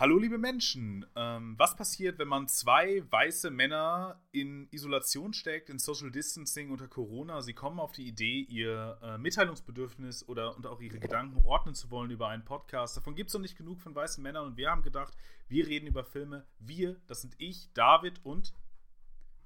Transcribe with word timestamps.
Hallo 0.00 0.16
liebe 0.16 0.38
Menschen, 0.38 1.04
ähm, 1.16 1.56
was 1.58 1.74
passiert, 1.74 2.20
wenn 2.20 2.28
man 2.28 2.46
zwei 2.46 3.02
weiße 3.10 3.50
Männer 3.50 4.22
in 4.30 4.68
Isolation 4.70 5.32
steckt, 5.32 5.70
in 5.70 5.80
Social 5.80 6.12
Distancing 6.12 6.70
unter 6.70 6.86
Corona? 6.86 7.40
Sie 7.42 7.52
kommen 7.52 7.80
auf 7.80 7.90
die 7.90 8.06
Idee, 8.06 8.42
ihr 8.42 8.96
äh, 9.02 9.18
Mitteilungsbedürfnis 9.18 10.28
oder 10.28 10.56
und 10.56 10.68
auch 10.68 10.80
ihre 10.80 11.00
Gedanken 11.00 11.44
ordnen 11.44 11.74
zu 11.74 11.90
wollen 11.90 12.12
über 12.12 12.28
einen 12.28 12.44
Podcast. 12.44 12.96
Davon 12.96 13.16
gibt 13.16 13.30
es 13.30 13.34
noch 13.34 13.40
nicht 13.40 13.58
genug 13.58 13.80
von 13.80 13.92
weißen 13.92 14.22
Männern 14.22 14.46
und 14.46 14.56
wir 14.56 14.70
haben 14.70 14.82
gedacht, 14.82 15.16
wir 15.48 15.66
reden 15.66 15.88
über 15.88 16.04
Filme. 16.04 16.46
Wir, 16.60 16.94
das 17.08 17.22
sind 17.22 17.34
ich, 17.38 17.68
David 17.72 18.24
und 18.24 18.54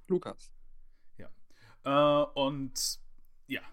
Lukas. 0.07 0.51
Ja. 1.17 1.31
Äh, 1.83 2.25
und 2.35 2.99
ja, 3.47 3.63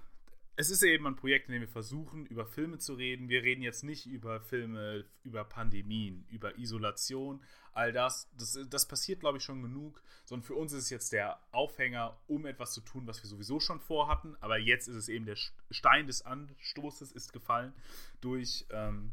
es 0.61 0.69
ist 0.69 0.83
eben 0.83 1.07
ein 1.07 1.17
Projekt, 1.17 1.49
in 1.49 1.55
dem 1.55 1.63
wir 1.63 1.69
versuchen, 1.69 2.27
über 2.27 2.45
Filme 2.45 2.77
zu 2.77 2.93
reden. 2.93 3.31
Wir 3.31 3.43
reden 3.43 3.63
jetzt 3.63 3.83
nicht 3.83 4.05
über 4.05 4.43
Filme, 4.43 5.07
über 5.23 5.43
Pandemien, 5.43 6.27
über 6.29 6.59
Isolation, 6.59 7.43
all 7.73 7.93
das. 7.93 8.30
Das, 8.37 8.59
das 8.69 8.87
passiert, 8.87 9.20
glaube 9.20 9.39
ich, 9.39 9.45
schon 9.45 9.62
genug. 9.62 10.03
Sondern 10.27 10.47
für 10.47 10.55
uns 10.55 10.73
ist 10.75 10.84
es 10.84 10.91
jetzt 10.91 11.12
der 11.15 11.41
Aufhänger, 11.51 12.20
um 12.27 12.45
etwas 12.45 12.75
zu 12.75 12.83
tun, 12.83 13.07
was 13.07 13.23
wir 13.23 13.29
sowieso 13.31 13.59
schon 13.59 13.81
vorhatten. 13.81 14.37
Aber 14.41 14.59
jetzt 14.59 14.87
ist 14.87 14.97
es 14.97 15.09
eben 15.09 15.25
der 15.25 15.37
Stein 15.70 16.07
des 16.07 16.27
Anstoßes 16.27 17.11
ist 17.12 17.33
gefallen 17.33 17.73
durch 18.20 18.67
ähm, 18.69 19.12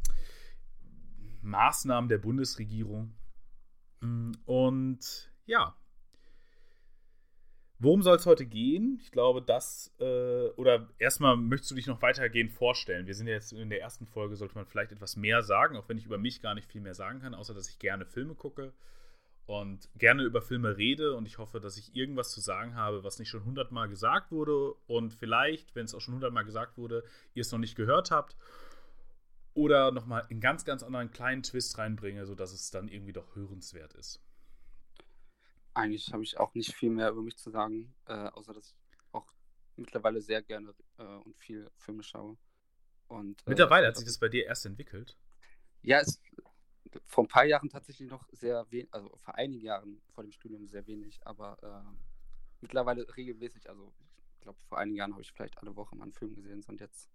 Maßnahmen 1.44 2.10
der 2.10 2.18
Bundesregierung. 2.18 3.16
Und 4.02 5.32
ja, 5.46 5.78
Worum 7.80 8.02
soll 8.02 8.16
es 8.16 8.26
heute 8.26 8.48
gehen? 8.48 8.98
Ich 9.04 9.12
glaube, 9.12 9.42
das, 9.42 9.94
äh, 10.00 10.48
oder 10.56 10.90
erstmal 10.98 11.38
möchtest 11.38 11.70
du 11.70 11.76
dich 11.76 11.86
noch 11.86 12.02
weitergehend 12.02 12.52
vorstellen. 12.52 13.06
Wir 13.06 13.14
sind 13.14 13.28
ja 13.28 13.34
jetzt 13.34 13.54
in 13.54 13.70
der 13.70 13.82
ersten 13.82 14.08
Folge, 14.08 14.36
sollte 14.36 14.56
man 14.56 14.66
vielleicht 14.66 14.92
etwas 14.92 15.16
mehr 15.16 15.44
sagen, 15.44 15.78
auch 15.78 15.88
wenn 15.88 16.00
ich 16.00 16.06
über 16.06 16.18
mich 16.18 16.42
gar 16.42 16.56
nicht 16.56 16.72
viel 16.72 16.82
mehr 16.82 16.96
sagen 16.96 17.20
kann, 17.20 17.36
außer 17.36 17.54
dass 17.54 17.70
ich 17.70 17.78
gerne 17.78 18.06
Filme 18.06 18.34
gucke 18.34 18.74
und 19.46 19.90
gerne 19.96 20.24
über 20.24 20.42
Filme 20.42 20.76
rede 20.76 21.16
und 21.16 21.28
ich 21.28 21.38
hoffe, 21.38 21.60
dass 21.60 21.78
ich 21.78 21.96
irgendwas 21.96 22.32
zu 22.32 22.42
sagen 22.42 22.74
habe, 22.74 23.04
was 23.04 23.20
nicht 23.20 23.30
schon 23.30 23.46
hundertmal 23.46 23.88
gesagt 23.88 24.32
wurde 24.32 24.74
und 24.88 25.14
vielleicht, 25.14 25.76
wenn 25.76 25.86
es 25.86 25.94
auch 25.94 26.02
schon 26.02 26.16
hundertmal 26.16 26.46
gesagt 26.46 26.80
wurde, 26.80 27.04
ihr 27.36 27.42
es 27.42 27.52
noch 27.52 27.60
nicht 27.60 27.76
gehört 27.76 28.10
habt 28.10 28.36
oder 29.54 29.92
nochmal 29.92 30.26
einen 30.32 30.42
ganz, 30.42 30.66
ganz 30.66 30.82
anderen 30.82 31.12
kleinen 31.12 31.44
Twist 31.44 31.78
reinbringe, 31.78 32.26
sodass 32.26 32.54
es 32.54 32.72
dann 32.72 32.88
irgendwie 32.88 33.14
doch 33.14 33.36
hörenswert 33.36 33.94
ist. 33.94 34.20
Eigentlich 35.78 36.12
habe 36.12 36.24
ich 36.24 36.40
auch 36.40 36.56
nicht 36.56 36.74
viel 36.74 36.90
mehr 36.90 37.12
über 37.12 37.22
mich 37.22 37.38
zu 37.38 37.52
sagen, 37.52 37.94
äh, 38.08 38.14
außer 38.30 38.52
dass 38.52 38.66
ich 38.66 38.76
auch 39.12 39.32
mittlerweile 39.76 40.22
sehr 40.22 40.42
gerne 40.42 40.74
äh, 40.98 41.04
und 41.04 41.38
viel 41.38 41.70
Filme 41.78 42.02
schaue. 42.02 42.36
Und, 43.08 43.42
äh, 43.46 43.52
mittlerweile 43.52 43.86
hat 43.86 43.96
sich 43.96 44.06
das 44.06 44.18
bei 44.18 44.28
dir 44.28 44.48
erst 44.48 44.66
entwickelt? 44.66 45.16
Ja, 45.84 46.00
es 46.00 46.20
vor 47.06 47.26
ein 47.26 47.28
paar 47.28 47.46
Jahren 47.46 47.70
tatsächlich 47.70 48.10
noch 48.10 48.28
sehr 48.32 48.66
wenig, 48.72 48.92
also 48.92 49.16
vor 49.18 49.36
einigen 49.36 49.62
Jahren 49.62 50.02
vor 50.10 50.24
dem 50.24 50.32
Studium 50.32 50.66
sehr 50.66 50.88
wenig, 50.88 51.20
aber 51.28 51.58
äh, 51.62 51.98
mittlerweile 52.60 53.06
regelmäßig. 53.16 53.70
Also 53.70 53.94
ich 54.34 54.40
glaube, 54.42 54.58
vor 54.68 54.80
einigen 54.80 54.98
Jahren 54.98 55.12
habe 55.12 55.22
ich 55.22 55.32
vielleicht 55.32 55.60
alle 55.60 55.76
Woche 55.76 55.96
mal 55.96 56.06
einen 56.06 56.14
Film 56.14 56.34
gesehen 56.34 56.64
und 56.68 56.80
jetzt 56.80 57.08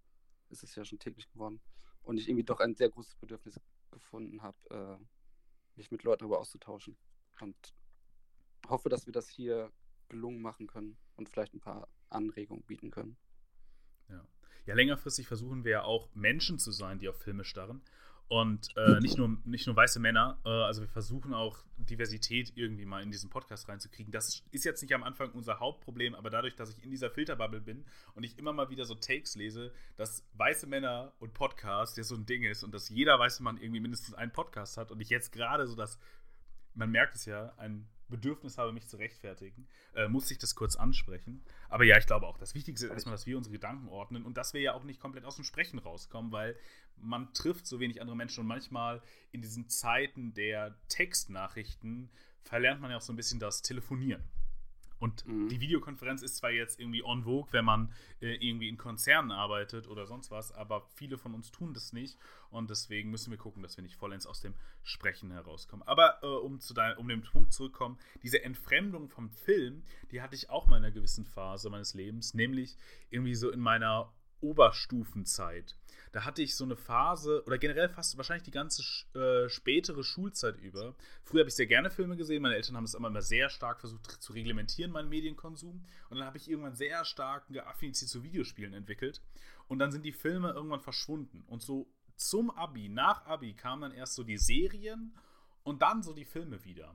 ist 0.51 0.63
es 0.63 0.77
ja 0.77 0.85
schon 0.85 1.01
täglich 1.01 1.29
geworden. 1.33 1.61
Und 2.03 2.17
ich 2.17 2.29
irgendwie 2.29 2.45
doch 2.45 2.61
ein 2.61 2.77
sehr 2.77 2.91
großes 2.91 3.17
Bedürfnis 3.17 3.61
gefunden 3.91 4.41
habe, 4.43 4.57
äh, 4.71 5.05
mich 5.75 5.91
mit 5.91 6.05
Leuten 6.05 6.21
darüber 6.21 6.39
auszutauschen. 6.39 6.97
Und 7.41 7.57
hoffe, 8.69 8.89
dass 8.89 9.07
wir 9.07 9.13
das 9.13 9.29
hier 9.29 9.71
gelungen 10.09 10.43
machen 10.43 10.67
können 10.67 10.97
und 11.17 11.29
vielleicht 11.29 11.55
ein 11.55 11.61
paar 11.61 11.89
Anregungen 12.11 12.65
bieten 12.65 12.91
können. 12.91 13.17
Ja. 14.09 14.25
ja, 14.67 14.75
längerfristig 14.75 15.27
versuchen 15.27 15.65
wir 15.65 15.73
ja 15.73 15.83
auch 15.85 16.09
Menschen 16.15 16.59
zu 16.59 16.71
sein, 16.71 16.99
die 16.99 17.09
auf 17.09 17.17
Filme 17.17 17.45
starren. 17.45 17.83
Und 18.29 18.75
äh, 18.79 18.99
nicht, 19.01 19.19
nur, 19.19 19.37
nicht 19.45 19.67
nur 19.67 19.77
weiße 19.77 20.01
Männer, 20.01 20.39
äh, 20.47 20.49
also 20.49 20.81
wir 20.81 20.89
versuchen 20.89 21.35
auch 21.35 21.59
Diversität 21.77 22.53
irgendwie 22.55 22.87
mal 22.87 23.03
in 23.03 23.11
diesen 23.11 23.29
Podcast 23.29 23.69
reinzukriegen. 23.69 24.11
Das 24.11 24.43
ist 24.53 24.65
jetzt 24.65 24.81
nicht 24.81 24.95
am 24.95 25.03
Anfang 25.03 25.33
unser 25.33 25.61
Hauptproblem, 25.61 26.15
aber 26.15 26.31
dadurch, 26.31 26.57
dass 26.57 26.71
ich 26.71 26.83
in 26.83 26.91
dieser 26.91 27.11
Filterbubble 27.11 27.61
bin 27.61 27.85
und 28.15 28.25
ich 28.25 28.39
immer 28.39 28.55
mal 28.55 28.71
wieder 28.71 28.87
so 28.87 28.95
Takes 28.95 29.35
lese, 29.35 29.71
dass 29.97 30.25
weiße 30.33 30.67
Männer 30.67 31.13
und 31.19 31.35
Podcast 31.35 31.99
ja 31.99 32.05
so 32.05 32.15
ein 32.15 32.25
Ding 32.25 32.43
ist 32.43 32.65
und 32.65 32.73
dass 32.73 32.89
jeder 32.89 33.19
weiße 33.19 33.43
Mann 33.43 33.59
irgendwie 33.59 33.81
mindestens 33.81 34.15
einen 34.15 34.33
Podcast 34.33 34.79
hat 34.79 34.91
und 34.91 35.01
ich 35.03 35.11
jetzt 35.11 35.33
gerade 35.33 35.67
so 35.67 35.77
das, 35.77 35.99
man 36.73 36.91
merkt 36.91 37.17
es 37.17 37.27
ja, 37.27 37.53
ein 37.59 37.87
Bedürfnis 38.13 38.59
habe, 38.59 38.73
mich 38.73 38.87
zu 38.87 38.97
rechtfertigen, 38.97 39.67
äh, 39.95 40.07
muss 40.07 40.31
ich 40.31 40.39
das 40.39 40.55
kurz 40.55 40.77
ansprechen. 40.77 41.43
Aber 41.69 41.85
ja, 41.85 41.99
ich 41.99 42.07
glaube 42.07 42.27
auch, 42.27 42.39
das 42.39 42.55
Wichtigste 42.55 42.87
ist 42.87 42.93
erstmal, 42.93 43.15
dass 43.15 43.27
wir 43.27 43.37
unsere 43.37 43.53
Gedanken 43.53 43.89
ordnen 43.89 44.25
und 44.25 44.37
dass 44.37 44.55
wir 44.55 44.61
ja 44.61 44.75
auch 44.75 44.85
nicht 44.85 45.01
komplett 45.01 45.25
aus 45.25 45.37
dem 45.37 45.45
Sprechen 45.45 45.79
rauskommen, 45.81 46.31
weil 46.31 46.57
man 46.97 47.33
trifft 47.35 47.67
so 47.67 47.81
wenig 47.81 48.01
andere 48.01 48.17
Menschen 48.17 48.41
und 48.41 48.47
manchmal 48.47 49.03
in 49.33 49.43
diesen 49.43 49.69
Zeiten 49.69 50.35
der 50.35 50.77
Textnachrichten 50.89 52.11
verlernt 52.43 52.81
man 52.81 52.91
ja 52.91 52.99
auch 52.99 53.03
so 53.03 53.13
ein 53.13 53.17
bisschen 53.17 53.41
das 53.41 53.63
Telefonieren. 53.63 54.23
Und 55.03 55.27
mhm. 55.27 55.49
die 55.49 55.61
Videokonferenz 55.61 56.23
ist 56.23 56.37
zwar 56.37 56.53
jetzt 56.53 56.79
irgendwie 56.79 57.03
on 57.03 57.25
vogue, 57.25 57.53
wenn 57.53 57.65
man 57.65 57.93
äh, 58.21 58.37
irgendwie 58.37 58.69
in 58.69 58.79
Konzernen 58.79 59.33
arbeitet 59.33 59.89
oder 59.89 60.07
sonst 60.07 60.31
was, 60.31 60.53
aber 60.53 60.87
viele 60.95 61.19
von 61.19 61.35
uns 61.35 61.51
tun 61.51 61.75
das 61.75 61.93
nicht 61.93 62.17
und 62.51 62.71
deswegen 62.71 63.11
müssen 63.11 63.33
wir 63.33 63.37
gucken, 63.37 63.65
dass 63.65 63.77
wir 63.77 63.83
nicht 63.83 63.97
vollends 63.97 64.29
aus 64.29 64.41
dem 64.41 64.55
Sprechen 64.85 65.33
herauskommen. 65.33 65.83
Aber 65.89 66.23
äh, 66.23 66.27
um 66.27 66.61
zu 66.61 66.73
dein, 66.73 66.97
um 66.99 67.09
den 67.09 67.23
Punkt 67.23 67.53
zurückzukommen, 67.53 67.99
diese 68.23 68.45
Entfremdung 68.45 69.09
vom 69.09 69.29
Film, 69.29 69.83
die 70.13 70.23
hatte 70.23 70.37
ich 70.37 70.51
auch 70.51 70.69
mal 70.69 70.77
in 70.77 70.85
einer 70.85 70.95
gewissen 70.95 71.25
Phase 71.25 71.69
meines 71.69 71.95
Lebens, 71.95 72.33
nämlich 72.33 72.79
irgendwie 73.11 73.35
so 73.35 73.51
in 73.51 73.59
meiner 73.59 74.13
Oberstufenzeit. 74.41 75.77
Da 76.13 76.27
hatte 76.27 76.43
ich 76.43 76.55
so 76.55 76.65
eine 76.65 76.77
Phase, 76.77 77.43
oder 77.47 77.57
generell 77.57 77.89
fast 77.89 78.19
wahrscheinlich 78.19 78.43
die 78.43 78.51
ganze 78.51 78.83
äh, 79.19 79.49
spätere 79.49 80.05
Schulzeit 80.05 80.59
über. 80.59 80.95
Früher 81.25 81.41
habe 81.41 81.49
ich 81.49 81.55
sehr 81.55 81.67
gerne 81.67 81.91
Filme 81.91 82.17
gesehen. 82.17 82.43
Meine 82.43 82.55
Eltern 82.55 82.77
haben 82.77 82.85
es 82.85 82.93
immer, 82.93 83.09
immer 83.09 83.23
sehr 83.23 83.49
stark 83.49 83.81
versucht 83.81 84.11
zu 84.23 84.35
reglementieren, 84.35 84.93
meinen 84.93 85.09
Medienkonsum. 85.09 85.85
Und 86.11 86.17
dann 86.19 86.27
habe 86.27 86.37
ich 86.37 86.51
irgendwann 86.51 86.75
sehr 86.75 87.07
stark 87.07 87.47
eine 87.49 87.67
Affinität 87.67 88.11
zu 88.11 88.23
Videospielen 88.23 88.75
entwickelt. 88.75 89.23
Und 89.69 89.79
dann 89.79 89.91
sind 89.91 90.05
die 90.05 90.13
Filme 90.13 90.51
irgendwann 90.51 90.81
verschwunden. 90.81 91.45
Und 91.47 91.63
so 91.63 91.91
zum 92.17 92.51
Abi, 92.51 92.91
nach 92.91 93.25
Abi, 93.25 93.55
kamen 93.55 93.81
dann 93.81 93.93
erst 93.93 94.15
so 94.15 94.23
die 94.23 94.37
Serien 94.37 95.17
und 95.63 95.81
dann 95.81 96.03
so 96.03 96.13
die 96.13 96.27
Filme 96.27 96.63
wieder. 96.65 96.95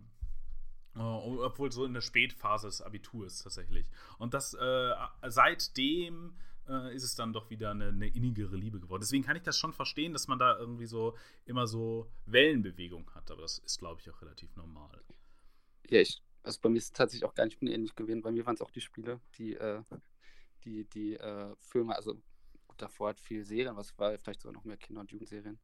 Uh, 0.95 1.43
obwohl 1.43 1.71
so 1.71 1.85
in 1.85 1.93
der 1.93 2.01
Spätphase 2.01 2.67
des 2.67 2.81
Abiturs 2.81 3.43
tatsächlich. 3.43 3.87
Und 4.17 4.33
das 4.33 4.55
äh, 4.55 4.93
seitdem 5.27 6.35
äh, 6.67 6.95
ist 6.95 7.03
es 7.03 7.15
dann 7.15 7.33
doch 7.33 7.49
wieder 7.49 7.71
eine, 7.71 7.87
eine, 7.87 8.07
innigere 8.07 8.55
Liebe 8.55 8.79
geworden. 8.79 9.01
Deswegen 9.01 9.23
kann 9.23 9.35
ich 9.35 9.43
das 9.43 9.57
schon 9.57 9.73
verstehen, 9.73 10.13
dass 10.13 10.27
man 10.27 10.39
da 10.39 10.57
irgendwie 10.57 10.85
so 10.85 11.15
immer 11.45 11.67
so 11.67 12.09
Wellenbewegung 12.25 13.09
hat, 13.13 13.31
aber 13.31 13.41
das 13.41 13.59
ist, 13.59 13.79
glaube 13.79 14.01
ich, 14.01 14.09
auch 14.09 14.21
relativ 14.21 14.55
normal. 14.55 15.03
Ja, 15.89 16.01
ich, 16.01 16.21
also 16.43 16.59
bei 16.61 16.69
mir 16.69 16.77
ist 16.77 16.85
es 16.85 16.93
tatsächlich 16.93 17.27
auch 17.27 17.35
gar 17.35 17.45
nicht 17.45 17.61
unähnlich 17.61 17.95
gewesen. 17.95 18.21
Bei 18.21 18.31
mir 18.31 18.45
waren 18.45 18.55
es 18.55 18.61
auch 18.61 18.71
die 18.71 18.81
Spiele, 18.81 19.19
die, 19.37 19.55
äh, 19.55 19.81
die, 20.63 20.85
die 20.85 21.15
äh, 21.15 21.55
Filme, 21.61 21.95
also 21.95 22.21
davor 22.77 23.09
hat 23.09 23.19
viel 23.19 23.43
Serien, 23.43 23.75
was 23.75 23.97
war 23.97 24.17
vielleicht 24.19 24.41
sogar 24.41 24.53
noch 24.53 24.65
mehr 24.65 24.77
Kinder- 24.77 25.01
und 25.01 25.11
Jugendserien. 25.11 25.59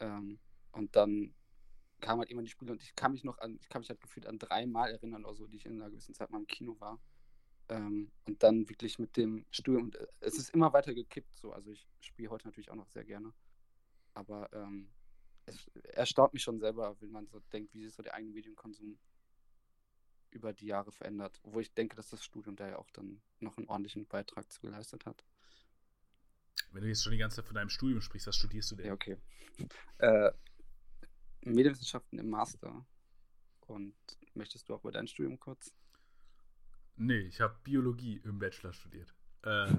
Ähm, 0.00 0.38
und 0.72 0.94
dann 0.96 1.34
kamen 2.00 2.20
halt 2.20 2.30
immer 2.30 2.42
die 2.42 2.48
Spiele 2.48 2.72
und 2.72 2.82
ich 2.82 2.94
kann 2.94 3.12
mich 3.12 3.24
noch 3.24 3.38
an, 3.38 3.58
ich 3.60 3.68
kann 3.68 3.80
mich 3.80 3.88
halt 3.88 4.00
gefühlt 4.00 4.26
an 4.26 4.38
dreimal 4.38 4.90
erinnern 4.90 5.24
oder 5.24 5.34
so, 5.34 5.46
die 5.46 5.56
ich 5.56 5.66
in 5.66 5.80
einer 5.80 5.90
gewissen 5.90 6.14
Zeit 6.14 6.30
mal 6.30 6.38
im 6.38 6.46
Kino 6.46 6.78
war. 6.80 7.00
Ähm, 7.68 8.12
und 8.26 8.42
dann 8.42 8.68
wirklich 8.68 8.98
mit 8.98 9.16
dem 9.16 9.44
Studium, 9.50 9.92
äh, 9.92 10.06
es 10.20 10.38
ist 10.38 10.50
immer 10.50 10.72
weiter 10.72 10.94
gekippt 10.94 11.36
so. 11.36 11.52
Also 11.52 11.72
ich 11.72 11.86
spiele 12.00 12.30
heute 12.30 12.46
natürlich 12.46 12.70
auch 12.70 12.76
noch 12.76 12.88
sehr 12.88 13.04
gerne. 13.04 13.32
Aber 14.14 14.48
ähm, 14.52 14.88
es 15.46 15.66
erstaunt 15.84 16.32
mich 16.32 16.42
schon 16.42 16.58
selber, 16.58 16.96
wenn 17.00 17.10
man 17.10 17.26
so 17.26 17.40
denkt, 17.52 17.74
wie 17.74 17.84
sich 17.84 17.94
so 17.94 18.02
der 18.02 18.14
eigene 18.14 18.32
Medienkonsum 18.32 18.98
über 20.30 20.52
die 20.52 20.66
Jahre 20.66 20.92
verändert. 20.92 21.40
Wo 21.42 21.60
ich 21.60 21.72
denke, 21.72 21.96
dass 21.96 22.10
das 22.10 22.24
Studium 22.24 22.56
da 22.56 22.68
ja 22.68 22.78
auch 22.78 22.90
dann 22.90 23.20
noch 23.40 23.56
einen 23.56 23.68
ordentlichen 23.68 24.06
Beitrag 24.06 24.50
zu 24.52 24.60
geleistet 24.60 25.06
hat. 25.06 25.24
Wenn 26.72 26.82
du 26.82 26.88
jetzt 26.88 27.02
schon 27.02 27.12
die 27.12 27.18
ganze 27.18 27.36
Zeit 27.36 27.46
von 27.46 27.54
deinem 27.54 27.70
Studium 27.70 28.00
sprichst, 28.00 28.26
was 28.26 28.36
studierst 28.36 28.70
du 28.70 28.76
denn? 28.76 28.86
Ja, 28.86 28.92
okay. 28.92 29.16
Äh, 29.98 30.30
Medienwissenschaften 31.40 32.18
im 32.18 32.28
Master. 32.28 32.84
Und 33.60 33.96
möchtest 34.34 34.68
du 34.68 34.74
auch 34.74 34.82
über 34.82 34.92
dein 34.92 35.08
Studium 35.08 35.40
kurz? 35.40 35.72
Nee, 36.96 37.20
ich 37.20 37.40
habe 37.40 37.54
Biologie 37.62 38.20
im 38.24 38.38
Bachelor 38.38 38.72
studiert. 38.72 39.14
Äh, 39.42 39.74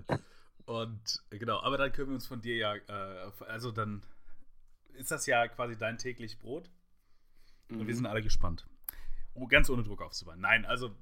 und 0.66 1.24
genau, 1.30 1.62
aber 1.62 1.78
dann 1.78 1.92
können 1.92 2.10
wir 2.10 2.16
uns 2.16 2.28
von 2.28 2.42
dir 2.42 2.56
ja, 2.56 2.76
äh, 2.76 3.32
also 3.48 3.72
dann 3.72 4.04
ist 4.94 5.12
das 5.12 5.26
ja 5.26 5.48
quasi 5.48 5.78
dein 5.78 5.98
täglich 5.98 6.40
Brot. 6.40 6.70
Und 7.70 7.80
mhm. 7.80 7.88
wir 7.88 7.96
sind 7.96 8.06
alle 8.06 8.22
gespannt. 8.22 8.68
Oh, 9.34 9.48
ganz 9.48 9.70
ohne 9.70 9.84
Druck 9.84 10.02
aufzubauen. 10.02 10.40
Nein, 10.40 10.66
also 10.66 10.96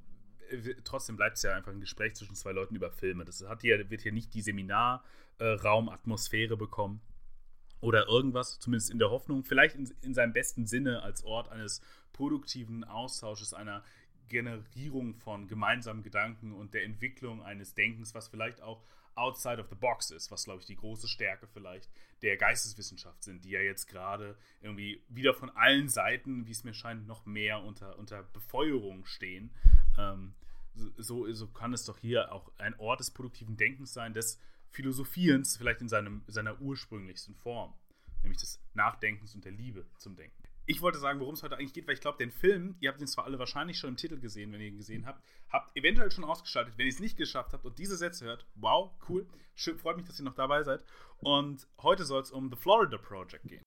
äh, 0.50 0.76
trotzdem 0.84 1.16
bleibt 1.16 1.38
es 1.38 1.44
ja 1.44 1.56
einfach 1.56 1.72
ein 1.72 1.80
Gespräch 1.80 2.16
zwischen 2.16 2.36
zwei 2.36 2.52
Leuten 2.52 2.76
über 2.76 2.92
Filme. 2.92 3.26
Das 3.26 3.44
hat 3.48 3.62
hier, 3.62 3.90
wird 3.90 4.02
hier 4.02 4.12
nicht 4.12 4.34
die 4.34 4.42
Seminarraumatmosphäre 4.42 6.54
äh, 6.54 6.58
bekommen 6.58 7.02
oder 7.82 8.08
irgendwas, 8.08 8.60
zumindest 8.60 8.92
in 8.92 9.00
der 9.00 9.12
Hoffnung, 9.12 9.44
vielleicht 9.44 9.76
in, 9.76 9.92
in 10.02 10.14
seinem 10.14 10.34
besten 10.34 10.66
Sinne 10.66 11.04
als 11.04 11.24
Ort 11.24 11.50
eines 11.50 11.82
produktiven 12.14 12.84
Austausches, 12.84 13.54
einer 13.54 13.84
Generierung 14.28 15.16
von 15.16 15.48
gemeinsamen 15.48 16.04
Gedanken 16.04 16.54
und 16.54 16.74
der 16.74 16.84
Entwicklung 16.84 17.44
eines 17.44 17.74
Denkens, 17.74 18.14
was 18.14 18.28
vielleicht 18.28 18.62
auch 18.62 18.84
outside 19.16 19.62
of 19.62 19.70
the 19.70 19.76
box 19.76 20.12
ist, 20.12 20.30
was, 20.32 20.44
glaube 20.44 20.60
ich, 20.60 20.66
die 20.66 20.76
große 20.76 21.08
Stärke 21.08 21.48
vielleicht 21.48 21.90
der 22.22 22.38
Geisteswissenschaft 22.38 23.24
sind, 23.24 23.46
die 23.46 23.52
ja 23.52 23.62
jetzt 23.62 23.88
gerade 23.88 24.38
irgendwie 24.62 25.02
wieder 25.08 25.34
von 25.34 25.50
allen 25.52 25.90
Seiten, 25.90 26.46
wie 26.48 26.52
es 26.52 26.64
mir 26.64 26.74
scheint, 26.74 27.08
noch 27.08 27.26
mehr 27.26 27.64
unter, 27.64 27.98
unter 27.98 28.24
Befeuerung 28.24 29.06
stehen. 29.06 29.52
Ähm, 29.98 30.34
so, 30.98 31.32
so 31.32 31.48
kann 31.48 31.74
es 31.74 31.86
doch 31.86 31.98
hier 31.98 32.34
auch 32.34 32.52
ein 32.58 32.78
Ort 32.78 33.00
des 33.00 33.12
produktiven 33.12 33.56
Denkens 33.56 33.94
sein, 33.94 34.14
des 34.14 34.40
Philosophierens, 34.70 35.56
vielleicht 35.56 35.80
in 35.80 35.88
seinem, 35.88 36.24
seiner 36.28 36.60
ursprünglichsten 36.60 37.36
Form, 37.36 37.74
nämlich 38.24 38.42
des 38.42 38.62
Nachdenkens 38.74 39.34
und 39.34 39.46
der 39.46 39.54
Liebe 39.54 39.86
zum 39.98 40.18
Denken 40.18 40.45
ich 40.68 40.82
wollte 40.82 40.98
sagen, 40.98 41.20
worum 41.20 41.36
es 41.36 41.44
heute 41.44 41.58
eigentlich 41.58 41.74
geht, 41.74 41.88
weil 41.88 41.94
ich 41.94 42.02
glaube, 42.02 42.18
den 42.18 42.32
Film, 42.32 42.76
ihr 42.80 42.90
habt 42.90 43.00
ihn 43.00 43.08
zwar 43.08 43.26
alle 43.26 43.38
wahrscheinlich 43.40 43.78
schon 43.78 43.92
im 43.92 43.98
Titel 43.98 44.20
gesehen, 44.20 44.52
wenn 44.52 44.62
ihr 44.62 44.68
ihn 44.68 44.78
gesehen 44.78 45.06
habt, 45.06 45.24
habt 45.50 45.76
eventuell 45.78 46.12
schon 46.12 46.24
ausgeschaltet. 46.24 46.74
Wenn 46.78 46.88
ihr 46.88 46.94
es 46.94 47.00
nicht 47.00 47.18
geschafft 47.18 47.54
habt 47.54 47.66
und 47.66 47.78
diese 47.78 47.98
Sätze 47.98 48.26
hört, 48.26 48.46
wow, 48.56 48.92
cool. 49.08 49.28
Schön, 49.54 49.78
freut 49.78 49.98
mich, 49.98 50.06
dass 50.06 50.20
ihr 50.20 50.26
noch 50.26 50.36
dabei 50.36 50.64
seid. 50.64 50.84
Und 51.20 51.68
heute 51.82 52.04
soll 52.04 52.22
es 52.22 52.32
um 52.32 52.50
The 52.50 52.56
Florida 52.56 52.98
Project 52.98 53.48
gehen. 53.48 53.64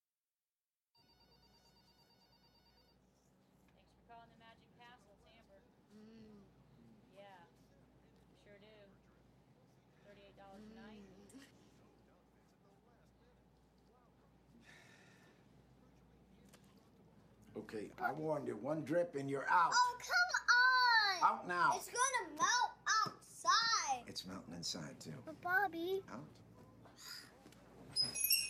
Okay, 17.69 17.91
I 18.09 18.13
warned 18.13 18.47
you. 18.47 18.57
One 18.57 18.85
drip 18.85 19.17
and 19.19 19.29
you're 19.29 19.45
out. 19.51 19.71
Oh, 19.75 19.99
come 20.01 21.29
on! 21.29 21.31
Out 21.31 21.47
now. 21.47 21.73
It's 21.77 21.89
gonna 21.89 22.37
melt 22.37 22.73
outside. 23.05 24.05
It's 24.07 24.25
melting 24.25 24.55
inside, 24.55 24.99
too. 24.99 25.13
But, 25.27 25.39
Bobby. 25.43 26.03
Out. 26.11 26.25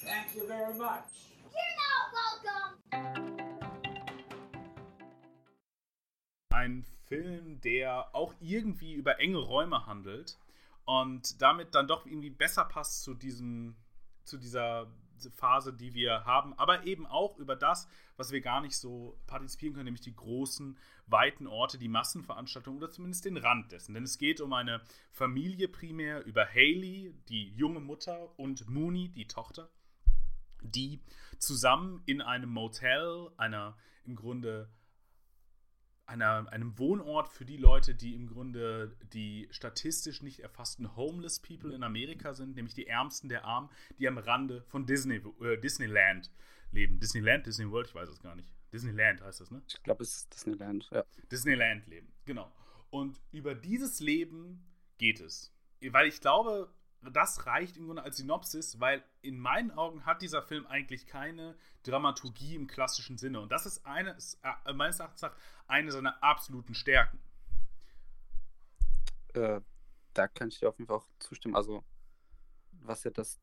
Thank 0.04 0.36
you 0.36 0.46
very 0.46 0.74
much. 0.74 1.10
You're 1.50 1.74
not 1.82 2.12
welcome. 2.14 2.76
Ein 6.50 6.84
Film, 7.06 7.60
der 7.62 8.14
auch 8.14 8.34
irgendwie 8.38 8.94
über 8.94 9.18
enge 9.18 9.38
Räume 9.38 9.86
handelt 9.86 10.38
und 10.84 11.42
damit 11.42 11.74
dann 11.74 11.88
doch 11.88 12.06
irgendwie 12.06 12.30
besser 12.30 12.64
passt 12.64 13.02
zu 13.02 13.12
diesem, 13.14 13.74
zu 14.22 14.38
dieser 14.38 14.86
Phase, 15.34 15.72
die 15.72 15.94
wir 15.94 16.24
haben, 16.24 16.54
aber 16.54 16.86
eben 16.86 17.06
auch 17.06 17.38
über 17.38 17.56
das, 17.56 17.88
was 18.16 18.30
wir 18.30 18.40
gar 18.40 18.60
nicht 18.60 18.76
so 18.76 19.18
partizipieren 19.26 19.74
können, 19.74 19.86
nämlich 19.86 20.02
die 20.02 20.14
großen, 20.14 20.78
weiten 21.06 21.46
Orte, 21.46 21.78
die 21.78 21.88
Massenveranstaltungen 21.88 22.82
oder 22.82 22.90
zumindest 22.90 23.24
den 23.24 23.36
Rand 23.36 23.72
dessen. 23.72 23.94
Denn 23.94 24.04
es 24.04 24.18
geht 24.18 24.40
um 24.40 24.52
eine 24.52 24.82
Familie 25.10 25.68
primär, 25.68 26.24
über 26.24 26.46
Haley, 26.46 27.14
die 27.28 27.50
junge 27.54 27.80
Mutter, 27.80 28.38
und 28.38 28.68
Mooney, 28.68 29.08
die 29.08 29.26
Tochter, 29.26 29.70
die 30.62 31.00
zusammen 31.38 32.02
in 32.06 32.20
einem 32.20 32.50
Motel, 32.50 33.30
einer 33.36 33.76
im 34.04 34.16
Grunde 34.16 34.70
einer, 36.08 36.50
einem 36.50 36.78
Wohnort 36.78 37.28
für 37.28 37.44
die 37.44 37.56
Leute, 37.56 37.94
die 37.94 38.14
im 38.14 38.26
Grunde 38.26 38.96
die 39.12 39.46
statistisch 39.50 40.22
nicht 40.22 40.40
erfassten 40.40 40.96
Homeless 40.96 41.38
People 41.40 41.74
in 41.74 41.82
Amerika 41.82 42.32
sind, 42.32 42.56
nämlich 42.56 42.74
die 42.74 42.86
Ärmsten 42.86 43.28
der 43.28 43.44
Armen, 43.44 43.68
die 43.98 44.08
am 44.08 44.18
Rande 44.18 44.62
von 44.68 44.86
Disney, 44.86 45.20
äh, 45.40 45.58
Disneyland 45.58 46.30
leben. 46.72 46.98
Disneyland, 46.98 47.46
Disney 47.46 47.70
World, 47.70 47.88
ich 47.88 47.94
weiß 47.94 48.08
es 48.08 48.20
gar 48.20 48.34
nicht. 48.34 48.52
Disneyland 48.72 49.20
heißt 49.20 49.40
das, 49.40 49.50
ne? 49.50 49.62
Ich 49.66 49.82
glaube, 49.82 50.02
es 50.02 50.16
ist 50.16 50.34
Disneyland, 50.34 50.88
ja. 50.92 51.04
Disneyland 51.30 51.86
leben, 51.86 52.12
genau. 52.24 52.50
Und 52.90 53.20
über 53.32 53.54
dieses 53.54 54.00
Leben 54.00 54.64
geht 54.96 55.20
es. 55.20 55.52
Weil 55.80 56.08
ich 56.08 56.20
glaube, 56.20 56.72
das 57.02 57.46
reicht 57.46 57.76
im 57.76 57.86
Grunde 57.86 58.02
als 58.02 58.16
Synopsis, 58.16 58.80
weil 58.80 59.04
in 59.22 59.38
meinen 59.38 59.70
Augen 59.70 60.04
hat 60.04 60.20
dieser 60.20 60.42
Film 60.42 60.66
eigentlich 60.66 61.06
keine 61.06 61.56
Dramaturgie 61.84 62.54
im 62.54 62.66
klassischen 62.66 63.18
Sinne. 63.18 63.40
Und 63.40 63.50
das 63.50 63.66
ist 63.66 63.86
eine, 63.86 64.16
äh, 64.42 64.72
meines 64.72 64.98
Erachtens 64.98 65.22
nach 65.22 65.36
eine 65.68 65.92
seiner 65.92 66.22
absoluten 66.22 66.74
Stärken. 66.74 67.20
Äh, 69.34 69.60
da 70.14 70.28
kann 70.28 70.48
ich 70.48 70.58
dir 70.58 70.68
auf 70.68 70.78
jeden 70.78 70.88
Fall 70.88 70.96
auch 70.96 71.08
zustimmen. 71.20 71.54
Also, 71.54 71.84
was 72.72 73.04
ja 73.04 73.10
das 73.10 73.40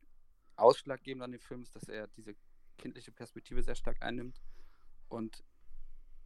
Ausschlaggebende 0.58 1.26
an 1.26 1.32
dem 1.32 1.42
Film 1.42 1.62
ist, 1.62 1.76
dass 1.76 1.88
er 1.88 2.08
diese 2.08 2.36
kindliche 2.78 3.12
Perspektive 3.12 3.64
sehr 3.64 3.76
stark 3.76 4.02
einnimmt. 4.02 4.42
Und 5.08 5.44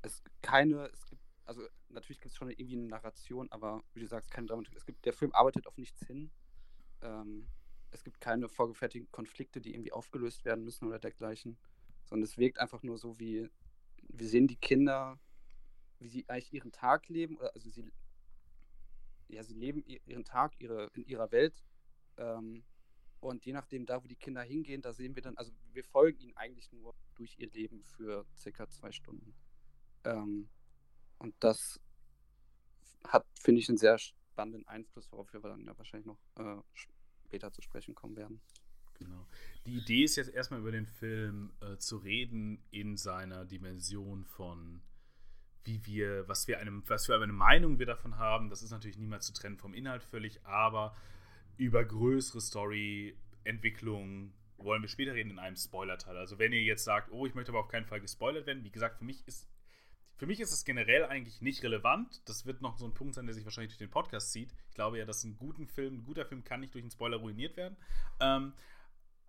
es 0.01 0.23
keine, 0.41 0.87
es 0.87 1.05
gibt, 1.05 1.21
also 1.45 1.61
natürlich 1.89 2.19
gibt 2.19 2.31
es 2.31 2.37
schon 2.37 2.49
irgendwie 2.49 2.77
eine 2.77 2.87
Narration, 2.87 3.51
aber 3.51 3.83
wie 3.93 3.99
du 3.99 4.07
sagst, 4.07 4.31
keine 4.31 4.47
Dramaturgie. 4.47 4.77
Es 4.77 4.85
gibt, 4.85 5.05
der 5.05 5.13
Film 5.13 5.33
arbeitet 5.33 5.67
auf 5.67 5.77
nichts 5.77 6.05
hin 6.07 6.31
ähm, 7.01 7.47
es 7.91 8.03
gibt 8.03 8.21
keine 8.21 8.49
vorgefertigten 8.49 9.11
Konflikte, 9.11 9.61
die 9.61 9.73
irgendwie 9.73 9.91
aufgelöst 9.91 10.45
werden 10.45 10.63
müssen 10.63 10.87
oder 10.87 10.99
dergleichen, 10.99 11.57
sondern 12.05 12.23
es 12.23 12.37
wirkt 12.37 12.59
einfach 12.59 12.83
nur 12.83 12.97
so, 12.97 13.19
wie 13.19 13.49
wir 14.09 14.27
sehen 14.27 14.47
die 14.47 14.55
Kinder, 14.55 15.19
wie 15.99 16.07
sie 16.07 16.29
eigentlich 16.29 16.53
ihren 16.53 16.71
Tag 16.71 17.07
leben, 17.09 17.39
also 17.53 17.69
sie, 17.69 17.91
ja, 19.27 19.43
sie 19.43 19.53
leben 19.53 19.83
ihren 20.05 20.23
Tag 20.23 20.59
ihre, 20.59 20.89
in 20.93 21.05
ihrer 21.05 21.31
Welt. 21.31 21.63
Ähm, 22.17 22.63
und 23.19 23.45
je 23.45 23.53
nachdem, 23.53 23.85
da 23.85 24.01
wo 24.01 24.07
die 24.07 24.15
Kinder 24.15 24.41
hingehen, 24.41 24.81
da 24.81 24.93
sehen 24.93 25.15
wir 25.15 25.21
dann, 25.21 25.37
also 25.37 25.51
wir 25.73 25.83
folgen 25.83 26.19
ihnen 26.19 26.37
eigentlich 26.37 26.71
nur 26.71 26.95
durch 27.15 27.37
ihr 27.37 27.49
Leben 27.51 27.83
für 27.83 28.25
circa 28.37 28.69
zwei 28.69 28.91
Stunden. 28.91 29.35
Ähm, 30.05 30.49
und 31.17 31.35
das 31.39 31.81
hat, 33.03 33.25
finde 33.39 33.59
ich, 33.59 33.69
einen 33.69 33.77
sehr 33.77 33.97
spannenden 34.39 34.65
Einfluss, 34.67 35.11
worauf 35.11 35.33
wir 35.33 35.41
dann 35.41 35.65
ja 35.65 35.77
wahrscheinlich 35.77 36.05
noch 36.07 36.17
äh, 36.37 36.61
später 37.25 37.51
zu 37.51 37.61
sprechen 37.61 37.93
kommen 37.93 38.15
werden. 38.15 38.39
Genau. 38.93 39.27
Die 39.65 39.77
Idee 39.77 40.03
ist 40.05 40.15
jetzt 40.15 40.33
erstmal 40.33 40.61
über 40.61 40.71
den 40.71 40.85
Film 40.85 41.51
äh, 41.61 41.77
zu 41.77 41.97
reden 41.97 42.63
in 42.71 42.95
seiner 42.95 43.43
Dimension 43.45 44.23
von 44.23 44.81
wie 45.65 45.85
wir, 45.85 46.25
was 46.27 46.47
wir 46.47 46.59
einem, 46.59 46.83
was 46.87 47.05
für 47.05 47.15
eine 47.15 47.33
Meinung 47.33 47.79
wir 47.79 47.85
davon 47.85 48.17
haben. 48.17 48.49
Das 48.49 48.63
ist 48.63 48.71
natürlich 48.71 48.97
niemals 48.97 49.25
zu 49.25 49.33
trennen 49.33 49.57
vom 49.57 49.73
Inhalt 49.73 50.03
völlig, 50.03 50.45
aber 50.45 50.95
über 51.57 51.83
größere 51.83 52.39
Story-Entwicklungen 52.39 54.33
wollen 54.57 54.81
wir 54.81 54.87
später 54.87 55.13
reden 55.13 55.31
in 55.31 55.39
einem 55.39 55.57
Spoiler-Teil. 55.57 56.15
Also 56.15 56.39
wenn 56.39 56.53
ihr 56.53 56.63
jetzt 56.63 56.85
sagt, 56.85 57.11
oh, 57.11 57.25
ich 57.25 57.35
möchte 57.35 57.51
aber 57.51 57.59
auf 57.59 57.67
keinen 57.67 57.85
Fall 57.85 57.99
gespoilert 57.99 58.47
werden, 58.47 58.63
wie 58.63 58.71
gesagt, 58.71 58.97
für 58.97 59.05
mich 59.05 59.27
ist 59.27 59.49
für 60.19 60.27
mich 60.27 60.41
ist 60.41 60.51
es 60.51 60.65
generell 60.65 61.05
eigentlich 61.05 61.41
nicht 61.41 61.63
relevant. 61.63 62.21
Das 62.27 62.45
wird 62.45 62.61
noch 62.61 62.77
so 62.77 62.85
ein 62.85 62.93
Punkt 62.93 63.15
sein, 63.15 63.25
der 63.25 63.33
sich 63.33 63.45
wahrscheinlich 63.45 63.71
durch 63.71 63.79
den 63.79 63.89
Podcast 63.89 64.33
zieht. 64.33 64.53
Ich 64.67 64.75
glaube 64.75 64.97
ja, 64.97 65.05
dass 65.05 65.23
ein 65.23 65.37
guter 65.37 65.65
Film, 65.65 65.99
ein 65.99 66.03
guter 66.03 66.25
Film 66.25 66.43
kann 66.43 66.59
nicht 66.59 66.73
durch 66.73 66.83
einen 66.83 66.91
Spoiler 66.91 67.17
ruiniert 67.17 67.55
werden. 67.55 67.77
Ähm, 68.19 68.51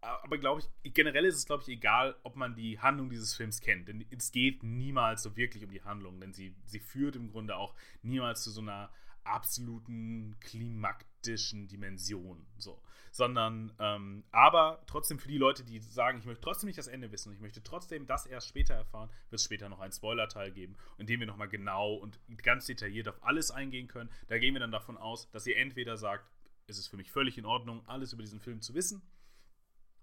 aber 0.01 0.39
glaube 0.39 0.63
ich, 0.83 0.93
generell 0.93 1.27
ist 1.27 1.37
es, 1.37 1.47
glaube 1.47 1.63
ich, 1.63 1.69
egal, 1.69 2.17
ob 2.25 2.35
man 2.35 2.57
die 2.57 2.81
Handlung 2.81 3.09
dieses 3.09 3.37
Films 3.37 3.61
kennt. 3.61 3.87
Denn 3.87 4.05
es 4.11 4.33
geht 4.33 4.65
niemals 4.65 5.23
so 5.23 5.37
wirklich 5.37 5.63
um 5.63 5.71
die 5.71 5.83
Handlung, 5.83 6.19
denn 6.19 6.33
sie, 6.33 6.57
sie 6.65 6.81
führt 6.81 7.15
im 7.15 7.31
Grunde 7.31 7.55
auch 7.55 7.77
niemals 8.03 8.43
zu 8.43 8.51
so 8.51 8.61
einer 8.61 8.91
absoluten 9.31 10.37
klimaktischen 10.41 11.69
Dimension. 11.69 12.47
So. 12.59 12.83
Sondern, 13.13 13.73
ähm, 13.79 14.25
aber 14.31 14.83
trotzdem 14.87 15.19
für 15.19 15.29
die 15.29 15.39
Leute, 15.39 15.65
die 15.65 15.81
sagen, 15.81 16.19
ich 16.19 16.27
möchte 16.27 16.43
trotzdem 16.43 16.69
nicht 16.69 16.79
das 16.79 16.87
Ende 16.87 17.11
wissen, 17.11 17.33
ich 17.33 17.41
möchte 17.41 17.63
trotzdem 17.63 18.07
das 18.07 18.27
erst 18.27 18.49
später 18.49 18.75
erfahren, 18.75 19.11
wird 19.31 19.41
es 19.41 19.45
später 19.45 19.69
noch 19.69 19.81
einen 19.81 19.93
Spoiler-Teil 19.93 20.53
geben, 20.53 20.77
in 20.99 21.07
dem 21.07 21.21
wir 21.21 21.27
nochmal 21.27 21.49
genau 21.49 21.95
und 21.95 22.19
ganz 22.43 22.67
detailliert 22.67 23.09
auf 23.09 23.23
alles 23.25 23.51
eingehen 23.51 23.89
können. 23.89 24.11
Da 24.29 24.39
gehen 24.39 24.55
wir 24.55 24.61
dann 24.61 24.73
davon 24.73 24.97
aus, 24.97 25.31
dass 25.31 25.47
ihr 25.47 25.57
entweder 25.57 25.97
sagt, 25.97 26.31
es 26.67 26.79
ist 26.79 26.87
für 26.87 26.97
mich 26.97 27.11
völlig 27.11 27.37
in 27.37 27.47
Ordnung, 27.47 27.83
alles 27.89 28.13
über 28.13 28.23
diesen 28.23 28.39
Film 28.39 28.61
zu 28.61 28.75
wissen, 28.75 29.03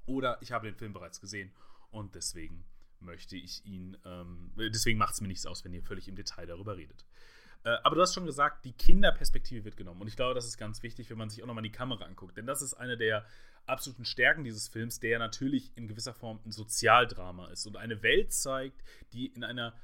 oder 0.06 0.42
ich 0.42 0.52
habe 0.52 0.68
den 0.68 0.76
Film 0.76 0.94
bereits 0.94 1.22
gesehen 1.22 1.52
und 1.92 2.16
deswegen 2.16 2.66
möchte 3.00 3.36
ich 3.36 3.64
ihn, 3.66 3.98
ähm, 4.06 4.52
deswegen 4.58 4.98
macht 4.98 5.14
es 5.14 5.22
mir 5.22 5.28
nichts 5.28 5.46
aus, 5.46 5.64
wenn 5.64 5.74
ihr 5.74 5.84
völlig 5.84 6.08
im 6.08 6.16
Detail 6.16 6.48
darüber 6.48 6.78
redet. 6.78 7.06
Äh, 7.64 7.78
aber 7.84 7.96
du 7.96 8.02
hast 8.02 8.14
schon 8.14 8.26
gesagt, 8.26 8.66
die 8.66 8.74
Kinderperspektive 8.74 9.66
wird 9.66 9.78
genommen. 9.78 10.02
Und 10.02 10.08
ich 10.08 10.16
glaube, 10.16 10.34
das 10.34 10.46
ist 10.46 10.58
ganz 10.58 10.84
wichtig, 10.84 11.10
wenn 11.10 11.18
man 11.18 11.30
sich 11.30 11.44
auch 11.44 11.48
nochmal 11.48 11.64
die 11.64 11.72
Kamera 11.72 12.06
anguckt. 12.06 12.38
Denn 12.38 12.46
das 12.46 12.62
ist 12.62 12.74
eine 12.74 12.98
der 12.98 13.26
absoluten 13.66 14.06
Stärken 14.06 14.44
dieses 14.44 14.68
Films, 14.68 15.00
der 15.00 15.20
natürlich 15.20 15.76
in 15.76 15.88
gewisser 15.88 16.14
Form 16.14 16.40
ein 16.46 16.52
Sozialdrama 16.52 17.48
ist 17.48 17.66
und 17.66 17.78
eine 17.78 18.02
Welt 18.02 18.34
zeigt, 18.34 18.82
die 19.14 19.28
in 19.28 19.44
einer, 19.44 19.76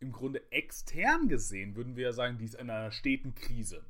im 0.00 0.12
Grunde 0.12 0.50
extern 0.50 1.28
gesehen, 1.28 1.76
würden 1.76 1.96
wir 1.96 2.04
ja 2.06 2.12
sagen, 2.12 2.38
die 2.38 2.44
ist 2.44 2.54
in 2.54 2.70
einer 2.70 2.90
steten 2.90 3.34
Krise. 3.34 3.84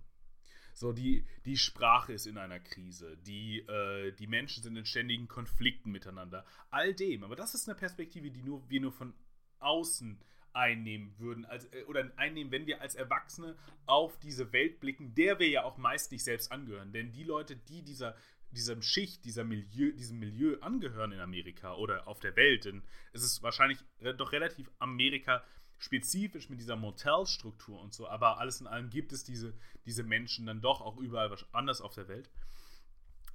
So, 0.74 0.92
die, 0.92 1.26
die 1.44 1.56
Sprache 1.56 2.12
ist 2.12 2.26
in 2.26 2.38
einer 2.38 2.60
Krise, 2.60 3.16
die, 3.26 3.60
äh, 3.60 4.12
die 4.12 4.28
Menschen 4.28 4.62
sind 4.62 4.76
in 4.76 4.84
ständigen 4.84 5.26
Konflikten 5.26 5.90
miteinander. 5.90 6.44
All 6.70 6.94
dem. 6.94 7.24
Aber 7.24 7.34
das 7.34 7.54
ist 7.54 7.68
eine 7.68 7.76
Perspektive, 7.76 8.30
die 8.30 8.42
nur, 8.42 8.68
wir 8.70 8.80
nur 8.80 8.92
von 8.92 9.12
außen 9.58 10.20
einnehmen 10.52 11.18
würden 11.18 11.44
als, 11.44 11.66
äh, 11.66 11.84
oder 11.84 12.10
einnehmen, 12.16 12.52
wenn 12.52 12.66
wir 12.66 12.80
als 12.80 12.94
Erwachsene 12.94 13.56
auf 13.86 14.18
diese 14.18 14.52
Welt 14.52 14.80
blicken, 14.80 15.14
der 15.14 15.38
wir 15.38 15.48
ja 15.48 15.64
auch 15.64 15.76
meist 15.76 16.12
nicht 16.12 16.24
selbst 16.24 16.50
angehören. 16.52 16.92
Denn 16.92 17.12
die 17.12 17.24
Leute, 17.24 17.56
die 17.56 17.82
dieser, 17.82 18.16
diesem 18.50 18.82
Schicht, 18.82 19.24
dieser 19.24 19.44
Milieu, 19.44 19.92
diesem 19.92 20.18
Milieu 20.18 20.58
angehören 20.60 21.12
in 21.12 21.20
Amerika 21.20 21.74
oder 21.74 22.08
auf 22.08 22.20
der 22.20 22.36
Welt, 22.36 22.64
denn 22.64 22.82
es 23.12 23.22
ist 23.22 23.42
wahrscheinlich 23.42 23.78
doch 24.16 24.32
relativ 24.32 24.70
Amerika 24.78 25.44
spezifisch 25.78 26.48
mit 26.48 26.60
dieser 26.60 26.76
Motelstruktur 26.76 27.80
und 27.80 27.94
so, 27.94 28.08
aber 28.08 28.38
alles 28.38 28.60
in 28.60 28.66
allem 28.66 28.90
gibt 28.90 29.12
es 29.12 29.22
diese, 29.22 29.54
diese 29.86 30.02
Menschen 30.02 30.46
dann 30.46 30.60
doch 30.60 30.80
auch 30.80 30.96
überall 30.96 31.34
anders 31.52 31.80
auf 31.80 31.94
der 31.94 32.08
Welt. 32.08 32.30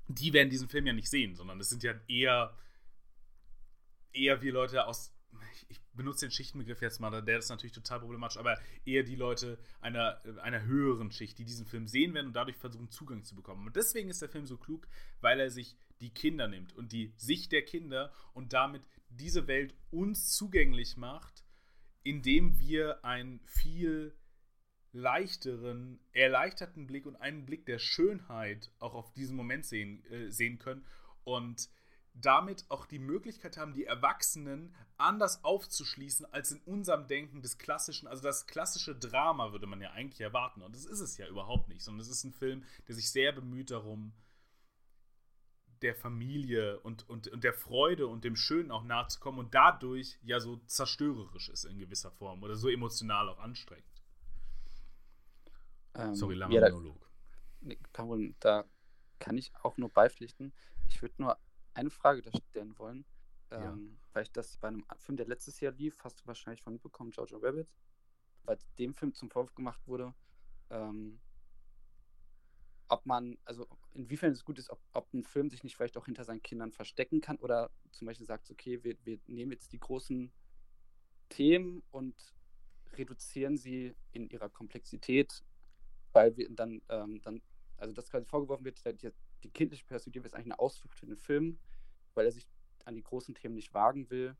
die 0.10 0.34
werden 0.34 0.50
diesen 0.50 0.67
Film 0.67 0.86
ja 0.86 0.93
nicht 0.93 1.10
sehen, 1.10 1.36
sondern 1.36 1.60
es 1.62 1.70
sind 1.70 1.84
ja 1.84 1.93
eher, 2.10 2.58
eher 4.12 4.41
wir 4.41 4.51
Leute 4.51 4.86
aus, 4.86 5.12
ich, 5.70 5.82
benutze 5.94 6.26
den 6.26 6.32
Schichtenbegriff 6.32 6.82
jetzt 6.82 7.00
mal, 7.00 7.22
der 7.22 7.38
ist 7.38 7.50
natürlich 7.50 7.74
total 7.74 8.00
problematisch, 8.00 8.38
aber 8.38 8.58
eher 8.86 9.04
die 9.04 9.16
Leute 9.16 9.60
einer, 9.80 10.22
einer 10.42 10.64
höheren 10.64 11.12
Schicht, 11.12 11.38
die 11.38 11.46
diesen 11.46 11.66
Film 11.66 11.88
sehen 11.88 12.14
werden 12.14 12.28
und 12.28 12.36
dadurch 12.36 12.58
versuchen, 12.58 12.90
Zugang 12.90 13.24
zu 13.24 13.36
bekommen. 13.36 13.68
Und 13.68 13.76
deswegen 13.76 14.10
ist 14.10 14.22
der 14.22 14.30
Film 14.30 14.46
so 14.46 14.58
klug, 14.58 14.88
weil 15.22 15.40
er 15.40 15.52
sich 15.52 15.78
die 16.02 16.14
Kinder 16.14 16.48
nimmt 16.48 16.74
und 16.74 16.92
die 16.92 17.14
Sicht 17.18 17.52
der 17.52 17.64
Kinder 17.64 18.12
und 18.34 18.54
damit 18.54 18.88
diese 19.10 19.48
Welt 19.48 19.76
uns 19.92 20.36
zugänglich 20.36 20.98
macht, 20.98 21.44
indem 22.04 22.58
wir 22.60 23.06
ein 23.06 23.40
viel 23.46 24.16
leichteren, 24.92 26.00
erleichterten 26.12 26.86
Blick 26.88 27.06
und 27.06 27.16
einen 27.16 27.46
Blick 27.46 27.66
der 27.66 27.80
Schönheit 27.80 28.72
auch 28.80 28.94
auf 28.94 29.12
diesen 29.14 29.36
Moment 29.36 29.66
sehen, 29.66 30.06
äh, 30.06 30.30
sehen 30.32 30.60
können 30.60 30.86
und 31.24 31.70
damit 32.13 32.65
auch 32.70 32.86
die 32.86 33.00
Möglichkeit 33.00 33.58
haben, 33.58 33.74
die 33.74 33.86
Erwachsenen 33.86 34.75
anders 34.98 35.43
aufzuschließen 35.43 36.25
als 36.32 36.51
in 36.51 36.62
unserem 36.62 37.08
Denken 37.08 37.41
des 37.41 37.58
klassischen, 37.58 38.08
also 38.08 38.22
das 38.22 38.46
klassische 38.46 38.96
Drama 38.96 39.51
würde 39.51 39.65
man 39.65 39.82
ja 39.82 39.91
eigentlich 39.91 40.22
erwarten 40.22 40.62
und 40.62 40.75
das 40.75 40.86
ist 40.86 41.00
es 41.00 41.17
ja 41.17 41.27
überhaupt 41.27 41.70
nicht, 41.70 41.82
sondern 41.82 42.01
es 42.01 42.10
ist 42.10 42.24
ein 42.24 42.32
Film, 42.32 42.63
der 42.88 42.96
sich 42.96 43.12
sehr 43.12 43.32
bemüht 43.32 43.72
darum, 43.72 44.13
der 45.82 45.96
Familie 45.96 46.79
und, 46.79 47.08
und, 47.10 47.27
und 47.27 47.43
der 47.43 47.53
Freude 47.53 48.08
und 48.08 48.24
dem 48.24 48.36
Schönen 48.36 48.72
auch 48.72 48.84
nahe 48.84 49.08
zu 49.08 49.20
kommen 49.20 49.39
und 49.39 49.53
dadurch 49.53 50.17
ja 50.24 50.39
so 50.39 50.58
zerstörerisch 50.65 51.50
ist 51.50 51.65
in 51.65 51.77
gewisser 51.77 52.12
Form 52.12 52.41
oder 52.41 52.55
so 52.55 52.70
emotional 52.70 53.27
auch 53.27 53.39
anstrengend. 53.39 53.84
Ähm, 55.96 56.15
Sorry, 56.15 56.36
langer 56.36 56.53
ja, 56.53 56.62
da, 56.62 56.70
Monolog. 56.70 57.10
Problem. 57.91 58.36
da 58.39 58.63
kann 59.20 59.38
ich 59.38 59.53
auch 59.62 59.77
nur 59.77 59.89
beipflichten. 59.89 60.53
Ich 60.86 61.01
würde 61.01 61.15
nur 61.17 61.38
eine 61.74 61.89
Frage 61.89 62.22
da 62.22 62.32
stellen 62.50 62.77
wollen. 62.77 63.06
Ja. 63.51 63.74
Ähm, 63.74 63.98
Weil 64.13 64.24
ich 64.24 64.32
das 64.32 64.58
bei 64.58 64.68
einem 64.68 64.84
Film, 64.98 65.18
der 65.18 65.27
letztes 65.27 65.60
Jahr 65.60 65.74
lief, 65.74 66.03
hast 66.03 66.22
du 66.22 66.27
wahrscheinlich 66.27 66.62
von 66.62 66.74
mitbekommen, 66.74 67.12
Jojo 67.12 67.38
Rabbit, 67.38 67.74
weil 68.44 68.58
dem 68.77 68.94
Film 68.94 69.13
zum 69.13 69.30
Vorwurf 69.30 69.53
gemacht 69.53 69.82
wurde, 69.88 70.13
ähm, 70.70 71.20
ob 72.89 73.06
man, 73.06 73.38
also 73.46 73.68
inwiefern 73.94 74.32
es 74.32 74.44
gut 74.44 74.60
ist, 74.60 74.70
ob, 74.70 74.80
ob 74.94 75.13
ein 75.13 75.24
Film 75.24 75.50
sich 75.50 75.63
nicht 75.63 75.75
vielleicht 75.75 75.98
auch 75.98 76.06
hinter 76.06 76.24
seinen 76.24 76.42
Kindern 76.42 76.72
verstecken 76.72 77.22
kann 77.22 77.38
oder 77.38 77.72
zum 77.92 78.08
Beispiel 78.08 78.25
sagt, 78.25 78.50
okay, 78.51 78.84
wir, 78.84 78.98
wir 79.03 79.20
nehmen 79.27 79.51
jetzt 79.51 79.72
die 79.72 79.80
großen 79.80 80.32
Themen 81.30 81.84
und 81.92 82.15
reduzieren 82.94 83.58
sie 83.58 83.96
in 84.12 84.30
ihrer 84.30 84.50
Komplexität, 84.50 85.44
weil 86.12 86.38
wir 86.38 86.50
dann, 86.50 86.82
ähm, 86.89 87.22
dann 87.22 87.42
also 87.77 87.94
das 87.94 88.10
quasi 88.10 88.25
vorgeworfen 88.25 88.65
wird, 88.65 88.80
die, 89.44 89.50
kindliche 89.50 89.86
Perspektive 89.86 90.26
ist 90.26 90.34
eigentlich 90.34 90.48
eine 90.48 90.60
Ausflucht 90.60 90.98
für 90.98 91.06
den 91.06 91.18
Film, 91.18 91.60
weil 92.14 92.26
er 92.26 92.32
sich 92.32 92.48
an 92.86 92.96
die 92.96 93.04
großen 93.04 93.36
Themen 93.36 93.56
nicht 93.56 93.74
wagen 93.74 94.10
will 94.10 94.36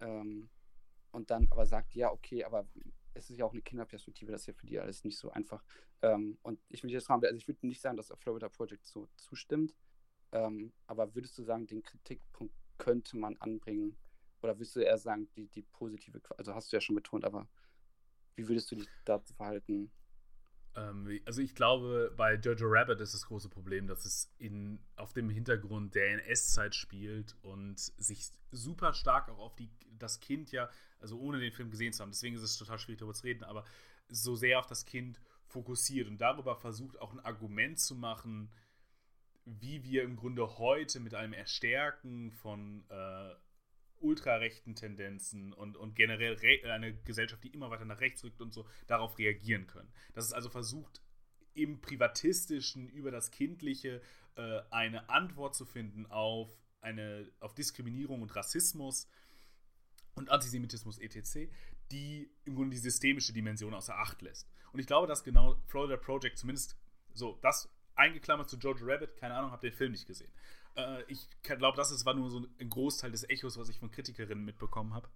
ähm, 0.00 0.48
und 1.12 1.30
dann 1.30 1.48
aber 1.50 1.66
sagt, 1.66 1.94
ja, 1.94 2.10
okay, 2.10 2.44
aber 2.44 2.66
es 3.14 3.30
ist 3.30 3.38
ja 3.38 3.44
auch 3.44 3.52
eine 3.52 3.62
Kinderperspektive, 3.62 4.32
das 4.32 4.42
ist 4.42 4.46
ja 4.48 4.52
für 4.54 4.66
die 4.66 4.78
alles 4.78 5.04
nicht 5.04 5.18
so 5.18 5.30
einfach. 5.30 5.62
Ähm, 6.02 6.38
und 6.42 6.60
ich 6.68 6.82
will 6.82 6.90
jetzt 6.90 7.06
fragen, 7.06 7.24
also 7.24 7.36
ich 7.36 7.48
würde 7.48 7.66
nicht 7.66 7.80
sagen, 7.80 7.96
dass 7.96 8.12
Florida 8.18 8.48
Project 8.48 8.86
so 8.86 9.08
zustimmt, 9.16 9.74
ähm, 10.32 10.72
aber 10.86 11.14
würdest 11.14 11.38
du 11.38 11.42
sagen, 11.42 11.66
den 11.66 11.82
Kritikpunkt 11.82 12.54
könnte 12.78 13.16
man 13.16 13.36
anbringen 13.36 13.96
oder 14.42 14.56
würdest 14.58 14.76
du 14.76 14.80
eher 14.80 14.98
sagen, 14.98 15.28
die, 15.36 15.46
die 15.46 15.62
positive, 15.62 16.20
also 16.36 16.54
hast 16.54 16.72
du 16.72 16.76
ja 16.76 16.80
schon 16.80 16.96
betont, 16.96 17.24
aber 17.24 17.48
wie 18.34 18.48
würdest 18.48 18.70
du 18.70 18.76
dich 18.76 18.88
dazu 19.04 19.32
verhalten? 19.34 19.92
Ähm, 20.76 21.20
also 21.24 21.40
ich 21.40 21.54
glaube, 21.54 22.12
bei 22.16 22.34
Jojo 22.34 22.66
Rabbit 22.68 23.00
ist 23.00 23.14
das 23.14 23.26
große 23.26 23.48
Problem, 23.48 23.86
dass 23.86 24.04
es 24.04 24.32
in, 24.38 24.78
auf 24.96 25.12
dem 25.12 25.30
Hintergrund 25.30 25.94
der 25.94 26.12
NS-Zeit 26.14 26.74
spielt 26.74 27.36
und 27.42 27.78
sich 27.78 28.30
super 28.50 28.92
stark 28.92 29.28
auch 29.28 29.38
auf 29.38 29.56
die, 29.56 29.70
das 29.98 30.20
Kind 30.20 30.52
ja, 30.52 30.68
also 31.00 31.18
ohne 31.18 31.38
den 31.38 31.52
Film 31.52 31.70
gesehen 31.70 31.92
zu 31.92 32.02
haben, 32.02 32.10
deswegen 32.10 32.36
ist 32.36 32.42
es 32.42 32.56
total 32.56 32.78
schwierig 32.78 32.98
darüber 32.98 33.14
zu 33.14 33.24
reden, 33.24 33.44
aber 33.44 33.64
so 34.08 34.36
sehr 34.36 34.58
auf 34.58 34.66
das 34.66 34.84
Kind 34.84 35.20
fokussiert 35.46 36.08
und 36.08 36.20
darüber 36.20 36.56
versucht 36.56 37.00
auch 37.00 37.12
ein 37.12 37.20
Argument 37.20 37.78
zu 37.78 37.94
machen, 37.94 38.50
wie 39.44 39.84
wir 39.84 40.02
im 40.02 40.16
Grunde 40.16 40.58
heute 40.58 41.00
mit 41.00 41.14
einem 41.14 41.34
Erstärken 41.34 42.30
von 42.32 42.84
äh, 42.88 43.34
ultrarechten 44.04 44.74
Tendenzen 44.74 45.52
und, 45.52 45.76
und 45.76 45.96
generell 45.96 46.36
eine 46.70 46.94
Gesellschaft, 46.94 47.42
die 47.42 47.48
immer 47.48 47.70
weiter 47.70 47.84
nach 47.84 48.00
rechts 48.00 48.22
rückt 48.22 48.40
und 48.40 48.52
so, 48.52 48.66
darauf 48.86 49.18
reagieren 49.18 49.66
können. 49.66 49.92
Dass 50.12 50.26
es 50.26 50.32
also 50.32 50.50
versucht, 50.50 51.00
im 51.54 51.80
Privatistischen 51.80 52.88
über 52.90 53.10
das 53.10 53.30
Kindliche 53.30 54.02
äh, 54.36 54.60
eine 54.70 55.08
Antwort 55.08 55.54
zu 55.54 55.64
finden 55.64 56.06
auf, 56.06 56.50
eine, 56.80 57.30
auf 57.40 57.54
Diskriminierung 57.54 58.22
und 58.22 58.34
Rassismus 58.36 59.08
und 60.14 60.30
Antisemitismus 60.30 60.98
etc., 60.98 61.50
die 61.90 62.30
im 62.44 62.54
Grunde 62.56 62.70
die 62.70 62.82
systemische 62.82 63.32
Dimension 63.32 63.74
außer 63.74 63.96
Acht 63.96 64.20
lässt. 64.22 64.50
Und 64.72 64.80
ich 64.80 64.86
glaube, 64.86 65.06
dass 65.06 65.22
genau 65.22 65.56
Florida 65.66 65.96
Project 65.96 66.38
zumindest 66.38 66.76
so, 67.14 67.38
das 67.42 67.68
eingeklammert 67.94 68.50
zu 68.50 68.58
George 68.58 68.80
Rabbit, 68.82 69.16
keine 69.16 69.34
Ahnung, 69.34 69.52
habe 69.52 69.68
den 69.68 69.76
Film 69.76 69.92
nicht 69.92 70.06
gesehen. 70.06 70.32
Äh, 70.76 71.02
ich 71.08 71.28
glaube, 71.42 71.76
das 71.76 72.04
war 72.04 72.14
nur 72.14 72.30
so 72.30 72.46
ein 72.58 72.70
Großteil 72.70 73.10
des 73.10 73.28
Echos, 73.28 73.58
was 73.58 73.68
ich 73.68 73.78
von 73.78 73.90
Kritikerinnen 73.90 74.44
mitbekommen 74.44 74.94
habe. 74.94 75.08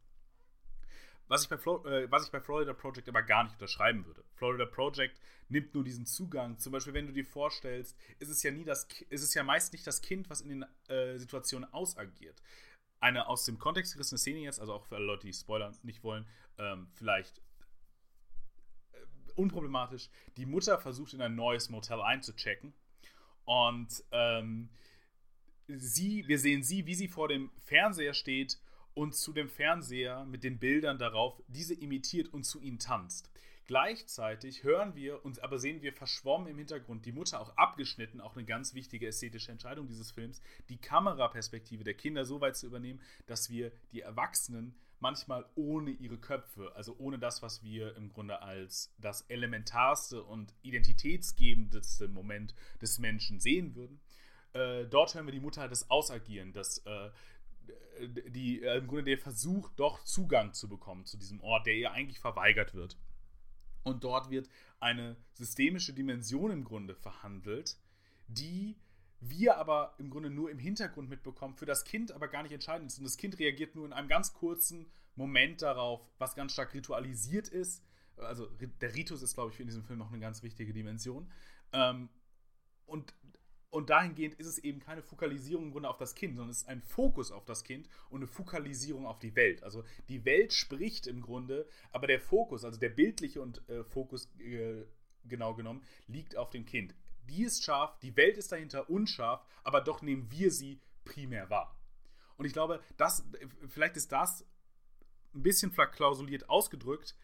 Was 1.28 1.42
ich, 1.42 1.48
bei 1.50 1.56
äh, 1.56 2.10
was 2.10 2.24
ich 2.24 2.32
bei 2.32 2.40
Florida 2.40 2.72
Project 2.72 3.08
aber 3.08 3.22
gar 3.22 3.44
nicht 3.44 3.52
unterschreiben 3.52 4.06
würde. 4.06 4.24
Florida 4.34 4.64
Project 4.64 5.20
nimmt 5.48 5.74
nur 5.74 5.84
diesen 5.84 6.06
Zugang. 6.06 6.58
Zum 6.58 6.72
Beispiel, 6.72 6.94
wenn 6.94 7.06
du 7.06 7.12
dir 7.12 7.24
vorstellst, 7.24 7.96
ist 8.18 8.30
es 8.30 8.42
ja 8.42 8.50
nie 8.50 8.64
das, 8.64 8.86
ist 9.10 9.22
es 9.22 9.34
ja 9.34 9.42
meist 9.42 9.72
nicht 9.72 9.86
das 9.86 10.00
Kind, 10.00 10.30
was 10.30 10.40
in 10.40 10.48
den 10.48 10.64
äh, 10.88 11.18
Situationen 11.18 11.70
ausagiert. 11.72 12.40
Eine 13.00 13.28
aus 13.28 13.44
dem 13.44 13.58
Kontext 13.58 13.92
gerissene 13.92 14.18
Szene 14.18 14.40
jetzt, 14.40 14.58
also 14.58 14.72
auch 14.72 14.86
für 14.86 14.96
alle 14.96 15.04
Leute, 15.04 15.26
die 15.26 15.32
Spoiler 15.34 15.72
nicht 15.82 16.02
wollen, 16.02 16.26
ähm, 16.56 16.88
vielleicht 16.94 17.38
äh, 18.92 18.96
unproblematisch. 19.36 20.08
Die 20.38 20.46
Mutter 20.46 20.78
versucht 20.78 21.12
in 21.12 21.20
ein 21.20 21.34
neues 21.34 21.68
Motel 21.68 22.00
einzuchecken 22.00 22.72
und 23.44 24.02
ähm, 24.12 24.70
sie, 25.68 26.26
wir 26.26 26.38
sehen 26.38 26.62
sie, 26.62 26.86
wie 26.86 26.94
sie 26.94 27.08
vor 27.08 27.28
dem 27.28 27.50
Fernseher 27.64 28.14
steht 28.14 28.58
und 28.94 29.14
zu 29.14 29.32
dem 29.32 29.48
Fernseher 29.48 30.24
mit 30.24 30.42
den 30.42 30.58
Bildern 30.58 30.98
darauf 30.98 31.40
diese 31.46 31.74
imitiert 31.74 32.32
und 32.32 32.44
zu 32.44 32.60
ihnen 32.60 32.78
tanzt. 32.78 33.30
Gleichzeitig 33.66 34.64
hören 34.64 34.94
wir 34.94 35.24
und 35.26 35.42
aber 35.44 35.58
sehen 35.58 35.82
wir 35.82 35.92
verschwommen 35.92 36.48
im 36.48 36.56
Hintergrund 36.56 37.04
die 37.04 37.12
Mutter 37.12 37.38
auch 37.38 37.54
abgeschnitten, 37.58 38.18
auch 38.18 38.34
eine 38.34 38.46
ganz 38.46 38.72
wichtige 38.72 39.06
ästhetische 39.06 39.52
Entscheidung 39.52 39.86
dieses 39.86 40.10
Films, 40.10 40.40
die 40.70 40.78
Kameraperspektive 40.78 41.84
der 41.84 41.92
Kinder 41.92 42.24
so 42.24 42.40
weit 42.40 42.56
zu 42.56 42.66
übernehmen, 42.66 43.02
dass 43.26 43.50
wir 43.50 43.70
die 43.92 44.00
Erwachsenen 44.00 44.74
manchmal 45.00 45.44
ohne 45.54 45.90
ihre 45.90 46.16
Köpfe, 46.16 46.74
also 46.74 46.96
ohne 46.98 47.18
das, 47.18 47.42
was 47.42 47.62
wir 47.62 47.94
im 47.96 48.08
Grunde 48.08 48.40
als 48.40 48.92
das 48.98 49.22
elementarste 49.28 50.22
und 50.24 50.54
identitätsgebendste 50.62 52.08
Moment 52.08 52.54
des 52.80 52.98
Menschen 52.98 53.38
sehen 53.38 53.74
würden. 53.74 54.00
Äh, 54.58 54.86
dort 54.88 55.14
hören 55.14 55.26
wir 55.26 55.32
die 55.32 55.40
Mutter 55.40 55.68
das 55.68 55.88
Ausagieren, 55.90 56.52
das 56.52 56.78
äh, 56.78 57.10
die 58.28 58.62
äh, 58.62 58.78
im 58.78 58.86
Grunde 58.86 59.04
der 59.04 59.18
Versuch, 59.18 59.70
doch 59.76 60.04
Zugang 60.04 60.52
zu 60.52 60.68
bekommen 60.68 61.04
zu 61.04 61.16
diesem 61.16 61.40
Ort, 61.40 61.66
der 61.66 61.74
ihr 61.74 61.92
eigentlich 61.92 62.18
verweigert 62.18 62.74
wird. 62.74 62.96
Und 63.84 64.04
dort 64.04 64.30
wird 64.30 64.48
eine 64.80 65.16
systemische 65.34 65.92
Dimension 65.92 66.50
im 66.50 66.64
Grunde 66.64 66.94
verhandelt, 66.94 67.76
die 68.26 68.76
wir 69.20 69.56
aber 69.56 69.94
im 69.98 70.10
Grunde 70.10 70.30
nur 70.30 70.50
im 70.50 70.58
Hintergrund 70.58 71.08
mitbekommen, 71.08 71.54
für 71.54 71.66
das 71.66 71.84
Kind 71.84 72.12
aber 72.12 72.28
gar 72.28 72.42
nicht 72.42 72.52
entscheidend 72.52 72.90
ist. 72.90 72.98
Und 72.98 73.04
das 73.04 73.16
Kind 73.16 73.38
reagiert 73.38 73.74
nur 73.74 73.86
in 73.86 73.92
einem 73.92 74.08
ganz 74.08 74.32
kurzen 74.32 74.90
Moment 75.16 75.62
darauf, 75.62 76.06
was 76.18 76.36
ganz 76.36 76.52
stark 76.52 76.74
ritualisiert 76.74 77.48
ist. 77.48 77.82
Also 78.16 78.46
der 78.46 78.94
Ritus 78.94 79.22
ist, 79.22 79.34
glaube 79.34 79.52
ich, 79.52 79.60
in 79.60 79.66
diesem 79.66 79.84
Film 79.84 79.98
noch 79.98 80.10
eine 80.10 80.20
ganz 80.20 80.42
wichtige 80.42 80.72
Dimension. 80.72 81.30
Ähm, 81.72 82.08
und 82.86 83.14
und 83.70 83.90
dahingehend 83.90 84.34
ist 84.34 84.46
es 84.46 84.58
eben 84.58 84.80
keine 84.80 85.02
Fokalisierung 85.02 85.66
im 85.66 85.72
Grunde 85.72 85.90
auf 85.90 85.98
das 85.98 86.14
Kind, 86.14 86.36
sondern 86.36 86.50
es 86.50 86.62
ist 86.62 86.68
ein 86.68 86.82
Fokus 86.82 87.30
auf 87.30 87.44
das 87.44 87.64
Kind 87.64 87.88
und 88.08 88.20
eine 88.20 88.26
Fokalisierung 88.26 89.06
auf 89.06 89.18
die 89.18 89.36
Welt. 89.36 89.62
Also 89.62 89.84
die 90.08 90.24
Welt 90.24 90.52
spricht 90.54 91.06
im 91.06 91.20
Grunde, 91.20 91.68
aber 91.92 92.06
der 92.06 92.20
Fokus, 92.20 92.64
also 92.64 92.78
der 92.78 92.88
bildliche 92.88 93.42
und 93.42 93.68
äh, 93.68 93.84
Fokus 93.84 94.28
äh, 94.38 94.84
genau 95.24 95.54
genommen, 95.54 95.82
liegt 96.06 96.36
auf 96.36 96.50
dem 96.50 96.64
Kind. 96.64 96.94
Die 97.28 97.44
ist 97.44 97.62
scharf, 97.62 97.98
die 97.98 98.16
Welt 98.16 98.38
ist 98.38 98.52
dahinter 98.52 98.88
unscharf, 98.88 99.44
aber 99.62 99.82
doch 99.82 100.00
nehmen 100.00 100.30
wir 100.30 100.50
sie 100.50 100.80
primär 101.04 101.50
wahr. 101.50 101.78
Und 102.36 102.46
ich 102.46 102.54
glaube, 102.54 102.80
das, 102.96 103.24
vielleicht 103.68 103.96
ist 103.96 104.12
das 104.12 104.46
ein 105.34 105.42
bisschen 105.42 105.72
verklausuliert 105.72 106.48
ausgedrückt, 106.48 107.16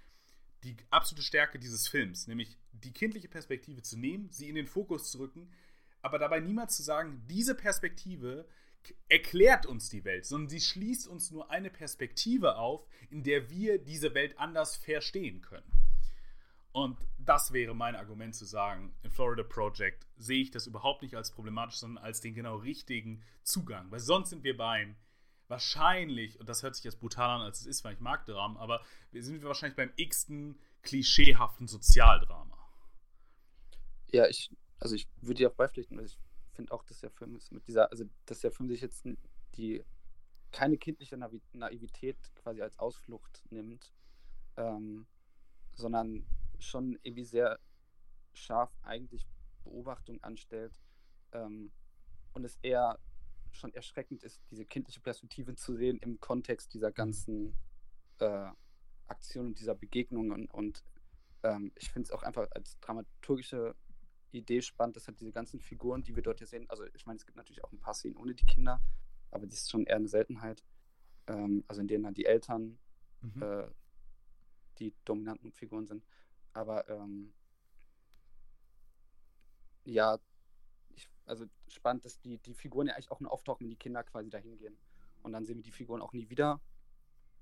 die 0.62 0.76
absolute 0.90 1.24
Stärke 1.24 1.58
dieses 1.58 1.88
Films, 1.88 2.26
nämlich 2.26 2.58
die 2.72 2.92
kindliche 2.92 3.28
Perspektive 3.28 3.82
zu 3.82 3.98
nehmen, 3.98 4.30
sie 4.30 4.48
in 4.48 4.54
den 4.54 4.66
Fokus 4.66 5.10
zu 5.10 5.18
rücken, 5.18 5.50
aber 6.04 6.18
dabei 6.18 6.40
niemals 6.40 6.76
zu 6.76 6.82
sagen, 6.82 7.22
diese 7.28 7.54
Perspektive 7.54 8.46
erklärt 9.08 9.64
uns 9.64 9.88
die 9.88 10.04
Welt, 10.04 10.26
sondern 10.26 10.50
sie 10.50 10.60
schließt 10.60 11.08
uns 11.08 11.30
nur 11.30 11.50
eine 11.50 11.70
Perspektive 11.70 12.56
auf, 12.56 12.86
in 13.08 13.22
der 13.22 13.48
wir 13.48 13.78
diese 13.78 14.12
Welt 14.12 14.38
anders 14.38 14.76
verstehen 14.76 15.40
können. 15.40 15.72
Und 16.72 16.98
das 17.16 17.54
wäre 17.54 17.74
mein 17.74 17.96
Argument 17.96 18.34
zu 18.34 18.44
sagen, 18.44 18.94
in 19.02 19.10
Florida 19.10 19.44
Project 19.44 20.06
sehe 20.18 20.42
ich 20.42 20.50
das 20.50 20.66
überhaupt 20.66 21.00
nicht 21.00 21.14
als 21.14 21.30
problematisch, 21.30 21.76
sondern 21.76 22.04
als 22.04 22.20
den 22.20 22.34
genau 22.34 22.56
richtigen 22.56 23.22
Zugang. 23.42 23.90
Weil 23.90 24.00
sonst 24.00 24.28
sind 24.28 24.44
wir 24.44 24.58
beim 24.58 24.96
wahrscheinlich, 25.48 26.38
und 26.38 26.50
das 26.50 26.62
hört 26.62 26.74
sich 26.74 26.84
jetzt 26.84 27.00
brutal 27.00 27.30
an, 27.30 27.40
als 27.40 27.60
es 27.60 27.66
ist, 27.66 27.84
weil 27.84 27.94
ich 27.94 28.00
mag 28.00 28.26
Dramen, 28.26 28.58
aber 28.58 28.82
wir 29.10 29.22
sind 29.22 29.40
wir 29.40 29.48
wahrscheinlich 29.48 29.76
beim 29.76 29.92
x-ten 29.96 30.58
klischeehaften 30.82 31.66
Sozialdrama. 31.66 32.58
Ja, 34.10 34.26
ich, 34.26 34.50
also 34.78 34.94
ich 34.94 35.08
würde 35.20 35.38
dir 35.38 35.50
auch 35.50 35.54
beipflichten, 35.54 35.96
weil 35.96 36.06
ich 36.06 36.18
finde 36.52 36.72
auch, 36.72 36.84
dass 36.84 37.00
der 37.00 37.10
Film 37.10 37.36
ist 37.36 37.52
mit 37.52 37.66
dieser, 37.66 37.90
also 37.90 38.04
dass 38.26 38.40
der 38.40 38.52
Film 38.52 38.68
sich 38.68 38.80
jetzt 38.80 39.06
die 39.56 39.84
keine 40.52 40.78
kindliche 40.78 41.16
Navi 41.16 41.42
Naivität 41.52 42.16
quasi 42.36 42.62
als 42.62 42.78
Ausflucht 42.78 43.42
nimmt, 43.50 43.92
ähm, 44.56 45.06
sondern 45.74 46.24
schon 46.60 46.98
irgendwie 47.02 47.24
sehr 47.24 47.58
scharf 48.32 48.76
eigentlich 48.82 49.26
Beobachtung 49.64 50.22
anstellt 50.22 50.80
ähm, 51.32 51.72
und 52.32 52.44
es 52.44 52.58
eher 52.62 52.98
schon 53.50 53.72
erschreckend 53.74 54.22
ist, 54.22 54.40
diese 54.50 54.64
kindliche 54.64 55.00
Perspektive 55.00 55.54
zu 55.54 55.74
sehen 55.74 55.98
im 55.98 56.20
Kontext 56.20 56.74
dieser 56.74 56.92
ganzen 56.92 57.56
äh, 58.18 58.48
Aktionen 59.06 59.48
und 59.48 59.58
dieser 59.58 59.74
Begegnungen 59.74 60.32
und, 60.32 60.46
und 60.52 60.84
ähm, 61.42 61.72
ich 61.76 61.90
finde 61.90 62.06
es 62.06 62.12
auch 62.12 62.22
einfach 62.22 62.48
als 62.52 62.78
dramaturgische 62.80 63.74
Idee 64.38 64.62
spannend, 64.62 64.96
dass 64.96 65.06
halt 65.08 65.20
diese 65.20 65.32
ganzen 65.32 65.60
Figuren, 65.60 66.02
die 66.02 66.14
wir 66.16 66.22
dort 66.22 66.38
hier 66.38 66.46
sehen, 66.46 66.68
also 66.70 66.84
ich 66.94 67.06
meine, 67.06 67.16
es 67.18 67.26
gibt 67.26 67.36
natürlich 67.36 67.64
auch 67.64 67.72
ein 67.72 67.80
paar 67.80 67.94
Szenen 67.94 68.16
ohne 68.16 68.34
die 68.34 68.46
Kinder, 68.46 68.80
aber 69.30 69.46
das 69.46 69.60
ist 69.60 69.70
schon 69.70 69.84
eher 69.86 69.96
eine 69.96 70.08
Seltenheit. 70.08 70.64
Ähm, 71.26 71.64
also 71.68 71.80
in 71.80 71.88
denen 71.88 72.04
dann 72.04 72.14
die 72.14 72.26
Eltern 72.26 72.78
Mhm. 73.24 73.42
äh, 73.42 73.66
die 74.78 74.94
dominanten 75.04 75.52
Figuren 75.52 75.86
sind. 75.86 76.04
Aber 76.52 76.88
ähm, 76.88 77.32
ja, 79.84 80.18
ich, 80.90 81.08
also 81.26 81.46
spannend, 81.68 82.04
dass 82.04 82.20
die, 82.20 82.38
die 82.38 82.54
Figuren 82.54 82.86
ja 82.86 82.94
eigentlich 82.94 83.10
auch 83.10 83.20
nur 83.20 83.32
auftauchen, 83.32 83.64
wenn 83.64 83.70
die 83.70 83.76
Kinder 83.78 84.04
quasi 84.04 84.30
dahin 84.30 84.56
gehen. 84.56 84.78
Und 85.22 85.32
dann 85.32 85.46
sehen 85.46 85.56
wir 85.56 85.62
die 85.62 85.72
Figuren 85.72 86.02
auch 86.02 86.12
nie 86.12 86.28
wieder. 86.28 86.60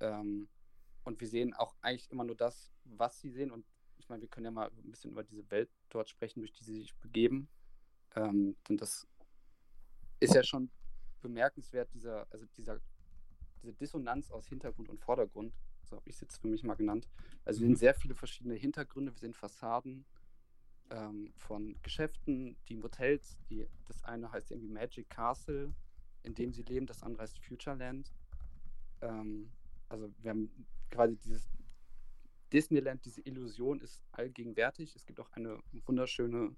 Ähm, 0.01 0.49
und 1.05 1.21
wir 1.21 1.29
sehen 1.29 1.53
auch 1.55 1.75
eigentlich 1.83 2.11
immer 2.11 2.25
nur 2.25 2.37
das, 2.37 2.73
was 2.85 3.21
sie 3.21 3.31
sehen. 3.31 3.51
Und 3.51 3.67
ich 4.03 4.09
meine, 4.09 4.23
wir 4.23 4.29
können 4.29 4.47
ja 4.47 4.51
mal 4.51 4.69
ein 4.69 4.91
bisschen 4.91 5.13
über 5.13 5.23
diese 5.23 5.49
Welt 5.51 5.71
dort 5.89 6.09
sprechen, 6.09 6.41
durch 6.41 6.53
die 6.53 6.65
sie 6.65 6.75
sich 6.77 6.95
begeben. 6.97 7.49
Ähm, 8.17 8.57
denn 8.69 8.77
das 8.77 9.07
ist 10.19 10.35
ja 10.35 10.43
schon 10.43 10.71
bemerkenswert, 11.21 11.93
dieser, 11.95 12.27
also 12.31 12.47
dieser, 12.57 12.81
diese 13.63 13.73
Dissonanz 13.75 14.31
aus 14.33 14.49
Hintergrund 14.49 14.89
und 14.89 15.01
Vordergrund. 15.01 15.55
So 15.85 15.97
habe 15.97 16.09
ich 16.09 16.17
es 16.17 16.21
jetzt 16.21 16.41
für 16.41 16.49
mich 16.49 16.65
mal 16.65 16.75
genannt. 16.75 17.09
Also 17.45 17.61
wir 17.61 17.69
Mhm. 17.69 17.75
sehen 17.75 17.77
sehr 17.77 17.95
viele 17.95 18.15
verschiedene 18.15 18.55
Hintergründe, 18.55 19.13
wir 19.13 19.19
sehen 19.21 19.35
Fassaden 19.35 20.05
ähm, 20.91 21.33
von 21.37 21.77
Geschäften, 21.83 22.57
die 22.69 22.77
Motels, 22.77 23.39
die, 23.49 23.69
das 23.87 24.03
eine 24.05 24.33
heißt 24.33 24.51
irgendwie 24.51 24.69
Magic 24.69 25.09
Castle, 25.11 25.73
in 26.25 26.35
dem 26.35 26.53
sie 26.53 26.63
leben, 26.63 26.87
das 26.87 27.03
andere 27.05 27.23
heißt 27.23 27.39
Futureland. 27.39 28.13
Ähm, 29.01 29.53
also 29.89 30.13
wir 30.19 30.31
haben 30.31 30.67
quasi 30.91 31.17
dieses 31.19 31.49
Disneyland, 32.53 33.05
diese 33.05 33.21
Illusion 33.23 33.81
ist 33.81 34.03
allgegenwärtig. 34.13 34.95
Es 34.95 35.07
gibt 35.07 35.21
auch 35.21 35.31
eine 35.33 35.59
wunderschöne 35.87 36.55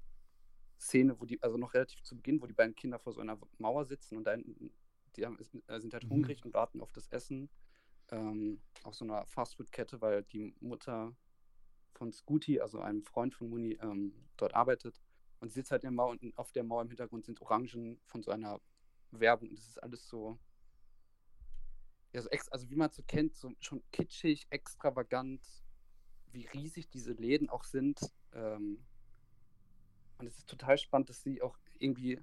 Szene, 0.78 1.20
wo 1.20 1.24
die, 1.24 1.42
also 1.42 1.56
noch 1.56 1.74
relativ 1.74 2.02
zu 2.02 2.16
Beginn, 2.16 2.40
wo 2.42 2.46
die 2.46 2.52
beiden 2.54 2.74
Kinder 2.74 2.98
vor 2.98 3.12
so 3.12 3.20
einer 3.20 3.38
Mauer 3.58 3.84
sitzen 3.84 4.16
und 4.16 4.24
da 4.24 4.32
hinten, 4.32 4.72
die 5.16 5.24
haben, 5.24 5.38
äh, 5.68 5.80
sind 5.80 5.94
halt 5.94 6.04
Mhm. 6.04 6.10
hungrig 6.10 6.44
und 6.44 6.54
warten 6.54 6.80
auf 6.80 6.92
das 6.92 7.08
Essen. 7.08 7.48
Ähm, 8.10 8.60
auf 8.82 8.94
so 8.94 9.04
einer 9.04 9.24
Fastfood-Kette, 9.26 10.00
weil 10.00 10.24
die 10.24 10.54
Mutter 10.60 11.16
von 11.94 12.12
Scooty, 12.12 12.60
also 12.60 12.80
einem 12.80 13.02
Freund 13.02 13.34
von 13.34 13.48
Muni, 13.48 13.78
ähm, 13.80 14.12
dort 14.36 14.54
arbeitet. 14.54 15.00
Und 15.40 15.48
sie 15.50 15.54
sitzt 15.60 15.70
halt 15.70 15.84
in 15.84 15.88
der 15.88 15.92
Mauer 15.92 16.10
und 16.10 16.36
auf 16.36 16.52
der 16.52 16.64
Mauer 16.64 16.82
im 16.82 16.88
Hintergrund 16.88 17.24
sind 17.24 17.40
Orangen 17.40 17.98
von 18.04 18.22
so 18.22 18.30
einer 18.30 18.60
Werbung. 19.10 19.48
Und 19.50 19.58
das 19.58 19.68
ist 19.68 19.82
alles 19.82 20.06
so, 20.08 20.38
ja, 22.12 22.20
so 22.20 22.28
ex 22.30 22.48
also 22.50 22.68
wie 22.68 22.76
man 22.76 22.90
es 22.90 22.96
so 22.96 23.02
kennt, 23.02 23.36
so 23.36 23.52
schon 23.60 23.82
kitschig, 23.90 24.46
extravagant, 24.50 25.63
wie 26.34 26.46
riesig 26.46 26.88
diese 26.90 27.12
Läden 27.12 27.48
auch 27.48 27.64
sind. 27.64 27.98
Ähm, 28.32 28.84
und 30.18 30.26
es 30.26 30.38
ist 30.38 30.48
total 30.48 30.76
spannend, 30.76 31.08
dass 31.08 31.22
sie 31.22 31.40
auch 31.42 31.56
irgendwie 31.78 32.20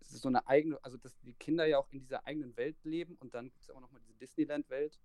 es 0.00 0.12
ist 0.12 0.22
so 0.22 0.28
eine 0.28 0.46
eigene, 0.48 0.82
also 0.82 0.96
dass 0.96 1.18
die 1.20 1.34
Kinder 1.34 1.66
ja 1.66 1.78
auch 1.78 1.88
in 1.90 2.00
dieser 2.00 2.26
eigenen 2.26 2.56
Welt 2.56 2.76
leben 2.84 3.16
und 3.16 3.34
dann 3.34 3.50
gibt 3.50 3.62
es 3.62 3.70
aber 3.70 3.80
nochmal 3.80 4.00
diese 4.00 4.14
Disneyland-Welt. 4.14 4.98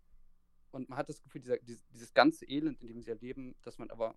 Und 0.71 0.89
man 0.89 0.97
hat 0.97 1.09
das 1.09 1.21
Gefühl, 1.21 1.41
dieser, 1.41 1.57
dieses, 1.57 1.85
dieses 1.87 2.13
ganze 2.13 2.45
Elend, 2.45 2.81
in 2.81 2.87
dem 2.87 3.01
sie 3.01 3.09
ja 3.09 3.15
leben, 3.15 3.55
dass 3.61 3.77
man 3.77 3.91
aber 3.91 4.15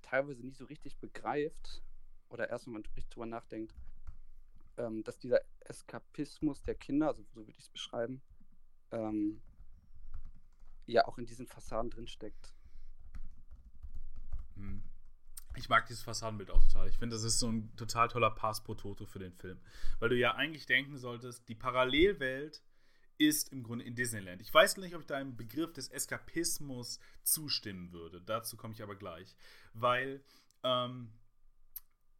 teilweise 0.00 0.42
nie 0.42 0.54
so 0.54 0.64
richtig 0.64 0.98
begreift 0.98 1.82
oder 2.28 2.48
erst 2.48 2.66
wenn 2.66 2.72
man 2.72 2.82
richtig 2.82 3.08
drüber 3.08 3.26
nachdenkt, 3.26 3.74
ähm, 4.78 5.04
dass 5.04 5.18
dieser 5.18 5.40
Eskapismus 5.60 6.62
der 6.62 6.74
Kinder, 6.74 7.08
also 7.08 7.22
so 7.22 7.36
würde 7.36 7.50
ich 7.50 7.58
es 7.58 7.68
beschreiben, 7.68 8.22
ähm, 8.90 9.42
ja 10.86 11.06
auch 11.06 11.18
in 11.18 11.26
diesen 11.26 11.46
Fassaden 11.46 11.90
drinsteckt. 11.90 12.52
Mhm. 14.62 14.82
Ich 15.56 15.68
mag 15.68 15.86
dieses 15.86 16.02
Fassadenbild 16.02 16.50
auch 16.50 16.62
total. 16.62 16.88
Ich 16.88 16.98
finde, 16.98 17.14
das 17.14 17.24
ist 17.24 17.38
so 17.38 17.50
ein 17.50 17.76
total 17.76 18.08
toller 18.08 18.30
Pass 18.30 18.64
pro 18.64 18.74
Toto 18.74 19.04
für 19.04 19.18
den 19.18 19.34
Film. 19.34 19.60
Weil 19.98 20.08
du 20.08 20.16
ja 20.16 20.34
eigentlich 20.34 20.64
denken 20.64 20.96
solltest, 20.96 21.46
die 21.48 21.54
Parallelwelt 21.54 22.62
ist 23.18 23.52
im 23.52 23.62
Grunde 23.62 23.84
in 23.84 23.94
Disneyland. 23.94 24.40
Ich 24.40 24.52
weiß 24.52 24.78
nicht, 24.78 24.94
ob 24.94 25.02
ich 25.02 25.06
deinem 25.06 25.36
Begriff 25.36 25.72
des 25.74 25.88
Eskapismus 25.88 27.00
zustimmen 27.22 27.92
würde. 27.92 28.22
Dazu 28.22 28.56
komme 28.56 28.72
ich 28.72 28.82
aber 28.82 28.96
gleich. 28.96 29.36
Weil 29.74 30.24
ähm, 30.62 31.12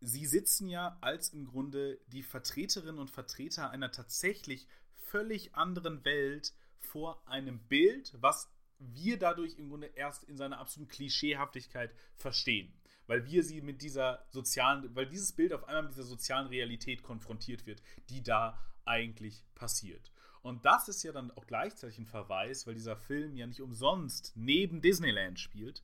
sie 0.01 0.27
sitzen 0.27 0.69
ja 0.69 0.99
als 1.01 1.31
im 1.31 1.47
Grunde 1.47 2.01
die 2.09 2.23
Vertreterinnen 2.23 2.99
und 2.99 3.11
Vertreter 3.11 3.71
einer 3.71 3.91
tatsächlich 3.91 4.69
völlig 4.93 5.55
anderen 5.55 6.05
Welt 6.05 6.53
vor 6.79 7.27
einem 7.27 7.61
Bild, 7.69 8.15
was 8.21 8.53
wir 8.95 9.18
dadurch 9.18 9.59
im 9.59 9.68
Grunde 9.68 9.88
erst 9.88 10.25
in 10.25 10.37
seiner 10.37 10.59
absoluten 10.59 10.90
Klischeehaftigkeit 10.90 11.95
verstehen. 12.16 12.73
Weil 13.07 13.27
wir 13.27 13.42
sie 13.42 13.61
mit 13.61 13.83
dieser 13.83 14.25
sozialen, 14.31 14.95
weil 14.95 15.07
dieses 15.07 15.33
Bild 15.33 15.53
auf 15.53 15.64
einmal 15.64 15.85
mit 15.85 15.92
dieser 15.92 16.05
sozialen 16.05 16.47
Realität 16.47 17.03
konfrontiert 17.03 17.66
wird, 17.66 17.83
die 18.11 18.23
da 18.23 18.59
eigentlich 18.85 19.45
passiert. 19.55 20.12
Und 20.42 20.64
das 20.64 20.88
ist 20.88 21.03
ja 21.03 21.12
dann 21.12 21.31
auch 21.33 21.47
gleichzeitig 21.47 21.99
ein 21.99 22.07
Verweis, 22.07 22.66
weil 22.66 22.75
dieser 22.75 22.97
Film 22.97 23.37
ja 23.37 23.47
nicht 23.47 23.61
umsonst 23.61 24.33
neben 24.35 24.81
Disneyland 24.81 25.38
spielt, 25.38 25.83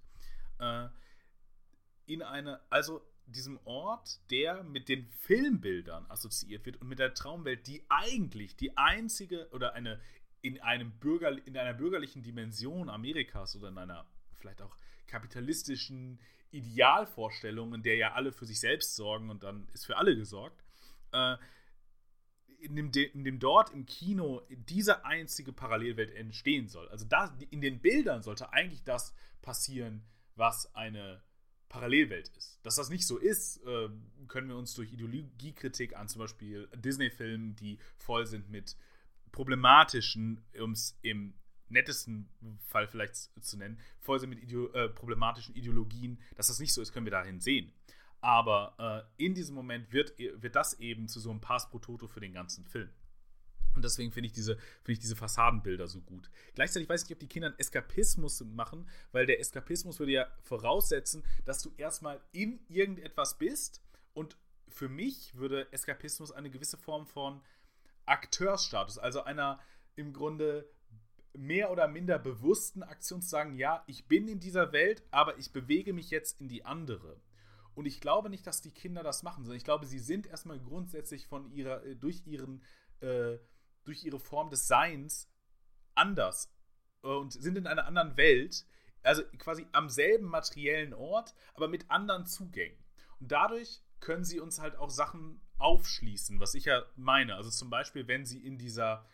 äh, 0.58 0.88
in 2.06 2.22
eine, 2.22 2.60
also 2.70 3.02
diesem 3.26 3.60
Ort, 3.64 4.18
der 4.30 4.64
mit 4.64 4.88
den 4.88 5.06
Filmbildern 5.06 6.06
assoziiert 6.08 6.64
wird 6.66 6.80
und 6.80 6.88
mit 6.88 6.98
der 6.98 7.14
Traumwelt, 7.14 7.66
die 7.66 7.84
eigentlich 7.88 8.56
die 8.56 8.76
einzige 8.76 9.48
oder 9.50 9.74
eine 9.74 10.00
in 10.40 10.60
einem 10.60 10.92
Bürger, 10.92 11.36
in 11.46 11.56
einer 11.56 11.74
bürgerlichen 11.74 12.22
Dimension 12.22 12.88
Amerikas 12.88 13.56
oder 13.56 13.68
in 13.68 13.78
einer 13.78 14.06
vielleicht 14.34 14.62
auch 14.62 14.76
kapitalistischen 15.06 16.20
Idealvorstellung, 16.50 17.74
in 17.74 17.82
der 17.82 17.96
ja 17.96 18.12
alle 18.12 18.32
für 18.32 18.46
sich 18.46 18.60
selbst 18.60 18.96
sorgen 18.96 19.30
und 19.30 19.42
dann 19.42 19.68
ist 19.72 19.86
für 19.86 19.96
alle 19.96 20.16
gesorgt, 20.16 20.62
äh, 21.12 21.36
in, 22.60 22.74
dem, 22.74 22.90
in 22.92 23.24
dem 23.24 23.38
dort 23.38 23.70
im 23.70 23.86
Kino 23.86 24.42
diese 24.48 25.04
einzige 25.04 25.52
Parallelwelt 25.52 26.10
entstehen 26.12 26.68
soll. 26.68 26.88
Also 26.88 27.04
da, 27.04 27.36
in 27.50 27.60
den 27.60 27.80
Bildern 27.80 28.22
sollte 28.22 28.52
eigentlich 28.52 28.82
das 28.82 29.14
passieren, 29.42 30.04
was 30.34 30.74
eine 30.74 31.22
Parallelwelt 31.68 32.28
ist. 32.36 32.58
Dass 32.62 32.76
das 32.76 32.88
nicht 32.88 33.06
so 33.06 33.18
ist, 33.18 33.58
äh, 33.64 33.88
können 34.26 34.48
wir 34.48 34.56
uns 34.56 34.74
durch 34.74 34.92
Ideologiekritik 34.92 35.96
an 35.96 36.08
zum 36.08 36.20
Beispiel 36.20 36.68
Disney-Filmen, 36.74 37.56
die 37.56 37.78
voll 37.96 38.26
sind 38.26 38.50
mit 38.50 38.76
problematischen, 39.32 40.44
um 40.60 40.72
es 40.72 40.98
im 41.02 41.34
nettesten 41.68 42.28
Fall 42.66 42.88
vielleicht 42.88 43.14
zu 43.16 43.56
nennen, 43.56 43.78
voll 44.00 44.18
sind 44.20 44.30
mit 44.30 44.42
Ideo 44.42 44.68
äh, 44.72 44.88
problematischen 44.88 45.54
Ideologien, 45.54 46.18
dass 46.36 46.48
das 46.48 46.60
nicht 46.60 46.72
so 46.72 46.80
ist, 46.80 46.92
können 46.92 47.06
wir 47.06 47.10
dahin 47.10 47.40
sehen. 47.40 47.72
Aber 48.20 49.06
äh, 49.18 49.24
in 49.24 49.34
diesem 49.34 49.54
Moment 49.54 49.92
wird, 49.92 50.18
wird 50.18 50.56
das 50.56 50.74
eben 50.80 51.08
zu 51.08 51.20
so 51.20 51.30
einem 51.30 51.40
Pass 51.40 51.68
pro 51.70 51.78
Toto 51.78 52.08
für 52.08 52.20
den 52.20 52.32
ganzen 52.32 52.64
Film. 52.64 52.90
Und 53.74 53.84
deswegen 53.84 54.10
finde 54.10 54.28
ich, 54.28 54.34
find 54.34 54.58
ich 54.88 54.98
diese 54.98 55.14
Fassadenbilder 55.14 55.86
so 55.86 56.00
gut. 56.00 56.30
Gleichzeitig 56.54 56.88
weiß 56.88 57.02
ich 57.02 57.08
nicht, 57.08 57.16
ob 57.16 57.20
die 57.20 57.28
Kinder 57.28 57.48
einen 57.48 57.58
Eskapismus 57.58 58.40
machen, 58.40 58.88
weil 59.12 59.26
der 59.26 59.38
Eskapismus 59.38 60.00
würde 60.00 60.12
ja 60.12 60.26
voraussetzen, 60.42 61.22
dass 61.44 61.62
du 61.62 61.72
erstmal 61.76 62.20
in 62.32 62.58
irgendetwas 62.68 63.38
bist. 63.38 63.80
Und 64.14 64.36
für 64.68 64.88
mich 64.88 65.34
würde 65.36 65.72
Eskapismus 65.72 66.32
eine 66.32 66.50
gewisse 66.50 66.76
Form 66.76 67.06
von 67.06 67.40
Akteursstatus, 68.08 68.98
also 68.98 69.22
einer 69.22 69.60
im 69.96 70.12
Grunde 70.12 70.68
mehr 71.36 71.70
oder 71.70 71.88
minder 71.88 72.18
bewussten 72.18 72.82
Aktion 72.82 73.22
zu 73.22 73.28
sagen, 73.28 73.56
ja, 73.56 73.84
ich 73.86 74.06
bin 74.06 74.28
in 74.28 74.40
dieser 74.40 74.72
Welt, 74.72 75.02
aber 75.10 75.38
ich 75.38 75.52
bewege 75.52 75.92
mich 75.92 76.10
jetzt 76.10 76.40
in 76.40 76.48
die 76.48 76.64
andere. 76.64 77.20
Und 77.74 77.86
ich 77.86 78.00
glaube 78.00 78.28
nicht, 78.28 78.46
dass 78.46 78.60
die 78.60 78.72
Kinder 78.72 79.02
das 79.04 79.22
machen, 79.22 79.44
sondern 79.44 79.56
ich 79.56 79.64
glaube, 79.64 79.86
sie 79.86 80.00
sind 80.00 80.26
erstmal 80.26 80.58
grundsätzlich 80.58 81.26
von 81.28 81.50
ihrer, 81.52 81.80
durch 81.94 82.26
ihren, 82.26 82.62
äh, 83.00 83.38
durch 83.84 84.04
ihre 84.04 84.18
Form 84.18 84.50
des 84.50 84.66
Seins 84.66 85.30
anders 85.94 86.52
und 87.02 87.32
sind 87.32 87.56
in 87.56 87.66
einer 87.66 87.86
anderen 87.86 88.16
Welt, 88.16 88.66
also 89.02 89.22
quasi 89.38 89.66
am 89.72 89.88
selben 89.88 90.26
materiellen 90.26 90.92
Ort, 90.92 91.34
aber 91.54 91.68
mit 91.68 91.88
anderen 91.90 92.26
Zugängen. 92.26 92.78
Und 93.20 93.30
dadurch 93.30 93.80
können 94.00 94.24
sie 94.24 94.40
uns 94.40 94.60
halt 94.60 94.76
auch 94.76 94.90
Sachen 94.90 95.40
aufschließen, 95.58 96.40
was 96.40 96.54
ich 96.54 96.66
ja 96.66 96.84
meine. 96.96 97.34
Also 97.34 97.50
zum 97.50 97.70
Beispiel, 97.70 98.06
wenn 98.08 98.24
sie 98.24 98.38
in 98.38 98.58
dieser, 98.58 99.06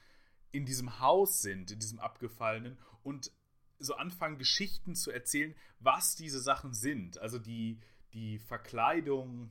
in 0.53 0.65
diesem 0.67 1.01
Haus 1.01 1.43
sind, 1.43 1.71
in 1.71 1.79
diesem 1.79 1.99
abgefallenen 1.99 2.79
und 3.03 3.33
so 3.79 3.95
anfangen, 3.95 4.39
Geschichten 4.39 4.95
zu 4.95 5.11
erzählen, 5.11 5.55
was 5.81 6.15
diese 6.15 6.41
Sachen 6.41 6.73
sind. 6.73 7.19
Also 7.19 7.39
die, 7.39 7.81
die 8.13 8.39
Verkleidung, 8.39 9.51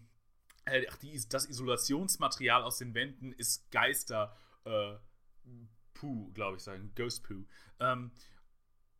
äh, 0.66 0.86
die, 1.02 1.22
das 1.30 1.46
Isolationsmaterial 1.46 2.64
aus 2.64 2.78
den 2.78 2.94
Wänden 2.94 3.34
ist 3.34 3.70
Geister, 3.72 4.36
äh, 4.66 4.96
Poo, 5.94 6.32
glaube 6.34 6.58
ich, 6.58 6.64
sagen, 6.64 6.92
Ghost 6.96 7.24
Poo. 7.24 7.46
Ähm, 7.80 8.12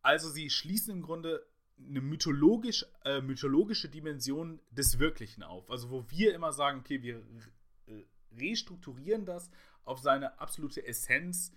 also 0.02 0.28
sie 0.28 0.50
schließen 0.50 0.96
im 0.96 1.02
Grunde 1.02 1.46
eine 1.78 2.00
mythologisch, 2.00 2.86
äh, 3.04 3.20
mythologische 3.20 3.88
Dimension 3.88 4.60
des 4.70 4.98
Wirklichen 4.98 5.42
auf. 5.42 5.70
Also 5.70 5.90
wo 5.90 6.08
wir 6.10 6.34
immer 6.34 6.52
sagen, 6.52 6.80
okay, 6.80 7.02
wir 7.02 7.22
restrukturieren 8.38 9.24
das 9.24 9.50
auf 9.84 10.00
seine 10.00 10.38
absolute 10.40 10.86
Essenz, 10.86 11.52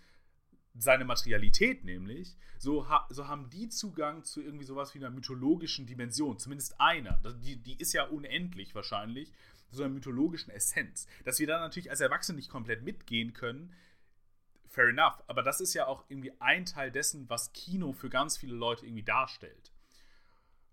seine 0.76 1.06
Materialität 1.06 1.84
nämlich, 1.86 2.38
so, 2.60 2.88
ha 2.90 3.08
so 3.10 3.28
haben 3.28 3.50
die 3.50 3.70
Zugang 3.70 4.24
zu 4.24 4.42
irgendwie 4.42 4.66
sowas 4.66 4.94
wie 4.94 5.00
einer 5.00 5.10
mythologischen 5.10 5.86
Dimension, 5.86 6.38
zumindest 6.38 6.80
einer. 6.80 7.20
Die, 7.42 7.58
die 7.58 7.78
ist 7.78 7.94
ja 7.94 8.04
unendlich 8.04 8.76
wahrscheinlich, 8.76 9.32
so 9.72 9.84
einer 9.84 9.94
mythologischen 9.94 10.52
Essenz. 10.52 11.08
Dass 11.26 11.40
wir 11.40 11.48
da 11.48 11.60
natürlich 11.60 11.90
als 11.90 12.00
Erwachsene 12.00 12.38
nicht 12.38 12.50
komplett 12.50 12.84
mitgehen 12.84 13.34
können, 13.34 13.74
fair 14.70 14.90
enough. 14.90 15.22
Aber 15.28 15.44
das 15.44 15.62
ist 15.62 15.74
ja 15.74 15.88
auch 15.88 16.06
irgendwie 16.10 16.34
ein 16.40 16.66
Teil 16.66 16.92
dessen, 16.92 17.30
was 17.30 17.54
Kino 17.54 17.94
für 17.94 18.10
ganz 18.10 18.38
viele 18.38 18.56
Leute 18.56 18.86
irgendwie 18.86 19.04
darstellt. 19.04 19.72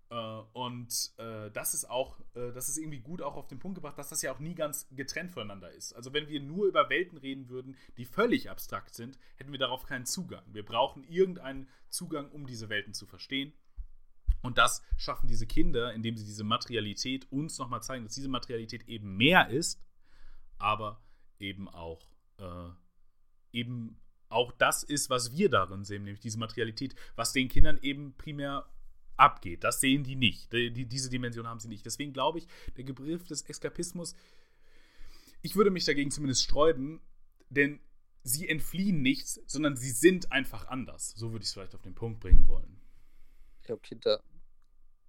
Äh, 0.09 0.15
und 0.53 1.13
äh, 1.17 1.49
das 1.51 1.73
ist 1.73 1.89
auch, 1.89 2.19
äh, 2.35 2.51
das 2.53 2.69
ist 2.69 2.77
irgendwie 2.77 2.99
gut 2.99 3.21
auch 3.21 3.35
auf 3.35 3.47
den 3.47 3.59
Punkt 3.59 3.75
gebracht, 3.75 3.97
dass 3.97 4.09
das 4.09 4.21
ja 4.21 4.33
auch 4.33 4.39
nie 4.39 4.55
ganz 4.55 4.87
getrennt 4.91 5.31
voneinander 5.31 5.71
ist. 5.71 5.93
Also 5.93 6.13
wenn 6.13 6.27
wir 6.27 6.39
nur 6.39 6.67
über 6.67 6.89
Welten 6.89 7.17
reden 7.17 7.49
würden, 7.49 7.75
die 7.97 8.05
völlig 8.05 8.49
abstrakt 8.49 8.93
sind, 8.93 9.17
hätten 9.35 9.51
wir 9.51 9.59
darauf 9.59 9.85
keinen 9.85 10.05
Zugang. 10.05 10.43
Wir 10.47 10.63
brauchen 10.63 11.03
irgendeinen 11.03 11.67
Zugang, 11.89 12.29
um 12.31 12.45
diese 12.45 12.69
Welten 12.69 12.93
zu 12.93 13.05
verstehen. 13.05 13.53
Und 14.41 14.59
das 14.59 14.83
schaffen 14.95 15.27
diese 15.27 15.47
Kinder, 15.47 15.93
indem 15.93 16.17
sie 16.17 16.25
diese 16.25 16.43
Materialität 16.43 17.31
uns 17.31 17.57
nochmal 17.57 17.81
zeigen, 17.81 18.03
dass 18.03 18.13
diese 18.13 18.29
Materialität 18.29 18.87
eben 18.87 19.17
mehr 19.17 19.49
ist, 19.49 19.81
aber 20.59 21.01
eben 21.39 21.67
auch 21.67 22.07
äh, 22.37 22.69
eben 23.51 23.97
auch 24.29 24.51
das 24.51 24.83
ist, 24.83 25.09
was 25.09 25.31
wir 25.31 25.49
darin 25.49 25.83
sehen, 25.83 26.03
nämlich 26.03 26.21
diese 26.21 26.37
Materialität, 26.37 26.95
was 27.15 27.31
den 27.31 27.47
Kindern 27.47 27.79
eben 27.81 28.15
primär 28.17 28.65
abgeht. 29.17 29.63
Das 29.63 29.79
sehen 29.79 30.03
die 30.03 30.15
nicht. 30.15 30.51
Die, 30.53 30.71
die, 30.71 30.85
diese 30.85 31.09
Dimension 31.09 31.47
haben 31.47 31.59
sie 31.59 31.67
nicht. 31.67 31.85
Deswegen 31.85 32.13
glaube 32.13 32.39
ich, 32.39 32.47
der 32.77 32.83
Begriff 32.83 33.23
des 33.27 33.43
Eskapismus, 33.43 34.15
ich 35.41 35.55
würde 35.55 35.71
mich 35.71 35.85
dagegen 35.85 36.11
zumindest 36.11 36.43
sträuben, 36.43 37.01
denn 37.49 37.79
sie 38.23 38.49
entfliehen 38.49 39.01
nichts, 39.01 39.39
sondern 39.45 39.77
sie 39.77 39.91
sind 39.91 40.31
einfach 40.31 40.67
anders. 40.67 41.11
So 41.15 41.31
würde 41.31 41.43
ich 41.43 41.49
es 41.49 41.53
vielleicht 41.53 41.75
auf 41.75 41.83
den 41.83 41.95
Punkt 41.95 42.19
bringen 42.19 42.47
wollen. 42.47 42.81
Ja, 43.67 43.75
okay, 43.75 43.97
da, 44.01 44.19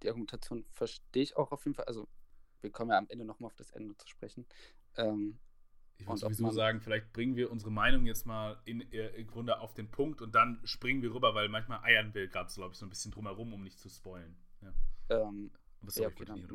die 0.01 0.09
Argumentation 0.09 0.65
verstehe 0.71 1.23
ich 1.23 1.35
auch 1.35 1.51
auf 1.51 1.65
jeden 1.65 1.75
Fall. 1.75 1.85
Also, 1.85 2.07
wir 2.61 2.71
kommen 2.71 2.91
ja 2.91 2.97
am 2.97 3.07
Ende 3.09 3.25
nochmal 3.25 3.47
auf 3.47 3.55
das 3.55 3.71
Ende 3.71 3.97
zu 3.97 4.07
sprechen. 4.07 4.45
Ähm, 4.95 5.39
ich 5.99 6.07
würde 6.07 6.19
sowieso 6.19 6.51
sagen, 6.51 6.79
vielleicht 6.79 7.11
bringen 7.13 7.35
wir 7.35 7.51
unsere 7.51 7.71
Meinung 7.71 8.05
jetzt 8.05 8.25
mal 8.25 8.59
in, 8.65 8.81
äh, 8.91 9.09
im 9.09 9.27
Grunde 9.27 9.59
auf 9.59 9.73
den 9.73 9.89
Punkt 9.89 10.21
und 10.21 10.35
dann 10.35 10.59
springen 10.63 11.01
wir 11.01 11.13
rüber, 11.13 11.33
weil 11.33 11.49
manchmal 11.49 11.79
eiern 11.83 12.13
wir 12.13 12.27
gerade, 12.27 12.53
glaube 12.53 12.73
ich, 12.73 12.77
so 12.77 12.85
ein 12.85 12.89
bisschen 12.89 13.11
drumherum, 13.11 13.53
um 13.53 13.63
nicht 13.63 13.79
zu 13.79 13.89
spoilen. 13.89 14.35
Ja. 14.61 14.73
Ähm, 15.09 15.51
ja, 15.95 16.07
okay, 16.07 16.25
dann 16.25 16.47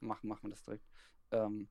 machen, 0.00 0.28
machen 0.28 0.42
wir 0.44 0.50
das 0.50 0.62
direkt. 0.62 0.84
Ähm, 1.30 1.68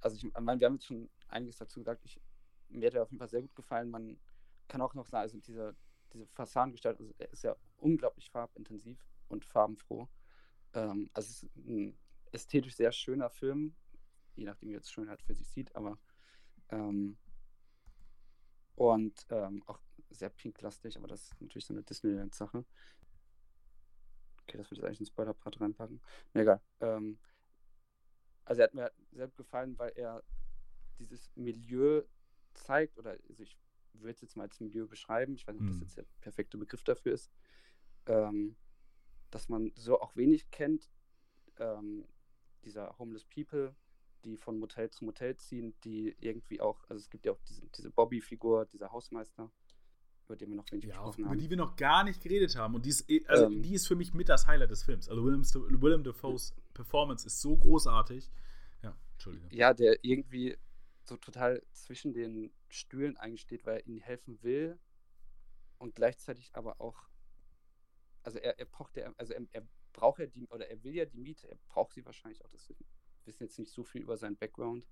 also 0.00 0.16
ich 0.16 0.24
meine, 0.38 0.60
wir 0.60 0.66
haben 0.66 0.74
jetzt 0.74 0.86
schon 0.86 1.08
einiges 1.28 1.56
dazu 1.56 1.80
gesagt. 1.80 2.04
Ich, 2.04 2.20
mir 2.68 2.88
hat 2.88 2.94
er 2.94 3.02
auf 3.02 3.10
jeden 3.10 3.18
Fall 3.18 3.28
sehr 3.28 3.42
gut 3.42 3.54
gefallen. 3.54 3.90
Man 3.90 4.18
kann 4.68 4.80
auch 4.80 4.94
noch 4.94 5.06
sagen, 5.06 5.22
also 5.22 5.38
diese, 5.38 5.74
diese 6.12 6.26
Fassadengestalt, 6.26 6.98
also 6.98 7.12
ist 7.30 7.44
ja 7.44 7.56
unglaublich 7.78 8.30
farbintensiv 8.30 8.98
und 9.28 9.44
farbenfroh. 9.44 10.08
Ähm, 10.74 11.10
also 11.14 11.28
es 11.30 11.42
ist 11.42 11.56
ein 11.56 11.96
ästhetisch 12.32 12.76
sehr 12.76 12.92
schöner 12.92 13.30
Film, 13.30 13.74
je 14.36 14.44
nachdem, 14.44 14.68
wie 14.68 14.74
jetzt 14.74 14.92
Schönheit 14.92 15.22
für 15.22 15.34
sich 15.34 15.48
sieht, 15.48 15.74
aber 15.74 15.98
ähm, 16.70 17.16
und 18.74 19.26
ähm, 19.30 19.62
auch 19.66 19.80
sehr 20.10 20.30
pinklastig, 20.30 20.96
aber 20.96 21.08
das 21.08 21.22
ist 21.22 21.40
natürlich 21.40 21.64
so 21.64 21.74
eine 21.74 21.82
Disneyland-Sache. 21.82 22.64
Okay, 24.42 24.58
das 24.58 24.70
würde 24.70 24.80
ich 24.80 24.86
eigentlich 24.86 25.00
in 25.00 25.04
den 25.04 25.12
Spoiler-Part 25.12 25.60
reinpacken. 25.60 26.00
Na 26.34 26.42
egal. 26.42 26.60
Ähm, 26.80 27.18
also 28.44 28.60
er 28.60 28.64
hat 28.64 28.74
mir 28.74 28.92
sehr 29.12 29.26
gut 29.26 29.36
gefallen, 29.38 29.78
weil 29.78 29.92
er 29.96 30.22
dieses 30.98 31.30
Milieu 31.34 32.02
zeigt, 32.54 32.98
oder 32.98 33.18
also 33.28 33.42
ich 33.42 33.58
würde 33.94 34.12
es 34.12 34.20
jetzt 34.20 34.36
mal 34.36 34.44
als 34.44 34.60
Milieu 34.60 34.86
beschreiben, 34.86 35.34
ich 35.34 35.46
weiß 35.46 35.54
nicht, 35.54 35.62
ob 35.62 35.68
das 35.68 35.78
hm. 35.78 35.82
jetzt 35.82 35.96
der 35.96 36.06
perfekte 36.20 36.58
Begriff 36.58 36.84
dafür 36.84 37.14
ist, 37.14 37.30
ähm, 38.06 38.56
dass 39.30 39.48
man 39.48 39.72
so 39.74 40.00
auch 40.00 40.14
wenig 40.16 40.50
kennt, 40.50 40.90
ähm, 41.58 42.06
dieser 42.64 42.96
Homeless 42.98 43.24
People, 43.24 43.74
die 44.26 44.36
von 44.36 44.58
Motel 44.58 44.90
zu 44.90 45.04
Motel 45.04 45.36
ziehen, 45.36 45.74
die 45.84 46.16
irgendwie 46.20 46.60
auch, 46.60 46.84
also 46.88 47.00
es 47.00 47.10
gibt 47.10 47.24
ja 47.24 47.32
auch 47.32 47.40
diese, 47.48 47.66
diese 47.68 47.90
Bobby-Figur, 47.90 48.66
dieser 48.66 48.92
Hausmeister, 48.92 49.50
über 50.26 50.36
den 50.36 50.50
wir 50.50 50.56
noch 50.56 50.70
wenig 50.70 50.84
ja, 50.84 50.90
gesprochen 50.90 51.20
über 51.20 51.30
haben. 51.30 51.34
Über 51.34 51.42
die 51.42 51.50
wir 51.50 51.56
noch 51.56 51.76
gar 51.76 52.04
nicht 52.04 52.22
geredet 52.22 52.56
haben. 52.56 52.74
Und 52.74 52.84
die 52.84 52.90
ist, 52.90 53.08
eh, 53.08 53.24
also 53.26 53.46
ähm, 53.46 53.62
die 53.62 53.74
ist 53.74 53.86
für 53.86 53.96
mich 53.96 54.12
mit 54.12 54.28
das 54.28 54.46
Highlight 54.46 54.70
des 54.70 54.82
Films. 54.82 55.08
Also 55.08 55.24
Willem, 55.24 55.42
Willem 55.80 56.04
Dafoes 56.04 56.54
Performance 56.74 57.26
ist 57.26 57.40
so 57.40 57.56
großartig. 57.56 58.30
Ja, 58.82 58.96
Entschuldige. 59.12 59.54
Ja, 59.54 59.72
der 59.72 60.04
irgendwie 60.04 60.56
so 61.04 61.16
total 61.16 61.62
zwischen 61.72 62.12
den 62.12 62.52
Stühlen 62.68 63.16
eingesteht, 63.16 63.64
weil 63.64 63.78
er 63.78 63.86
ihnen 63.86 64.00
helfen 64.00 64.42
will 64.42 64.78
und 65.78 65.94
gleichzeitig 65.94 66.50
aber 66.54 66.80
auch, 66.80 67.08
also 68.22 68.38
er, 68.38 68.58
er 68.58 68.66
braucht 68.66 68.96
ja, 68.96 69.12
also 69.16 69.32
er, 69.32 69.46
er 69.52 69.62
braucht 69.92 70.18
ja 70.18 70.26
die, 70.26 70.46
oder 70.48 70.68
er 70.68 70.82
will 70.82 70.94
ja 70.94 71.04
die 71.04 71.18
Miete, 71.18 71.48
er 71.48 71.56
braucht 71.68 71.92
sie 71.92 72.04
wahrscheinlich 72.04 72.44
auch, 72.44 72.50
das 72.50 72.68
wissen 73.26 73.44
jetzt 73.44 73.58
nicht 73.58 73.72
so 73.72 73.84
viel 73.84 74.02
über 74.02 74.16
seinen 74.16 74.36
Background. 74.36 74.86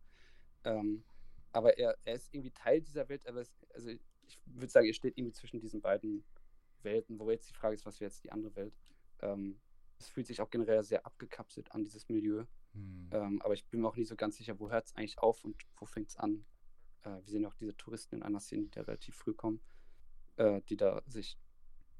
Ähm, 0.64 1.04
aber 1.52 1.78
er, 1.78 1.96
er 2.04 2.14
ist 2.14 2.32
irgendwie 2.32 2.50
Teil 2.50 2.80
dieser 2.80 3.08
Welt, 3.08 3.26
aber 3.26 3.40
es, 3.40 3.52
also 3.72 3.88
ich 3.88 4.40
würde 4.46 4.72
sagen, 4.72 4.86
er 4.86 4.94
steht 4.94 5.16
irgendwie 5.16 5.34
zwischen 5.34 5.60
diesen 5.60 5.80
beiden 5.80 6.24
Welten, 6.82 7.18
wo 7.18 7.30
jetzt 7.30 7.48
die 7.48 7.54
Frage 7.54 7.74
ist, 7.74 7.86
was 7.86 8.00
wäre 8.00 8.10
jetzt 8.10 8.24
die 8.24 8.32
andere 8.32 8.54
Welt. 8.56 8.74
Ähm, 9.20 9.60
es 9.98 10.08
fühlt 10.08 10.26
sich 10.26 10.40
auch 10.40 10.50
generell 10.50 10.82
sehr 10.82 11.06
abgekapselt 11.06 11.72
an, 11.72 11.84
dieses 11.84 12.08
Milieu. 12.08 12.44
Hm. 12.72 13.08
Ähm, 13.12 13.42
aber 13.42 13.54
ich 13.54 13.64
bin 13.66 13.80
mir 13.80 13.88
auch 13.88 13.96
nie 13.96 14.04
so 14.04 14.16
ganz 14.16 14.36
sicher, 14.36 14.58
wo 14.58 14.70
hört 14.70 14.86
es 14.86 14.96
eigentlich 14.96 15.18
auf 15.18 15.44
und 15.44 15.56
wo 15.76 15.86
fängt 15.86 16.08
es 16.08 16.16
an. 16.16 16.44
Äh, 17.02 17.10
wir 17.10 17.28
sehen 17.28 17.46
auch 17.46 17.54
diese 17.54 17.76
Touristen 17.76 18.16
in 18.16 18.22
einer 18.22 18.40
Szene, 18.40 18.64
die 18.64 18.70
da 18.70 18.82
relativ 18.82 19.14
früh 19.14 19.34
kommen, 19.34 19.60
äh, 20.36 20.60
die 20.68 20.76
da 20.76 21.02
sich 21.06 21.38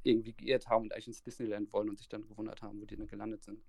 irgendwie 0.02 0.34
geirrt 0.34 0.68
haben 0.68 0.84
und 0.84 0.92
eigentlich 0.92 1.08
ins 1.08 1.22
Disneyland 1.22 1.72
wollen 1.72 1.88
und 1.88 1.98
sich 1.98 2.08
dann 2.08 2.26
gewundert 2.26 2.62
haben, 2.62 2.80
wo 2.80 2.84
die 2.84 2.96
dann 2.96 3.06
gelandet 3.06 3.42
sind. 3.42 3.64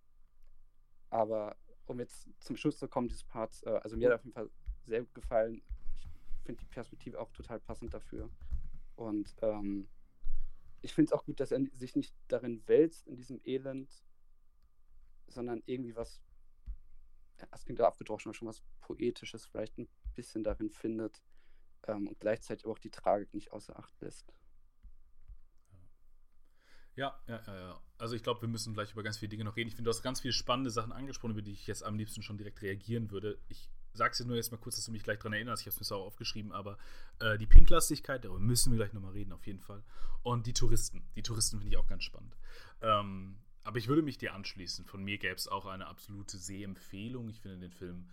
Aber 1.09 1.55
um 1.85 1.99
jetzt 1.99 2.27
zum 2.39 2.57
Schluss 2.57 2.77
zu 2.77 2.87
kommen, 2.87 3.07
dieses 3.07 3.23
Parts, 3.23 3.63
äh, 3.63 3.79
also 3.83 3.97
mir 3.97 4.09
hat 4.09 4.15
auf 4.15 4.23
jeden 4.23 4.33
Fall 4.33 4.49
sehr 4.85 5.01
gut 5.01 5.13
gefallen. 5.13 5.61
Ich 6.37 6.45
finde 6.45 6.61
die 6.61 6.67
Perspektive 6.67 7.19
auch 7.19 7.31
total 7.31 7.59
passend 7.59 7.93
dafür. 7.93 8.29
Und 8.95 9.35
ähm, 9.41 9.87
ich 10.81 10.93
finde 10.93 11.09
es 11.09 11.13
auch 11.13 11.25
gut, 11.25 11.39
dass 11.39 11.51
er 11.51 11.59
sich 11.73 11.95
nicht 11.95 12.15
darin 12.27 12.61
wälzt, 12.67 13.07
in 13.07 13.15
diesem 13.15 13.41
Elend, 13.43 14.03
sondern 15.27 15.63
irgendwie 15.65 15.95
was, 15.95 16.21
ja, 17.39 17.47
das 17.51 17.65
klingt 17.65 17.79
da 17.79 17.87
abgedroschen, 17.87 18.33
schon 18.33 18.47
was 18.47 18.61
Poetisches 18.81 19.45
vielleicht 19.45 19.77
ein 19.77 19.87
bisschen 20.13 20.43
darin 20.43 20.69
findet 20.69 21.21
ähm, 21.87 22.07
und 22.07 22.19
gleichzeitig 22.19 22.65
auch 22.65 22.79
die 22.79 22.91
Tragik 22.91 23.33
nicht 23.33 23.51
außer 23.51 23.77
Acht 23.77 23.99
lässt. 24.01 24.31
Ja, 26.95 27.19
ja, 27.27 27.41
ja, 27.45 27.55
ja. 27.55 27.81
Also 27.97 28.15
ich 28.15 28.23
glaube, 28.23 28.41
wir 28.41 28.47
müssen 28.47 28.73
gleich 28.73 28.91
über 28.91 29.03
ganz 29.03 29.17
viele 29.17 29.29
Dinge 29.29 29.43
noch 29.43 29.55
reden. 29.55 29.69
Ich 29.69 29.75
finde, 29.75 29.89
du 29.89 29.95
hast 29.95 30.01
ganz 30.01 30.21
viele 30.21 30.33
spannende 30.33 30.69
Sachen 30.69 30.91
angesprochen, 30.91 31.31
über 31.31 31.41
die 31.41 31.51
ich 31.51 31.67
jetzt 31.67 31.83
am 31.83 31.97
liebsten 31.97 32.21
schon 32.21 32.37
direkt 32.37 32.61
reagieren 32.61 33.11
würde. 33.11 33.37
Ich 33.47 33.69
sage 33.93 34.11
es 34.11 34.17
dir 34.17 34.25
nur 34.25 34.35
jetzt 34.35 34.51
mal 34.51 34.57
kurz, 34.57 34.75
dass 34.75 34.85
du 34.85 34.91
mich 34.91 35.03
gleich 35.03 35.19
daran 35.19 35.33
erinnerst. 35.33 35.61
Ich 35.61 35.67
habe 35.73 35.81
es 35.81 35.89
mir 35.89 35.95
auch 35.95 36.05
aufgeschrieben, 36.05 36.51
aber 36.51 36.77
äh, 37.19 37.37
die 37.37 37.45
Pinklastigkeit, 37.45 38.23
darüber 38.23 38.39
müssen 38.39 38.71
wir 38.71 38.77
gleich 38.77 38.93
nochmal 38.93 39.13
reden, 39.13 39.31
auf 39.31 39.45
jeden 39.47 39.61
Fall. 39.61 39.83
Und 40.23 40.47
die 40.47 40.53
Touristen. 40.53 41.03
Die 41.15 41.23
Touristen 41.23 41.59
finde 41.59 41.73
ich 41.73 41.77
auch 41.77 41.87
ganz 41.87 42.03
spannend. 42.03 42.35
Ähm, 42.81 43.37
aber 43.63 43.77
ich 43.77 43.87
würde 43.87 44.01
mich 44.01 44.17
dir 44.17 44.33
anschließen. 44.33 44.85
Von 44.85 45.03
mir 45.03 45.17
gäbe 45.17 45.35
es 45.35 45.47
auch 45.47 45.65
eine 45.65 45.87
absolute 45.87 46.37
Sehempfehlung. 46.37 47.29
Ich 47.29 47.41
finde 47.41 47.59
den 47.59 47.71
Film 47.71 48.09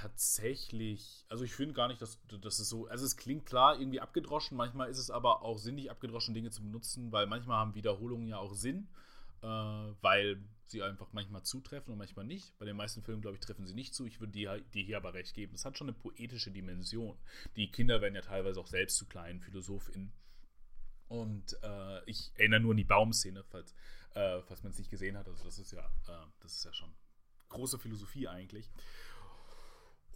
tatsächlich, 0.00 1.24
also 1.28 1.42
ich 1.42 1.54
finde 1.54 1.74
gar 1.74 1.88
nicht, 1.88 2.00
dass, 2.00 2.20
dass 2.40 2.60
es 2.60 2.68
so, 2.68 2.86
also 2.86 3.04
es 3.04 3.16
klingt 3.16 3.46
klar 3.46 3.78
irgendwie 3.80 4.00
abgedroschen, 4.00 4.56
manchmal 4.56 4.88
ist 4.88 4.98
es 4.98 5.10
aber 5.10 5.42
auch 5.42 5.58
sinnig 5.58 5.90
abgedroschen, 5.90 6.34
Dinge 6.34 6.50
zu 6.50 6.62
benutzen, 6.62 7.10
weil 7.10 7.26
manchmal 7.26 7.58
haben 7.58 7.74
Wiederholungen 7.74 8.28
ja 8.28 8.38
auch 8.38 8.54
Sinn, 8.54 8.88
äh, 9.42 9.46
weil 9.46 10.40
sie 10.66 10.84
einfach 10.84 11.08
manchmal 11.12 11.42
zutreffen 11.42 11.92
und 11.92 11.98
manchmal 11.98 12.26
nicht. 12.26 12.56
Bei 12.58 12.64
den 12.64 12.76
meisten 12.76 13.02
Filmen, 13.02 13.22
glaube 13.22 13.36
ich, 13.36 13.40
treffen 13.40 13.66
sie 13.66 13.74
nicht 13.74 13.92
zu. 13.92 14.06
Ich 14.06 14.20
würde 14.20 14.32
dir 14.32 14.60
die 14.72 14.84
hier 14.84 14.98
aber 14.98 15.14
recht 15.14 15.34
geben. 15.34 15.54
Es 15.54 15.64
hat 15.64 15.76
schon 15.76 15.88
eine 15.88 15.96
poetische 15.96 16.52
Dimension. 16.52 17.18
Die 17.56 17.70
Kinder 17.70 18.00
werden 18.00 18.14
ja 18.14 18.20
teilweise 18.20 18.60
auch 18.60 18.66
selbst 18.66 18.98
zu 18.98 19.06
kleinen 19.06 19.40
PhilosophInnen. 19.40 20.12
Und 21.08 21.56
äh, 21.62 22.04
ich 22.04 22.30
erinnere 22.36 22.60
nur 22.60 22.72
an 22.72 22.76
die 22.76 22.84
Baumszene, 22.84 23.42
falls, 23.44 23.74
äh, 24.14 24.42
falls 24.42 24.62
man 24.62 24.70
es 24.70 24.78
nicht 24.78 24.90
gesehen 24.90 25.16
hat. 25.16 25.26
Also 25.26 25.42
das 25.42 25.58
ist 25.58 25.72
ja, 25.72 25.86
äh, 26.06 26.26
das 26.40 26.56
ist 26.56 26.64
ja 26.64 26.72
schon 26.72 26.94
große 27.48 27.78
Philosophie 27.78 28.28
eigentlich. 28.28 28.70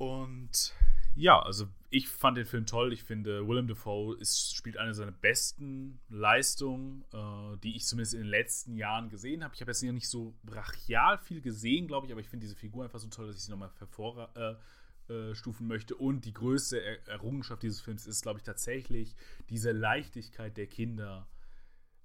Und 0.03 0.75
ja, 1.15 1.41
also 1.41 1.69
ich 1.89 2.09
fand 2.09 2.37
den 2.37 2.45
Film 2.45 2.67
toll. 2.67 2.93
Ich 2.93 3.05
finde, 3.05 3.47
Willem 3.47 3.69
Dafoe 3.69 4.17
ist, 4.19 4.53
spielt 4.57 4.77
eine 4.77 4.95
seiner 4.95 5.13
besten 5.13 6.01
Leistungen, 6.09 7.05
äh, 7.13 7.57
die 7.59 7.77
ich 7.77 7.87
zumindest 7.87 8.15
in 8.15 8.23
den 8.23 8.29
letzten 8.29 8.75
Jahren 8.75 9.11
gesehen 9.11 9.45
habe. 9.45 9.55
Ich 9.55 9.61
habe 9.61 9.71
jetzt 9.71 9.81
nicht 9.81 10.09
so 10.09 10.35
brachial 10.43 11.19
viel 11.19 11.41
gesehen, 11.41 11.87
glaube 11.87 12.07
ich, 12.07 12.13
aber 12.13 12.21
ich 12.21 12.29
finde 12.29 12.47
diese 12.47 12.57
Figur 12.57 12.83
einfach 12.83 12.99
so 12.99 13.07
toll, 13.11 13.29
dass 13.29 13.37
ich 13.37 13.45
sie 13.45 13.53
nochmal 13.53 13.71
hervorstufen 13.79 15.67
äh, 15.67 15.69
möchte. 15.69 15.95
Und 15.95 16.25
die 16.25 16.33
größte 16.33 16.83
er 16.83 17.07
Errungenschaft 17.07 17.63
dieses 17.63 17.81
Films 17.81 18.05
ist, 18.05 18.23
glaube 18.23 18.41
ich, 18.41 18.45
tatsächlich 18.45 19.15
diese 19.51 19.71
Leichtigkeit 19.71 20.57
der 20.57 20.67
Kinder 20.67 21.29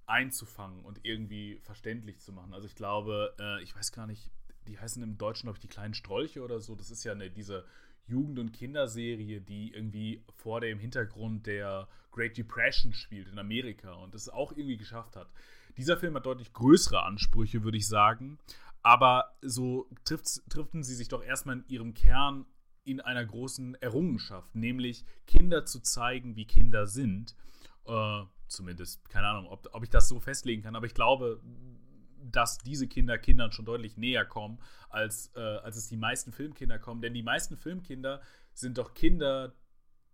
einzufangen 0.05 0.85
und 0.85 0.99
irgendwie 1.01 1.61
verständlich 1.63 2.19
zu 2.19 2.31
machen. 2.31 2.53
Also 2.53 2.67
ich 2.67 2.75
glaube, 2.75 3.33
äh, 3.39 3.63
ich 3.63 3.75
weiß 3.75 3.91
gar 3.91 4.05
nicht, 4.05 4.29
die 4.67 4.77
heißen 4.77 5.01
im 5.01 5.17
Deutschen, 5.17 5.43
glaube 5.43 5.57
ich, 5.57 5.61
die 5.61 5.67
kleinen 5.67 5.93
Strolche 5.93 6.43
oder 6.43 6.59
so. 6.59 6.75
Das 6.75 6.91
ist 6.91 7.03
ja 7.03 7.13
eine, 7.13 7.31
diese 7.31 7.65
Jugend- 8.07 8.39
und 8.39 8.53
Kinderserie, 8.53 9.41
die 9.41 9.73
irgendwie 9.73 10.23
vor 10.35 10.61
dem 10.61 10.79
Hintergrund 10.79 11.45
der 11.45 11.87
Great 12.11 12.37
Depression 12.37 12.93
spielt 12.93 13.27
in 13.27 13.37
Amerika 13.37 13.93
und 13.93 14.13
das 14.13 14.29
auch 14.29 14.51
irgendwie 14.51 14.77
geschafft 14.77 15.15
hat. 15.15 15.29
Dieser 15.77 15.97
Film 15.97 16.15
hat 16.15 16.25
deutlich 16.25 16.53
größere 16.53 17.03
Ansprüche, 17.03 17.63
würde 17.63 17.77
ich 17.77 17.87
sagen. 17.87 18.39
Aber 18.81 19.35
so 19.41 19.89
triften 20.05 20.83
sie 20.83 20.95
sich 20.95 21.09
doch 21.09 21.23
erstmal 21.23 21.57
in 21.57 21.65
ihrem 21.67 21.93
Kern 21.93 22.45
in 22.85 23.01
einer 23.01 23.25
großen 23.25 23.75
Errungenschaft, 23.81 24.55
nämlich 24.55 25.03
Kinder 25.25 25.65
zu 25.65 25.81
zeigen, 25.81 26.37
wie 26.37 26.45
Kinder 26.45 26.87
sind. 26.87 27.35
Äh, 27.85 28.23
zumindest, 28.47 29.09
keine 29.09 29.27
Ahnung, 29.27 29.47
ob, 29.47 29.69
ob 29.73 29.83
ich 29.83 29.89
das 29.89 30.07
so 30.07 30.19
festlegen 30.19 30.63
kann, 30.63 30.75
aber 30.75 30.85
ich 30.85 30.93
glaube, 30.93 31.41
dass 32.31 32.57
diese 32.57 32.87
Kinder 32.87 33.17
Kindern 33.17 33.51
schon 33.51 33.65
deutlich 33.65 33.97
näher 33.97 34.25
kommen, 34.25 34.59
als, 34.89 35.31
äh, 35.35 35.39
als 35.39 35.77
es 35.77 35.87
die 35.87 35.97
meisten 35.97 36.31
Filmkinder 36.31 36.79
kommen. 36.79 37.01
Denn 37.01 37.13
die 37.13 37.23
meisten 37.23 37.57
Filmkinder 37.57 38.21
sind 38.53 38.77
doch 38.77 38.93
Kinder, 38.93 39.53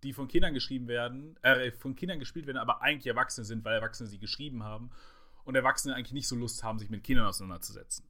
die 0.03 0.13
von 0.13 0.27
Kindern 0.27 0.53
geschrieben 0.53 0.87
werden, 0.87 1.37
äh, 1.41 1.71
von 1.71 1.95
Kindern 1.95 2.19
gespielt 2.19 2.45
werden, 2.45 2.57
aber 2.57 2.81
eigentlich 2.81 3.07
Erwachsene 3.07 3.45
sind, 3.45 3.63
weil 3.63 3.75
Erwachsene 3.75 4.09
sie 4.09 4.19
geschrieben 4.19 4.63
haben 4.63 4.91
und 5.43 5.55
Erwachsene 5.55 5.95
eigentlich 5.95 6.13
nicht 6.13 6.27
so 6.27 6.35
Lust 6.35 6.63
haben, 6.63 6.79
sich 6.79 6.89
mit 6.89 7.03
Kindern 7.03 7.25
auseinanderzusetzen. 7.25 8.05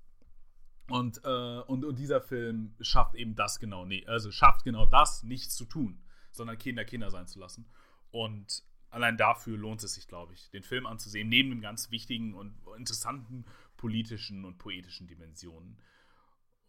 Und, 0.89 1.22
äh, 1.24 1.60
und, 1.62 1.86
und 1.86 1.98
dieser 1.98 2.22
Film 2.22 2.76
schafft 2.82 3.16
eben 3.16 3.36
das 3.36 3.60
genau, 3.60 3.86
nee, 3.86 4.06
also 4.06 4.32
schafft 4.32 4.63
genau 4.63 4.86
das, 4.86 5.24
nichts 5.24 5.56
zu 5.56 5.66
tun, 5.66 6.02
sondern 6.32 6.58
Kinder 6.58 6.84
Kinder 6.84 7.10
sein 7.10 7.28
zu 7.28 7.39
lassen. 7.39 7.66
Und 8.12 8.63
allein 8.89 9.18
dafür 9.18 9.58
lohnt 9.58 9.84
es 9.84 9.96
sich, 9.96 10.08
glaube 10.08 10.34
ich, 10.34 10.50
den 10.52 10.63
Film 10.63 10.86
anzusehen, 10.86 11.30
neben 11.30 11.50
dem 11.50 11.62
ganz 11.62 11.89
wichtigen 11.89 12.34
und 12.34 12.56
interessanten 12.78 13.46
politischen 13.84 14.46
und 14.46 14.58
poetischen 14.60 15.08
Dimensionen. 15.08 15.78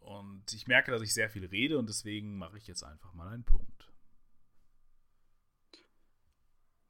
Und 0.00 0.52
ich 0.52 0.66
merke, 0.66 0.90
dass 0.90 1.00
ich 1.00 1.14
sehr 1.14 1.30
viel 1.30 1.44
rede 1.46 1.78
und 1.78 1.88
deswegen 1.88 2.36
mache 2.36 2.58
ich 2.58 2.66
jetzt 2.66 2.82
einfach 2.82 3.14
mal 3.14 3.28
einen 3.28 3.44
Punkt. 3.44 3.92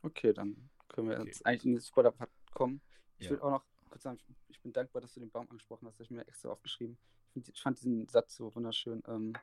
Okay, 0.00 0.32
dann 0.32 0.70
können 0.88 1.10
wir 1.10 1.18
okay. 1.18 1.26
jetzt 1.26 1.44
eigentlich 1.44 1.66
in 1.66 1.72
den 1.72 1.82
Spoiler-Part 1.82 2.30
kommen. 2.54 2.80
Ich 3.18 3.26
ja. 3.26 3.32
will 3.32 3.40
auch 3.40 3.50
noch 3.50 3.64
kurz 3.90 4.02
sagen, 4.04 4.18
ich 4.48 4.58
bin 4.62 4.72
dankbar, 4.72 5.02
dass 5.02 5.12
du 5.12 5.20
den 5.20 5.30
Baum 5.30 5.46
angesprochen 5.50 5.86
hast. 5.86 6.00
Das 6.00 6.06
habe 6.06 6.14
ich 6.14 6.18
mir 6.18 6.26
extra 6.26 6.48
aufgeschrieben. 6.48 6.96
Ich, 7.34 7.46
ich 7.46 7.60
fand 7.60 7.76
diesen 7.76 8.08
Satz 8.08 8.36
so 8.36 8.54
wunderschön. 8.54 9.02
Ähm, 9.06 9.34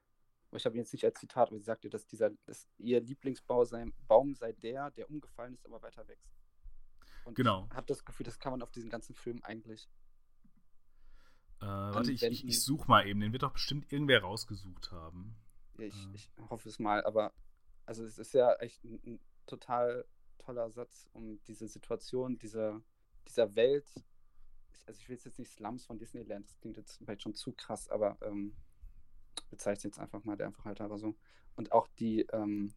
ich 0.52 0.66
habe 0.66 0.76
ihn 0.76 0.80
jetzt 0.80 0.94
nicht 0.94 1.06
als 1.06 1.20
Zitat, 1.20 1.50
aber 1.50 1.60
sie 1.60 1.64
sagte, 1.64 1.92
dass 1.92 2.08
dieser, 2.08 2.32
dass 2.46 2.68
ihr 2.80 3.00
Lieblingsbaum 3.02 3.66
sei, 3.66 3.86
Baum 4.08 4.34
sei 4.34 4.52
der, 4.54 4.90
der 4.90 5.12
umgefallen 5.12 5.54
ist, 5.54 5.64
aber 5.64 5.80
weiter 5.84 6.08
wächst. 6.08 6.34
Und 7.26 7.36
genau. 7.36 7.68
ich 7.70 7.76
habe 7.76 7.86
das 7.86 8.04
Gefühl, 8.04 8.24
das 8.24 8.40
kann 8.40 8.54
man 8.54 8.64
auf 8.64 8.72
diesen 8.72 8.90
ganzen 8.90 9.14
Film 9.14 9.44
eigentlich. 9.44 9.88
Äh, 11.62 11.66
warte, 11.66 12.12
ich, 12.12 12.24
ich, 12.24 12.48
ich 12.48 12.62
suche 12.62 12.88
mal 12.88 13.08
eben. 13.08 13.20
Den 13.20 13.32
wird 13.32 13.44
doch 13.44 13.54
bestimmt 13.54 13.92
irgendwer 13.92 14.22
rausgesucht 14.22 14.92
haben. 14.92 15.36
Ja, 15.78 15.86
ich, 15.86 15.96
äh. 15.96 16.16
ich 16.16 16.30
hoffe 16.50 16.70
es 16.70 16.80
mal, 16.80 17.04
aber 17.06 17.34
also 17.86 18.04
es 18.04 18.18
ist 18.18 18.34
ja 18.34 18.54
echt 18.56 18.84
ein, 18.84 19.02
ein 19.06 19.20
total 19.46 20.06
toller 20.40 20.70
Satz, 20.72 21.08
um 21.14 21.42
diese 21.44 21.68
Situation 21.68 22.38
dieser, 22.38 22.82
dieser 23.28 23.56
Welt. 23.56 23.92
also 24.86 25.00
ich 25.00 25.10
will 25.10 25.20
jetzt 25.24 25.40
nicht 25.40 25.52
Slums 25.52 25.86
von 25.86 25.98
Disneyland, 25.98 26.48
das 26.48 26.58
klingt 26.60 26.78
jetzt 26.78 26.98
vielleicht 26.98 27.22
schon 27.22 27.36
zu 27.36 27.54
krass, 27.54 27.90
aber 27.90 28.18
ähm, 28.22 28.56
bezeichne 29.50 29.90
jetzt 29.90 30.00
einfach 30.00 30.24
mal 30.24 30.38
der 30.38 30.48
Einfachheit 30.48 30.80
halber 30.80 30.98
so. 30.98 31.16
Und 31.56 31.72
auch 31.72 31.88
die, 32.00 32.22
ähm, 32.32 32.74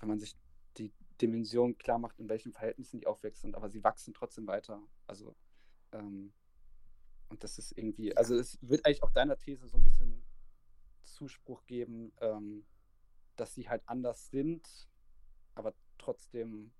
wenn 0.00 0.08
man 0.08 0.18
sich 0.18 0.36
die 0.78 0.92
Dimension 1.20 1.78
klar 1.78 1.98
macht, 1.98 2.18
in 2.18 2.28
welchen 2.28 2.52
Verhältnissen 2.52 2.98
die 2.98 3.06
aufwachsen, 3.06 3.54
aber 3.54 3.68
sie 3.68 3.84
wachsen 3.84 4.14
trotzdem 4.14 4.46
weiter. 4.46 4.82
Also, 5.06 5.36
ähm, 5.92 6.32
und 7.34 7.42
das 7.42 7.58
ist 7.58 7.76
irgendwie, 7.76 8.16
also 8.16 8.36
es 8.36 8.58
wird 8.62 8.86
eigentlich 8.86 9.02
auch 9.02 9.10
deiner 9.10 9.36
These 9.36 9.66
so 9.66 9.76
ein 9.76 9.82
bisschen 9.82 10.22
Zuspruch 11.02 11.66
geben, 11.66 12.12
ähm, 12.20 12.64
dass 13.34 13.54
sie 13.54 13.68
halt 13.68 13.82
anders 13.86 14.30
sind, 14.30 14.88
aber 15.56 15.74
trotzdem 15.98 16.70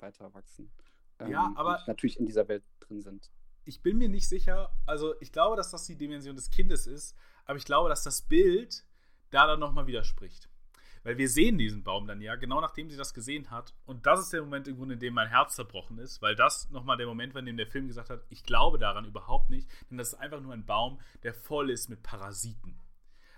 weiter 0.00 0.32
wachsen. 0.32 0.72
Ähm, 1.18 1.30
ja, 1.30 1.52
aber 1.56 1.84
natürlich 1.86 2.18
in 2.18 2.24
dieser 2.24 2.48
Welt 2.48 2.64
drin 2.80 3.02
sind. 3.02 3.30
Ich 3.66 3.82
bin 3.82 3.98
mir 3.98 4.08
nicht 4.08 4.30
sicher, 4.30 4.72
also 4.86 5.14
ich 5.20 5.30
glaube, 5.30 5.56
dass 5.56 5.70
das 5.70 5.84
die 5.84 5.96
Dimension 5.96 6.36
des 6.36 6.48
Kindes 6.48 6.86
ist, 6.86 7.14
aber 7.44 7.58
ich 7.58 7.66
glaube, 7.66 7.90
dass 7.90 8.02
das 8.02 8.22
Bild 8.22 8.86
da 9.28 9.46
dann 9.46 9.60
nochmal 9.60 9.86
widerspricht. 9.86 10.48
Weil 11.02 11.18
wir 11.18 11.28
sehen 11.28 11.58
diesen 11.58 11.82
Baum 11.82 12.06
dann 12.06 12.20
ja, 12.20 12.36
genau 12.36 12.60
nachdem 12.60 12.90
sie 12.90 12.96
das 12.96 13.14
gesehen 13.14 13.50
hat. 13.50 13.74
Und 13.86 14.06
das 14.06 14.20
ist 14.20 14.32
der 14.32 14.42
Moment 14.42 14.68
im 14.68 14.76
Grunde, 14.76 14.94
in 14.94 15.00
dem 15.00 15.14
mein 15.14 15.28
Herz 15.28 15.54
zerbrochen 15.56 15.98
ist, 15.98 16.22
weil 16.22 16.34
das 16.34 16.70
nochmal 16.70 16.96
der 16.96 17.06
Moment 17.06 17.34
war, 17.34 17.40
in 17.40 17.46
dem 17.46 17.56
der 17.56 17.66
Film 17.66 17.86
gesagt 17.88 18.10
hat, 18.10 18.22
ich 18.28 18.44
glaube 18.44 18.78
daran 18.78 19.04
überhaupt 19.04 19.50
nicht, 19.50 19.68
denn 19.90 19.98
das 19.98 20.12
ist 20.12 20.18
einfach 20.18 20.40
nur 20.40 20.52
ein 20.52 20.66
Baum, 20.66 21.00
der 21.22 21.34
voll 21.34 21.70
ist 21.70 21.88
mit 21.88 22.02
Parasiten. 22.02 22.78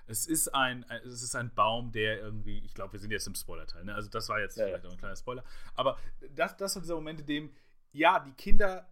Es 0.06 0.26
ist 0.26 0.48
ein, 0.48 0.84
es 1.04 1.22
ist 1.22 1.36
ein 1.36 1.54
Baum, 1.54 1.92
der 1.92 2.20
irgendwie, 2.20 2.58
ich 2.58 2.74
glaube, 2.74 2.94
wir 2.94 3.00
sind 3.00 3.12
jetzt 3.12 3.28
im 3.28 3.36
Spoiler-Teil, 3.36 3.84
ne? 3.84 3.94
Also 3.94 4.10
das 4.10 4.28
war 4.28 4.40
jetzt 4.40 4.56
ja, 4.56 4.66
vielleicht 4.66 4.82
ja. 4.82 4.90
auch 4.90 4.94
ein 4.94 4.98
kleiner 4.98 5.14
Spoiler. 5.14 5.44
Aber 5.76 5.98
das, 6.34 6.56
das 6.56 6.74
war 6.74 6.82
dieser 6.82 6.96
Moment, 6.96 7.20
in 7.20 7.26
dem, 7.26 7.54
ja, 7.92 8.18
die 8.18 8.32
Kinder 8.32 8.88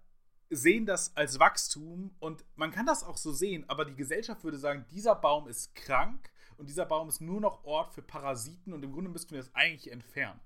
sehen 0.51 0.87
das 0.87 1.17
als 1.17 1.39
Wachstum 1.39 2.15
und 2.21 2.45
man 2.55 2.71
kann 2.71 2.87
das 2.87 3.03
auch 3.03 3.17
so 3.17 3.33
sehen, 3.33 3.65
aber 3.69 3.85
die 3.85 3.97
Gesellschaft 3.97 4.45
würde 4.45 4.59
sagen, 4.59 4.87
dieser 4.91 5.15
Baum 5.15 5.49
ist 5.49 5.75
krank 5.75 6.31
und 6.59 6.69
dieser 6.69 6.87
Baum 6.87 7.09
ist 7.09 7.21
nur 7.21 7.41
noch 7.41 7.65
Ort 7.65 7.95
für 7.95 8.03
Parasiten 8.03 8.73
und 8.73 8.83
im 8.83 8.93
Grunde 8.93 9.11
müssten 9.11 9.31
wir 9.31 9.39
das 9.39 9.55
eigentlich 9.55 9.91
entfernen. 9.91 10.41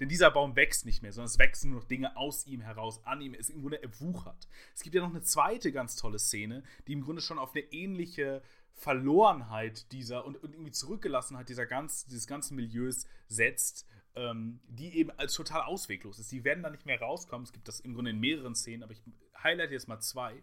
Denn 0.00 0.08
dieser 0.08 0.30
Baum 0.30 0.56
wächst 0.56 0.86
nicht 0.86 1.02
mehr, 1.02 1.12
sondern 1.12 1.26
es 1.26 1.38
wachsen 1.38 1.70
nur 1.70 1.80
noch 1.80 1.88
Dinge 1.88 2.16
aus 2.16 2.46
ihm 2.46 2.62
heraus, 2.62 3.04
an 3.04 3.20
ihm, 3.20 3.34
ist 3.34 3.50
im 3.50 3.60
Grunde 3.60 3.82
erwuchert. 3.82 4.48
Es 4.74 4.82
gibt 4.82 4.94
ja 4.94 5.02
noch 5.02 5.10
eine 5.10 5.22
zweite 5.22 5.72
ganz 5.72 5.94
tolle 5.94 6.18
Szene, 6.18 6.64
die 6.86 6.94
im 6.94 7.02
Grunde 7.02 7.20
schon 7.20 7.38
auf 7.38 7.54
eine 7.54 7.64
ähnliche 7.72 8.42
Verlorenheit 8.72 9.92
dieser 9.92 10.24
und, 10.24 10.42
und 10.42 10.54
irgendwie 10.54 10.70
Zurückgelassenheit 10.70 11.50
dieser 11.50 11.66
ganz, 11.66 12.06
dieses 12.06 12.26
ganzen 12.26 12.56
Milieus 12.56 13.06
setzt, 13.28 13.86
ähm, 14.14 14.60
die 14.68 14.96
eben 14.96 15.10
als 15.12 15.34
total 15.34 15.62
ausweglos 15.62 16.18
ist. 16.18 16.32
Die 16.32 16.44
werden 16.44 16.62
da 16.62 16.70
nicht 16.70 16.86
mehr 16.86 16.98
rauskommen. 16.98 17.44
Es 17.44 17.52
gibt 17.52 17.68
das 17.68 17.80
im 17.80 17.94
Grunde 17.94 18.10
in 18.10 18.20
mehreren 18.20 18.54
Szenen, 18.54 18.82
aber 18.82 18.92
ich 18.92 19.02
highlighte 19.42 19.74
jetzt 19.74 19.86
mal 19.86 20.00
zwei. 20.00 20.42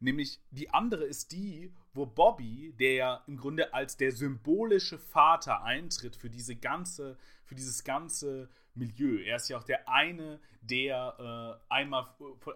Nämlich 0.00 0.40
die 0.50 0.70
andere 0.70 1.04
ist 1.04 1.32
die, 1.32 1.72
wo 1.92 2.06
Bobby, 2.06 2.74
der 2.78 2.94
ja 2.94 3.24
im 3.26 3.36
Grunde 3.36 3.74
als 3.74 3.96
der 3.96 4.12
symbolische 4.12 4.98
Vater 4.98 5.62
eintritt 5.62 6.16
für 6.16 6.30
diese 6.30 6.56
ganze, 6.56 7.18
für 7.44 7.54
dieses 7.54 7.84
ganze 7.84 8.48
Milieu. 8.74 9.22
Er 9.22 9.36
ist 9.36 9.48
ja 9.48 9.58
auch 9.58 9.64
der 9.64 9.88
eine, 9.88 10.40
der 10.62 11.60
äh, 11.68 11.72
einmal 11.72 12.06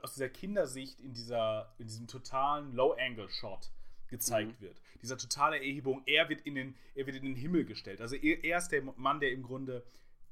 aus 0.03 0.15
dieser 0.15 0.31
Kindersicht 0.31 1.01
in, 1.01 1.13
dieser, 1.13 1.75
in 1.79 1.87
diesem 1.87 2.07
totalen 2.07 2.73
Low-Angle-Shot 2.73 3.71
gezeigt 4.09 4.61
mhm. 4.61 4.65
wird. 4.65 4.81
Dieser 5.03 5.19
totale 5.19 5.59
Erhebung, 5.59 6.03
er 6.07 6.29
wird, 6.31 6.41
in 6.43 6.55
den, 6.55 6.77
er 6.95 7.07
wird 7.07 7.17
in 7.17 7.25
den 7.25 7.37
Himmel 7.37 7.67
gestellt. 7.67 8.01
Also 8.01 8.17
er, 8.17 8.43
er 8.43 8.59
ist 8.59 8.69
der 8.69 8.83
Mann, 8.83 9.21
der 9.21 9.33
im 9.33 9.43
Grunde 9.43 9.85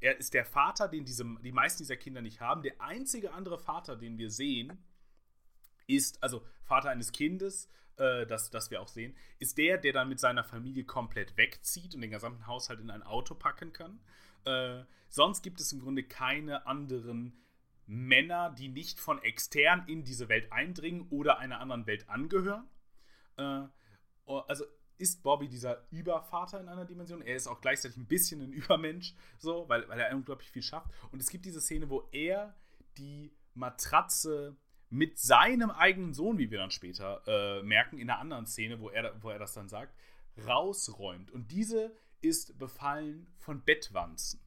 er 0.03 0.19
ist 0.19 0.35
der 0.35 0.45
Vater, 0.45 0.89
den 0.89 1.05
diese, 1.05 1.25
die 1.45 1.53
meisten 1.53 1.85
dieser 1.85 1.97
Kinder 1.97 2.21
nicht 2.23 2.41
haben. 2.41 2.63
Der 2.63 2.81
einzige 2.81 3.33
andere 3.33 3.57
Vater, 3.57 3.95
den 3.95 4.19
wir 4.19 4.31
sehen, 4.31 4.83
ist, 5.87 6.23
also 6.23 6.45
Vater 6.65 6.91
eines 6.91 7.13
Kindes, 7.13 7.69
äh, 7.97 8.27
das, 8.27 8.51
das 8.51 8.71
wir 8.71 8.81
auch 8.81 8.89
sehen, 8.89 9.15
ist 9.39 9.59
der, 9.59 9.79
der 9.79 9.93
dann 9.93 10.09
mit 10.09 10.21
seiner 10.21 10.45
Familie 10.45 10.85
komplett 10.85 11.37
wegzieht 11.37 11.95
und 11.95 12.01
den 12.01 12.11
gesamten 12.11 12.47
Haushalt 12.47 12.81
in 12.81 12.91
ein 12.91 13.03
Auto 13.03 13.35
packen 13.35 13.73
kann. 13.73 14.01
Äh, 14.45 14.85
sonst 15.09 15.43
gibt 15.43 15.61
es 15.61 15.73
im 15.73 15.81
Grunde 15.81 16.03
keine 16.03 16.67
anderen 16.67 17.39
Männer, 17.87 18.51
die 18.51 18.69
nicht 18.69 19.01
von 19.01 19.23
extern 19.23 19.85
in 19.87 20.05
diese 20.05 20.29
Welt 20.29 20.51
eindringen 20.53 21.07
oder 21.11 21.39
einer 21.39 21.61
anderen 21.61 21.87
Welt 21.87 22.09
angehören. 22.09 22.69
Äh, 23.37 23.65
also 24.27 24.65
ist 24.99 25.23
Bobby 25.23 25.49
dieser 25.49 25.85
Übervater 25.91 26.61
in 26.61 26.69
einer 26.69 26.85
Dimension. 26.85 27.23
Er 27.23 27.35
ist 27.35 27.49
auch 27.49 27.61
gleichzeitig 27.61 27.97
ein 27.97 28.07
bisschen 28.07 28.41
ein 28.41 28.53
Übermensch, 28.53 29.15
so, 29.39 29.69
weil, 29.69 29.89
weil 29.89 29.99
er 30.01 30.15
unglaublich 30.15 30.51
viel 30.51 30.63
schafft. 30.63 30.89
Und 31.11 31.21
es 31.21 31.29
gibt 31.29 31.45
diese 31.45 31.61
Szene, 31.61 31.91
wo 31.91 32.09
er 32.13 32.55
die 32.97 33.33
Matratze 33.55 34.57
mit 34.93 35.19
seinem 35.19 35.71
eigenen 35.71 36.13
Sohn, 36.13 36.37
wie 36.37 36.51
wir 36.51 36.59
dann 36.59 36.71
später 36.71 37.23
äh, 37.27 37.63
merken, 37.63 37.99
in 37.99 38.11
einer 38.11 38.19
anderen 38.19 38.47
Szene, 38.47 38.79
wo 38.79 38.91
er, 38.91 39.15
wo 39.23 39.31
er 39.31 39.39
das 39.39 39.55
dann 39.55 39.69
sagt, 39.69 39.95
rausräumt. 40.47 41.31
Und 41.31 41.51
diese 41.51 41.97
ist 42.21 42.59
befallen 42.59 43.27
von 43.39 43.63
Bettwanzen. 43.63 44.39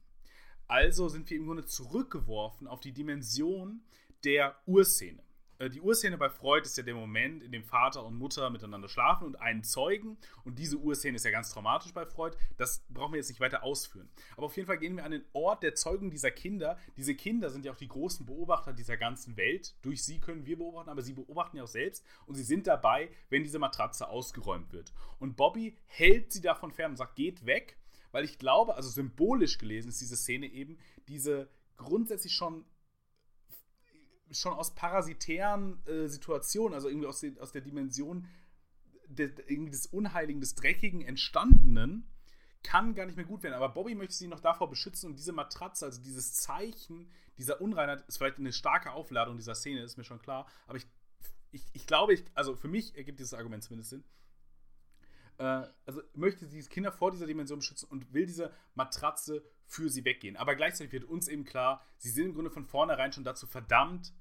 Also 0.68 1.08
sind 1.08 1.28
wir 1.30 1.36
im 1.36 1.46
Grunde 1.46 1.66
zurückgeworfen 1.66 2.68
auf 2.68 2.80
die 2.80 2.92
Dimension 2.92 3.82
der 4.24 4.56
Urszene. 4.66 5.22
Äh, 5.58 5.70
Die 5.70 5.80
Urszene 5.80 6.18
bei 6.18 6.28
Freud 6.28 6.66
ist 6.66 6.76
ja 6.76 6.82
der 6.82 6.94
Moment, 6.94 7.42
in 7.42 7.52
dem 7.52 7.64
Vater 7.64 8.04
und 8.04 8.16
Mutter 8.16 8.50
miteinander 8.50 8.88
schlafen 8.88 9.24
und 9.26 9.36
einen 9.36 9.62
zeugen. 9.62 10.16
Und 10.44 10.58
diese 10.58 10.76
Urszene 10.78 11.16
ist 11.16 11.24
ja 11.24 11.30
ganz 11.30 11.50
traumatisch 11.50 11.92
bei 11.92 12.06
Freud. 12.06 12.36
Das 12.56 12.84
brauchen 12.88 13.12
wir 13.12 13.18
jetzt 13.18 13.28
nicht 13.28 13.40
weiter 13.40 13.62
ausführen. 13.62 14.08
Aber 14.36 14.46
auf 14.46 14.56
jeden 14.56 14.66
Fall 14.66 14.78
gehen 14.78 14.96
wir 14.96 15.04
an 15.04 15.12
den 15.12 15.24
Ort 15.32 15.62
der 15.62 15.74
Zeugung 15.74 16.10
dieser 16.10 16.30
Kinder. 16.30 16.78
Diese 16.96 17.14
Kinder 17.14 17.50
sind 17.50 17.64
ja 17.64 17.72
auch 17.72 17.76
die 17.76 17.88
großen 17.88 18.26
Beobachter 18.26 18.72
dieser 18.72 18.96
ganzen 18.96 19.36
Welt. 19.36 19.74
Durch 19.82 20.02
sie 20.04 20.20
können 20.20 20.46
wir 20.46 20.58
beobachten, 20.58 20.90
aber 20.90 21.02
sie 21.02 21.14
beobachten 21.14 21.56
ja 21.56 21.64
auch 21.64 21.68
selbst. 21.68 22.04
Und 22.26 22.34
sie 22.34 22.44
sind 22.44 22.66
dabei, 22.66 23.10
wenn 23.30 23.44
diese 23.44 23.58
Matratze 23.58 24.08
ausgeräumt 24.08 24.72
wird. 24.72 24.92
Und 25.18 25.36
Bobby 25.36 25.76
hält 25.86 26.32
sie 26.32 26.40
davon 26.40 26.70
fern 26.70 26.92
und 26.92 26.96
sagt, 26.96 27.16
geht 27.16 27.46
weg. 27.46 27.78
Weil 28.12 28.24
ich 28.24 28.38
glaube, 28.38 28.76
also 28.76 28.88
symbolisch 28.88 29.58
gelesen 29.58 29.88
ist 29.88 30.00
diese 30.00 30.16
Szene 30.16 30.46
eben 30.46 30.78
diese 31.08 31.48
grundsätzlich 31.76 32.32
schon 32.32 32.64
schon 34.30 34.52
aus 34.52 34.74
parasitären 34.74 35.84
äh, 35.86 36.08
Situationen, 36.08 36.74
also 36.74 36.88
irgendwie 36.88 37.06
aus, 37.06 37.20
den, 37.20 37.38
aus 37.38 37.52
der 37.52 37.62
Dimension 37.62 38.26
de, 39.08 39.32
irgendwie 39.46 39.70
des 39.70 39.86
Unheiligen, 39.86 40.40
des 40.40 40.54
Dreckigen 40.54 41.02
entstandenen, 41.02 42.08
kann 42.62 42.94
gar 42.94 43.06
nicht 43.06 43.16
mehr 43.16 43.24
gut 43.24 43.42
werden. 43.42 43.54
Aber 43.54 43.68
Bobby 43.68 43.94
möchte 43.94 44.14
sie 44.14 44.26
noch 44.26 44.40
davor 44.40 44.68
beschützen 44.68 45.10
und 45.10 45.18
diese 45.18 45.32
Matratze, 45.32 45.84
also 45.84 46.02
dieses 46.02 46.34
Zeichen 46.34 47.08
dieser 47.38 47.60
Unreinheit, 47.60 48.04
ist 48.08 48.18
vielleicht 48.18 48.38
eine 48.38 48.52
starke 48.52 48.92
Aufladung 48.92 49.36
dieser 49.36 49.54
Szene, 49.54 49.82
ist 49.82 49.96
mir 49.96 50.04
schon 50.04 50.20
klar. 50.20 50.46
Aber 50.66 50.78
ich, 50.78 50.86
ich, 51.52 51.62
ich 51.72 51.86
glaube, 51.86 52.14
ich, 52.14 52.24
also 52.34 52.56
für 52.56 52.68
mich 52.68 52.96
ergibt 52.96 53.20
dieses 53.20 53.34
Argument 53.34 53.62
zumindest 53.62 53.90
Sinn. 53.90 54.04
Äh, 55.38 55.66
also 55.84 56.02
möchte 56.14 56.46
sie 56.46 56.60
Kinder 56.62 56.90
vor 56.90 57.10
dieser 57.10 57.26
Dimension 57.26 57.60
beschützen 57.60 57.88
und 57.88 58.12
will 58.12 58.26
diese 58.26 58.52
Matratze 58.74 59.44
für 59.66 59.88
sie 59.88 60.04
weggehen. 60.04 60.36
Aber 60.36 60.54
gleichzeitig 60.54 60.92
wird 60.92 61.04
uns 61.04 61.28
eben 61.28 61.44
klar, 61.44 61.84
sie 61.98 62.10
sind 62.10 62.26
im 62.26 62.34
Grunde 62.34 62.50
von 62.50 62.64
vornherein 62.64 63.12
schon 63.12 63.24
dazu 63.24 63.46
verdammt, 63.46 64.12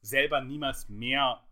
selber 0.00 0.40
niemals 0.40 0.88
mehr 0.88 1.44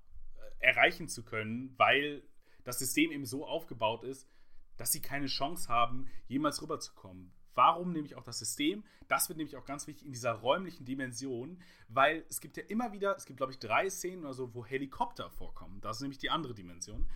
äh, 0.60 0.66
erreichen 0.66 1.08
zu 1.08 1.24
können, 1.24 1.74
weil 1.76 2.22
das 2.64 2.78
System 2.78 3.10
eben 3.10 3.26
so 3.26 3.46
aufgebaut 3.46 4.04
ist, 4.04 4.28
dass 4.76 4.92
sie 4.92 5.02
keine 5.02 5.26
Chance 5.26 5.68
haben, 5.68 6.08
jemals 6.26 6.62
rüberzukommen. 6.62 7.32
Warum 7.54 7.92
nämlich 7.92 8.14
auch 8.14 8.22
das 8.22 8.38
System? 8.38 8.84
Das 9.08 9.28
wird 9.28 9.36
nämlich 9.36 9.56
auch 9.56 9.64
ganz 9.64 9.86
wichtig 9.86 10.06
in 10.06 10.12
dieser 10.12 10.32
räumlichen 10.32 10.84
Dimension, 10.84 11.60
weil 11.88 12.24
es 12.28 12.40
gibt 12.40 12.56
ja 12.56 12.62
immer 12.68 12.92
wieder, 12.92 13.16
es 13.16 13.26
gibt 13.26 13.38
glaube 13.38 13.52
ich 13.52 13.58
drei 13.58 13.90
Szenen 13.90 14.24
oder 14.24 14.34
so, 14.34 14.54
wo 14.54 14.64
Helikopter 14.64 15.30
vorkommen. 15.30 15.80
Das 15.80 15.96
ist 15.96 16.02
nämlich 16.02 16.18
die 16.18 16.30
andere 16.30 16.54
Dimension. 16.54 17.08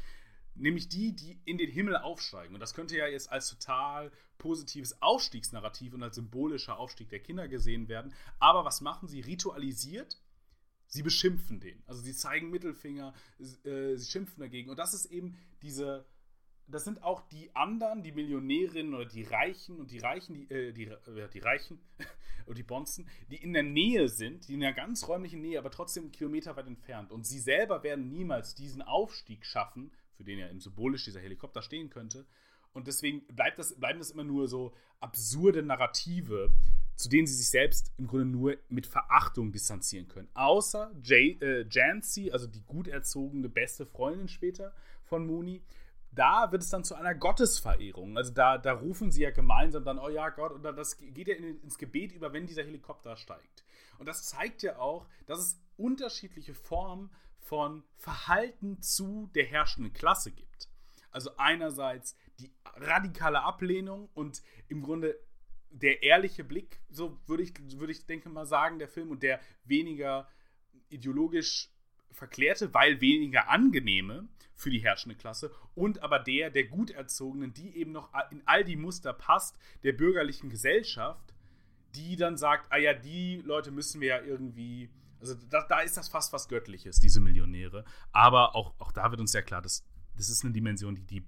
Nämlich 0.54 0.88
die, 0.88 1.14
die 1.14 1.40
in 1.44 1.58
den 1.58 1.70
Himmel 1.70 1.96
aufsteigen. 1.96 2.54
Und 2.54 2.60
das 2.60 2.74
könnte 2.74 2.96
ja 2.96 3.06
jetzt 3.06 3.30
als 3.30 3.50
total 3.50 4.12
positives 4.38 5.02
Aufstiegsnarrativ 5.02 5.94
und 5.94 6.02
als 6.02 6.14
symbolischer 6.16 6.78
Aufstieg 6.78 7.08
der 7.08 7.20
Kinder 7.20 7.48
gesehen 7.48 7.88
werden. 7.88 8.14
Aber 8.38 8.64
was 8.64 8.80
machen 8.80 9.08
sie? 9.08 9.20
Ritualisiert 9.20 10.20
sie 10.86 11.02
beschimpfen 11.02 11.60
den. 11.60 11.82
Also 11.86 12.02
sie 12.02 12.14
zeigen 12.14 12.50
Mittelfinger, 12.50 13.14
äh, 13.64 13.96
sie 13.96 14.10
schimpfen 14.10 14.40
dagegen. 14.40 14.70
Und 14.70 14.78
das 14.78 14.94
ist 14.94 15.06
eben 15.06 15.36
diese, 15.62 16.06
das 16.66 16.84
sind 16.84 17.02
auch 17.02 17.20
die 17.28 17.54
anderen, 17.54 18.02
die 18.02 18.12
Millionärinnen 18.12 18.94
oder 18.94 19.06
die 19.06 19.24
Reichen 19.24 19.80
und 19.80 19.90
die 19.90 19.98
Reichen, 19.98 20.34
die, 20.34 20.54
äh, 20.54 20.72
die, 20.72 20.84
äh, 20.84 21.28
die 21.32 21.40
Reichen 21.40 21.80
und 22.46 22.58
die 22.58 22.62
Bonzen, 22.62 23.08
die 23.28 23.42
in 23.42 23.52
der 23.52 23.64
Nähe 23.64 24.08
sind, 24.08 24.46
die 24.48 24.54
in 24.54 24.62
einer 24.62 24.72
ganz 24.72 25.08
räumlichen 25.08 25.40
Nähe, 25.40 25.58
aber 25.58 25.70
trotzdem 25.70 26.12
Kilometer 26.12 26.56
weit 26.56 26.68
entfernt. 26.68 27.10
Und 27.10 27.26
sie 27.26 27.40
selber 27.40 27.82
werden 27.82 28.10
niemals 28.10 28.54
diesen 28.54 28.82
Aufstieg 28.82 29.44
schaffen, 29.44 29.90
für 30.16 30.24
den 30.24 30.38
ja 30.38 30.48
eben 30.48 30.60
symbolisch 30.60 31.04
dieser 31.04 31.20
Helikopter 31.20 31.62
stehen 31.62 31.90
könnte. 31.90 32.26
Und 32.72 32.88
deswegen 32.88 33.24
bleibt 33.28 33.58
das, 33.58 33.78
bleiben 33.78 34.00
das 34.00 34.10
immer 34.10 34.24
nur 34.24 34.48
so 34.48 34.74
absurde 35.00 35.62
Narrative, 35.62 36.50
zu 36.96 37.08
denen 37.08 37.26
sie 37.26 37.34
sich 37.34 37.48
selbst 37.48 37.92
im 37.98 38.06
Grunde 38.06 38.26
nur 38.26 38.56
mit 38.68 38.86
Verachtung 38.86 39.52
distanzieren 39.52 40.08
können. 40.08 40.28
Außer 40.34 40.92
Jay, 41.02 41.38
äh, 41.40 41.66
Jancy, 41.70 42.32
also 42.32 42.46
die 42.46 42.62
gut 42.62 42.88
erzogene 42.88 43.48
beste 43.48 43.86
Freundin 43.86 44.28
später 44.28 44.74
von 45.04 45.26
Mooney, 45.26 45.62
da 46.10 46.50
wird 46.52 46.62
es 46.62 46.70
dann 46.70 46.84
zu 46.84 46.94
einer 46.94 47.14
Gottesverehrung. 47.14 48.16
Also 48.16 48.32
da, 48.32 48.58
da 48.58 48.72
rufen 48.72 49.10
sie 49.10 49.22
ja 49.22 49.30
gemeinsam 49.30 49.84
dann, 49.84 49.98
oh 49.98 50.08
ja 50.08 50.28
Gott, 50.30 50.52
und 50.52 50.62
das 50.62 50.96
geht 50.96 51.28
ja 51.28 51.34
in, 51.34 51.60
ins 51.60 51.78
Gebet 51.78 52.12
über, 52.12 52.32
wenn 52.32 52.46
dieser 52.46 52.62
Helikopter 52.62 53.16
steigt. 53.16 53.64
Und 53.98 54.06
das 54.06 54.28
zeigt 54.28 54.62
ja 54.62 54.78
auch, 54.78 55.08
dass 55.26 55.38
es 55.40 55.60
unterschiedliche 55.76 56.54
Formen 56.54 57.10
von 57.44 57.84
Verhalten 57.96 58.80
zu 58.80 59.30
der 59.34 59.44
herrschenden 59.44 59.92
Klasse 59.92 60.32
gibt. 60.32 60.70
Also 61.10 61.36
einerseits 61.36 62.16
die 62.40 62.50
radikale 62.74 63.42
Ablehnung 63.42 64.08
und 64.14 64.42
im 64.68 64.82
Grunde 64.82 65.16
der 65.70 66.02
ehrliche 66.02 66.42
Blick, 66.42 66.80
so 66.88 67.20
würde 67.26 67.42
ich, 67.42 67.54
würde 67.78 67.92
ich 67.92 68.06
denke 68.06 68.28
mal 68.30 68.46
sagen, 68.46 68.78
der 68.78 68.88
Film 68.88 69.10
und 69.10 69.22
der 69.22 69.40
weniger 69.64 70.26
ideologisch 70.88 71.70
verklärte, 72.10 72.72
weil 72.72 73.00
weniger 73.00 73.48
angenehme 73.48 74.28
für 74.54 74.70
die 74.70 74.78
herrschende 74.78 75.16
Klasse 75.16 75.52
und 75.74 76.02
aber 76.02 76.20
der 76.20 76.50
der 76.50 76.64
Guterzogenen, 76.64 77.52
die 77.52 77.76
eben 77.76 77.92
noch 77.92 78.10
in 78.30 78.42
all 78.46 78.64
die 78.64 78.76
Muster 78.76 79.12
passt 79.12 79.58
der 79.82 79.92
bürgerlichen 79.92 80.48
Gesellschaft, 80.48 81.34
die 81.94 82.16
dann 82.16 82.36
sagt, 82.36 82.72
ah 82.72 82.78
ja, 82.78 82.94
die 82.94 83.42
Leute 83.44 83.70
müssen 83.70 84.00
wir 84.00 84.08
ja 84.08 84.22
irgendwie, 84.22 84.90
also 85.24 85.46
da, 85.48 85.66
da 85.68 85.80
ist 85.80 85.96
das 85.96 86.08
fast 86.08 86.32
was 86.32 86.48
Göttliches, 86.48 87.00
diese 87.00 87.20
Millionäre. 87.20 87.84
Aber 88.12 88.54
auch, 88.54 88.74
auch 88.78 88.92
da 88.92 89.10
wird 89.10 89.20
uns 89.20 89.32
ja 89.32 89.42
klar, 89.42 89.62
dass 89.62 89.84
das 90.16 90.28
ist 90.28 90.44
eine 90.44 90.52
Dimension, 90.52 90.94
die 90.94 91.04
die 91.04 91.26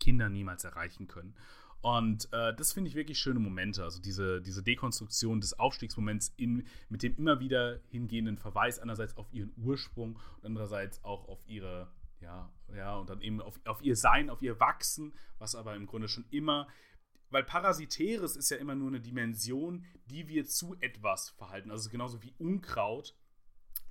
Kinder 0.00 0.28
niemals 0.28 0.64
erreichen 0.64 1.08
können. 1.08 1.34
Und 1.82 2.32
äh, 2.32 2.54
das 2.54 2.72
finde 2.72 2.88
ich 2.88 2.94
wirklich 2.94 3.18
schöne 3.18 3.40
Momente. 3.40 3.84
Also 3.84 4.00
diese, 4.00 4.40
diese 4.40 4.62
Dekonstruktion 4.62 5.40
des 5.40 5.58
Aufstiegsmoments 5.58 6.32
in, 6.36 6.66
mit 6.88 7.02
dem 7.02 7.14
immer 7.16 7.40
wieder 7.40 7.80
hingehenden 7.90 8.38
Verweis 8.38 8.78
einerseits 8.78 9.16
auf 9.18 9.30
ihren 9.32 9.52
Ursprung 9.58 10.18
und 10.36 10.46
andererseits 10.46 11.04
auch 11.04 11.28
auf 11.28 11.40
ihre, 11.46 11.92
ja, 12.20 12.50
ja, 12.74 12.96
und 12.96 13.10
dann 13.10 13.20
eben 13.20 13.42
auf, 13.42 13.60
auf 13.66 13.82
ihr 13.82 13.96
Sein, 13.96 14.30
auf 14.30 14.40
ihr 14.40 14.58
Wachsen, 14.60 15.12
was 15.38 15.54
aber 15.54 15.74
im 15.76 15.86
Grunde 15.86 16.08
schon 16.08 16.24
immer, 16.30 16.68
weil 17.34 17.42
Parasitäres 17.42 18.36
ist 18.36 18.50
ja 18.50 18.58
immer 18.58 18.74
nur 18.76 18.88
eine 18.88 19.00
Dimension, 19.00 19.84
die 20.06 20.28
wir 20.28 20.46
zu 20.46 20.76
etwas 20.80 21.30
verhalten. 21.30 21.70
Also 21.70 21.90
genauso 21.90 22.22
wie 22.22 22.32
Unkraut. 22.38 23.14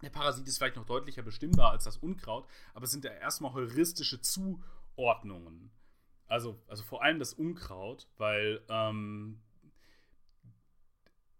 Der 0.04 0.10
Parasit 0.10 0.48
ist 0.48 0.58
vielleicht 0.58 0.76
noch 0.76 0.86
deutlicher 0.86 1.24
bestimmbar 1.24 1.72
als 1.72 1.86
das 1.86 1.98
Unkraut, 1.98 2.48
aber 2.74 2.84
es 2.84 2.92
sind 2.92 3.06
ja 3.06 3.12
erstmal 3.12 3.54
heuristische 3.54 4.22
Zuordnungen. 4.22 5.72
Also, 6.28 6.62
also 6.68 6.84
vor 6.84 7.04
allem 7.04 7.20
das 7.20 7.34
Unkraut, 7.34 8.08
weil 8.18 8.62
ähm, 8.70 9.42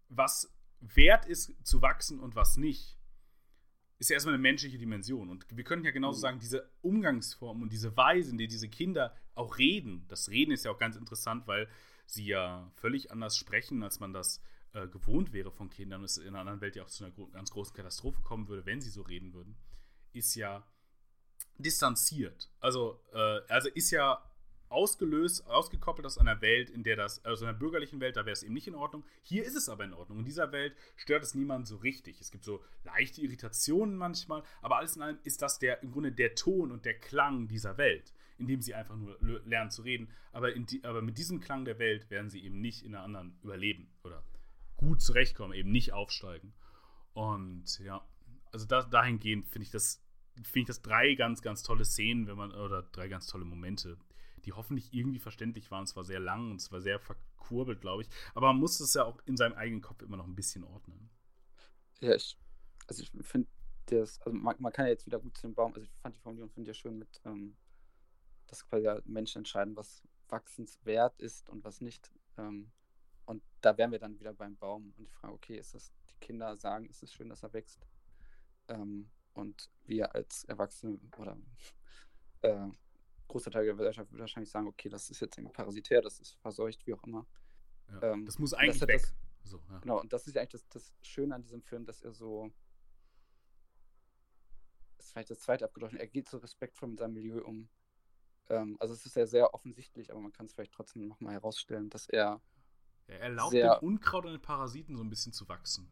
was 0.08 0.50
wert 0.80 1.26
ist 1.26 1.54
zu 1.62 1.82
wachsen 1.82 2.20
und 2.20 2.36
was 2.36 2.56
nicht, 2.56 2.98
ist 3.98 4.10
ja 4.10 4.14
erstmal 4.14 4.34
eine 4.34 4.42
menschliche 4.42 4.78
Dimension. 4.78 5.28
Und 5.28 5.46
wir 5.50 5.64
können 5.64 5.84
ja 5.84 5.90
genauso 5.90 6.20
sagen, 6.20 6.38
diese 6.38 6.70
Umgangsform 6.82 7.62
und 7.62 7.72
diese 7.72 7.96
Weise, 7.96 8.30
in 8.30 8.38
der 8.38 8.46
diese 8.46 8.68
Kinder 8.68 9.14
auch 9.34 9.58
reden, 9.58 10.04
das 10.08 10.30
Reden 10.30 10.52
ist 10.52 10.64
ja 10.64 10.70
auch 10.70 10.78
ganz 10.78 10.96
interessant, 10.96 11.46
weil 11.46 11.68
sie 12.06 12.26
ja 12.26 12.70
völlig 12.76 13.10
anders 13.10 13.36
sprechen, 13.36 13.82
als 13.82 14.00
man 14.00 14.12
das 14.12 14.40
äh, 14.74 14.88
gewohnt 14.88 15.32
wäre 15.32 15.50
von 15.50 15.70
Kindern 15.70 16.00
und 16.00 16.06
es 16.06 16.18
in 16.18 16.28
einer 16.28 16.40
anderen 16.40 16.60
Welt 16.60 16.76
ja 16.76 16.82
auch 16.82 16.88
zu 16.88 17.04
einer 17.04 17.14
ganz 17.32 17.50
großen 17.50 17.74
Katastrophe 17.74 18.20
kommen 18.22 18.48
würde, 18.48 18.66
wenn 18.66 18.80
sie 18.80 18.90
so 18.90 19.02
reden 19.02 19.32
würden, 19.32 19.56
ist 20.12 20.34
ja 20.34 20.66
distanziert. 21.58 22.50
Also, 22.60 23.00
äh, 23.12 23.40
also 23.48 23.68
ist 23.68 23.90
ja 23.90 24.22
ausgelöst, 24.68 25.46
ausgekoppelt 25.46 26.04
aus 26.04 26.18
einer 26.18 26.40
Welt, 26.40 26.68
in 26.68 26.82
der 26.82 26.96
das, 26.96 27.24
also 27.24 27.44
einer 27.44 27.56
bürgerlichen 27.56 28.00
Welt, 28.00 28.16
da 28.16 28.26
wäre 28.26 28.32
es 28.32 28.42
eben 28.42 28.54
nicht 28.54 28.66
in 28.66 28.74
Ordnung. 28.74 29.04
Hier 29.22 29.44
ist 29.44 29.54
es 29.54 29.68
aber 29.68 29.84
in 29.84 29.94
Ordnung. 29.94 30.18
In 30.18 30.24
dieser 30.24 30.50
Welt 30.50 30.74
stört 30.96 31.22
es 31.22 31.34
niemanden 31.34 31.66
so 31.66 31.76
richtig. 31.76 32.20
Es 32.20 32.32
gibt 32.32 32.44
so 32.44 32.62
leichte 32.82 33.20
Irritationen 33.20 33.96
manchmal, 33.96 34.42
aber 34.60 34.78
alles 34.78 34.96
in 34.96 35.02
allem 35.02 35.18
ist 35.22 35.42
das 35.42 35.60
der 35.60 35.82
im 35.82 35.92
Grunde 35.92 36.10
der 36.10 36.34
Ton 36.34 36.72
und 36.72 36.84
der 36.84 36.98
Klang 36.98 37.46
dieser 37.46 37.78
Welt, 37.78 38.12
in 38.38 38.48
dem 38.48 38.60
sie 38.60 38.74
einfach 38.74 38.96
nur 38.96 39.16
lernen 39.44 39.70
zu 39.70 39.82
reden. 39.82 40.08
Aber, 40.32 40.50
die, 40.50 40.82
aber 40.82 41.02
mit 41.02 41.18
diesem 41.18 41.38
Klang 41.38 41.64
der 41.64 41.78
Welt 41.78 42.10
werden 42.10 42.30
sie 42.30 42.44
eben 42.44 42.60
nicht 42.60 42.84
in 42.84 42.96
einer 42.96 43.04
anderen 43.04 43.38
überleben 43.42 43.92
oder 44.02 44.24
gut 44.76 45.02
zurechtkommen, 45.02 45.54
eben 45.54 45.70
nicht 45.70 45.92
aufsteigen. 45.92 46.54
Und 47.12 47.78
ja, 47.78 48.06
also 48.52 48.66
da, 48.66 48.82
dahingehend 48.82 49.46
finde 49.48 49.64
ich 49.64 49.70
das 49.70 50.04
finde 50.42 50.60
ich 50.60 50.66
das 50.66 50.82
drei 50.82 51.14
ganz, 51.14 51.42
ganz 51.42 51.62
tolle 51.62 51.84
Szenen, 51.84 52.26
wenn 52.26 52.36
man, 52.36 52.52
oder 52.52 52.82
drei 52.82 53.08
ganz 53.08 53.26
tolle 53.26 53.44
Momente, 53.44 53.96
die 54.44 54.52
hoffentlich 54.52 54.92
irgendwie 54.92 55.20
verständlich 55.20 55.70
waren. 55.70 55.84
Es 55.84 55.96
war 55.96 56.04
sehr 56.04 56.20
lang 56.20 56.50
und 56.50 56.60
es 56.60 56.72
war 56.72 56.80
sehr 56.80 56.98
verkurbelt, 56.98 57.80
glaube 57.80 58.02
ich. 58.02 58.08
Aber 58.34 58.48
man 58.48 58.58
muss 58.58 58.80
es 58.80 58.94
ja 58.94 59.04
auch 59.04 59.20
in 59.26 59.36
seinem 59.36 59.54
eigenen 59.54 59.80
Kopf 59.80 60.02
immer 60.02 60.16
noch 60.16 60.26
ein 60.26 60.34
bisschen 60.34 60.64
ordnen. 60.64 61.10
Ja, 62.00 62.14
ich, 62.14 62.36
also 62.86 63.02
ich 63.02 63.12
finde 63.22 63.48
das, 63.86 64.20
also 64.22 64.36
man, 64.36 64.56
man, 64.58 64.72
kann 64.72 64.86
ja 64.86 64.92
jetzt 64.92 65.06
wieder 65.06 65.20
gut 65.20 65.36
zu 65.36 65.46
dem 65.46 65.54
Baum, 65.54 65.72
also 65.74 65.84
ich 65.84 65.92
fand 66.02 66.16
die 66.16 66.20
Formulierung 66.20 66.50
finde 66.50 66.70
ich 66.70 66.76
ja 66.76 66.80
schön 66.80 66.98
mit, 66.98 67.20
ähm, 67.24 67.56
dass 68.48 68.66
quasi 68.66 68.88
Menschen 69.04 69.38
entscheiden, 69.38 69.76
was 69.76 70.02
wachsenswert 70.28 71.18
ist 71.20 71.48
und 71.48 71.64
was 71.64 71.80
nicht. 71.80 72.10
Ähm, 72.36 72.72
und 73.26 73.42
da 73.60 73.76
wären 73.76 73.92
wir 73.92 73.98
dann 73.98 74.18
wieder 74.18 74.32
beim 74.32 74.56
Baum 74.56 74.86
und 74.86 74.98
die 74.98 75.06
Frage, 75.06 75.34
okay, 75.34 75.56
ist 75.56 75.74
das, 75.74 75.92
die 76.10 76.16
Kinder 76.20 76.56
sagen, 76.56 76.86
ist 76.86 77.02
es 77.02 77.12
schön, 77.12 77.28
dass 77.28 77.42
er 77.42 77.52
wächst? 77.52 77.86
Ähm, 78.68 79.10
und 79.34 79.70
wir 79.84 80.14
als 80.14 80.44
Erwachsene 80.44 80.98
oder 81.16 81.36
äh, 82.42 82.68
großer 83.28 83.50
Teil 83.50 83.64
der 83.64 83.74
Gesellschaft 83.74 84.10
würde 84.10 84.20
wahrscheinlich 84.20 84.50
sagen, 84.50 84.66
okay, 84.66 84.88
das 84.88 85.10
ist 85.10 85.20
jetzt 85.20 85.38
irgendwie 85.38 85.54
parasitär, 85.54 86.02
das 86.02 86.20
ist 86.20 86.34
verseucht, 86.34 86.86
wie 86.86 86.94
auch 86.94 87.02
immer. 87.04 87.26
Ja, 87.88 88.12
ähm, 88.12 88.26
das 88.26 88.38
muss 88.38 88.54
eigentlich 88.54 88.78
das 88.78 88.88
weg. 88.88 89.02
Das, 89.42 89.50
so, 89.50 89.62
ja. 89.70 89.78
Genau, 89.78 90.00
und 90.00 90.12
das 90.12 90.26
ist 90.26 90.34
ja 90.34 90.42
eigentlich 90.42 90.62
das, 90.62 90.68
das 90.68 90.94
Schöne 91.02 91.34
an 91.34 91.42
diesem 91.42 91.62
Film, 91.62 91.84
dass 91.84 92.02
er 92.02 92.12
so 92.12 92.50
das 95.04 95.08
ist 95.08 95.12
vielleicht 95.12 95.30
das 95.30 95.40
zweite 95.40 95.66
abgedeutet, 95.66 96.00
er 96.00 96.06
geht 96.06 96.30
so 96.30 96.38
respektvoll 96.38 96.88
mit 96.88 96.98
seinem 96.98 97.12
Milieu 97.12 97.44
um. 97.44 97.68
Ähm, 98.48 98.78
also 98.80 98.94
es 98.94 99.04
ist 99.04 99.16
ja 99.16 99.26
sehr 99.26 99.52
offensichtlich, 99.52 100.10
aber 100.10 100.20
man 100.20 100.32
kann 100.32 100.46
es 100.46 100.54
vielleicht 100.54 100.72
trotzdem 100.72 101.06
nochmal 101.06 101.34
herausstellen, 101.34 101.90
dass 101.90 102.08
er, 102.08 102.40
Er 103.06 103.20
erlaubt 103.20 103.50
Sehr- 103.52 103.78
dem 103.78 103.86
Unkraut 103.88 104.24
und 104.24 104.32
den 104.32 104.40
Parasiten 104.42 104.96
so 104.96 105.02
ein 105.02 105.10
bisschen 105.10 105.32
zu 105.32 105.48
wachsen. 105.48 105.88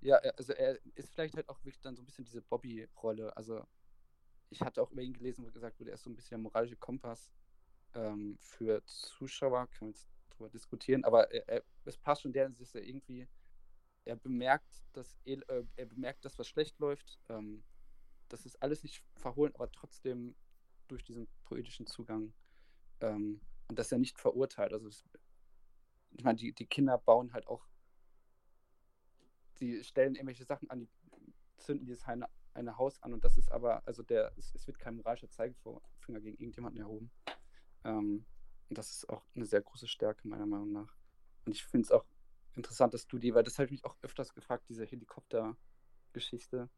ja, 0.00 0.16
er, 0.16 0.36
also 0.38 0.52
er 0.52 0.78
ist 0.94 1.10
vielleicht 1.12 1.34
halt 1.36 1.48
auch 1.48 1.58
wirklich 1.64 1.80
dann 1.80 1.96
so 1.96 2.02
ein 2.02 2.06
bisschen 2.06 2.24
diese 2.24 2.42
Bobby-Rolle. 2.42 3.36
Also 3.36 3.64
ich 4.50 4.60
hatte 4.60 4.82
auch 4.82 4.90
über 4.92 5.02
ihn 5.02 5.12
gelesen, 5.12 5.44
wo 5.44 5.50
gesagt 5.50 5.78
wurde, 5.80 5.90
er 5.90 5.94
ist 5.94 6.02
so 6.04 6.10
ein 6.10 6.14
bisschen 6.16 6.30
der 6.30 6.38
moralische 6.38 6.76
Kompass 6.76 7.30
ähm, 7.94 8.36
für 8.40 8.84
Zuschauer, 8.84 9.66
kann 9.68 9.88
man 9.88 9.90
jetzt 9.90 10.08
drüber 10.30 10.48
diskutieren, 10.50 11.02
aber 11.04 11.30
er, 11.32 11.48
er, 11.48 11.64
es 11.84 11.96
passt 11.96 12.22
schon 12.22 12.32
der, 12.32 12.48
dass 12.50 12.74
er 12.74 12.82
irgendwie, 12.84 13.26
er 14.04 14.16
bemerkt, 14.16 14.84
dass 14.92 15.16
El- 15.24 15.44
äh, 15.48 15.64
er 15.76 15.86
bemerkt, 15.86 16.24
dass 16.24 16.38
was 16.38 16.46
schlecht 16.48 16.78
läuft. 16.78 17.18
Ähm, 17.28 17.64
das 18.28 18.44
ist 18.44 18.60
alles 18.62 18.82
nicht 18.82 19.02
verhohlen, 19.14 19.54
aber 19.54 19.70
trotzdem 19.72 20.34
durch 20.88 21.02
diesen 21.04 21.26
poetischen 21.44 21.86
Zugang 21.86 22.32
ähm, 23.00 23.40
und 23.68 23.78
dass 23.78 23.90
er 23.90 23.98
nicht 23.98 24.18
verurteilt. 24.18 24.72
Also 24.72 24.88
es, 24.88 25.04
ich 26.18 26.24
meine, 26.24 26.36
die, 26.36 26.52
die 26.52 26.66
Kinder 26.66 26.98
bauen 26.98 27.32
halt 27.32 27.46
auch, 27.46 27.66
die 29.60 29.82
stellen 29.84 30.14
irgendwelche 30.14 30.44
Sachen 30.44 30.68
an, 30.70 30.80
die 30.80 30.88
zünden 31.56 31.86
dieses 31.86 32.04
eine, 32.04 32.28
eine 32.54 32.78
Haus 32.78 33.02
an 33.02 33.12
und 33.12 33.24
das 33.24 33.36
ist 33.38 33.50
aber, 33.50 33.86
also 33.86 34.02
der, 34.02 34.32
es, 34.36 34.54
es 34.54 34.66
wird 34.66 34.78
kein 34.78 34.96
moralischer 34.96 35.30
Zeigefinger 35.30 36.20
gegen 36.20 36.38
irgendjemanden 36.38 36.80
erhoben. 36.80 37.10
Ähm, 37.84 38.26
und 38.68 38.78
das 38.78 38.90
ist 38.92 39.08
auch 39.08 39.24
eine 39.34 39.44
sehr 39.46 39.62
große 39.62 39.86
Stärke, 39.86 40.26
meiner 40.26 40.46
Meinung 40.46 40.72
nach. 40.72 40.96
Und 41.44 41.52
ich 41.52 41.64
finde 41.64 41.84
es 41.86 41.92
auch 41.92 42.04
interessant, 42.54 42.94
dass 42.94 43.06
du 43.06 43.18
die, 43.18 43.34
weil 43.34 43.44
das 43.44 43.58
habe 43.58 43.66
ich 43.66 43.70
mich 43.72 43.84
auch 43.84 43.96
öfters 44.02 44.34
gefragt, 44.34 44.64
diese 44.68 44.84
Helikopter-Geschichte, 44.84 46.68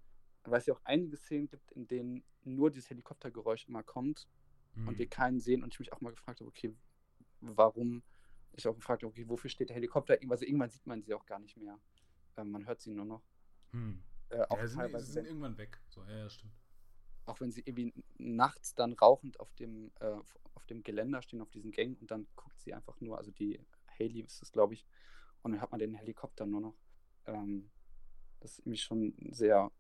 weil 0.45 0.59
es 0.59 0.67
ja 0.67 0.75
auch 0.75 0.81
einige 0.85 1.17
Szenen 1.17 1.49
gibt, 1.49 1.71
in 1.73 1.87
denen 1.87 2.25
nur 2.45 2.71
dieses 2.71 2.91
Helikoptergeräusch 2.91 3.67
immer 3.69 3.83
kommt 3.83 4.29
Mhm. 4.75 4.89
und 4.89 4.99
wir 4.99 5.09
keinen 5.09 5.41
sehen 5.41 5.63
und 5.63 5.73
ich 5.73 5.79
mich 5.81 5.93
auch 5.93 6.01
mal 6.01 6.11
gefragt 6.11 6.41
habe, 6.41 6.49
okay, 6.49 6.75
warum? 7.41 8.03
Ich 8.59 8.67
auch 8.69 8.75
gefragt 8.75 9.05
okay, 9.05 9.29
wofür 9.29 9.51
steht 9.51 9.69
der 9.71 9.77
Helikopter? 9.77 10.19
Also 10.31 10.45
irgendwann 10.45 10.71
sieht 10.71 10.87
man 10.87 11.03
sie 11.03 11.15
auch 11.15 11.27
gar 11.27 11.39
nicht 11.39 11.57
mehr. 11.57 11.79
Ähm, 12.37 12.51
man 12.51 12.67
hört 12.67 12.81
sie 12.81 12.91
nur 12.91 13.05
noch. 13.07 13.23
Hm. 13.71 14.03
Äh, 14.31 14.43
auch 14.49 14.59
Ja, 14.59 14.67
sind, 14.67 14.81
teilweise, 14.81 15.07
sie 15.07 15.13
sind 15.13 15.27
irgendwann 15.27 15.57
weg. 15.59 15.81
So, 15.89 16.03
ja, 16.05 16.19
ja, 16.19 16.29
stimmt. 16.31 16.53
auch 17.27 17.41
wenn 17.41 17.53
sie 17.53 17.63
irgendwie 17.65 17.93
nachts 18.19 18.75
dann 18.75 18.95
rauchend 18.95 19.39
auf 19.41 19.53
dem, 19.55 19.93
äh, 20.01 20.19
auf 20.55 20.67
dem 20.67 20.83
Geländer 20.83 21.23
stehen, 21.23 21.41
auf 21.41 21.51
diesen 21.51 21.71
Gängen 21.73 21.97
und 21.97 22.11
dann 22.11 22.27
guckt 22.37 22.59
sie 22.61 22.75
einfach 22.75 23.01
nur, 23.01 23.19
also 23.19 23.31
die 23.31 23.61
Haley 23.99 24.21
ist 24.23 24.43
es, 24.43 24.53
glaube 24.53 24.75
ich, 24.75 24.87
und 25.43 25.53
dann 25.53 25.61
hat 25.61 25.71
man 25.71 25.79
den 25.81 25.95
Helikopter 25.95 26.47
nur 26.47 26.61
noch. 26.61 26.77
Ähm, 27.27 27.71
das 28.41 28.53
ist 28.53 28.59
irgendwie 28.61 28.79
schon 28.79 29.15
ein 29.21 29.33
sehr 29.33 29.71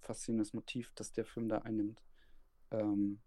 faszinierendes 0.00 0.52
Motiv, 0.54 0.92
das 0.94 1.12
der 1.12 1.24
Film 1.24 1.48
da 1.48 1.58
einnimmt. 1.58 2.02
Ähm, 2.70 3.20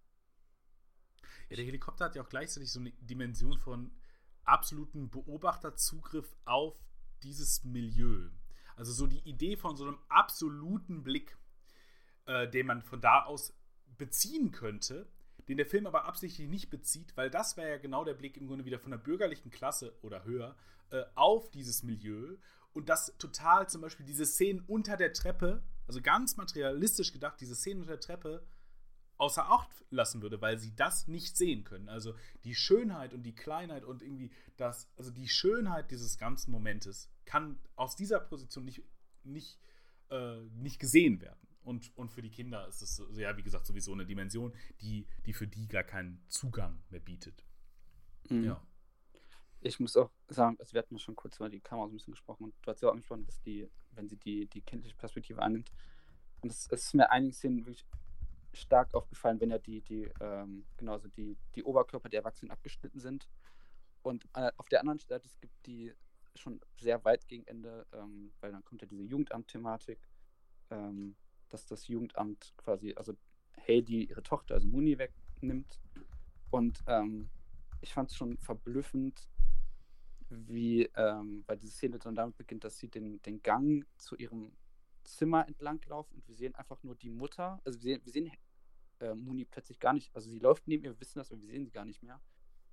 Ja, 1.49 1.55
der 1.55 1.65
Helikopter 1.65 2.05
hat 2.05 2.15
ja 2.15 2.23
auch 2.23 2.29
gleichzeitig 2.29 2.71
so 2.71 2.79
eine 2.79 2.91
Dimension 2.93 3.57
von 3.59 3.91
absoluten 4.47 5.09
Beobachterzugriff 5.09 6.35
auf 6.45 6.75
dieses 7.23 7.63
Milieu. 7.63 8.29
Also 8.75 8.91
so 8.93 9.07
die 9.07 9.27
Idee 9.27 9.57
von 9.57 9.75
so 9.75 9.85
einem 9.85 9.97
absoluten 10.07 11.03
Blick, 11.03 11.37
äh, 12.25 12.47
den 12.49 12.67
man 12.67 12.83
von 12.83 13.01
da 13.01 13.23
aus 13.23 13.53
beziehen 13.97 14.51
könnte, 14.51 15.07
den 15.47 15.57
der 15.57 15.65
Film 15.65 15.87
aber 15.87 16.05
absichtlich 16.05 16.47
nicht 16.47 16.69
bezieht, 16.69 17.15
weil 17.15 17.29
das 17.29 17.57
wäre 17.57 17.69
ja 17.69 17.77
genau 17.77 18.03
der 18.03 18.13
Blick 18.13 18.37
im 18.37 18.47
Grunde 18.47 18.65
wieder 18.65 18.79
von 18.79 18.91
der 18.91 18.97
bürgerlichen 18.97 19.49
Klasse 19.49 19.97
oder 20.01 20.23
höher 20.25 20.55
äh, 20.91 21.03
auf 21.15 21.49
dieses 21.51 21.83
Milieu 21.83 22.37
und 22.73 22.89
das 22.89 23.17
total 23.17 23.67
zum 23.69 23.81
Beispiel 23.81 24.05
diese 24.05 24.25
Szenen 24.25 24.63
unter 24.67 24.97
der 24.97 25.13
Treppe, 25.13 25.63
also 25.87 26.01
ganz 26.01 26.37
materialistisch 26.37 27.11
gedacht, 27.13 27.39
diese 27.39 27.55
Szenen 27.55 27.81
unter 27.81 27.93
der 27.93 28.01
Treppe 28.01 28.45
außer 29.17 29.49
Acht 29.49 29.69
lassen 29.89 30.21
würde, 30.21 30.41
weil 30.41 30.57
sie 30.57 30.75
das 30.75 31.07
nicht 31.07 31.37
sehen 31.37 31.63
können. 31.63 31.89
Also 31.89 32.13
die 32.43 32.55
Schönheit 32.55 33.13
und 33.13 33.23
die 33.23 33.35
Kleinheit 33.35 33.83
und 33.83 34.01
irgendwie 34.01 34.31
das, 34.57 34.89
also 34.95 35.11
die 35.11 35.27
Schönheit 35.27 35.91
dieses 35.91 36.17
ganzen 36.17 36.51
Momentes 36.51 37.09
kann 37.25 37.59
aus 37.75 37.95
dieser 37.95 38.19
Position 38.19 38.65
nicht, 38.65 38.83
nicht, 39.23 39.59
äh, 40.09 40.41
nicht 40.55 40.79
gesehen 40.79 41.21
werden. 41.21 41.47
Und, 41.63 41.95
und 41.97 42.11
für 42.11 42.21
die 42.21 42.29
Kinder 42.29 42.65
ist 42.67 42.81
es, 42.81 43.01
ja, 43.15 43.35
wie 43.35 43.43
gesagt, 43.43 43.65
sowieso 43.65 43.91
eine 43.91 44.05
Dimension, 44.05 44.53
die, 44.79 45.05
die 45.25 45.33
für 45.33 45.47
die 45.47 45.67
gar 45.67 45.83
keinen 45.83 46.23
Zugang 46.29 46.81
mehr 46.89 47.01
bietet. 47.01 47.43
Mhm. 48.29 48.45
Ja. 48.45 48.65
Ich 49.59 49.79
muss 49.79 49.97
auch 49.97 50.11
sagen, 50.29 50.55
also 50.59 50.73
wir 50.73 50.79
hatten 50.79 50.95
ja 50.95 50.99
schon 50.99 51.15
kurz 51.15 51.37
über 51.37 51.49
die 51.49 51.59
Kamera 51.59 51.87
so 51.87 51.93
ein 51.93 51.97
bisschen 51.97 52.13
gesprochen 52.13 52.45
und 52.45 52.55
du 52.61 52.71
hast 52.71 52.81
ja 52.81 52.87
auch 52.87 52.93
angesprochen, 52.93 53.25
dass 53.25 53.41
die, 53.41 53.67
wenn 53.91 54.07
sie 54.07 54.17
die, 54.17 54.45
die 54.45 54.61
kindliche 54.61 54.95
Perspektive 54.95 55.41
annimmt, 55.41 55.71
und 56.41 56.51
es, 56.51 56.67
es 56.71 56.85
ist 56.85 56.93
mir 56.93 57.09
einigen 57.11 57.33
Szenen 57.33 57.65
wirklich 57.65 57.85
stark 58.53 58.93
aufgefallen, 58.93 59.39
wenn 59.39 59.51
ja 59.51 59.57
die, 59.57 59.81
die, 59.81 60.09
ähm, 60.19 60.65
genauso 60.77 61.07
die, 61.09 61.37
die 61.55 61.63
Oberkörper 61.63 62.09
der 62.09 62.21
Erwachsenen 62.21 62.51
abgeschnitten 62.51 62.99
sind. 62.99 63.29
Und 64.01 64.25
äh, 64.33 64.51
auf 64.57 64.69
der 64.69 64.79
anderen 64.79 64.99
Seite, 64.99 65.25
es 65.25 65.39
gibt 65.39 65.53
die 65.65 65.93
schon 66.35 66.61
sehr 66.77 67.03
weit 67.03 67.27
gegen 67.27 67.45
Ende, 67.47 67.85
ähm, 67.93 68.31
weil 68.39 68.51
dann 68.51 68.63
kommt 68.63 68.81
ja 68.81 68.87
diese 68.87 69.03
Jugendamt-Thematik, 69.03 69.99
ähm, 70.69 71.15
dass 71.49 71.65
das 71.65 71.87
Jugendamt 71.87 72.53
quasi, 72.57 72.93
also 72.95 73.13
Heidi 73.67 74.05
ihre 74.05 74.23
Tochter, 74.23 74.55
also 74.55 74.67
Muni, 74.67 74.97
wegnimmt. 74.97 75.79
Und 76.51 76.83
ähm, 76.87 77.29
ich 77.81 77.93
fand 77.93 78.09
es 78.11 78.15
schon 78.15 78.37
verblüffend, 78.37 79.29
wie, 80.29 80.83
ähm, 80.95 81.43
weil 81.47 81.57
diese 81.57 81.73
Szene 81.73 81.99
dann 81.99 82.15
damit 82.15 82.37
beginnt, 82.37 82.63
dass 82.63 82.77
sie 82.77 82.89
den, 82.89 83.21
den 83.21 83.41
Gang 83.41 83.85
zu 83.97 84.15
ihrem 84.15 84.51
Zimmer 85.07 85.47
entlang 85.47 85.81
laufen 85.87 86.15
und 86.15 86.27
wir 86.27 86.35
sehen 86.35 86.53
einfach 86.55 86.83
nur 86.83 86.95
die 86.95 87.09
Mutter, 87.09 87.61
also 87.63 87.79
wir 87.79 87.83
sehen, 87.83 88.01
wir 88.03 88.11
sehen 88.11 88.31
äh, 88.99 89.13
Muni 89.13 89.45
plötzlich 89.45 89.79
gar 89.79 89.93
nicht, 89.93 90.13
also 90.15 90.29
sie 90.29 90.39
läuft 90.39 90.67
neben 90.67 90.83
ihr, 90.83 90.91
wir 90.91 90.99
wissen 90.99 91.19
das, 91.19 91.31
aber 91.31 91.41
wir 91.41 91.47
sehen 91.47 91.65
sie 91.65 91.71
gar 91.71 91.85
nicht 91.85 92.03
mehr. 92.03 92.21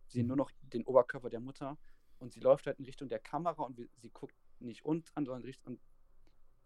Wir 0.06 0.12
sehen 0.12 0.26
nur 0.26 0.36
noch 0.36 0.50
den 0.62 0.84
Oberkörper 0.84 1.30
der 1.30 1.40
Mutter 1.40 1.78
und 2.18 2.32
sie 2.32 2.40
läuft 2.40 2.66
halt 2.66 2.78
in 2.78 2.84
Richtung 2.84 3.08
der 3.08 3.18
Kamera 3.20 3.62
und 3.62 3.76
wir, 3.78 3.88
sie 3.96 4.10
guckt 4.10 4.34
nicht 4.58 4.84
uns 4.84 5.14
an, 5.16 5.24
sondern 5.24 5.44
Richtung, 5.44 5.74
und 5.74 5.80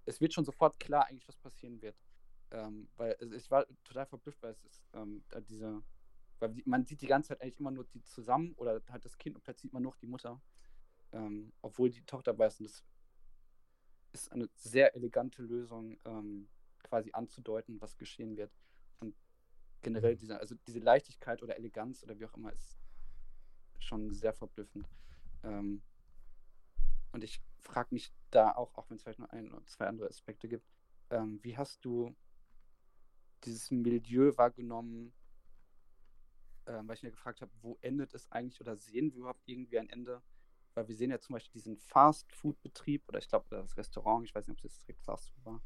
es 0.04 0.20
wird 0.20 0.32
schon 0.32 0.44
sofort 0.44 0.80
klar 0.80 1.06
eigentlich, 1.06 1.28
was 1.28 1.36
passieren 1.36 1.80
wird. 1.82 1.96
Ähm, 2.50 2.88
weil 2.96 3.14
es, 3.20 3.30
ich 3.32 3.50
war 3.50 3.66
total 3.84 4.06
verblüfft, 4.06 4.42
weil 4.42 4.52
es 4.52 4.64
ist 4.64 4.82
ähm, 4.94 5.22
diese, 5.48 5.82
weil 6.38 6.54
man 6.64 6.86
sieht 6.86 7.02
die 7.02 7.06
ganze 7.06 7.28
Zeit 7.28 7.42
eigentlich 7.42 7.60
immer 7.60 7.70
nur 7.70 7.84
die 7.84 8.02
zusammen 8.02 8.54
oder 8.54 8.80
halt 8.88 9.04
das 9.04 9.18
Kind 9.18 9.36
und 9.36 9.42
plötzlich 9.42 9.62
sieht 9.62 9.72
man 9.74 9.82
noch 9.82 9.96
die 9.96 10.06
Mutter. 10.06 10.40
Ähm, 11.12 11.52
obwohl 11.62 11.90
die 11.90 12.02
Tochter 12.02 12.38
weiß. 12.38 12.60
Und 12.60 12.68
das 12.68 12.84
ist 14.22 14.32
eine 14.32 14.48
sehr 14.54 14.94
elegante 14.94 15.42
Lösung, 15.42 15.98
ähm, 16.04 16.48
quasi 16.82 17.10
anzudeuten, 17.12 17.80
was 17.80 17.96
geschehen 17.96 18.36
wird. 18.36 18.52
Und 19.00 19.14
generell 19.82 20.16
diese, 20.16 20.38
also 20.38 20.54
diese 20.66 20.80
Leichtigkeit 20.80 21.42
oder 21.42 21.56
Eleganz 21.56 22.02
oder 22.02 22.18
wie 22.18 22.26
auch 22.26 22.34
immer 22.34 22.52
ist 22.52 22.78
schon 23.78 24.12
sehr 24.12 24.32
verblüffend. 24.32 24.88
Ähm, 25.42 25.82
und 27.12 27.24
ich 27.24 27.40
frage 27.60 27.88
mich 27.92 28.12
da 28.30 28.52
auch, 28.52 28.74
auch 28.74 28.88
wenn 28.90 28.96
es 28.96 29.02
vielleicht 29.02 29.18
nur 29.18 29.32
ein 29.32 29.52
oder 29.52 29.64
zwei 29.66 29.86
andere 29.86 30.08
Aspekte 30.08 30.48
gibt, 30.48 30.66
ähm, 31.10 31.38
wie 31.42 31.56
hast 31.56 31.84
du 31.84 32.14
dieses 33.44 33.70
Milieu 33.70 34.36
wahrgenommen, 34.36 35.12
ähm, 36.66 36.88
weil 36.88 36.96
ich 36.96 37.02
mir 37.02 37.10
gefragt 37.10 37.40
habe, 37.40 37.52
wo 37.62 37.78
endet 37.80 38.14
es 38.14 38.30
eigentlich 38.30 38.60
oder 38.60 38.76
sehen 38.76 39.12
wir 39.12 39.20
überhaupt 39.20 39.42
irgendwie 39.46 39.78
ein 39.78 39.88
Ende? 39.88 40.22
Weil 40.78 40.86
wir 40.86 40.94
sehen 40.94 41.10
ja 41.10 41.18
zum 41.18 41.32
Beispiel 41.32 41.50
diesen 41.54 41.76
Fast-Food-Betrieb 41.76 43.08
oder 43.08 43.18
ich 43.18 43.26
glaube 43.26 43.46
das 43.50 43.76
Restaurant, 43.76 44.24
ich 44.24 44.32
weiß 44.32 44.46
nicht, 44.46 44.60
ob 44.60 44.64
es 44.64 44.78
direkt 44.78 45.02
Fast 45.02 45.28
Food 45.28 45.44
war. 45.44 45.62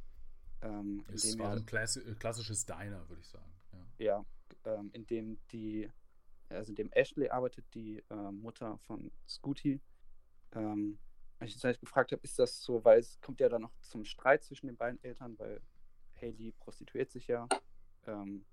Ähm, 0.62 1.04
in 1.06 1.14
Es 1.14 1.30
dem 1.30 1.38
war 1.38 1.54
ja, 1.54 1.60
ein 1.60 2.12
äh, 2.12 2.14
klassisches 2.14 2.64
Diner, 2.64 3.06
würde 3.10 3.20
ich 3.20 3.28
sagen. 3.28 3.52
Ja. 3.72 3.84
ja, 3.98 4.26
ähm, 4.64 4.88
in 4.94 5.06
dem 5.06 5.38
die, 5.50 5.90
also 6.48 6.72
in 6.72 6.76
dem 6.76 6.90
Ashley 6.92 7.28
arbeitet, 7.28 7.66
die 7.74 8.02
äh, 8.08 8.32
Mutter 8.32 8.78
von 8.78 9.12
Scooty. 9.28 9.82
Ähm, 10.52 10.98
ich 11.42 11.52
jetzt 11.52 11.64
halt 11.64 11.78
gefragt 11.78 12.12
habe, 12.12 12.22
ist 12.22 12.38
das 12.38 12.62
so, 12.62 12.82
weil 12.82 12.98
es 12.98 13.20
kommt 13.20 13.38
ja 13.40 13.50
dann 13.50 13.62
noch 13.62 13.78
zum 13.82 14.06
Streit 14.06 14.42
zwischen 14.44 14.66
den 14.68 14.78
beiden 14.78 15.02
Eltern, 15.04 15.38
weil 15.38 15.60
Haley 16.22 16.52
prostituiert 16.52 17.10
sich 17.10 17.26
ja 17.26 17.46
ähm, 18.06 18.46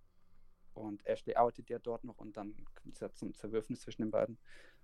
und 0.74 1.05
Ashley 1.05 1.36
arbeitet 1.36 1.70
ja 1.70 1.80
dort 1.80 2.03
noch 2.03 2.18
und 2.18 2.36
dann 2.36 2.53
kommt 2.76 2.95
es 2.95 2.99
ja 2.99 3.14
zum 3.14 3.34
Zerwürfnis 3.34 3.80
zwischen 3.80 4.01
den 4.01 4.12
beiden. 4.12 4.38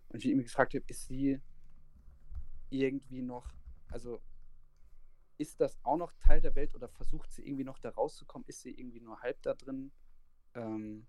Und 0.08 0.24
ich 0.24 0.34
mich 0.36 0.46
gefragt 0.46 0.74
habe, 0.74 0.86
ist 0.88 1.08
sie 1.08 1.42
irgendwie 2.82 3.22
noch, 3.22 3.54
also 3.90 4.22
ist 5.38 5.60
das 5.60 5.78
auch 5.84 5.98
noch 5.98 6.14
Teil 6.14 6.42
der 6.42 6.56
Welt 6.56 6.76
oder 6.76 6.88
versucht 6.88 7.32
sie 7.32 7.46
irgendwie 7.46 7.64
noch 7.64 7.80
da 7.80 7.90
rauszukommen? 7.90 8.48
Ist 8.48 8.62
sie 8.62 8.72
irgendwie 8.72 9.02
nur 9.02 9.22
halb 9.22 9.42
da 9.42 9.54
drin? 9.54 9.92
Ähm, 10.54 11.08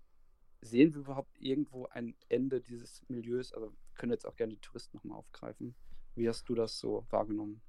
sehen 0.61 0.93
wir 0.93 1.01
überhaupt 1.01 1.37
irgendwo 1.39 1.85
ein 1.87 2.15
Ende 2.27 2.61
dieses 2.61 3.07
Milieus? 3.07 3.53
Also 3.53 3.73
können 3.95 4.11
jetzt 4.11 4.25
auch 4.25 4.35
gerne 4.35 4.53
die 4.53 4.61
Touristen 4.61 4.97
nochmal 4.97 5.17
aufgreifen. 5.17 5.75
Wie 6.15 6.27
hast 6.27 6.49
du 6.49 6.55
das 6.55 6.79
so 6.79 7.05
wahrgenommen? 7.09 7.61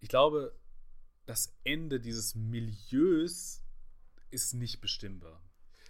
Ich 0.00 0.08
glaube, 0.08 0.58
das 1.26 1.56
Ende 1.64 2.00
dieses 2.00 2.34
Milieus 2.34 3.64
ist 4.30 4.54
nicht 4.54 4.80
bestimmbar. 4.80 5.42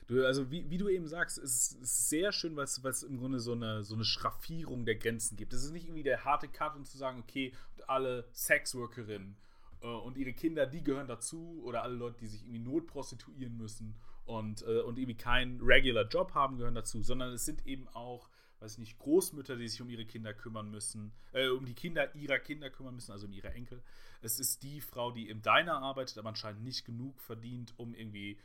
Du, 0.09 0.26
also 0.26 0.50
wie, 0.50 0.68
wie 0.68 0.78
du 0.78 0.88
eben 0.88 1.07
sagst, 1.07 1.38
es 1.38 1.72
ist 1.72 2.09
sehr 2.09 2.32
schön, 2.32 2.57
weil 2.57 2.64
es 2.64 3.03
im 3.03 3.18
Grunde 3.18 3.38
so 3.38 3.53
eine, 3.53 3.84
so 3.84 3.94
eine 3.94 4.05
Schraffierung 4.05 4.84
der 4.84 4.96
Grenzen 4.96 5.36
gibt. 5.36 5.53
Es 5.53 5.64
ist 5.64 5.72
nicht 5.72 5.86
irgendwie 5.86 6.03
der 6.03 6.24
harte 6.24 6.48
Cut 6.48 6.74
und 6.76 6.86
zu 6.86 6.98
sagen, 6.98 7.20
okay, 7.20 7.53
alle 7.86 8.26
Sexworkerinnen 8.32 9.36
Äh, 9.80 9.86
und 9.86 10.16
ihre 10.16 10.32
Kinder, 10.32 10.66
die 10.66 10.82
gehören 10.82 11.09
dazu. 11.09 11.62
Oder 11.64 11.82
alle 11.82 11.94
Leute, 11.94 12.18
die 12.20 12.26
sich 12.26 12.42
irgendwie 12.42 12.61
notprostituieren 12.61 13.57
müssen 13.57 13.94
und, 14.26 14.62
äh, 14.62 14.80
und 14.80 14.98
irgendwie 14.98 15.16
keinen 15.16 15.61
regular 15.61 16.07
Job 16.09 16.34
haben, 16.34 16.57
gehören 16.57 16.74
dazu. 16.74 17.03
Sondern 17.03 17.32
es 17.32 17.44
sind 17.44 17.66
eben 17.66 17.88
auch, 17.88 18.28
weiß 18.61 18.72
ich 18.74 18.78
nicht, 18.78 18.98
Großmütter, 18.98 19.57
die 19.57 19.68
sich 19.68 19.82
um 19.82 19.90
ihre 19.90 20.05
Kinder 20.05 20.34
kümmern 20.34 20.70
müssen, 20.70 21.12
äh, 21.32 21.48
um 21.48 21.64
die 21.64 21.74
Kinder 21.74 22.14
ihrer 22.14 22.38
Kinder 22.38 22.70
kümmern 22.70 22.94
müssen, 22.94 23.12
also 23.12 23.26
um 23.26 23.32
ihre 23.32 23.53
Enkel. 23.53 23.82
Es 24.20 24.38
ist 24.38 24.62
die 24.62 24.80
Frau, 24.80 25.11
die 25.11 25.28
im 25.28 25.42
Diner 25.42 25.82
arbeitet, 25.82 26.16
aber 26.18 26.28
anscheinend 26.28 26.62
nicht 26.62 26.84
genug 26.84 27.20
verdient, 27.20 27.74
um 27.76 27.94
irgendwie 27.94 28.38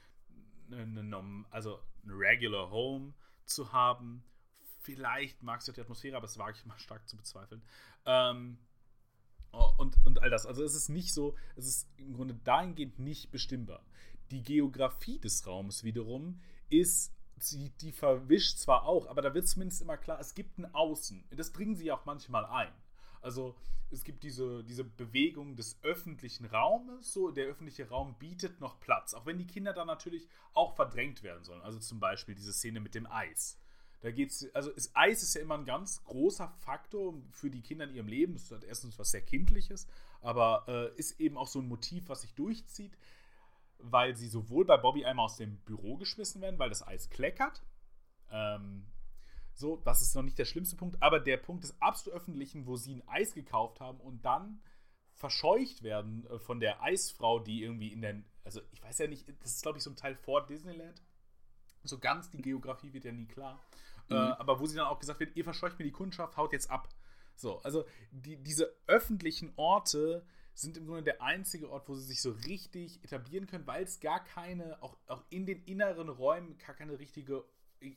eine, 0.72 0.99
eine, 0.99 1.45
also 1.49 1.80
ein 2.03 2.11
regular 2.11 2.70
Home 2.70 3.13
zu 3.45 3.72
haben. 3.72 4.24
Vielleicht 4.82 5.43
mag 5.43 5.61
sie 5.61 5.72
auch 5.72 5.76
die 5.76 5.82
Atmosphäre, 5.82 6.15
aber 6.15 6.28
das 6.28 6.38
wage 6.38 6.57
ich 6.57 6.65
mal 6.65 6.80
stark 6.80 7.07
zu 7.07 7.18
bezweifeln. 7.18 7.61
Ähm, 8.05 8.57
und, 9.51 9.95
und 10.05 10.22
all 10.22 10.30
das. 10.30 10.45
Also 10.45 10.63
es 10.63 10.76
ist 10.76 10.89
nicht 10.89 11.13
so, 11.13 11.36
es 11.55 11.68
ist 11.68 11.89
im 11.97 12.13
Grunde 12.13 12.36
dahingehend 12.36 12.99
nicht 12.99 13.32
bestimmbar. 13.32 13.84
Die 14.32 14.43
Geografie 14.43 15.20
des 15.20 15.45
Raums 15.47 15.84
wiederum 15.84 16.41
ist, 16.70 17.13
die, 17.51 17.70
die 17.82 17.91
verwischt 17.91 18.57
zwar 18.57 18.84
auch, 18.84 19.07
aber 19.07 19.22
da 19.22 19.34
wird 19.34 19.47
zumindest 19.47 19.82
immer 19.82 19.97
klar, 19.97 20.20
es 20.20 20.34
gibt 20.34 20.57
ein 20.57 20.74
Außen. 20.74 21.26
Das 21.32 21.51
bringen 21.51 21.76
sie 21.76 21.91
auch 21.91 22.05
manchmal 22.05 22.45
ein. 22.45 22.74
Also 23.28 23.57
es 23.91 24.05
gibt 24.05 24.23
diese, 24.23 24.63
diese 24.63 24.86
Bewegung 24.86 25.57
des 25.57 25.78
öffentlichen 25.84 26.45
Raumes, 26.45 27.11
so 27.11 27.30
der 27.30 27.47
öffentliche 27.47 27.89
Raum 27.89 28.17
bietet 28.17 28.61
noch 28.61 28.80
Platz, 28.80 29.13
auch 29.13 29.25
wenn 29.25 29.38
die 29.38 29.45
Kinder 29.45 29.73
da 29.73 29.84
natürlich 29.84 30.30
auch 30.53 30.78
verdrängt 30.78 31.23
werden 31.23 31.43
sollen. 31.43 31.61
Also 31.61 31.78
zum 31.80 31.99
Beispiel 31.99 32.36
diese 32.36 32.53
Szene 32.53 32.80
mit 32.80 32.95
dem 32.95 33.05
Eis. 33.05 33.59
Da 33.99 34.11
geht's, 34.11 34.47
also 34.53 34.71
das 34.71 34.95
Eis 34.95 35.23
ist 35.23 35.34
ja 35.34 35.41
immer 35.41 35.57
ein 35.57 35.65
ganz 35.65 36.05
großer 36.05 36.47
Faktor 36.47 37.15
für 37.32 37.49
die 37.49 37.61
Kinder 37.61 37.84
in 37.84 37.95
ihrem 37.95 38.07
Leben. 38.07 38.32
Das 38.32 38.49
ist 38.49 38.63
erstens 38.63 38.97
was 38.97 39.11
sehr 39.11 39.23
Kindliches, 39.23 39.88
aber 40.21 40.63
äh, 40.69 40.97
ist 40.97 41.19
eben 41.19 41.38
auch 41.38 41.47
so 41.47 41.59
ein 41.59 41.67
Motiv, 41.67 42.07
was 42.07 42.21
sich 42.21 42.34
durchzieht, 42.34 42.97
weil 43.80 44.15
sie 44.15 44.30
sowohl 44.30 44.63
bei 44.63 44.78
Bobby 44.78 45.03
einmal 45.03 45.25
aus 45.25 45.36
dem 45.36 45.57
Büro 45.65 45.97
geschmissen 45.97 46.41
werden, 46.41 46.59
weil 46.59 46.69
das 46.69 46.88
Eis 46.88 47.09
kleckert. 47.09 47.61
Ähm, 48.32 48.86
so, 49.58 49.78
das 49.78 50.01
ist 50.01 50.16
noch 50.16 50.22
nicht 50.22 50.38
der 50.38 50.45
schlimmste 50.45 50.76
Punkt, 50.76 51.01
aber 51.01 51.20
der 51.20 51.38
Punkt 51.38 51.64
des 51.64 51.82
absolut 51.82 52.20
öffentlichen, 52.20 52.68
wo 52.68 52.76
sie 52.76 52.95
ein 52.95 53.08
Eis 53.08 53.34
gekauft 53.34 53.80
haben 53.80 53.99
und 53.99 54.24
dann 54.24 54.62
verscheucht 55.14 55.82
werden 55.82 56.28
äh, 56.28 56.38
von 56.38 56.60
der 56.60 56.84
Eisfrau, 56.84 57.39
die 57.39 57.64
irgendwie 57.64 57.91
in 57.91 58.01
den, 58.01 58.26
also 58.43 58.62
ich 58.72 58.84
weiß 58.84 58.99
ja 58.99 59.08
nicht, 59.08 59.28
das 59.41 59.51
ist 59.55 59.64
glaube 59.64 59.80
ich 59.80 59.84
so 59.84 59.89
ein 59.89 59.95
Teil 59.95 60.16
vor 60.16 60.45
Disneyland. 60.45 61.01
So 61.84 61.97
ganz 61.97 62.30
die 62.30 62.41
Geografie 62.41 62.93
wird 62.93 63.05
ja 63.05 63.12
nie 63.12 63.26
klar. 63.26 63.60
Äh, 64.10 64.14
mhm. 64.14 64.20
Äh, 64.20 64.34
aber 64.34 64.60
wo 64.60 64.68
sie 64.68 64.76
dann 64.76 64.88
auch 64.88 64.99
gesagt 64.99 65.20
wird, 65.20 65.36
ihr 65.36 65.43
verscheucht 65.43 65.80
mir 65.80 65.86
die 65.86 65.91
Kundschaft, 65.91 66.38
haut 66.38 66.53
jetzt 66.53 66.70
ab. 66.70 66.89
So, 67.36 67.60
also 67.62 67.86
die, 68.12 68.38
diese 68.38 68.72
öffentlichen 68.86 69.53
Orte 69.55 70.24
sind 70.53 70.78
im 70.78 70.86
Grunde 70.86 71.03
der 71.03 71.22
einzige 71.22 71.70
Ort, 71.70 71.88
wo 71.88 71.95
sie 71.95 72.05
sich 72.05 72.22
so 72.22 72.32
richtig 72.32 73.03
etablieren 73.03 73.47
können, 73.47 73.66
weil 73.66 73.84
es 73.84 73.99
gar 73.99 74.24
keine, 74.24 74.82
auch, 74.84 74.97
auch 75.08 75.24
in 75.30 75.45
den 75.45 75.64
inneren 75.64 76.10
Räumen 76.10 76.58
gar 76.60 76.76
keine 76.76 76.99
richtige 76.99 77.43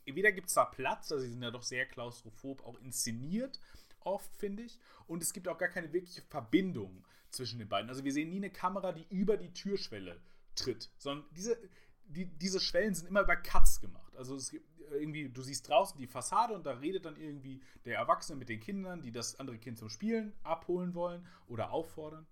weder 0.04 0.32
gibt 0.32 0.48
es 0.48 0.54
da 0.54 0.64
Platz, 0.64 1.10
also 1.12 1.24
sie 1.24 1.32
sind 1.32 1.42
ja 1.42 1.50
doch 1.50 1.62
sehr 1.62 1.86
klaustrophob 1.86 2.64
auch 2.64 2.78
inszeniert, 2.80 3.58
oft 4.00 4.34
finde 4.36 4.62
ich, 4.62 4.78
und 5.06 5.22
es 5.22 5.32
gibt 5.32 5.48
auch 5.48 5.58
gar 5.58 5.68
keine 5.68 5.92
wirkliche 5.92 6.22
Verbindung 6.22 7.04
zwischen 7.30 7.58
den 7.58 7.68
beiden. 7.68 7.88
Also 7.88 8.04
wir 8.04 8.12
sehen 8.12 8.30
nie 8.30 8.36
eine 8.36 8.50
Kamera, 8.50 8.92
die 8.92 9.06
über 9.10 9.36
die 9.36 9.52
Türschwelle 9.52 10.20
tritt, 10.54 10.90
sondern 10.98 11.26
diese, 11.32 11.58
die, 12.04 12.26
diese 12.26 12.60
Schwellen 12.60 12.94
sind 12.94 13.08
immer 13.08 13.22
über 13.22 13.36
Cuts 13.36 13.80
gemacht. 13.80 14.16
Also 14.16 14.36
es 14.36 14.50
gibt 14.50 14.66
irgendwie, 14.92 15.28
du 15.28 15.42
siehst 15.42 15.68
draußen 15.68 15.98
die 15.98 16.06
Fassade 16.06 16.54
und 16.54 16.66
da 16.66 16.72
redet 16.72 17.04
dann 17.04 17.16
irgendwie 17.16 17.60
der 17.84 17.96
Erwachsene 17.96 18.38
mit 18.38 18.48
den 18.48 18.60
Kindern, 18.60 19.02
die 19.02 19.12
das 19.12 19.38
andere 19.38 19.58
Kind 19.58 19.78
zum 19.78 19.88
Spielen 19.88 20.32
abholen 20.42 20.94
wollen 20.94 21.26
oder 21.46 21.70
auffordern. 21.70 22.26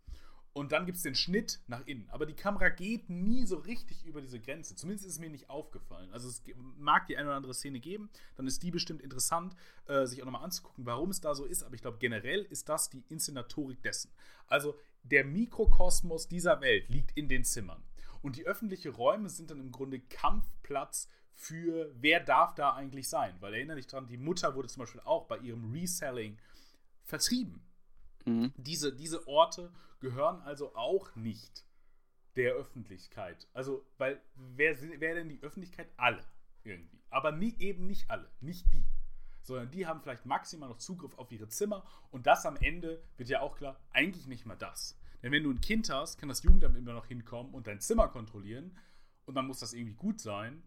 Und 0.59 0.73
dann 0.73 0.87
gibt 0.87 0.97
es 0.97 1.05
den 1.05 1.15
Schnitt 1.15 1.61
nach 1.69 1.87
innen. 1.87 2.11
Aber 2.11 2.27
die 2.27 2.35
Kamera 2.35 2.69
geht 2.69 3.09
nie 3.09 3.47
so 3.47 3.59
richtig 3.59 4.05
über 4.05 4.21
diese 4.21 4.41
Grenze. 4.41 4.75
Zumindest 4.75 5.07
ist 5.07 5.13
es 5.13 5.21
mir 5.21 5.31
nicht 5.31 5.49
aufgefallen. 5.49 6.11
Also 6.11 6.29
es 6.29 6.43
mag 6.77 7.07
die 7.07 7.17
eine 7.17 7.29
oder 7.29 7.37
andere 7.37 7.55
Szene 7.55 7.79
geben. 7.79 8.11
Dann 8.35 8.49
ist 8.49 8.61
die 8.65 8.73
bestimmt 8.73 9.01
interessant, 9.01 9.55
äh, 9.87 10.05
sich 10.07 10.21
auch 10.21 10.25
nochmal 10.25 10.43
anzugucken, 10.43 10.85
warum 10.85 11.11
es 11.11 11.21
da 11.21 11.37
so 11.37 11.45
ist. 11.45 11.63
Aber 11.63 11.77
ich 11.77 11.81
glaube, 11.81 11.99
generell 11.99 12.43
ist 12.43 12.69
das 12.69 12.91
die 12.91 13.05
Inszenatorik 13.09 13.81
dessen. 13.83 14.11
Also 14.49 14.77
der 15.05 15.25
Mikrokosmos 15.25 16.27
dieser 16.27 16.61
Welt 16.61 16.89
liegt 16.89 17.17
in 17.17 17.29
den 17.29 17.45
Zimmern. 17.45 17.81
Und 18.21 18.35
die 18.35 18.45
öffentlichen 18.45 18.93
Räume 18.93 19.29
sind 19.29 19.53
dann 19.53 19.61
im 19.61 19.71
Grunde 19.71 20.01
Kampfplatz 20.01 21.09
für, 21.35 21.95
wer 22.01 22.19
darf 22.19 22.57
da 22.57 22.75
eigentlich 22.75 23.09
sein. 23.09 23.37
Weil 23.39 23.55
erinnere 23.55 23.77
dich 23.77 23.87
dran, 23.87 24.09
die 24.09 24.17
Mutter 24.17 24.57
wurde 24.57 24.67
zum 24.67 24.81
Beispiel 24.81 25.03
auch 25.05 25.29
bei 25.29 25.39
ihrem 25.39 25.71
Reselling 25.71 26.37
vertrieben. 27.05 27.63
Mhm. 28.29 28.53
Diese, 28.57 28.95
diese 28.95 29.27
Orte 29.27 29.73
gehören 30.01 30.41
also 30.43 30.75
auch 30.75 31.15
nicht 31.17 31.65
der 32.37 32.55
Öffentlichkeit. 32.55 33.49
Also, 33.53 33.85
weil 33.99 34.21
wer, 34.35 34.77
wer 35.01 35.15
denn 35.15 35.29
die 35.29 35.43
Öffentlichkeit? 35.43 35.89
Alle 35.97 36.25
irgendwie. 36.63 37.03
Aber 37.11 37.33
nie, 37.33 37.55
eben 37.59 37.87
nicht 37.87 38.11
alle, 38.11 38.31
nicht 38.41 38.73
die. 38.73 38.85
Sondern 39.43 39.71
die 39.71 39.87
haben 39.87 40.01
vielleicht 40.03 40.27
maximal 40.27 40.69
noch 40.69 40.79
Zugriff 40.79 41.17
auf 41.17 41.33
ihre 41.33 41.49
Zimmer 41.49 41.85
und 42.11 42.27
das 42.27 42.45
am 42.45 42.57
Ende 42.57 43.03
wird 43.17 43.29
ja 43.29 43.41
auch 43.41 43.57
klar, 43.57 43.81
eigentlich 43.91 44.27
nicht 44.27 44.45
mal 44.45 44.57
das. 44.57 44.99
Denn 45.23 45.33
wenn 45.33 45.43
du 45.43 45.51
ein 45.51 45.61
Kind 45.61 45.91
hast, 45.91 46.19
kann 46.19 46.29
das 46.29 46.43
Jugendamt 46.43 46.77
immer 46.77 46.93
noch 46.93 47.07
hinkommen 47.07 47.55
und 47.55 47.67
dein 47.67 47.81
Zimmer 47.81 48.09
kontrollieren 48.09 48.77
und 49.25 49.35
dann 49.35 49.47
muss 49.47 49.59
das 49.59 49.73
irgendwie 49.73 49.95
gut 49.95 50.21
sein 50.21 50.63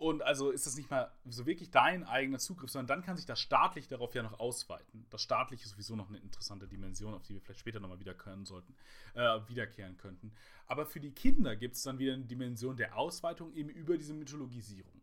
und 0.00 0.22
also 0.22 0.50
ist 0.50 0.66
das 0.66 0.76
nicht 0.76 0.90
mal 0.90 1.12
so 1.26 1.44
wirklich 1.44 1.70
dein 1.70 2.04
eigener 2.04 2.38
Zugriff, 2.38 2.70
sondern 2.70 2.86
dann 2.86 3.04
kann 3.04 3.18
sich 3.18 3.26
das 3.26 3.38
staatlich 3.38 3.86
darauf 3.86 4.14
ja 4.14 4.22
noch 4.22 4.40
ausweiten. 4.40 5.04
Das 5.10 5.20
staatliche 5.20 5.64
ist 5.64 5.72
sowieso 5.72 5.94
noch 5.94 6.08
eine 6.08 6.16
interessante 6.16 6.66
Dimension, 6.66 7.12
auf 7.12 7.22
die 7.22 7.34
wir 7.34 7.42
vielleicht 7.42 7.60
später 7.60 7.80
nochmal 7.80 8.00
wiederkehren 8.00 8.46
sollten, 8.46 8.74
äh, 9.12 9.40
wiederkehren 9.46 9.98
könnten. 9.98 10.32
Aber 10.66 10.86
für 10.86 11.00
die 11.00 11.10
Kinder 11.10 11.54
gibt 11.54 11.74
es 11.76 11.82
dann 11.82 11.98
wieder 11.98 12.14
eine 12.14 12.24
Dimension 12.24 12.78
der 12.78 12.96
Ausweitung 12.96 13.52
eben 13.52 13.68
über 13.68 13.98
diese 13.98 14.14
Mythologisierung. 14.14 15.02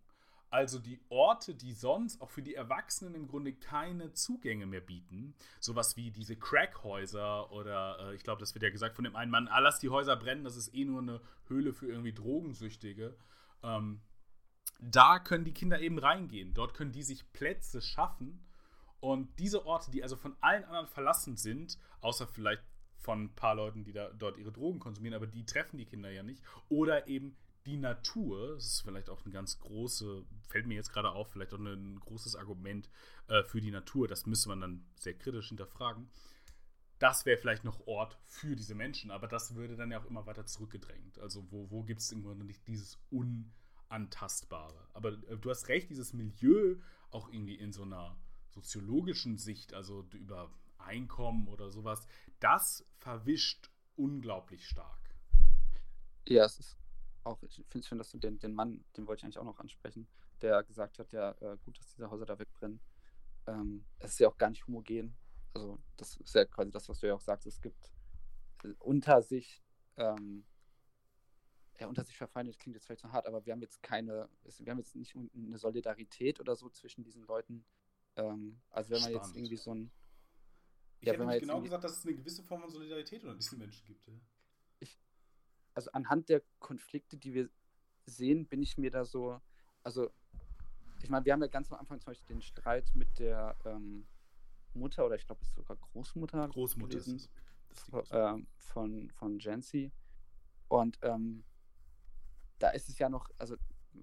Also 0.50 0.80
die 0.80 1.00
Orte, 1.10 1.54
die 1.54 1.74
sonst 1.74 2.20
auch 2.20 2.32
für 2.32 2.42
die 2.42 2.56
Erwachsenen 2.56 3.14
im 3.14 3.28
Grunde 3.28 3.54
keine 3.54 4.14
Zugänge 4.14 4.66
mehr 4.66 4.82
bieten, 4.82 5.36
sowas 5.60 5.96
wie 5.96 6.10
diese 6.10 6.38
Crackhäuser 6.38 7.52
oder 7.52 8.00
äh, 8.00 8.16
ich 8.16 8.24
glaube, 8.24 8.40
das 8.40 8.56
wird 8.56 8.64
ja 8.64 8.72
gesagt 8.72 8.96
von 8.96 9.04
dem 9.04 9.16
einen 9.16 9.30
Mann, 9.30 9.48
ah, 9.48 9.60
lass 9.60 9.78
die 9.78 9.90
Häuser 9.90 10.16
brennen, 10.16 10.44
das 10.44 10.56
ist 10.56 10.74
eh 10.74 10.86
nur 10.86 11.04
eine 11.04 11.22
Höhle 11.50 11.72
für 11.72 11.86
irgendwie 11.86 12.14
Drogensüchtige. 12.14 13.16
Ähm, 13.62 14.02
da 14.80 15.20
können 15.20 15.46
die 15.46 15.54
Kinder 15.54 15.80
eben 15.80 16.00
reingehen. 16.00 16.54
Dort 16.54 16.74
können 16.74 16.92
die 16.92 17.04
sich 17.04 17.32
Plätze 17.34 17.82
schaffen. 17.82 18.46
Und 19.00 19.40
diese 19.40 19.66
Orte, 19.66 19.92
die 19.92 20.04
also 20.04 20.16
von 20.16 20.36
allen 20.42 20.64
anderen 20.64 20.88
verlassen 20.88 21.38
sind, 21.38 21.78
außer 22.02 22.28
vielleicht 22.28 22.64
von 23.00 23.26
ein 23.26 23.36
paar 23.36 23.56
Leuten, 23.56 23.84
die 23.84 23.94
da 23.94 24.10
dort 24.10 24.38
ihre 24.38 24.52
Drogen 24.52 24.80
konsumieren, 24.80 25.16
aber 25.16 25.28
die 25.28 25.46
treffen 25.46 25.78
die 25.78 25.86
Kinder 25.86 26.10
ja 26.10 26.24
nicht. 26.24 26.44
Oder 26.68 27.08
eben 27.08 27.38
die 27.66 27.78
Natur, 27.78 28.56
das 28.56 28.66
ist 28.66 28.82
vielleicht 28.82 29.10
auch 29.10 29.26
ein 29.26 29.32
ganz 29.32 29.60
große, 29.60 30.26
fällt 30.48 30.68
mir 30.68 30.76
jetzt 30.76 30.92
gerade 30.92 31.12
auf, 31.12 31.32
vielleicht 31.32 31.54
auch 31.54 31.60
ein 31.60 32.00
großes 32.00 32.36
Argument 32.36 32.90
äh, 33.28 33.44
für 33.44 33.62
die 33.62 33.72
Natur, 33.72 34.08
das 34.08 34.26
müsste 34.26 34.50
man 34.50 34.62
dann 34.62 34.86
sehr 34.96 35.14
kritisch 35.14 35.50
hinterfragen. 35.50 36.10
Das 36.98 37.26
wäre 37.26 37.38
vielleicht 37.38 37.64
noch 37.64 37.86
Ort 37.86 38.18
für 38.26 38.56
diese 38.56 38.74
Menschen, 38.74 39.12
aber 39.12 39.28
das 39.28 39.54
würde 39.54 39.76
dann 39.76 39.92
ja 39.92 40.00
auch 40.00 40.06
immer 40.06 40.26
weiter 40.26 40.46
zurückgedrängt. 40.46 41.20
Also 41.20 41.46
wo, 41.52 41.70
wo 41.70 41.84
gibt 41.84 42.00
es 42.00 42.12
irgendwo 42.12 42.34
nicht 42.34 42.66
dieses 42.68 42.98
Un- 43.12 43.52
Unantastbare. 43.90 44.88
Aber 44.94 45.14
äh, 45.14 45.38
du 45.38 45.50
hast 45.50 45.68
recht, 45.68 45.90
dieses 45.90 46.14
Milieu 46.14 46.78
auch 47.10 47.30
irgendwie 47.30 47.56
in 47.56 47.72
so 47.72 47.84
einer 47.84 48.18
soziologischen 48.50 49.38
Sicht, 49.38 49.74
also 49.74 50.06
über 50.14 50.52
Einkommen 50.78 51.48
oder 51.48 51.70
sowas, 51.70 52.08
das 52.40 52.86
verwischt 52.98 53.70
unglaublich 53.96 54.68
stark. 54.68 55.16
Ja, 56.28 56.46
es 56.46 56.60
ist 56.60 56.78
auch, 57.24 57.42
ich 57.44 57.56
finde 57.68 57.80
es 57.80 57.88
schön, 57.88 57.98
dass 57.98 58.12
du 58.12 58.18
den, 58.18 58.40
den 58.40 58.54
Mann, 58.54 58.84
den 58.96 59.08
wollte 59.08 59.22
ich 59.22 59.24
eigentlich 59.26 59.38
auch 59.38 59.44
noch 59.44 59.60
ansprechen, 59.60 60.08
der 60.42 60.64
gesagt 60.64 61.00
hat, 61.00 61.12
ja, 61.12 61.32
äh, 61.42 61.58
gut, 61.64 61.80
dass 61.80 61.88
diese 61.88 62.10
Häuser 62.10 62.26
da 62.26 62.38
wegbrennen. 62.38 62.80
Ähm, 63.48 63.86
es 64.00 64.12
ist 64.12 64.20
ja 64.20 64.28
auch 64.28 64.38
gar 64.38 64.50
nicht 64.50 64.68
homogen. 64.68 65.16
Also, 65.54 65.80
das 65.96 66.18
ist 66.18 66.36
ja 66.36 66.46
quasi 66.46 66.72
das, 66.72 66.88
was 66.90 67.00
du 67.00 67.08
ja 67.08 67.16
auch 67.16 67.22
sagst. 67.22 67.48
Es 67.48 67.62
gibt 67.62 67.92
äh, 68.64 68.74
unter 68.80 69.22
sich 69.22 69.64
ähm, 69.96 70.46
ja, 71.80 71.88
unter 71.88 72.04
sich 72.04 72.18
verfeindet 72.18 72.58
klingt 72.60 72.76
jetzt 72.76 72.86
vielleicht 72.86 73.02
so 73.02 73.12
hart, 73.12 73.28
aber 73.28 73.46
wir 73.46 73.54
haben 73.54 73.62
jetzt 73.62 73.84
keine, 73.84 74.30
wir 74.60 74.72
haben 74.72 74.80
jetzt 74.80 74.96
nicht 74.96 75.16
eine 75.16 75.58
Solidarität 75.58 76.40
oder 76.40 76.56
so 76.56 76.70
zwischen 76.70 77.04
diesen 77.04 77.24
Leuten. 77.24 77.66
Ähm, 78.16 78.60
also 78.70 78.92
wenn 78.92 79.02
man 79.02 79.12
Spannend. 79.12 79.28
jetzt 79.28 79.36
irgendwie 79.36 79.58
so 79.58 79.74
ein. 79.74 79.92
Ich 81.00 81.08
ja, 81.08 81.14
hätte 81.14 81.26
nicht 81.26 81.42
genau 81.42 81.62
gesagt, 81.62 81.84
dass 81.84 82.00
es 82.00 82.06
eine 82.06 82.16
gewisse 82.16 82.42
Form 82.44 82.62
von 82.62 82.72
Solidarität 82.72 83.24
unter 83.24 83.36
diesen 83.36 83.60
Menschen 83.60 83.86
gibt. 83.86 84.08
Ja. 84.08 84.14
Ich, 84.80 85.00
also 85.76 85.92
anhand 85.92 86.30
der 86.30 86.42
Konflikte, 86.60 87.18
die 87.18 87.36
wir 87.36 87.50
sehen, 88.08 88.48
bin 88.48 88.64
ich 88.64 88.80
mir 88.80 88.90
da 88.90 89.06
so, 89.06 89.40
also 89.84 90.12
ich 91.04 91.10
meine, 91.10 91.26
wir 91.26 91.34
haben 91.34 91.42
ja 91.42 91.48
ganz 91.48 91.72
am 91.72 91.78
Anfang 91.78 92.00
zum 92.00 92.12
Beispiel 92.12 92.36
den 92.36 92.42
Streit 92.42 92.90
mit 92.96 93.20
der 93.20 93.56
ähm, 93.66 94.08
Mutter 94.74 95.06
oder 95.06 95.16
ich 95.16 95.26
glaube, 95.28 95.42
es 95.44 95.50
ist 95.50 95.56
sogar 95.56 95.78
Großmutter. 95.78 96.48
Großmutter 96.48 96.98
gewesen, 96.98 97.18
ist 97.18 97.30
es. 97.70 97.84
Von, 97.84 98.06
äh, 98.10 98.44
von, 98.58 99.12
von 99.12 99.40
Jancy. 99.40 99.92
Und 100.70 100.98
ähm, 101.04 101.44
da 102.60 102.70
ist 102.70 102.90
es 102.90 103.00
ja 103.00 103.10
noch, 103.10 103.30
also 103.38 103.56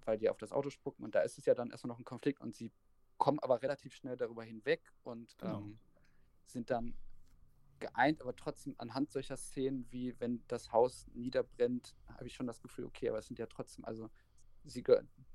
weil 0.04 0.18
die 0.18 0.28
auf 0.28 0.38
das 0.38 0.52
Auto 0.52 0.70
spucken 0.70 1.04
und 1.04 1.14
da 1.14 1.20
ist 1.20 1.38
es 1.38 1.44
ja 1.46 1.54
dann 1.54 1.70
erstmal 1.70 1.88
noch 1.88 1.98
ein 1.98 2.04
Konflikt 2.04 2.40
und 2.40 2.54
sie 2.54 2.72
kommen 3.16 3.38
aber 3.40 3.62
relativ 3.62 3.94
schnell 3.94 4.16
darüber 4.16 4.44
hinweg 4.44 4.92
und 5.02 5.36
genau. 5.38 5.60
ähm, 5.60 5.78
sind 6.46 6.70
dann 6.70 6.96
geeint, 7.78 8.20
aber 8.20 8.34
trotzdem 8.34 8.74
anhand 8.78 9.10
solcher 9.10 9.36
Szenen, 9.36 9.86
wie 9.90 10.18
wenn 10.20 10.42
das 10.48 10.72
Haus 10.72 11.06
niederbrennt, 11.14 11.94
habe 12.08 12.26
ich 12.26 12.34
schon 12.34 12.46
das 12.46 12.60
Gefühl, 12.60 12.86
okay, 12.86 13.08
aber 13.08 13.18
es 13.18 13.26
sind 13.26 13.38
ja 13.38 13.46
trotzdem, 13.46 13.84
also 13.84 14.10
sie 14.64 14.84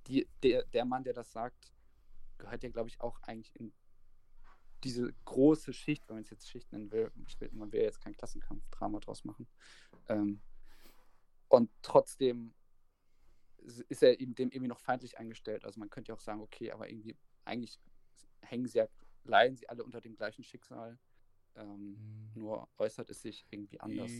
die, 0.07 0.27
der, 0.43 0.65
der 0.65 0.85
Mann, 0.85 1.03
der 1.03 1.13
das 1.13 1.31
sagt, 1.31 1.71
gehört 2.37 2.63
ja, 2.63 2.69
glaube 2.69 2.89
ich, 2.89 2.99
auch 3.01 3.21
eigentlich 3.23 3.55
in 3.55 3.73
diese 4.83 5.13
große 5.25 5.73
Schicht, 5.73 6.07
wenn 6.07 6.15
man 6.15 6.23
es 6.23 6.29
jetzt 6.29 6.49
Schicht 6.49 6.71
nennen 6.71 6.91
will. 6.91 7.11
Man 7.51 7.71
will 7.71 7.81
jetzt 7.81 7.99
kein 7.99 8.15
Klassenkampf-Drama 8.15 8.99
draus 8.99 9.25
machen. 9.25 9.45
Ähm, 10.07 10.41
und 11.49 11.69
trotzdem 11.81 12.53
ist 13.87 14.03
er 14.03 14.19
eben 14.19 14.35
dem 14.35 14.51
irgendwie 14.51 14.67
noch 14.67 14.79
feindlich 14.79 15.17
eingestellt. 15.17 15.65
Also 15.65 15.79
man 15.79 15.89
könnte 15.89 16.09
ja 16.09 16.15
auch 16.15 16.21
sagen, 16.21 16.41
okay, 16.41 16.71
aber 16.71 16.89
irgendwie, 16.89 17.15
eigentlich 17.45 17.79
hängen 18.41 18.67
sie 18.67 18.79
ja, 18.79 18.87
leiden 19.23 19.55
sie 19.55 19.69
alle 19.69 19.83
unter 19.83 20.01
dem 20.01 20.15
gleichen 20.15 20.43
Schicksal. 20.43 20.97
Ähm, 21.55 21.97
nur 22.35 22.69
äußert 22.77 23.09
es 23.09 23.21
sich 23.21 23.45
irgendwie 23.49 23.79
anders. 23.79 24.11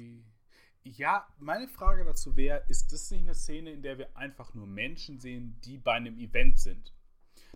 Ja, 0.84 1.28
meine 1.38 1.68
Frage 1.68 2.06
dazu 2.06 2.36
wäre, 2.36 2.64
ist 2.68 2.92
das 2.94 3.12
nicht 3.12 3.24
eine 3.24 3.36
Szene, 3.36 3.72
in 3.72 3.82
der 3.82 3.98
wir 3.98 4.16
einfach 4.16 4.54
nur 4.54 4.66
Menschen 4.66 5.20
sehen, 5.20 5.60
die 5.64 5.78
bei 5.78 5.94
einem 5.94 6.18
Event 6.18 6.60
sind? 6.60 6.94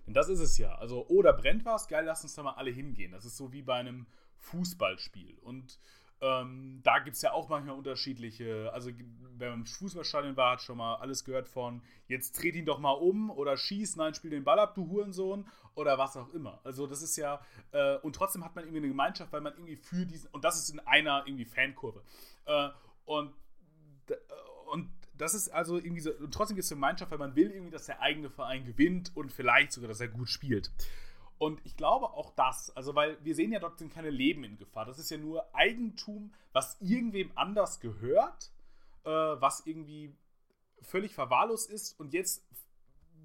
Denn 0.05 0.13
das 0.13 0.29
ist 0.29 0.39
es 0.39 0.57
ja. 0.57 0.75
Also, 0.75 1.05
oh, 1.07 1.21
da 1.21 1.31
brennt 1.31 1.65
was, 1.65 1.87
geil, 1.87 2.05
lass 2.05 2.23
uns 2.23 2.35
da 2.35 2.43
mal 2.43 2.53
alle 2.53 2.71
hingehen. 2.71 3.11
Das 3.11 3.25
ist 3.25 3.37
so 3.37 3.53
wie 3.53 3.61
bei 3.61 3.75
einem 3.75 4.07
Fußballspiel. 4.37 5.37
Und 5.39 5.79
ähm, 6.23 6.79
da 6.83 6.99
gibt 6.99 7.17
es 7.17 7.21
ja 7.21 7.33
auch 7.33 7.49
manchmal 7.49 7.75
unterschiedliche, 7.75 8.71
also 8.73 8.91
wenn 9.37 9.49
man 9.49 9.59
im 9.59 9.65
Fußballstadion 9.65 10.37
war, 10.37 10.53
hat 10.53 10.61
schon 10.61 10.77
mal 10.77 10.95
alles 10.95 11.25
gehört 11.25 11.49
von, 11.49 11.81
jetzt 12.07 12.31
dreht 12.41 12.55
ihn 12.55 12.65
doch 12.65 12.79
mal 12.79 12.91
um 12.93 13.29
oder 13.29 13.57
schieß, 13.57 13.97
nein, 13.97 14.13
spiel 14.13 14.29
den 14.31 14.45
Ball 14.45 14.57
ab, 14.59 14.73
du 14.73 14.87
Hurensohn 14.89 15.45
oder 15.75 15.97
was 15.97 16.15
auch 16.15 16.33
immer. 16.33 16.61
Also 16.63 16.87
das 16.87 17.01
ist 17.01 17.17
ja, 17.17 17.41
äh, 17.71 17.97
und 17.97 18.15
trotzdem 18.15 18.45
hat 18.45 18.55
man 18.55 18.63
irgendwie 18.63 18.79
eine 18.79 18.87
Gemeinschaft, 18.87 19.33
weil 19.33 19.41
man 19.41 19.53
irgendwie 19.53 19.75
für 19.75 20.05
diesen, 20.05 20.29
und 20.29 20.45
das 20.45 20.57
ist 20.57 20.69
in 20.69 20.79
einer 20.79 21.23
irgendwie 21.25 21.45
Fankurve. 21.45 22.03
Äh, 22.45 22.69
und, 23.05 23.33
d- 24.07 24.15
und 24.71 24.89
das 25.17 25.33
ist 25.33 25.49
also 25.49 25.75
irgendwie 25.75 26.01
so, 26.01 26.11
und 26.11 26.33
trotzdem 26.33 26.55
gibt 26.55 26.63
es 26.65 26.71
eine 26.71 26.77
Gemeinschaft, 26.79 27.11
weil 27.11 27.19
man 27.19 27.35
will 27.35 27.51
irgendwie, 27.51 27.71
dass 27.71 27.85
der 27.87 28.01
eigene 28.01 28.29
Verein 28.29 28.63
gewinnt 28.63 29.11
und 29.15 29.31
vielleicht 29.31 29.73
sogar, 29.73 29.89
dass 29.89 29.99
er 29.99 30.07
gut 30.07 30.29
spielt. 30.29 30.71
Und 31.43 31.59
ich 31.65 31.75
glaube 31.75 32.05
auch 32.05 32.31
das, 32.31 32.73
also 32.73 32.95
weil 32.95 33.17
wir 33.21 33.35
sehen 33.35 33.51
ja 33.51 33.59
dort 33.59 33.77
sind 33.77 33.93
keine 33.93 34.09
Leben 34.09 34.45
in 34.45 34.55
Gefahr. 34.55 34.85
Das 34.85 34.97
ist 34.97 35.11
ja 35.11 35.17
nur 35.17 35.53
Eigentum, 35.53 36.33
was 36.53 36.77
irgendwem 36.79 37.33
anders 37.35 37.81
gehört, 37.81 38.53
äh, 39.03 39.09
was 39.09 39.65
irgendwie 39.65 40.15
völlig 40.81 41.13
verwahrlos 41.13 41.65
ist 41.65 41.99
und 41.99 42.13
jetzt 42.13 42.47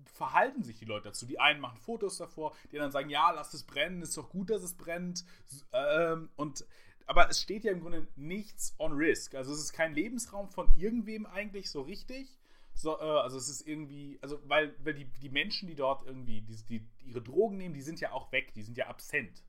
verhalten 0.04 0.64
sich 0.64 0.80
die 0.80 0.84
Leute 0.84 1.10
dazu. 1.10 1.26
Die 1.26 1.38
einen 1.38 1.60
machen 1.60 1.78
Fotos 1.78 2.16
davor, 2.16 2.56
die 2.72 2.78
anderen 2.78 2.90
sagen, 2.90 3.08
ja, 3.08 3.30
lass 3.30 3.54
es 3.54 3.62
brennen, 3.62 4.02
ist 4.02 4.16
doch 4.16 4.30
gut, 4.30 4.50
dass 4.50 4.64
es 4.64 4.74
brennt. 4.74 5.24
Ähm, 5.72 6.28
und 6.34 6.66
aber 7.06 7.30
es 7.30 7.40
steht 7.40 7.62
ja 7.62 7.70
im 7.70 7.82
Grunde 7.82 8.08
nichts 8.16 8.74
on 8.80 8.94
risk. 8.94 9.36
Also 9.36 9.52
es 9.52 9.60
ist 9.60 9.72
kein 9.72 9.94
Lebensraum 9.94 10.50
von 10.50 10.74
irgendwem 10.76 11.24
eigentlich 11.24 11.70
so 11.70 11.82
richtig. 11.82 12.37
So, 12.78 12.96
äh, 13.00 13.02
also 13.02 13.36
es 13.36 13.48
ist 13.48 13.66
irgendwie, 13.66 14.20
also 14.22 14.40
weil, 14.44 14.72
weil 14.84 14.94
die, 14.94 15.06
die 15.06 15.30
Menschen, 15.30 15.66
die 15.66 15.74
dort 15.74 16.06
irgendwie 16.06 16.42
die, 16.42 16.64
die, 16.64 16.88
ihre 17.04 17.20
Drogen 17.20 17.56
nehmen, 17.56 17.74
die 17.74 17.82
sind 17.82 17.98
ja 17.98 18.12
auch 18.12 18.30
weg, 18.30 18.54
die 18.54 18.62
sind 18.62 18.78
ja 18.78 18.86
absent. 18.86 19.42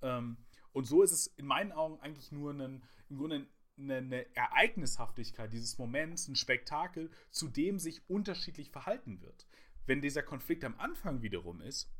Ähm, 0.00 0.38
und 0.72 0.84
so 0.84 1.02
ist 1.02 1.12
es 1.12 1.26
in 1.26 1.44
meinen 1.44 1.72
Augen 1.72 2.00
eigentlich 2.00 2.32
nur 2.32 2.54
ein, 2.54 2.82
im 3.10 3.18
Grunde 3.18 3.46
eine, 3.78 3.96
eine 3.96 4.34
Ereignishaftigkeit 4.34 5.52
dieses 5.52 5.76
Moments, 5.76 6.26
ein 6.26 6.36
Spektakel, 6.36 7.10
zu 7.30 7.48
dem 7.48 7.78
sich 7.78 8.08
unterschiedlich 8.08 8.70
verhalten 8.70 9.20
wird. 9.20 9.46
Wenn 9.84 10.00
dieser 10.00 10.22
Konflikt 10.22 10.64
am 10.64 10.78
Anfang 10.78 11.20
wiederum 11.20 11.60
ist, 11.60 11.92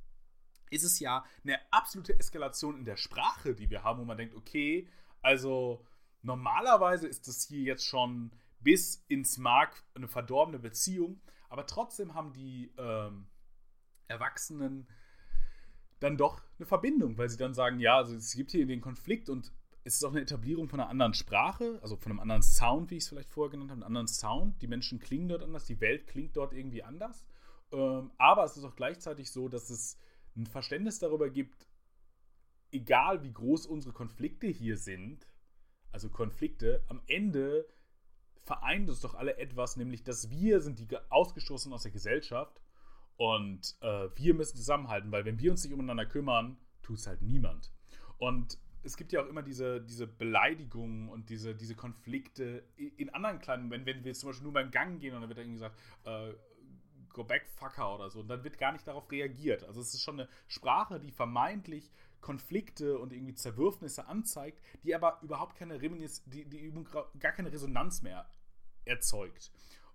ist 0.71 0.85
es 0.85 0.99
ja 0.99 1.27
eine 1.45 1.59
absolute 1.71 2.19
Eskalation 2.19 2.79
in 2.79 2.87
der 2.87 2.97
Sprache, 2.97 3.55
die 3.55 3.69
wir 3.69 3.83
haben, 3.83 4.01
wo 4.01 4.07
man 4.07 4.17
denkt, 4.17 4.35
okay, 4.35 4.89
also 5.21 5.85
normalerweise 6.23 7.07
ist 7.07 7.29
das 7.29 7.47
hier 7.49 7.61
jetzt 7.61 7.85
schon 7.85 8.31
bis 8.61 9.05
ins 9.09 9.39
Mark 9.39 9.85
eine 9.95 10.09
verdorbene 10.09 10.59
Beziehung, 10.59 11.21
aber 11.49 11.67
trotzdem 11.67 12.15
haben 12.15 12.33
die 12.33 12.73
ähm, 12.79 13.27
Erwachsenen 14.07 14.89
dann 15.99 16.17
doch 16.17 16.43
eine 16.59 16.67
Verbindung, 16.67 17.19
weil 17.19 17.29
sie 17.29 17.37
dann 17.37 17.55
sagen, 17.55 17.79
ja, 17.79 17.97
also 17.97 18.15
es 18.15 18.33
gibt 18.33 18.51
hier 18.51 18.67
den 18.67 18.81
Konflikt 18.81 19.29
und 19.29 19.53
es 19.85 19.95
ist 19.95 20.05
auch 20.05 20.11
eine 20.11 20.21
Etablierung 20.21 20.69
von 20.69 20.81
einer 20.81 20.91
anderen 20.91 21.15
Sprache, 21.15 21.79
also 21.83 21.97
von 21.97 22.13
einem 22.13 22.21
anderen 22.21 22.43
Sound, 22.43 22.91
wie 22.91 22.97
ich 22.97 23.05
es 23.05 23.09
vielleicht 23.09 23.31
vorher 23.31 23.51
genannt 23.51 23.71
habe, 23.71 23.79
einen 23.79 23.87
anderen 23.87 24.09
Sound. 24.09 24.61
Die 24.61 24.67
Menschen 24.67 24.99
klingen 24.99 25.29
dort 25.29 25.43
anders, 25.43 25.67
die 25.67 25.81
Welt 25.81 26.07
klingt 26.07 26.37
dort 26.37 26.53
irgendwie 26.53 26.83
anders. 26.83 27.25
Ähm, 27.73 28.11
aber 28.19 28.45
es 28.45 28.57
ist 28.57 28.65
auch 28.65 28.77
gleichzeitig 28.77 29.31
so, 29.31 29.49
dass 29.49 29.71
es 29.71 29.99
ein 30.37 30.47
Verständnis 30.47 30.99
darüber 30.99 31.31
gibt, 31.31 31.67
egal 32.73 33.23
wie 33.23 33.33
groß 33.33 33.67
unsere 33.67 33.95
Konflikte 33.95 34.47
hier 34.47 34.77
sind, 34.77 35.27
also 35.93 36.09
Konflikte, 36.09 36.85
am 36.89 37.01
Ende 37.07 37.67
vereint 38.45 38.89
uns 38.89 39.01
doch 39.01 39.15
alle 39.15 39.37
etwas, 39.39 39.77
nämlich 39.77 40.03
dass 40.03 40.31
wir 40.31 40.61
sind 40.61 40.79
die 40.79 40.87
ge- 40.89 41.01
Ausgestoßenen 41.11 41.75
aus 41.75 41.83
der 41.83 41.93
Gesellschaft 41.93 42.61
und 43.17 43.77
äh, 43.81 44.09
wir 44.17 44.35
müssen 44.35 44.57
zusammenhalten, 44.57 45.13
weil 45.13 45.25
wenn 45.25 45.39
wir 45.39 45.51
uns 45.51 45.63
nicht 45.65 45.73
umeinander 45.73 46.07
kümmern, 46.07 46.57
tut 46.83 46.99
es 46.99 47.07
halt 47.07 47.23
niemand. 47.23 47.73
Und 48.19 48.59
es 48.83 48.97
gibt 48.97 49.13
ja 49.13 49.23
auch 49.23 49.27
immer 49.27 49.43
diese, 49.43 49.81
diese 49.83 50.07
Beleidigungen 50.07 51.11
und 51.11 51.29
diese, 51.29 51.55
diese 51.55 51.75
Konflikte 51.75 52.65
in 52.77 53.11
anderen 53.11 53.39
kleinen, 53.39 53.71
wenn, 53.71 53.85
wenn 53.85 54.05
wir 54.05 54.15
zum 54.15 54.31
Beispiel 54.31 54.45
nur 54.45 54.55
beim 54.55 54.71
Gang 54.71 55.01
gehen 55.01 55.15
und 55.15 55.21
dann 55.21 55.29
wird 55.29 55.39
irgendwie 55.39 55.59
gesagt, 55.59 55.79
äh, 56.05 56.33
go 57.11 57.25
back 57.25 57.47
fucker 57.57 57.95
oder 57.95 58.09
so, 58.09 58.21
und 58.21 58.29
dann 58.29 58.43
wird 58.43 58.57
gar 58.57 58.73
nicht 58.73 58.87
darauf 58.87 59.11
reagiert. 59.11 59.65
Also 59.65 59.81
es 59.81 59.93
ist 59.93 60.03
schon 60.03 60.21
eine 60.21 60.29
Sprache, 60.49 60.99
die 60.99 61.11
vermeintlich 61.11 61.91
Konflikte 62.21 62.99
und 62.99 63.13
irgendwie 63.13 63.35
Zerwürfnisse 63.35 64.07
anzeigt, 64.07 64.61
die 64.85 64.95
aber 64.95 65.19
überhaupt 65.23 65.57
keine 65.57 65.81
Reminis, 65.81 66.23
die, 66.27 66.45
die 66.45 66.73
gar 67.19 67.33
keine 67.33 67.53
Resonanz 67.53 68.03
mehr 68.03 68.29
erzeugt. 68.85 69.51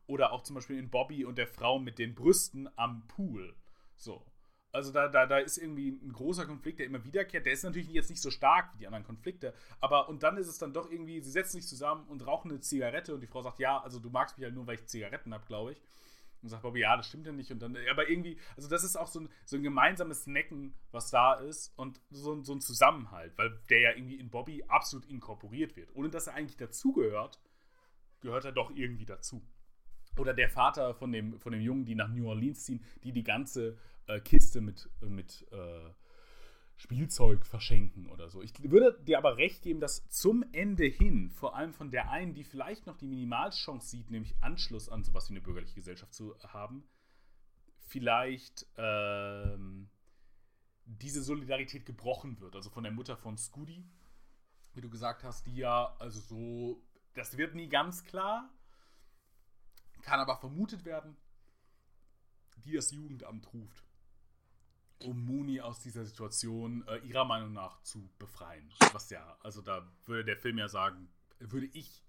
Oder 0.07 0.31
auch 0.31 0.43
zum 0.43 0.55
Beispiel 0.55 0.77
in 0.77 0.89
Bobby 0.89 1.25
und 1.25 1.37
der 1.37 1.47
Frau 1.47 1.79
mit 1.79 1.97
den 1.97 2.13
Brüsten 2.13 2.69
am 2.75 3.07
Pool. 3.07 3.55
So. 3.95 4.23
Also 4.71 4.91
da, 4.91 5.07
da, 5.07 5.25
da 5.25 5.37
ist 5.37 5.57
irgendwie 5.57 5.89
ein 5.89 6.11
großer 6.11 6.45
Konflikt, 6.45 6.79
der 6.79 6.85
immer 6.85 7.03
wiederkehrt. 7.05 7.45
Der 7.45 7.53
ist 7.53 7.63
natürlich 7.63 7.89
jetzt 7.89 8.09
nicht 8.09 8.21
so 8.21 8.29
stark 8.29 8.73
wie 8.73 8.79
die 8.79 8.87
anderen 8.87 9.05
Konflikte. 9.05 9.53
Aber 9.79 10.09
und 10.09 10.21
dann 10.21 10.37
ist 10.37 10.47
es 10.47 10.57
dann 10.57 10.73
doch 10.73 10.91
irgendwie, 10.91 11.21
sie 11.21 11.31
setzen 11.31 11.53
sich 11.53 11.67
zusammen 11.67 12.05
und 12.09 12.27
rauchen 12.27 12.51
eine 12.51 12.59
Zigarette 12.59 13.15
und 13.15 13.21
die 13.21 13.27
Frau 13.27 13.41
sagt, 13.41 13.59
ja, 13.59 13.81
also 13.81 13.99
du 13.99 14.09
magst 14.09 14.37
mich 14.37 14.43
halt 14.43 14.53
nur, 14.53 14.67
weil 14.67 14.75
ich 14.75 14.85
Zigaretten 14.85 15.33
habe, 15.33 15.45
glaube 15.45 15.71
ich. 15.71 15.81
Und 16.45 16.49
sagt 16.49 16.61
Bobby, 16.61 16.81
ja, 16.81 16.95
das 16.95 17.07
stimmt 17.07 17.25
ja 17.25 17.31
nicht. 17.31 17.49
Und 17.51 17.59
dann, 17.59 17.75
aber 17.89 18.07
irgendwie, 18.07 18.37
also 18.55 18.69
das 18.69 18.83
ist 18.83 18.95
auch 18.95 19.07
so 19.07 19.21
ein, 19.21 19.29
so 19.45 19.55
ein 19.55 19.63
gemeinsames 19.63 20.27
Necken, 20.27 20.75
was 20.91 21.09
da 21.09 21.33
ist 21.33 21.73
und 21.75 21.99
so, 22.11 22.33
ein- 22.33 22.43
so 22.43 22.53
ein 22.53 22.61
Zusammenhalt, 22.61 23.35
weil 23.35 23.59
der 23.71 23.79
ja 23.79 23.91
irgendwie 23.95 24.19
in 24.19 24.29
Bobby 24.29 24.63
absolut 24.67 25.07
inkorporiert 25.07 25.75
wird. 25.75 25.89
Ohne 25.95 26.09
dass 26.09 26.27
er 26.27 26.35
eigentlich 26.35 26.57
dazugehört, 26.57 27.41
gehört 28.21 28.45
er 28.45 28.51
doch 28.51 28.69
irgendwie 28.75 29.05
dazu. 29.05 29.43
Oder 30.17 30.35
der 30.35 30.49
Vater 30.49 30.93
von 30.93 31.11
dem, 31.11 31.39
von 31.39 31.51
dem 31.51 31.61
Jungen, 31.61 31.85
die 31.85 31.95
nach 31.95 32.09
New 32.09 32.27
Orleans 32.29 32.63
ziehen, 32.63 32.85
die 33.03 33.11
die 33.11 33.23
ganze 33.23 33.77
äh, 34.05 34.19
Kiste 34.19 34.61
mit, 34.61 34.87
äh, 35.01 35.05
mit 35.07 35.47
äh, 35.51 35.89
Spielzeug 36.77 37.45
verschenken 37.45 38.07
oder 38.07 38.29
so. 38.29 38.41
Ich 38.41 38.51
würde 38.69 39.01
dir 39.03 39.17
aber 39.17 39.37
recht 39.37 39.61
geben, 39.61 39.79
dass 39.79 40.09
zum 40.09 40.43
Ende 40.51 40.85
hin, 40.85 41.29
vor 41.29 41.55
allem 41.55 41.73
von 41.73 41.89
der 41.89 42.11
einen, 42.11 42.33
die 42.33 42.43
vielleicht 42.43 42.85
noch 42.85 42.97
die 42.97 43.07
Minimalchance 43.07 43.89
sieht, 43.89 44.11
nämlich 44.11 44.35
Anschluss 44.41 44.89
an 44.89 45.03
sowas 45.03 45.29
wie 45.29 45.33
eine 45.33 45.41
bürgerliche 45.41 45.75
Gesellschaft 45.75 46.13
zu 46.13 46.35
haben, 46.43 46.83
vielleicht 47.87 48.67
ähm, 48.77 49.89
diese 50.85 51.23
Solidarität 51.23 51.85
gebrochen 51.85 52.39
wird. 52.39 52.55
Also 52.55 52.69
von 52.69 52.83
der 52.83 52.91
Mutter 52.91 53.15
von 53.15 53.37
Scooty, 53.37 53.85
wie 54.73 54.81
du 54.81 54.89
gesagt 54.89 55.23
hast, 55.23 55.47
die 55.47 55.55
ja, 55.55 55.95
also 55.99 56.19
so, 56.19 56.83
das 57.13 57.37
wird 57.37 57.55
nie 57.55 57.69
ganz 57.69 58.03
klar, 58.03 58.49
kann 60.01 60.19
aber 60.19 60.37
vermutet 60.37 60.85
werden, 60.85 61.17
die 62.63 62.73
das 62.73 62.91
Jugendamt 62.91 63.51
ruft, 63.53 63.83
um 65.03 65.25
Mooney 65.25 65.61
aus 65.61 65.79
dieser 65.79 66.05
Situation 66.05 66.85
äh, 66.87 66.97
ihrer 66.99 67.25
Meinung 67.25 67.53
nach 67.53 67.81
zu 67.83 68.09
befreien. 68.17 68.71
Was 68.93 69.09
ja, 69.09 69.37
also 69.43 69.61
da 69.61 69.87
würde 70.05 70.25
der 70.25 70.37
Film 70.37 70.57
ja 70.57 70.67
sagen, 70.67 71.09
würde 71.39 71.67
ich, 71.67 72.03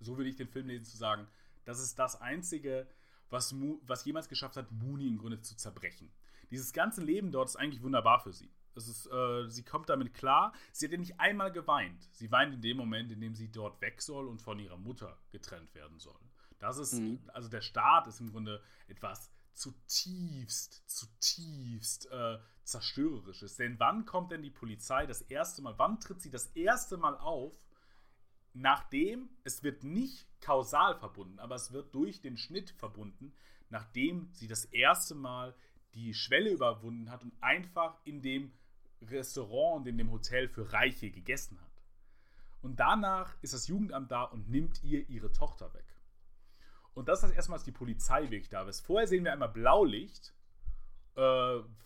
so 0.00 0.16
würde 0.16 0.30
ich 0.30 0.36
den 0.36 0.48
Film 0.48 0.68
lesen, 0.68 0.84
zu 0.84 0.96
sagen, 0.96 1.26
das 1.64 1.80
ist 1.80 1.98
das 1.98 2.20
Einzige, 2.20 2.88
was, 3.30 3.52
Mo 3.52 3.80
was 3.86 4.04
jemals 4.04 4.28
geschafft 4.28 4.56
hat, 4.56 4.70
Mooney 4.70 5.06
im 5.08 5.18
Grunde 5.18 5.40
zu 5.40 5.56
zerbrechen. 5.56 6.10
Dieses 6.50 6.72
ganze 6.72 7.02
Leben 7.02 7.30
dort 7.32 7.48
ist 7.48 7.56
eigentlich 7.56 7.82
wunderbar 7.82 8.20
für 8.20 8.32
sie. 8.32 8.50
Es 8.76 8.88
ist, 8.88 9.06
äh, 9.06 9.48
sie 9.48 9.62
kommt 9.64 9.88
damit 9.88 10.14
klar. 10.14 10.52
Sie 10.72 10.86
hat 10.86 10.92
ja 10.92 10.98
nicht 10.98 11.20
einmal 11.20 11.52
geweint. 11.52 12.08
Sie 12.12 12.30
weint 12.32 12.54
in 12.54 12.60
dem 12.60 12.76
Moment, 12.76 13.12
in 13.12 13.20
dem 13.20 13.34
sie 13.34 13.50
dort 13.50 13.80
weg 13.80 14.02
soll 14.02 14.26
und 14.28 14.42
von 14.42 14.58
ihrer 14.58 14.76
Mutter 14.76 15.16
getrennt 15.30 15.74
werden 15.74 15.98
soll. 15.98 16.18
Das 16.58 16.78
ist, 16.78 16.94
Mhm. 16.94 17.18
also 17.32 17.48
der 17.48 17.60
Staat 17.60 18.06
ist 18.08 18.20
im 18.20 18.30
Grunde 18.30 18.62
etwas 18.88 19.30
zutiefst, 19.54 20.88
zutiefst 20.88 22.10
äh, 22.10 22.38
zerstörerisches. 22.64 23.56
Denn 23.56 23.78
wann 23.78 24.04
kommt 24.04 24.32
denn 24.32 24.42
die 24.42 24.50
Polizei 24.50 25.06
das 25.06 25.22
erste 25.22 25.62
Mal, 25.62 25.78
wann 25.78 26.00
tritt 26.00 26.20
sie 26.20 26.30
das 26.30 26.46
erste 26.48 26.96
Mal 26.96 27.16
auf, 27.16 27.54
nachdem, 28.52 29.30
es 29.44 29.62
wird 29.62 29.84
nicht 29.84 30.26
kausal 30.40 30.96
verbunden, 30.98 31.38
aber 31.38 31.54
es 31.54 31.72
wird 31.72 31.94
durch 31.94 32.20
den 32.20 32.36
Schnitt 32.36 32.70
verbunden, 32.70 33.34
nachdem 33.70 34.30
sie 34.32 34.48
das 34.48 34.64
erste 34.66 35.14
Mal 35.14 35.54
die 35.94 36.14
Schwelle 36.14 36.50
überwunden 36.50 37.10
hat 37.10 37.22
und 37.22 37.32
einfach 37.40 37.98
in 38.04 38.22
dem 38.22 38.52
Restaurant 39.02 39.80
und 39.80 39.86
in 39.86 39.98
dem 39.98 40.10
Hotel 40.10 40.48
für 40.48 40.72
Reiche 40.72 41.10
gegessen 41.10 41.60
hat. 41.60 41.82
Und 42.62 42.80
danach 42.80 43.36
ist 43.42 43.52
das 43.52 43.68
Jugendamt 43.68 44.10
da 44.10 44.24
und 44.24 44.48
nimmt 44.48 44.82
ihr 44.82 45.08
ihre 45.08 45.32
Tochter 45.32 45.72
weg. 45.74 45.93
Und 46.94 47.08
das 47.08 47.22
ist 47.22 47.30
das 47.30 47.36
erste 47.36 47.50
Mal, 47.50 47.56
dass 47.56 47.64
die 47.64 47.72
Polizei 47.72 48.22
wirklich 48.30 48.48
da 48.48 48.62
ist. 48.68 48.86
Vorher 48.86 49.06
sehen 49.06 49.24
wir 49.24 49.32
einmal 49.32 49.48
Blaulicht, 49.48 50.32
äh, 51.16 51.20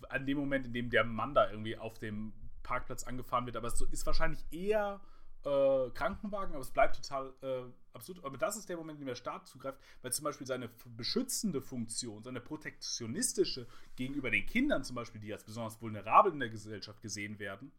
an 0.08 0.26
dem 0.26 0.38
Moment, 0.38 0.66
in 0.66 0.72
dem 0.72 0.90
der 0.90 1.04
Mann 1.04 1.34
da 1.34 1.50
irgendwie 1.50 1.76
auf 1.76 1.98
dem 1.98 2.32
Parkplatz 2.62 3.04
angefahren 3.04 3.46
wird. 3.46 3.56
Aber 3.56 3.68
es 3.68 3.80
ist 3.80 4.06
wahrscheinlich 4.06 4.44
eher 4.50 5.00
äh, 5.44 5.90
Krankenwagen, 5.90 6.52
aber 6.52 6.62
es 6.62 6.70
bleibt 6.70 6.96
total 6.96 7.32
äh, 7.42 7.62
absurd. 7.92 8.24
Aber 8.24 8.36
das 8.36 8.56
ist 8.56 8.68
der 8.68 8.76
Moment, 8.76 8.98
in 8.98 9.04
dem 9.04 9.08
der 9.08 9.14
Staat 9.14 9.46
zugreift, 9.46 9.78
weil 10.02 10.12
zum 10.12 10.24
Beispiel 10.24 10.46
seine 10.46 10.68
beschützende 10.96 11.60
Funktion, 11.60 12.22
seine 12.22 12.40
protektionistische 12.40 13.66
gegenüber 13.96 14.30
den 14.30 14.46
Kindern 14.46 14.84
zum 14.84 14.96
Beispiel, 14.96 15.20
die 15.20 15.32
als 15.32 15.44
besonders 15.44 15.80
vulnerabel 15.80 16.32
in 16.32 16.40
der 16.40 16.50
Gesellschaft 16.50 17.00
gesehen 17.02 17.38
werden, 17.38 17.72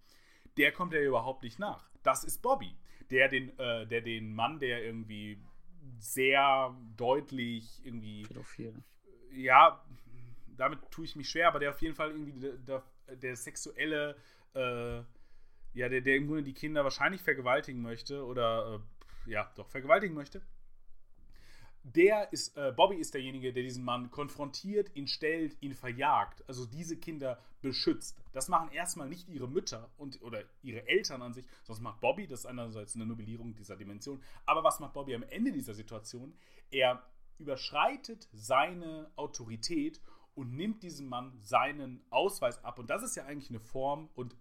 der 0.57 0.71
kommt 0.71 0.93
ja 0.93 1.01
überhaupt 1.01 1.43
nicht 1.43 1.59
nach. 1.59 1.89
Das 2.03 2.23
ist 2.23 2.41
Bobby, 2.41 2.75
der 3.11 3.27
den, 3.30 3.57
äh, 3.59 3.86
der 3.88 4.01
den 4.01 4.34
Mann, 4.34 4.59
der 4.59 4.84
irgendwie 4.84 5.41
sehr 5.99 6.75
deutlich 6.97 7.82
irgendwie 7.84 8.23
Pädophil. 8.23 8.73
ja, 9.32 9.84
damit 10.57 10.80
tue 10.91 11.05
ich 11.05 11.15
mich 11.15 11.30
schwer, 11.30 11.47
aber 11.47 11.59
der 11.59 11.71
auf 11.71 11.82
jeden 11.82 11.95
Fall 11.95 12.11
irgendwie 12.11 12.39
der, 12.39 12.53
der, 12.53 12.84
der 13.15 13.36
sexuelle, 13.36 14.15
äh, 14.53 14.97
ja, 15.73 15.89
der, 15.89 16.01
der 16.01 16.15
im 16.15 16.27
Grunde 16.27 16.43
die 16.43 16.53
Kinder 16.53 16.84
wahrscheinlich 16.84 17.21
vergewaltigen 17.21 17.82
möchte 17.82 18.25
oder 18.25 18.82
äh, 19.27 19.32
ja, 19.32 19.51
doch 19.55 19.69
vergewaltigen 19.69 20.15
möchte. 20.15 20.41
Der 21.84 22.32
ist, 22.34 22.57
äh, 22.57 22.73
Bobby 22.75 22.97
ist 22.97 23.13
derjenige, 23.13 23.53
der 23.53 23.63
diesen 23.63 23.84
Mann 23.84 24.11
konfrontiert, 24.11 24.95
ihn 24.95 25.07
stellt, 25.07 25.55
ihn 25.61 25.73
verjagt, 25.73 26.43
also 26.47 26.65
diese 26.65 26.97
Kinder 26.97 27.39
beschützt. 27.61 28.17
Das 28.34 28.49
machen 28.49 28.69
erstmal 28.71 29.07
nicht 29.07 29.30
ihre 29.30 29.47
Mütter 29.47 29.89
und 29.97 30.21
oder 30.21 30.43
ihre 30.61 30.88
Eltern 30.88 31.21
an 31.21 31.34
sich, 31.34 31.45
sonst 31.63 31.80
macht 31.80 32.01
Bobby, 32.01 32.27
das 32.27 32.41
ist 32.41 32.45
einerseits 32.45 32.95
eine 32.95 33.05
Nobelierung 33.05 33.55
dieser 33.55 33.77
Dimension, 33.77 34.21
aber 34.45 34.63
was 34.63 34.80
macht 34.80 34.93
Bobby 34.93 35.15
am 35.15 35.23
Ende 35.23 35.51
dieser 35.51 35.73
Situation? 35.73 36.34
Er 36.69 37.01
überschreitet 37.38 38.27
seine 38.34 39.09
Autorität 39.15 40.01
und 40.36 40.55
nimmt 40.55 40.84
diesem 40.84 41.07
Mann 41.07 41.34
seinen 41.41 42.01
Ausweis 42.09 42.63
ab. 42.63 42.80
Und 42.80 42.89
das 42.89 43.03
ist 43.03 43.15
ja 43.15 43.25
eigentlich 43.25 43.49
eine 43.49 43.59
Form 43.59 44.09
und 44.15 44.36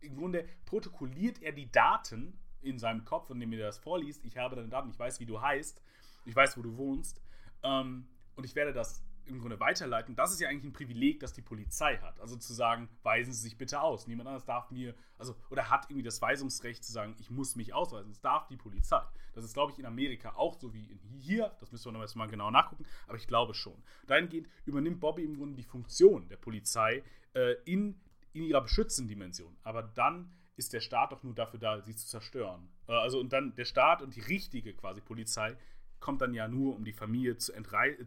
im 0.00 0.16
Grunde 0.16 0.48
protokolliert 0.64 1.42
er 1.42 1.52
die 1.52 1.70
Daten 1.70 2.38
in 2.62 2.78
seinem 2.78 3.04
Kopf, 3.04 3.30
indem 3.30 3.52
er 3.52 3.66
das 3.66 3.78
vorliest. 3.78 4.24
Ich 4.24 4.36
habe 4.36 4.56
deine 4.56 4.68
Daten, 4.68 4.90
ich 4.90 4.98
weiß, 4.98 5.20
wie 5.20 5.26
du 5.26 5.40
heißt, 5.40 5.82
ich 6.24 6.34
weiß, 6.34 6.56
wo 6.56 6.62
du 6.62 6.76
wohnst 6.76 7.20
ähm, 7.62 8.06
und 8.36 8.44
ich 8.44 8.54
werde 8.54 8.72
das 8.72 9.04
im 9.26 9.40
Grunde 9.40 9.58
weiterleiten. 9.60 10.14
Das 10.16 10.32
ist 10.32 10.40
ja 10.40 10.48
eigentlich 10.48 10.64
ein 10.64 10.72
Privileg, 10.72 11.20
das 11.20 11.32
die 11.32 11.42
Polizei 11.42 11.96
hat. 11.98 12.20
Also 12.20 12.36
zu 12.36 12.52
sagen, 12.52 12.88
weisen 13.02 13.32
Sie 13.32 13.40
sich 13.40 13.56
bitte 13.56 13.80
aus. 13.80 14.06
Niemand 14.06 14.28
anderes 14.28 14.44
darf 14.44 14.70
mir, 14.70 14.94
also, 15.18 15.34
oder 15.50 15.70
hat 15.70 15.86
irgendwie 15.86 16.02
das 16.02 16.20
Weisungsrecht 16.20 16.84
zu 16.84 16.92
sagen, 16.92 17.16
ich 17.18 17.30
muss 17.30 17.56
mich 17.56 17.72
ausweisen. 17.72 18.10
Das 18.10 18.20
darf 18.20 18.46
die 18.48 18.56
Polizei. 18.56 19.02
Das 19.32 19.44
ist, 19.44 19.54
glaube 19.54 19.72
ich, 19.72 19.78
in 19.78 19.86
Amerika 19.86 20.34
auch 20.36 20.58
so 20.58 20.74
wie 20.74 20.98
hier. 21.18 21.54
Das 21.60 21.72
müssen 21.72 21.86
wir 21.86 21.92
noch 21.92 22.00
erstmal 22.00 22.28
genau 22.28 22.50
nachgucken, 22.50 22.84
aber 23.06 23.16
ich 23.16 23.26
glaube 23.26 23.54
schon. 23.54 23.82
Dahingehend 24.06 24.48
übernimmt 24.66 25.00
Bobby 25.00 25.24
im 25.24 25.36
Grunde 25.36 25.56
die 25.56 25.64
Funktion 25.64 26.28
der 26.28 26.36
Polizei 26.36 27.02
äh, 27.34 27.54
in, 27.64 27.98
in 28.32 28.44
ihrer 28.44 28.60
beschützenden 28.60 29.08
Dimension. 29.08 29.56
Aber 29.62 29.82
dann 29.82 30.32
ist 30.56 30.72
der 30.72 30.80
Staat 30.80 31.12
doch 31.12 31.22
nur 31.22 31.34
dafür 31.34 31.58
da, 31.58 31.80
sie 31.80 31.96
zu 31.96 32.06
zerstören. 32.06 32.68
Äh, 32.88 32.92
also 32.92 33.18
und 33.18 33.32
dann 33.32 33.54
der 33.54 33.64
Staat 33.64 34.02
und 34.02 34.14
die 34.14 34.20
richtige 34.20 34.74
quasi 34.74 35.00
Polizei 35.00 35.56
kommt 36.04 36.20
dann 36.20 36.34
ja 36.34 36.48
nur, 36.48 36.76
um 36.76 36.84
die 36.84 36.92
Familie 36.92 37.38
zu, 37.38 37.54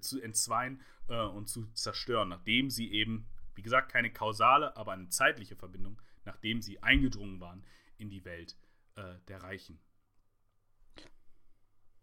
zu 0.01 0.21
entzweien 0.21 0.79
äh, 1.09 1.19
und 1.19 1.49
zu 1.49 1.65
zerstören, 1.73 2.29
nachdem 2.29 2.69
sie 2.69 2.91
eben, 2.91 3.27
wie 3.55 3.63
gesagt, 3.63 3.91
keine 3.91 4.13
kausale, 4.13 4.77
aber 4.77 4.91
eine 4.91 5.09
zeitliche 5.09 5.55
Verbindung, 5.55 5.99
nachdem 6.23 6.61
sie 6.61 6.81
eingedrungen 6.83 7.39
waren 7.39 7.65
in 7.97 8.11
die 8.11 8.23
Welt 8.23 8.55
äh, 8.97 9.15
der 9.27 9.41
Reichen. 9.41 9.79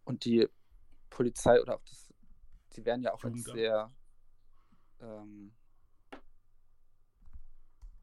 Und 0.03 0.25
die 0.25 0.49
Polizei 1.09 1.61
oder 1.61 1.75
auch 1.75 1.83
das, 1.85 2.13
sie 2.71 2.83
werden 2.83 3.01
ja 3.01 3.13
auch 3.13 3.23
als 3.23 3.37
Jugendamt. 3.37 3.57
sehr, 3.57 3.95
ähm, 4.99 5.55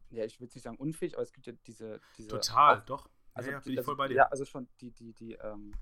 ja, 0.08 0.24
ich 0.24 0.40
würde 0.40 0.54
nicht 0.54 0.62
sagen 0.62 0.78
unfähig, 0.78 1.12
aber 1.12 1.24
es 1.24 1.32
gibt 1.34 1.46
ja 1.46 1.52
diese, 1.66 2.00
diese 2.16 2.28
Total, 2.28 2.78
Auf- 2.78 2.84
doch. 2.86 3.10
also, 3.34 3.50
ja, 3.50 3.56
ja, 3.56 3.60
die- 3.60 3.64
bin 3.64 3.72
ich 3.74 3.78
also, 3.80 3.90
voll 3.90 3.96
bei 3.96 4.08
dir. 4.08 4.14
Ja, 4.14 4.24
also 4.28 4.46
schon 4.46 4.66
die, 4.80 4.92
die, 4.92 5.12
die, 5.12 5.34
ähm, 5.34 5.74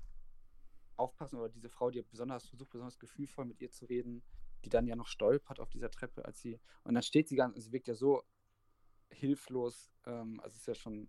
aufpassen 1.01 1.37
oder 1.37 1.49
diese 1.49 1.69
Frau, 1.69 1.89
die 1.91 2.01
besonders 2.01 2.47
versucht, 2.47 2.69
besonders 2.69 2.97
gefühlvoll 2.99 3.45
mit 3.45 3.59
ihr 3.61 3.69
zu 3.71 3.85
reden, 3.85 4.23
die 4.63 4.69
dann 4.69 4.87
ja 4.87 4.95
noch 4.95 5.07
stolpert 5.07 5.59
auf 5.59 5.69
dieser 5.69 5.89
Treppe, 5.91 6.23
als 6.25 6.39
sie, 6.41 6.59
und 6.83 6.93
dann 6.93 7.03
steht 7.03 7.27
sie 7.27 7.35
ganz, 7.35 7.55
sie 7.63 7.71
wirkt 7.71 7.87
ja 7.87 7.95
so 7.95 8.23
hilflos, 9.09 9.91
ähm, 10.05 10.39
also 10.39 10.53
es 10.53 10.61
ist 10.61 10.67
ja 10.67 10.75
schon, 10.75 11.07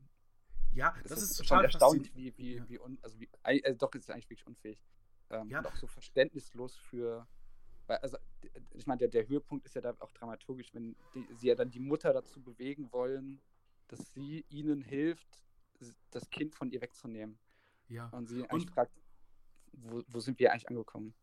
Ja, 0.72 0.94
das 1.04 1.20
ist 1.22 1.36
schon 1.36 1.46
total 1.46 1.64
erstaunlich, 1.66 2.14
wie, 2.16 2.36
wie, 2.38 2.54
Ja. 2.56 2.68
wie, 2.68 2.78
un, 2.78 2.98
also 3.02 3.20
wie, 3.20 3.28
also 3.42 3.78
doch, 3.78 3.94
es 3.94 4.02
ist 4.04 4.10
eigentlich 4.10 4.30
wirklich 4.30 4.46
unfähig. 4.46 4.78
Ähm, 5.30 5.48
Ja. 5.50 5.58
Und 5.58 5.66
auch 5.66 5.76
so 5.76 5.86
verständnislos 5.86 6.76
für, 6.76 7.26
weil, 7.86 7.98
also, 7.98 8.16
ich 8.72 8.86
meine, 8.86 8.98
der, 9.00 9.08
der 9.08 9.28
Höhepunkt 9.28 9.66
ist 9.66 9.74
ja 9.74 9.82
da 9.82 9.94
auch 10.00 10.12
dramaturgisch, 10.12 10.72
wenn 10.74 10.96
die, 11.14 11.26
sie 11.34 11.48
ja 11.48 11.54
dann 11.54 11.70
die 11.70 11.80
Mutter 11.80 12.12
dazu 12.14 12.42
bewegen 12.42 12.90
wollen, 12.92 13.40
dass 13.88 14.12
sie 14.14 14.46
ihnen 14.48 14.80
hilft, 14.80 15.44
das 16.10 16.30
Kind 16.30 16.54
von 16.54 16.70
ihr 16.70 16.80
wegzunehmen. 16.80 17.38
Ja. 17.88 18.08
Und 18.08 18.26
sie 18.26 18.42
Und- 18.42 18.70
fragt, 18.70 18.92
wo, 19.72 20.02
wo 20.08 20.20
sind 20.20 20.38
wir 20.38 20.52
eigentlich 20.52 20.68
angekommen? 20.68 21.14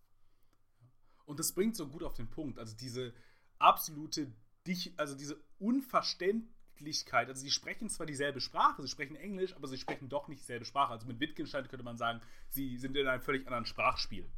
Und 1.26 1.40
das 1.40 1.54
bringt 1.54 1.76
so 1.76 1.88
gut 1.88 2.04
auf 2.04 2.14
den 2.16 2.30
Punkt. 2.30 2.58
Also 2.58 2.76
diese 2.76 3.14
absolute, 3.60 4.32
Dich 4.68 4.94
also 4.98 5.16
diese 5.16 5.42
Unverständlichkeit. 5.58 7.30
Also 7.30 7.42
sie 7.42 7.50
sprechen 7.52 7.90
zwar 7.90 8.06
dieselbe 8.06 8.42
Sprache, 8.42 8.82
sie 8.82 8.90
sprechen 8.90 9.16
Englisch, 9.16 9.56
aber 9.56 9.68
sie 9.68 9.78
sprechen 9.78 10.10
doch 10.10 10.28
nicht 10.28 10.42
dieselbe 10.42 10.66
Sprache. 10.66 10.92
Also 10.92 11.08
mit 11.08 11.20
Wittgenstein 11.20 11.68
könnte 11.68 11.86
man 11.86 11.98
sagen, 11.98 12.22
sie 12.50 12.78
sind 12.78 12.96
in 12.98 13.08
einem 13.08 13.22
völlig 13.22 13.48
anderen 13.48 13.66
Sprachspiel. 13.66 14.30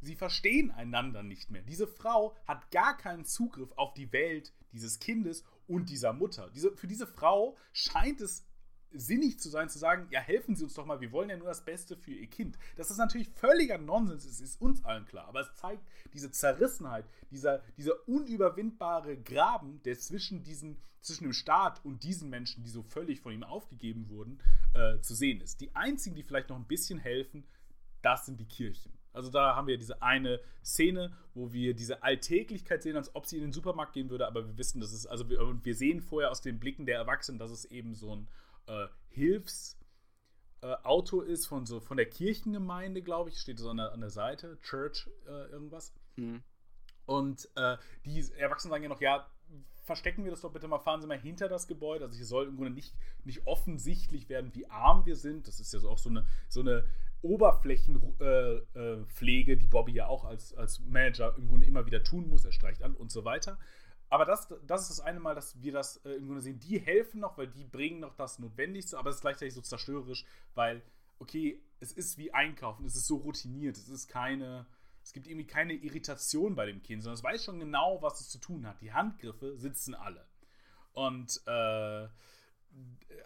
Sie 0.00 0.14
verstehen 0.14 0.70
einander 0.70 1.22
nicht 1.22 1.50
mehr. 1.50 1.62
Diese 1.62 1.86
Frau 1.86 2.36
hat 2.46 2.70
gar 2.70 2.96
keinen 2.96 3.24
Zugriff 3.24 3.72
auf 3.72 3.94
die 3.94 4.12
Welt 4.12 4.52
dieses 4.72 4.98
Kindes 4.98 5.44
und 5.66 5.88
dieser 5.88 6.12
Mutter. 6.12 6.50
Diese, 6.50 6.76
für 6.76 6.86
diese 6.86 7.06
Frau 7.06 7.56
scheint 7.72 8.20
es 8.20 8.46
sinnig 8.94 9.38
zu 9.38 9.48
sein, 9.48 9.68
zu 9.68 9.78
sagen, 9.78 10.06
ja, 10.10 10.20
helfen 10.20 10.54
Sie 10.54 10.64
uns 10.64 10.74
doch 10.74 10.86
mal, 10.86 11.00
wir 11.00 11.12
wollen 11.12 11.30
ja 11.30 11.36
nur 11.36 11.48
das 11.48 11.64
Beste 11.64 11.96
für 11.96 12.12
Ihr 12.12 12.28
Kind. 12.28 12.58
Das 12.76 12.90
ist 12.90 12.98
natürlich 12.98 13.28
völliger 13.30 13.78
Nonsens, 13.78 14.24
es 14.24 14.40
ist 14.40 14.60
uns 14.60 14.84
allen 14.84 15.04
klar, 15.06 15.28
aber 15.28 15.40
es 15.40 15.54
zeigt 15.54 15.82
diese 16.12 16.30
Zerrissenheit, 16.30 17.04
dieser, 17.30 17.62
dieser 17.76 18.08
unüberwindbare 18.08 19.16
Graben, 19.16 19.82
der 19.84 19.98
zwischen, 19.98 20.42
diesen, 20.42 20.78
zwischen 21.00 21.24
dem 21.24 21.32
Staat 21.32 21.84
und 21.84 22.02
diesen 22.02 22.30
Menschen, 22.30 22.62
die 22.62 22.70
so 22.70 22.82
völlig 22.82 23.20
von 23.20 23.32
ihm 23.32 23.44
aufgegeben 23.44 24.08
wurden, 24.08 24.40
äh, 24.74 25.00
zu 25.00 25.14
sehen 25.14 25.40
ist. 25.40 25.60
Die 25.60 25.74
einzigen, 25.74 26.16
die 26.16 26.22
vielleicht 26.22 26.48
noch 26.48 26.56
ein 26.56 26.66
bisschen 26.66 26.98
helfen, 26.98 27.44
das 28.02 28.26
sind 28.26 28.38
die 28.38 28.46
Kirchen. 28.46 28.92
Also 29.14 29.30
da 29.30 29.54
haben 29.54 29.68
wir 29.68 29.78
diese 29.78 30.02
eine 30.02 30.40
Szene, 30.64 31.16
wo 31.34 31.52
wir 31.52 31.74
diese 31.74 32.02
Alltäglichkeit 32.02 32.82
sehen, 32.82 32.96
als 32.96 33.14
ob 33.14 33.26
sie 33.26 33.36
in 33.36 33.42
den 33.42 33.52
Supermarkt 33.52 33.92
gehen 33.92 34.10
würde, 34.10 34.26
aber 34.26 34.44
wir 34.46 34.58
wissen, 34.58 34.80
dass 34.80 34.92
es, 34.92 35.06
also 35.06 35.30
wir, 35.30 35.38
wir 35.62 35.74
sehen 35.74 36.00
vorher 36.00 36.30
aus 36.32 36.40
den 36.40 36.58
Blicken 36.58 36.84
der 36.84 36.96
Erwachsenen, 36.96 37.38
dass 37.38 37.52
es 37.52 37.64
eben 37.64 37.94
so 37.94 38.16
ein 38.16 38.28
äh, 38.66 38.86
Hilfsauto 39.08 41.22
äh, 41.22 41.32
ist 41.32 41.46
von 41.46 41.66
so 41.66 41.80
von 41.80 41.96
der 41.96 42.08
Kirchengemeinde, 42.08 43.02
glaube 43.02 43.30
ich, 43.30 43.38
steht 43.38 43.58
so 43.58 43.70
an 43.70 43.78
der, 43.78 43.92
an 43.92 44.00
der 44.00 44.10
Seite, 44.10 44.58
Church 44.62 45.10
äh, 45.26 45.50
irgendwas. 45.50 45.94
Hm. 46.16 46.42
Und 47.06 47.48
äh, 47.56 47.76
die 48.04 48.24
Erwachsenen 48.36 48.70
sagen 48.70 48.82
ja 48.82 48.88
noch, 48.88 49.00
ja, 49.00 49.26
verstecken 49.84 50.24
wir 50.24 50.30
das 50.30 50.40
doch 50.40 50.52
bitte 50.52 50.68
mal, 50.68 50.78
fahren 50.78 51.02
Sie 51.02 51.06
mal 51.06 51.18
hinter 51.18 51.48
das 51.48 51.66
Gebäude. 51.66 52.04
Also 52.04 52.16
hier 52.16 52.26
soll 52.26 52.48
im 52.48 52.56
Grunde 52.56 52.72
nicht, 52.72 52.94
nicht 53.24 53.46
offensichtlich 53.46 54.28
werden, 54.28 54.54
wie 54.54 54.68
arm 54.70 55.06
wir 55.06 55.16
sind. 55.16 55.46
Das 55.46 55.60
ist 55.60 55.72
ja 55.72 55.78
so 55.78 55.90
auch 55.90 55.98
so 55.98 56.08
eine, 56.08 56.26
so 56.48 56.60
eine 56.60 56.84
Oberflächenpflege, 57.22 59.52
äh, 59.52 59.54
äh, 59.54 59.56
die 59.56 59.66
Bobby 59.66 59.92
ja 59.92 60.06
auch 60.06 60.24
als, 60.24 60.54
als 60.54 60.80
Manager 60.80 61.36
im 61.36 61.48
Grunde 61.48 61.66
immer 61.66 61.86
wieder 61.86 62.02
tun 62.02 62.28
muss. 62.28 62.44
Er 62.44 62.52
streicht 62.52 62.82
an 62.82 62.94
und 62.94 63.12
so 63.12 63.24
weiter. 63.24 63.58
Aber 64.14 64.26
das, 64.26 64.46
das 64.64 64.82
ist 64.82 64.90
das 64.90 65.00
eine 65.00 65.18
Mal, 65.18 65.34
dass 65.34 65.60
wir 65.60 65.72
das 65.72 65.96
äh, 66.04 66.10
im 66.10 66.26
Grunde 66.26 66.40
sehen. 66.40 66.60
Die 66.60 66.78
helfen 66.78 67.18
noch, 67.18 67.36
weil 67.36 67.48
die 67.48 67.64
bringen 67.64 67.98
noch 67.98 68.14
das 68.14 68.38
Notwendigste, 68.38 68.96
aber 68.96 69.10
es 69.10 69.16
ist 69.16 69.22
gleichzeitig 69.22 69.54
so 69.54 69.60
zerstörerisch, 69.60 70.24
weil, 70.54 70.82
okay, 71.18 71.60
es 71.80 71.90
ist 71.90 72.16
wie 72.16 72.32
Einkaufen, 72.32 72.86
es 72.86 72.94
ist 72.94 73.08
so 73.08 73.16
routiniert, 73.16 73.76
es 73.76 73.88
ist 73.88 74.06
keine, 74.06 74.66
es 75.02 75.12
gibt 75.12 75.26
irgendwie 75.26 75.48
keine 75.48 75.72
Irritation 75.72 76.54
bei 76.54 76.64
dem 76.64 76.80
Kind, 76.80 77.02
sondern 77.02 77.16
es 77.16 77.24
weiß 77.24 77.44
schon 77.44 77.58
genau, 77.58 78.02
was 78.02 78.20
es 78.20 78.28
zu 78.28 78.38
tun 78.38 78.68
hat. 78.68 78.80
Die 78.82 78.92
Handgriffe 78.92 79.56
sitzen 79.56 79.96
alle. 79.96 80.24
Und 80.92 81.42
äh, 81.46 82.06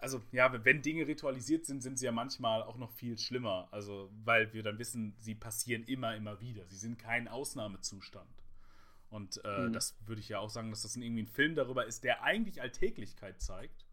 also 0.01 0.23
ja, 0.31 0.65
wenn 0.65 0.81
Dinge 0.81 1.05
ritualisiert 1.05 1.67
sind, 1.67 1.83
sind 1.83 1.99
sie 1.99 2.05
ja 2.05 2.11
manchmal 2.11 2.63
auch 2.63 2.77
noch 2.77 2.93
viel 2.93 3.15
schlimmer. 3.19 3.67
Also, 3.69 4.09
weil 4.23 4.53
wir 4.53 4.63
dann 4.63 4.79
wissen, 4.79 5.13
sie 5.19 5.35
passieren 5.35 5.83
immer, 5.83 6.15
immer 6.15 6.41
wieder. 6.41 6.65
Sie 6.65 6.77
sind 6.77 6.97
kein 6.97 7.27
Ausnahmezustand. 7.27 8.38
Und 9.09 9.43
äh, 9.43 9.67
Mhm. 9.67 9.73
das 9.73 9.97
würde 10.05 10.21
ich 10.21 10.29
ja 10.29 10.39
auch 10.39 10.49
sagen, 10.49 10.69
dass 10.69 10.83
das 10.83 10.95
irgendwie 10.95 11.23
ein 11.23 11.27
Film 11.27 11.55
darüber 11.55 11.85
ist, 11.85 12.03
der 12.03 12.23
eigentlich 12.23 12.61
Alltäglichkeit 12.61 13.41
zeigt. 13.41 13.85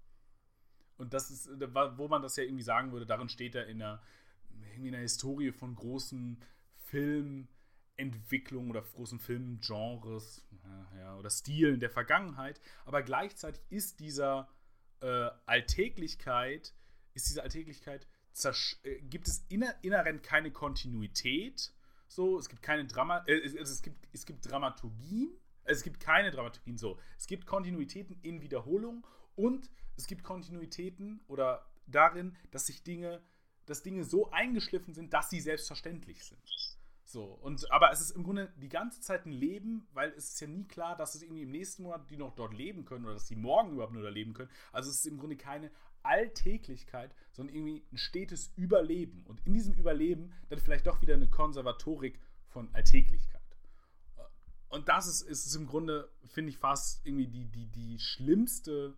Und 0.99 1.15
das 1.15 1.31
ist, 1.31 1.47
äh, 1.47 1.75
wo 1.99 2.09
man 2.09 2.23
das 2.23 2.37
ja 2.37 2.45
irgendwie 2.45 2.63
sagen 2.63 2.93
würde, 2.93 3.07
darin 3.07 3.29
steht 3.29 3.55
er 3.55 3.67
in 3.67 3.83
einer, 3.83 4.03
irgendwie 4.73 4.89
in 4.89 4.95
einer 4.95 5.03
Historie 5.03 5.53
von 5.53 5.75
großen 5.75 6.43
Filmentwicklungen 6.77 8.71
oder 8.71 8.83
großen 8.83 9.19
Filmgenres 9.19 10.43
ja, 10.97 11.17
oder 11.17 11.31
Stilen 11.31 11.81
der 11.81 11.91
Vergangenheit. 11.91 12.61
Aber 12.85 13.03
gleichzeitig 13.03 13.63
ist 13.71 14.01
dieser 14.01 14.49
äh, 15.01 15.31
Alltäglichkeit, 15.47 16.75
ist 17.15 17.29
diese 17.29 17.43
Alltäglichkeit 17.43 18.07
äh, 18.83 19.01
gibt 19.03 19.29
es 19.29 19.45
inner 19.49 19.75
inhärent 19.83 20.23
keine 20.23 20.51
Kontinuität. 20.51 21.73
So, 22.09 22.39
es 22.39 22.49
gibt 22.49 22.63
keine 22.63 22.87
Drama, 22.87 23.25
äh, 23.27 23.35
es, 23.35 23.55
es, 23.55 23.83
gibt, 23.83 24.09
es 24.13 24.25
gibt 24.25 24.51
Dramaturgien, 24.51 25.31
es 25.65 25.83
gibt 25.83 26.01
keine 26.01 26.31
Dramaturgien 26.31 26.79
so. 26.79 26.99
Es 27.19 27.27
gibt 27.27 27.47
Kontinuitäten 27.47 28.19
in 28.23 28.41
Wiederholung 28.41 29.07
und 29.35 29.71
es 29.97 30.07
gibt 30.07 30.23
Kontinuitäten 30.23 31.21
oder 31.27 31.67
darin, 31.87 32.37
dass 32.51 32.67
sich 32.67 32.83
Dinge, 32.83 33.23
dass 33.67 33.83
Dinge 33.83 34.05
so 34.05 34.31
eingeschliffen 34.31 34.95
sind, 34.95 35.13
dass 35.13 35.31
sie 35.31 35.41
selbstverständlich 35.41 36.25
sind. 36.25 36.76
So, 37.09 37.23
und 37.23 37.71
aber 37.71 37.93
es 37.93 38.01
ist 38.01 38.11
im 38.11 38.25
Grunde 38.25 38.53
die 38.57 38.69
ganze 38.69 39.01
Zeit 39.01 39.27
ein 39.27 39.33
Leben, 39.33 39.87
weil 39.93 40.11
es 40.17 40.31
ist 40.31 40.41
ja 40.41 40.49
nie 40.49 40.65
klar, 40.65 40.97
dass 40.97 41.15
es 41.15 41.23
irgendwie 41.23 41.43
im 41.43 41.53
nächsten 41.53 41.85
Monat 41.85 42.11
die 42.11 42.17
noch 42.17 42.35
dort 42.35 42.53
leben 42.53 42.85
können 42.85 43.05
oder 43.05 43.15
dass 43.15 43.27
die 43.27 43.37
morgen 43.37 43.71
überhaupt 43.71 43.93
nur 43.93 44.03
da 44.03 44.09
leben 44.09 44.35
können. 44.35 44.51
Also 44.73 44.91
es 44.91 44.97
ist 44.97 45.07
im 45.07 45.17
Grunde 45.17 45.37
keine 45.37 45.71
Alltäglichkeit, 46.03 47.15
sondern 47.31 47.55
irgendwie 47.55 47.85
ein 47.93 47.97
stetes 47.97 48.53
Überleben. 48.57 49.25
Und 49.29 49.41
in 49.47 49.55
diesem 49.55 49.75
Überleben 49.75 50.33
dann 50.49 50.59
vielleicht 50.59 50.89
doch 50.89 51.01
wieder 51.01 51.15
eine 51.15 51.29
Konservatorik 51.29 52.19
von 52.49 52.75
Alltäglichkeit. 52.75 53.41
Und 54.69 54.89
das 54.89 55.07
ist, 55.07 55.23
ist 55.23 55.55
im 55.55 55.69
Grunde, 55.69 56.11
finde 56.25 56.51
ich, 56.51 56.59
fast 56.59 57.07
irgendwie 57.07 57.29
die, 57.29 57.45
die, 57.47 57.69
die 57.69 58.01
schlimmste 58.01 58.97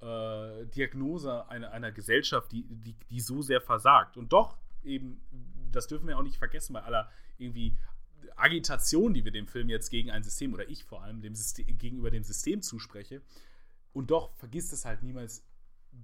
äh, 0.00 0.66
Diagnose 0.66 1.48
einer, 1.48 1.70
einer 1.70 1.92
Gesellschaft, 1.92 2.52
die, 2.52 2.62
die, 2.62 2.94
die 3.08 3.20
so 3.20 3.40
sehr 3.40 3.62
versagt. 3.62 4.18
Und 4.18 4.34
doch 4.34 4.58
eben, 4.84 5.22
das 5.72 5.86
dürfen 5.86 6.08
wir 6.08 6.18
auch 6.18 6.22
nicht 6.22 6.36
vergessen, 6.36 6.74
bei 6.74 6.82
aller 6.82 7.10
irgendwie 7.42 7.76
Agitation, 8.36 9.14
die 9.14 9.24
wir 9.24 9.32
dem 9.32 9.46
Film 9.46 9.68
jetzt 9.68 9.90
gegen 9.90 10.10
ein 10.10 10.22
System 10.22 10.54
oder 10.54 10.68
ich 10.68 10.84
vor 10.84 11.02
allem 11.02 11.20
dem 11.20 11.34
System, 11.34 11.66
gegenüber 11.78 12.10
dem 12.10 12.24
System 12.24 12.62
zuspreche. 12.62 13.22
Und 13.92 14.10
doch 14.10 14.34
vergisst 14.36 14.72
es 14.72 14.84
halt 14.84 15.02
niemals 15.02 15.44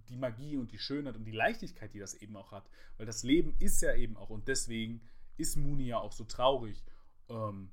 die 0.09 0.17
Magie 0.17 0.57
und 0.57 0.73
die 0.73 0.79
Schönheit 0.79 1.17
und 1.17 1.25
die 1.25 1.33
Leichtigkeit, 1.33 1.95
die 1.95 1.99
das 1.99 2.15
eben 2.15 2.37
auch 2.37 2.53
hat. 2.53 2.69
Weil 2.97 3.07
das 3.07 3.23
Leben 3.23 3.55
ist 3.59 3.81
ja 3.81 3.95
eben 3.95 4.17
auch, 4.17 4.31
und 4.31 4.49
deswegen 4.49 5.01
ist 5.37 5.57
Mooney 5.57 5.87
ja 5.87 5.99
auch 5.99 6.13
so 6.13 6.25
traurig, 6.25 6.85
ähm, 7.29 7.71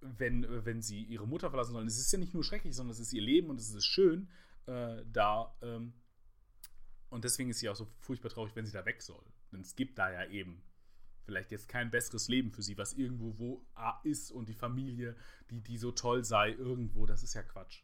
wenn, 0.00 0.46
wenn 0.64 0.82
sie 0.82 1.02
ihre 1.02 1.28
Mutter 1.28 1.50
verlassen 1.50 1.72
sollen. 1.72 1.86
Es 1.86 1.98
ist 1.98 2.12
ja 2.12 2.18
nicht 2.18 2.34
nur 2.34 2.42
schrecklich, 2.42 2.74
sondern 2.74 2.92
es 2.92 3.00
ist 3.00 3.12
ihr 3.12 3.22
Leben 3.22 3.50
und 3.50 3.60
es 3.60 3.70
ist 3.70 3.84
schön 3.84 4.28
äh, 4.66 5.04
da. 5.12 5.54
Ähm, 5.62 5.92
und 7.10 7.24
deswegen 7.24 7.50
ist 7.50 7.58
sie 7.58 7.68
auch 7.68 7.76
so 7.76 7.86
furchtbar 8.00 8.30
traurig, 8.30 8.56
wenn 8.56 8.66
sie 8.66 8.72
da 8.72 8.84
weg 8.84 9.02
soll. 9.02 9.24
Denn 9.52 9.60
es 9.60 9.76
gibt 9.76 9.98
da 9.98 10.10
ja 10.10 10.26
eben 10.30 10.62
vielleicht 11.30 11.52
jetzt 11.52 11.68
kein 11.68 11.92
besseres 11.92 12.26
Leben 12.26 12.50
für 12.50 12.62
sie, 12.62 12.76
was 12.76 12.92
irgendwo 12.94 13.38
wo 13.38 13.64
ist 14.02 14.32
und 14.32 14.48
die 14.48 14.54
Familie, 14.54 15.14
die, 15.48 15.60
die 15.62 15.78
so 15.78 15.92
toll 15.92 16.24
sei, 16.24 16.50
irgendwo. 16.50 17.06
Das 17.06 17.22
ist 17.22 17.34
ja 17.34 17.42
Quatsch. 17.44 17.82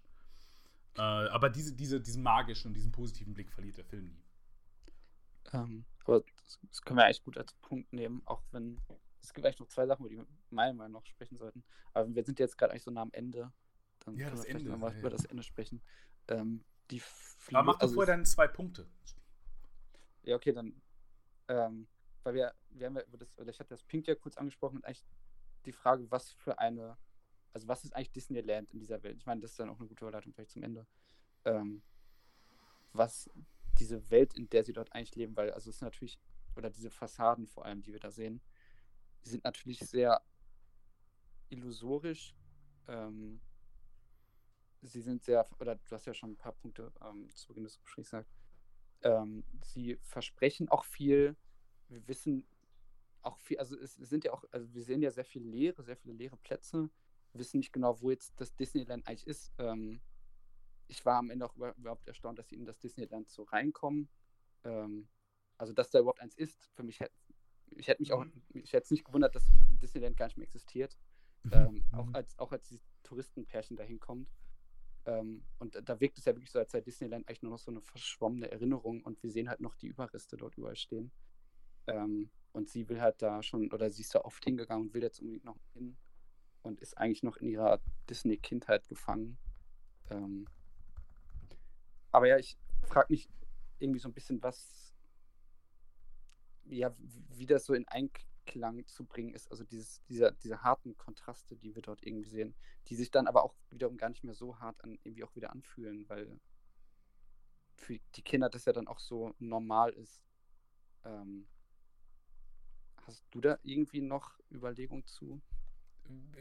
Äh, 0.97 1.01
aber 1.01 1.49
diese, 1.49 1.73
diese, 1.75 2.01
diesen 2.01 2.25
magischen 2.25 2.69
und 2.69 2.75
diesen 2.75 2.91
positiven 2.91 3.35
Blick 3.35 3.53
verliert 3.53 3.77
der 3.77 3.85
Film 3.85 4.09
nie. 4.09 4.25
Ähm, 5.53 5.85
aber 6.05 6.25
das, 6.69 6.83
können 6.83 6.99
wir 6.99 7.05
eigentlich 7.05 7.23
gut 7.23 7.39
als 7.39 7.53
Punkt 7.63 7.93
nehmen, 7.93 8.21
auch 8.25 8.43
wenn 8.51 8.81
es 9.23 9.33
gibt 9.33 9.47
eigentlich 9.47 9.61
noch 9.61 9.69
zwei 9.69 9.87
Sachen, 9.87 10.03
über 10.03 10.11
die 10.11 10.17
wir 10.19 10.27
meiner 10.51 10.75
Meinung 10.75 11.01
nach 11.01 11.07
sprechen 11.07 11.37
sollten. 11.37 11.63
Aber 11.93 12.13
wir 12.13 12.25
sind 12.25 12.39
jetzt 12.41 12.59
gerade 12.59 12.73
eigentlich 12.73 12.83
so 12.83 12.91
nah 12.91 13.03
am 13.03 13.13
Ende. 13.13 13.53
Dann 14.01 14.17
Ja, 14.17 14.27
können 14.27 14.37
das 14.39 14.47
wir 14.47 14.55
Ende, 14.55 14.71
nochmal 14.71 14.93
ja, 14.93 14.99
über 14.99 15.11
das 15.11 15.25
Ende 15.25 15.43
sprechen. 15.43 15.83
Ähm, 16.29 16.65
die 16.91 17.03
Aber 17.53 17.63
mach 17.65 17.75
doch 17.75 17.83
also 17.83 17.95
vorher 17.95 18.15
deine 18.15 18.25
zwei 18.25 18.49
Punkte. 18.49 18.89
Ja, 20.23 20.37
okay, 20.37 20.53
dann. 20.53 20.81
Ähm, 21.49 21.87
weil 22.27 22.35
wir, 22.35 22.53
wir 22.71 22.87
haben 22.87 22.97
ja 22.97 23.03
über 23.03 23.19
das, 23.19 23.39
oder 23.39 23.51
ich 23.51 23.61
hatte 23.61 23.71
das 23.71 23.85
Pink 23.85 24.09
ja 24.09 24.17
kurz 24.17 24.37
angesprochen 24.37 24.79
und 24.79 24.85
eigentlich 24.85 25.05
die 25.65 25.71
Frage, 25.73 26.11
was 26.11 26.33
für 26.33 26.59
eine, 26.59 26.99
also 27.53 27.69
was 27.69 27.85
ist 27.85 27.95
eigentlich 27.95 28.11
Disneyland 28.11 28.69
in 28.73 28.81
dieser 28.81 29.01
Welt? 29.05 29.17
Ich 29.17 29.27
meine, 29.27 29.41
das 29.41 29.53
ist 29.53 29.61
dann 29.61 29.71
auch 29.71 29.79
eine 29.79 29.87
gute 29.87 30.05
Überleitung 30.05 30.33
vielleicht 30.33 30.51
zum 30.51 30.65
Ende. 30.65 30.89
Ähm, 31.45 31.85
was 32.93 33.31
diese 33.79 34.11
Welt, 34.11 34.35
in 34.35 34.49
der 34.49 34.65
sie 34.65 34.73
dort 34.73 34.93
eigentlich 34.93 35.15
leben, 35.15 35.37
weil, 35.37 35.53
also 35.53 35.71
es 35.71 35.77
ist 35.77 35.83
natürlich, 35.83 36.19
oder 36.57 36.69
diese 36.69 36.91
Fassaden 36.91 37.47
vor 37.47 37.65
allem, 37.65 37.83
die 37.83 37.93
wir 37.93 38.01
da 38.01 38.11
sehen, 38.11 38.43
sind 39.23 39.45
natürlich 39.45 39.79
sehr 39.79 40.21
illusorisch. 41.49 42.35
Ähm, 42.89 43.41
sie 44.83 45.01
sind 45.01 45.23
sehr, 45.23 45.47
oder 45.61 45.77
du 45.77 45.95
hast 45.95 46.07
ja 46.07 46.15
schon 46.15 46.33
ein 46.33 46.37
paar 46.37 46.55
Punkte 46.55 46.93
ähm, 47.03 47.29
zu 47.37 47.47
Beginn 47.47 47.65
des 47.65 47.79
Gesprächs 47.79 48.11
gesagt. 48.11 48.35
Ähm, 49.03 49.45
sie 49.63 49.97
versprechen 50.03 50.69
auch 50.69 50.85
viel. 50.85 51.37
Wir 51.89 52.07
wissen 52.09 52.47
auch 53.23 53.39
viel, 53.39 53.59
also 53.59 53.77
es 53.79 53.95
sind 53.95 54.25
ja 54.25 54.33
auch, 54.33 54.45
also 54.51 54.73
wir 54.73 54.83
sehen 54.83 55.03
ja 55.03 55.11
sehr 55.11 55.25
viel 55.25 55.43
Leere, 55.43 55.83
sehr 55.83 55.97
viele 55.97 56.15
leere 56.15 56.37
Plätze. 56.37 56.91
Wir 57.33 57.41
wissen 57.41 57.59
nicht 57.59 57.73
genau, 57.73 58.01
wo 58.01 58.11
jetzt 58.11 58.41
das 58.41 58.55
Disneyland 58.55 59.07
eigentlich 59.07 59.27
ist. 59.27 59.53
Ähm, 59.59 60.01
ich 60.89 61.05
war 61.05 61.19
am 61.19 61.31
Ende 61.31 61.45
auch 61.47 61.57
über, 61.57 61.75
überhaupt 61.77 62.07
erstaunt, 62.07 62.39
dass 62.39 62.49
sie 62.49 62.57
in 62.57 62.65
das 62.65 62.79
Disneyland 62.79 63.29
so 63.29 63.43
reinkommen. 63.43 64.09
Ähm, 64.65 65.09
also, 65.59 65.73
dass 65.73 65.91
da 65.91 65.99
überhaupt 65.99 66.21
eins 66.21 66.35
ist. 66.37 66.71
Für 66.75 66.83
mich 66.83 67.01
hätte 67.01 67.15
ich 67.71 67.89
hätte 67.89 68.01
mich 68.01 68.13
auch, 68.13 68.25
Mhm. 68.25 68.43
ich 68.55 68.73
hätte 68.73 68.85
es 68.85 68.91
nicht 68.93 69.05
gewundert, 69.05 69.35
dass 69.35 69.51
Disneyland 69.83 70.17
gar 70.17 70.27
nicht 70.27 70.37
mehr 70.37 70.45
existiert. 70.47 70.97
Ähm, 71.53 71.85
auch, 71.93 72.07
als, 72.15 72.39
auch 72.39 72.53
als 72.53 72.69
dieses 72.69 72.85
Touristenpärchen 73.03 73.77
da 73.77 73.83
hinkommt. 73.85 74.31
Ähm, 75.05 75.45
und 75.59 75.75
da- 75.75 75.81
da 75.81 76.01
wirkt 76.01 76.19
es 76.19 76.25
ja 76.25 76.35
wirklich 76.35 76.51
so, 76.51 76.59
als 76.59 76.73
sei 76.73 76.81
Disneyland 76.81 77.29
eigentlich 77.29 77.43
nur 77.43 77.53
noch 77.53 77.59
so 77.59 77.71
eine 77.71 77.81
verschwommene 77.83 78.51
Erinnerung 78.51 79.03
und 79.03 79.23
wir 79.23 79.31
sehen 79.31 79.49
halt 79.49 79.61
noch 79.61 79.75
die 79.77 79.87
Überreste 79.89 80.37
dort 80.37 80.57
überall 80.57 80.77
stehen. 80.77 81.13
Ähm, 81.87 82.31
und 82.53 82.69
sie 82.69 82.89
will 82.89 83.01
halt 83.01 83.21
da 83.21 83.43
schon, 83.43 83.71
oder 83.73 83.91
sie 83.91 84.03
ist 84.03 84.15
da 84.15 84.21
oft 84.21 84.43
hingegangen 84.45 84.87
und 84.87 84.95
will 84.95 85.03
jetzt 85.03 85.21
unbedingt 85.21 85.45
noch 85.45 85.59
hin 85.75 85.97
und 86.63 86.81
ist 86.81 86.97
eigentlich 86.97 87.23
noch 87.23 87.37
in 87.37 87.49
ihrer 87.49 87.81
Disney-Kindheit 88.09 88.89
gefangen. 88.89 89.39
Ähm, 90.11 90.47
aber 92.13 92.29
ja, 92.29 92.39
ich 92.39 92.57
frage 92.83 93.13
mich 93.13 93.29
irgendwie 93.79 94.01
so 94.01 94.09
ein 94.09 94.15
bisschen, 94.15 94.43
was, 94.43 94.95
ja, 96.65 96.95
wie 96.99 97.47
das 97.47 97.67
so 97.67 97.75
in 97.75 97.87
Einklang 97.89 98.87
zu 98.87 99.05
bringen 99.05 99.35
ist. 99.35 99.51
Also 99.51 99.65
dieses, 99.65 100.03
dieser, 100.05 100.33
diese 100.33 100.63
harten 100.63 100.97
Kontraste, 100.97 101.57
die 101.57 101.75
wir 101.75 101.83
dort 101.83 102.07
irgendwie 102.07 102.29
sehen, 102.29 102.55
die 102.89 102.97
sich 102.97 103.11
dann 103.11 103.27
aber 103.27 103.45
auch 103.45 103.55
wiederum 103.71 103.97
gar 103.97 104.09
nicht 104.09 104.25
mehr 104.25 104.35
so 104.35 104.59
hart 104.59 104.83
an 104.83 104.99
irgendwie 105.03 105.25
auch 105.25 105.37
wieder 105.37 105.53
anfühlen, 105.53 106.09
weil 106.09 106.41
für 107.75 107.99
die 108.15 108.23
Kinder 108.23 108.49
das 108.49 108.65
ja 108.65 108.73
dann 108.73 108.89
auch 108.89 108.99
so 108.99 109.35
normal 109.39 109.93
ist. 109.93 110.23
Ähm, 111.05 111.47
hast 113.07 113.25
du 113.31 113.41
da 113.41 113.59
irgendwie 113.63 114.01
noch 114.01 114.39
Überlegungen 114.51 115.07
zu? 115.07 115.41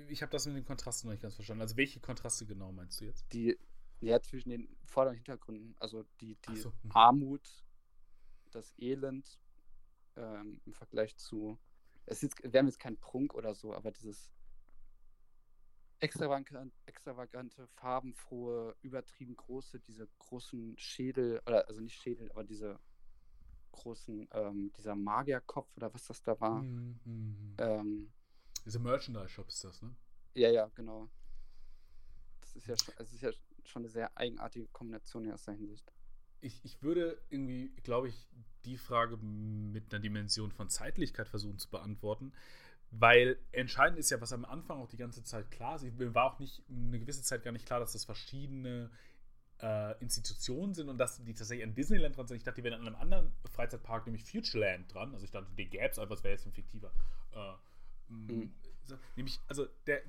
Ich 0.10 0.22
habe 0.22 0.32
das 0.32 0.46
mit 0.46 0.56
den 0.56 0.66
Kontrasten 0.66 1.08
noch 1.08 1.14
nicht 1.14 1.22
ganz 1.22 1.36
verstanden. 1.36 1.62
Also 1.62 1.78
welche 1.78 2.00
Kontraste 2.00 2.46
genau 2.46 2.72
meinst 2.72 3.02
du 3.02 3.06
jetzt? 3.06 3.26
Die, 3.34 3.58
ja, 4.02 4.22
zwischen 4.22 4.50
den 4.50 4.76
Vorder- 4.86 5.12
und 5.12 5.16
Hintergründen, 5.16 5.76
also 5.80 6.06
die, 6.22 6.36
die 6.48 6.58
so, 6.58 6.70
mhm. 6.84 6.92
Armut, 6.92 7.64
das 8.52 8.74
Elend 8.78 9.40
ähm, 10.16 10.62
im 10.66 10.74
Vergleich 10.74 11.16
zu, 11.18 11.58
es 12.06 12.22
ist, 12.22 12.36
wir 12.44 12.60
haben 12.60 12.68
jetzt 12.68 12.80
keinen 12.80 12.98
Prunk 12.98 13.34
oder 13.34 13.56
so, 13.56 13.74
aber 13.74 13.92
dieses 13.92 14.32
extravagant, 16.00 16.74
extravagante, 16.86 17.68
farbenfrohe, 17.68 18.76
übertrieben 18.82 19.36
große, 19.36 19.80
diese 19.80 20.08
großen 20.20 20.78
Schädel, 20.78 21.42
oder 21.48 21.68
also 21.68 21.82
nicht 21.82 22.00
Schädel, 22.00 22.30
aber 22.32 22.44
diese 22.44 22.80
großen, 23.76 24.28
ähm, 24.32 24.72
dieser 24.78 24.96
Magierkopf 24.96 25.68
oder 25.78 25.94
was 25.94 26.06
das 26.08 26.22
da 26.22 26.40
war. 26.40 26.62
Mhm, 26.62 27.00
mhm. 27.06 27.56
Ähm, 27.58 28.12
Diese 28.66 28.80
Merchandise-Shop 28.80 29.48
ist 29.48 29.64
das, 29.64 29.82
ne? 29.82 29.96
ja, 30.34 30.50
ja, 30.50 30.70
genau. 30.76 31.10
Das 32.42 32.56
ist 32.56 32.68
ja 32.68 32.78
schon, 32.78 32.94
es 32.98 33.14
ist 33.14 33.22
ja 33.22 33.32
schon 33.64 33.84
eine 33.84 33.90
sehr 33.90 34.16
eigenartige 34.18 34.68
Kombination 34.68 35.24
in 35.24 35.32
erster 35.32 35.54
Hinsicht. 35.54 35.92
Ich, 36.42 36.64
ich 36.64 36.82
würde 36.84 37.20
irgendwie, 37.30 37.70
glaube 37.84 38.10
ich, 38.10 38.28
die 38.66 38.78
Frage 38.78 39.18
mit 39.18 39.94
einer 39.94 40.02
Dimension 40.02 40.52
von 40.52 40.70
Zeitlichkeit 40.70 41.28
versuchen 41.28 41.58
zu 41.58 41.70
beantworten, 41.70 42.34
weil 42.92 43.40
entscheidend 43.52 44.00
ist 44.00 44.12
ja, 44.12 44.22
was 44.22 44.34
am 44.34 44.46
Anfang 44.46 44.80
auch 44.80 44.88
die 44.88 44.98
ganze 44.98 45.24
Zeit 45.24 45.50
klar 45.52 45.76
ist. 45.76 45.84
Mir 45.84 46.14
war 46.14 46.34
auch 46.34 46.40
nicht 46.40 46.64
eine 46.70 47.00
gewisse 47.00 47.24
Zeit 47.24 47.44
gar 47.44 47.52
nicht 47.52 47.66
klar, 47.66 47.80
dass 47.80 47.94
das 47.94 48.06
verschiedene 48.06 48.92
äh, 49.62 49.98
Institutionen 50.00 50.74
sind 50.74 50.90
und 50.90 50.98
dass 50.98 51.24
die 51.24 51.34
tatsächlich 51.34 51.66
an 51.66 51.76
Disneyland 51.76 52.18
dran 52.18 52.28
sind. 52.28 52.38
Ich 52.38 52.44
dachte, 52.44 52.62
die 52.62 52.64
wären 52.64 52.80
an 52.82 52.88
einem 52.88 52.96
anderen 52.96 53.32
Freizeitpark, 53.52 54.06
nämlich 54.06 54.24
Futureland, 54.24 54.94
dran. 54.94 55.14
Also 55.14 55.26
ich 55.26 55.32
dachte, 55.32 55.52
den 55.56 55.70
gäbe 55.70 55.90
es 55.90 56.00
einfach, 56.00 56.16
es 56.16 56.24
wäre 56.24 56.34
jetzt 56.34 56.46
ein 56.46 56.54
fiktiver. 56.54 56.92
Äh, 57.34 57.54
Mhm. 58.10 58.54
nämlich, 59.16 59.40
also 59.48 59.66
der, 59.88 60.02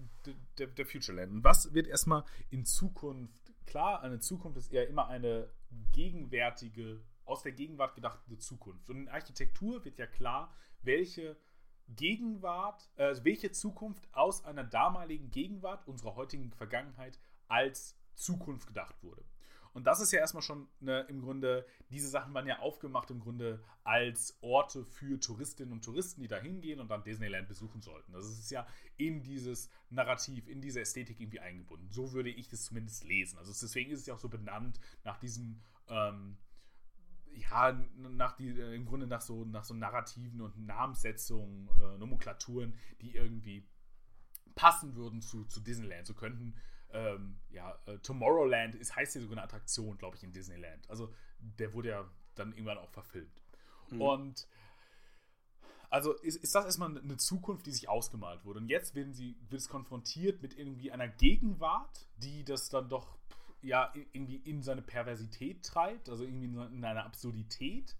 der, 0.59 0.67
der 0.67 0.87
Futureland. 0.87 1.33
Und 1.33 1.45
was 1.45 1.73
wird 1.73 1.87
erstmal 1.87 2.25
in 2.51 2.65
Zukunft 2.65 3.53
klar? 3.65 4.03
Eine 4.03 4.21
Zukunft 4.21 4.59
ist 4.59 4.73
eher 4.73 4.89
immer 4.89 5.09
eine 5.09 5.49
gegenwärtige, 5.93 7.01
aus 7.25 7.43
der 7.43 7.53
Gegenwart 7.53 7.95
gedachte 7.95 8.39
Zukunft. 8.39 8.89
Und 8.91 8.97
in 8.99 9.09
Architektur 9.09 9.85
wird 9.85 9.99
ja 9.99 10.07
klar, 10.07 10.55
welche 10.83 11.37
Gegenwart, 11.89 12.91
äh, 12.97 13.05
also 13.05 13.25
welche 13.25 13.51
Zukunft 13.51 14.09
aus 14.13 14.45
einer 14.45 14.65
damaligen 14.65 15.31
Gegenwart, 15.31 15.87
unserer 15.87 16.15
heutigen 16.17 16.53
Vergangenheit, 16.53 17.19
als 17.49 17.97
Zukunft 18.15 18.67
gedacht 18.67 19.03
wurde. 19.03 19.25
Und 19.77 19.85
das 19.85 20.01
ist 20.01 20.11
ja 20.11 20.21
erstmal 20.21 20.43
schon 20.43 20.69
ne, 20.81 21.01
im 21.11 21.21
Grunde, 21.21 21.67
diese 21.91 22.09
Sachen 22.09 22.33
waren 22.33 22.47
ja 22.47 22.61
aufgemacht 22.61 23.11
im 23.11 23.21
Grunde 23.21 23.63
als 23.85 24.39
Orte 24.41 24.87
für 24.87 25.21
Touristinnen 25.21 25.71
und 25.71 25.85
Touristen, 25.85 26.23
die 26.23 26.29
da 26.29 26.39
hingehen 26.39 26.81
und 26.81 26.89
dann 26.89 27.05
Disneyland 27.05 27.47
besuchen 27.47 27.83
sollten. 27.83 28.11
Das 28.15 28.25
ist 28.25 28.51
ja 28.51 28.67
in 28.97 29.23
dieses 29.23 29.69
Narrativ, 29.91 30.49
in 30.49 30.63
diese 30.63 30.81
Ästhetik 30.81 31.21
irgendwie 31.21 31.41
eingebunden. 31.41 31.91
So 31.91 32.15
würde 32.15 32.31
ich 32.31 32.49
das 32.49 32.65
zumindest 32.65 33.05
lesen. 33.05 33.37
Also 33.37 33.53
deswegen 33.53 33.91
ist 33.91 34.01
es 34.01 34.07
ja 34.07 34.15
auch 34.15 34.19
so 34.19 34.31
benannt 34.31 34.81
nach 35.05 35.19
diesem, 35.19 35.61
ähm, 35.89 36.39
ja, 37.35 37.79
nach 37.99 38.35
die, 38.35 38.59
äh, 38.59 38.75
im 38.75 38.87
Grunde 38.87 39.07
nach 39.07 39.21
so, 39.21 39.45
nach 39.45 39.65
so 39.65 39.75
Narrativen 39.75 40.41
und 40.41 40.57
Namenssetzungen, 40.57 41.69
äh, 41.83 41.99
Nomenklaturen, 41.99 42.79
die 43.03 43.15
irgendwie 43.15 43.69
passen 44.55 44.95
würden 44.95 45.21
zu, 45.21 45.45
zu 45.45 45.61
Disneyland. 45.61 46.07
So 46.07 46.15
könnten, 46.15 46.55
ähm, 46.93 47.41
ja, 47.51 47.79
äh, 47.87 47.99
Tomorrowland 47.99 48.75
ist, 48.75 48.95
heißt 48.95 49.15
ja 49.15 49.21
sogar 49.21 49.39
eine 49.39 49.45
Attraktion, 49.45 49.99
glaube 49.99 50.17
ich, 50.17 50.23
in 50.23 50.33
Disneyland. 50.33 50.89
Also 50.89 51.13
der 51.39 51.73
wurde 51.73 51.89
ja 51.91 52.11
dann 52.35 52.53
irgendwann 52.53 52.79
auch 52.79 52.91
verfilmt. 52.91 53.43
Mhm. 53.91 54.01
Und 54.01 54.49
also 55.91 56.13
ist, 56.15 56.37
ist 56.37 56.55
das 56.55 56.65
erstmal 56.65 56.97
eine 56.99 57.17
Zukunft, 57.17 57.67
die 57.67 57.73
sich 57.73 57.89
ausgemalt 57.89 58.45
wurde. 58.45 58.61
Und 58.61 58.69
jetzt 58.69 58.95
werden 58.95 59.15
sie, 59.15 59.37
wird 59.49 59.61
es 59.61 59.69
konfrontiert 59.69 60.43
mit 60.43 60.59
irgendwie 60.59 60.91
einer 60.91 61.09
Gegenwart, 61.09 62.09
die 62.17 62.45
das 62.45 62.69
dann 62.69 62.89
doch 62.89 63.17
ja 63.63 63.93
irgendwie 64.13 64.37
in 64.37 64.63
seine 64.63 64.83
Perversität 64.83 65.65
treibt, 65.65 66.09
also 66.09 66.25
irgendwie 66.25 66.47
in 66.47 66.85
eine 66.85 67.05
Absurdität. 67.05 67.97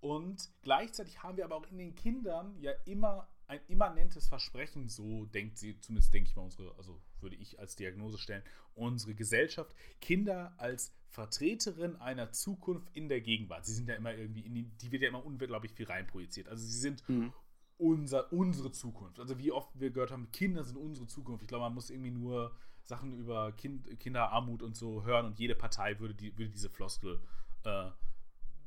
Und 0.00 0.50
gleichzeitig 0.62 1.22
haben 1.22 1.36
wir 1.36 1.44
aber 1.44 1.56
auch 1.56 1.66
in 1.66 1.78
den 1.78 1.94
Kindern 1.94 2.56
ja 2.60 2.72
immer 2.84 3.28
ein 3.46 3.60
immanentes 3.68 4.26
Versprechen, 4.28 4.88
so 4.88 5.26
denkt 5.26 5.58
sie, 5.58 5.78
zumindest 5.80 6.12
denke 6.14 6.30
ich 6.30 6.36
mal 6.36 6.42
unsere, 6.42 6.74
also 6.76 7.00
würde 7.20 7.36
ich 7.36 7.58
als 7.58 7.76
Diagnose 7.76 8.18
stellen, 8.18 8.42
unsere 8.74 9.14
Gesellschaft, 9.14 9.74
Kinder 10.00 10.54
als 10.56 10.92
Vertreterin 11.08 11.96
einer 11.96 12.32
Zukunft 12.32 12.88
in 12.92 13.08
der 13.08 13.20
Gegenwart. 13.20 13.64
Sie 13.66 13.74
sind 13.74 13.88
ja 13.88 13.94
immer 13.94 14.14
irgendwie, 14.14 14.40
in 14.40 14.54
die, 14.54 14.64
die 14.64 14.90
wird 14.92 15.02
ja 15.02 15.08
immer 15.08 15.24
unglaublich 15.24 15.72
viel 15.72 15.86
reinprojiziert. 15.86 16.48
Also 16.48 16.64
sie 16.64 16.78
sind 16.78 17.08
Mhm. 17.08 17.32
unser, 17.78 18.32
unsere 18.32 18.72
Zukunft. 18.72 19.20
Also 19.20 19.38
wie 19.38 19.52
oft 19.52 19.68
wir 19.78 19.90
gehört 19.90 20.10
haben, 20.10 20.30
Kinder 20.32 20.64
sind 20.64 20.76
unsere 20.76 21.06
Zukunft. 21.06 21.42
Ich 21.42 21.48
glaube, 21.48 21.64
man 21.64 21.74
muss 21.74 21.90
irgendwie 21.90 22.10
nur 22.10 22.56
Sachen 22.82 23.12
über 23.16 23.52
kind, 23.52 23.98
Kinderarmut 24.00 24.62
und 24.62 24.76
so 24.76 25.04
hören 25.04 25.26
und 25.26 25.38
jede 25.38 25.54
Partei 25.54 25.98
würde, 26.00 26.14
die, 26.14 26.36
würde 26.36 26.50
diese 26.50 26.68
Floskel 26.68 27.20
äh, 27.64 27.90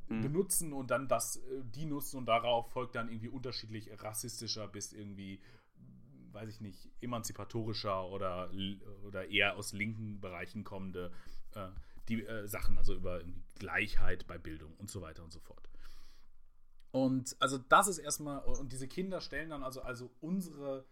Mhm. 0.08 0.22
benutzen 0.22 0.72
und 0.72 0.90
dann 0.90 1.08
das, 1.08 1.36
äh, 1.36 1.62
die 1.64 1.84
nutzen 1.84 2.18
und 2.18 2.26
darauf 2.26 2.70
folgt 2.70 2.94
dann 2.94 3.08
irgendwie 3.08 3.28
unterschiedlich 3.28 3.90
rassistischer 4.02 4.66
bis 4.68 4.92
irgendwie, 4.92 5.40
weiß 6.32 6.48
ich 6.48 6.60
nicht, 6.60 6.90
emanzipatorischer 7.00 8.06
oder, 8.08 8.50
oder 9.06 9.28
eher 9.28 9.56
aus 9.56 9.72
linken 9.72 10.20
Bereichen 10.20 10.64
kommende 10.64 11.12
äh, 11.54 11.68
die 12.08 12.24
äh, 12.24 12.46
Sachen, 12.46 12.78
also 12.78 12.94
über 12.94 13.22
Gleichheit 13.58 14.26
bei 14.26 14.38
Bildung 14.38 14.74
und 14.76 14.90
so 14.90 15.02
weiter 15.02 15.22
und 15.22 15.32
so 15.32 15.40
fort. 15.40 15.68
Und 16.90 17.36
also 17.38 17.58
das 17.58 17.86
ist 17.88 17.98
erstmal, 17.98 18.42
und 18.44 18.72
diese 18.72 18.88
Kinder 18.88 19.20
stellen 19.20 19.50
dann 19.50 19.62
also, 19.62 19.82
also 19.82 20.10
unsere 20.20 20.86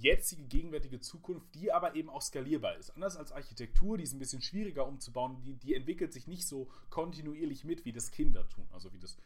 jetzige, 0.00 0.44
gegenwärtige 0.44 1.00
Zukunft, 1.00 1.54
die 1.54 1.72
aber 1.72 1.94
eben 1.94 2.08
auch 2.08 2.22
skalierbar 2.22 2.76
ist. 2.76 2.90
Anders 2.90 3.16
als 3.16 3.32
Architektur, 3.32 3.96
die 3.96 4.04
ist 4.04 4.12
ein 4.12 4.18
bisschen 4.18 4.42
schwieriger 4.42 4.86
umzubauen, 4.86 5.40
die, 5.42 5.54
die 5.54 5.74
entwickelt 5.74 6.12
sich 6.12 6.26
nicht 6.26 6.46
so 6.46 6.70
kontinuierlich 6.88 7.64
mit, 7.64 7.84
wie 7.84 7.92
das 7.92 8.10
Kinder 8.10 8.48
tun. 8.48 8.66
Also 8.72 8.92
wie 8.92 8.98
das. 8.98 9.16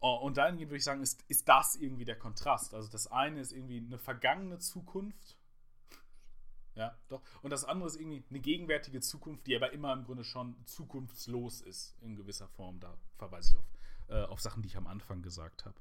Oh, 0.00 0.16
und 0.22 0.38
dahingehend 0.38 0.70
würde 0.70 0.78
ich 0.78 0.84
sagen, 0.84 1.02
ist, 1.02 1.22
ist 1.28 1.48
das 1.48 1.76
irgendwie 1.76 2.06
der 2.06 2.18
Kontrast. 2.18 2.74
Also 2.74 2.88
das 2.90 3.06
eine 3.06 3.40
ist 3.40 3.52
irgendwie 3.52 3.78
eine 3.78 3.98
vergangene 3.98 4.58
Zukunft. 4.58 5.36
Ja, 6.74 6.96
doch. 7.08 7.20
Und 7.42 7.50
das 7.50 7.64
andere 7.64 7.88
ist 7.88 7.96
irgendwie 7.96 8.24
eine 8.30 8.40
gegenwärtige 8.40 9.00
Zukunft, 9.00 9.46
die 9.46 9.56
aber 9.56 9.72
immer 9.72 9.92
im 9.92 10.04
Grunde 10.04 10.24
schon 10.24 10.56
zukunftslos 10.64 11.60
ist, 11.60 11.96
in 12.00 12.16
gewisser 12.16 12.48
Form. 12.48 12.80
Da 12.80 12.96
verweise 13.16 13.52
ich 13.52 13.58
auf, 13.58 13.72
äh, 14.08 14.22
auf 14.24 14.40
Sachen, 14.40 14.62
die 14.62 14.68
ich 14.68 14.76
am 14.76 14.86
Anfang 14.86 15.20
gesagt 15.20 15.66
habe. 15.66 15.78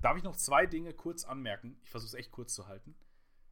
Darf 0.00 0.16
ich 0.16 0.24
noch 0.24 0.36
zwei 0.36 0.66
Dinge 0.66 0.92
kurz 0.92 1.24
anmerken? 1.24 1.78
Ich 1.82 1.90
versuche 1.90 2.08
es 2.08 2.14
echt 2.14 2.32
kurz 2.32 2.54
zu 2.54 2.66
halten. 2.66 2.96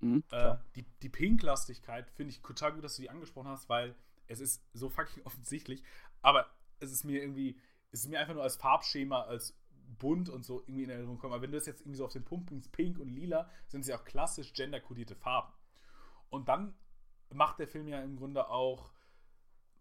Mhm, 0.05 0.22
Äh, 0.30 0.57
die, 0.76 0.84
die 1.02 1.09
Pink-Lastigkeit 1.09 2.11
finde 2.11 2.30
ich 2.32 2.42
total 2.42 2.72
gut, 2.72 2.84
dass 2.84 2.96
du 2.96 3.02
die 3.02 3.11
angesprochen 3.11 3.48
hast, 3.48 3.68
weil 3.68 3.94
es 4.26 4.40
ist 4.40 4.62
so 4.72 4.88
fucking 4.88 5.22
offensichtlich. 5.26 5.82
Aber 6.22 6.46
es 6.80 6.92
ist 6.92 7.05
mir 7.05 7.22
irgendwie, 7.22 7.59
es 7.90 8.00
ist 8.00 8.11
mir 8.11 8.20
einfach 8.20 8.34
nur 8.34 8.42
als 8.42 8.57
Farbschema, 8.57 9.22
als 9.22 9.57
bunt 9.98 10.28
und 10.28 10.44
so 10.44 10.62
irgendwie 10.62 10.84
in 10.84 10.90
Erinnerung 10.90 11.16
gekommen. 11.16 11.34
Aber 11.34 11.42
wenn 11.42 11.52
du 11.52 11.59
das 11.59 11.66
jetzt 11.66 11.82
irgendwie 11.82 11.98
so 11.98 12.05
auf 12.07 12.12
den 12.12 12.24
Punkt 12.24 12.46
bringst, 12.46 12.72
pink 12.72 12.98
und 12.98 13.09
lila, 13.09 13.48
sind 13.68 13.84
sie 13.84 13.94
auch 13.94 14.05
klassisch 14.05 14.52
genderkodierte 14.52 15.14
Farben. 15.14 15.52
Und 16.30 16.48
dann 16.48 16.74
macht 17.30 17.59
der 17.61 17.68
Film 17.68 17.88
ja 17.88 18.02
im 18.02 18.16
Grunde 18.16 18.48
auch 18.48 18.92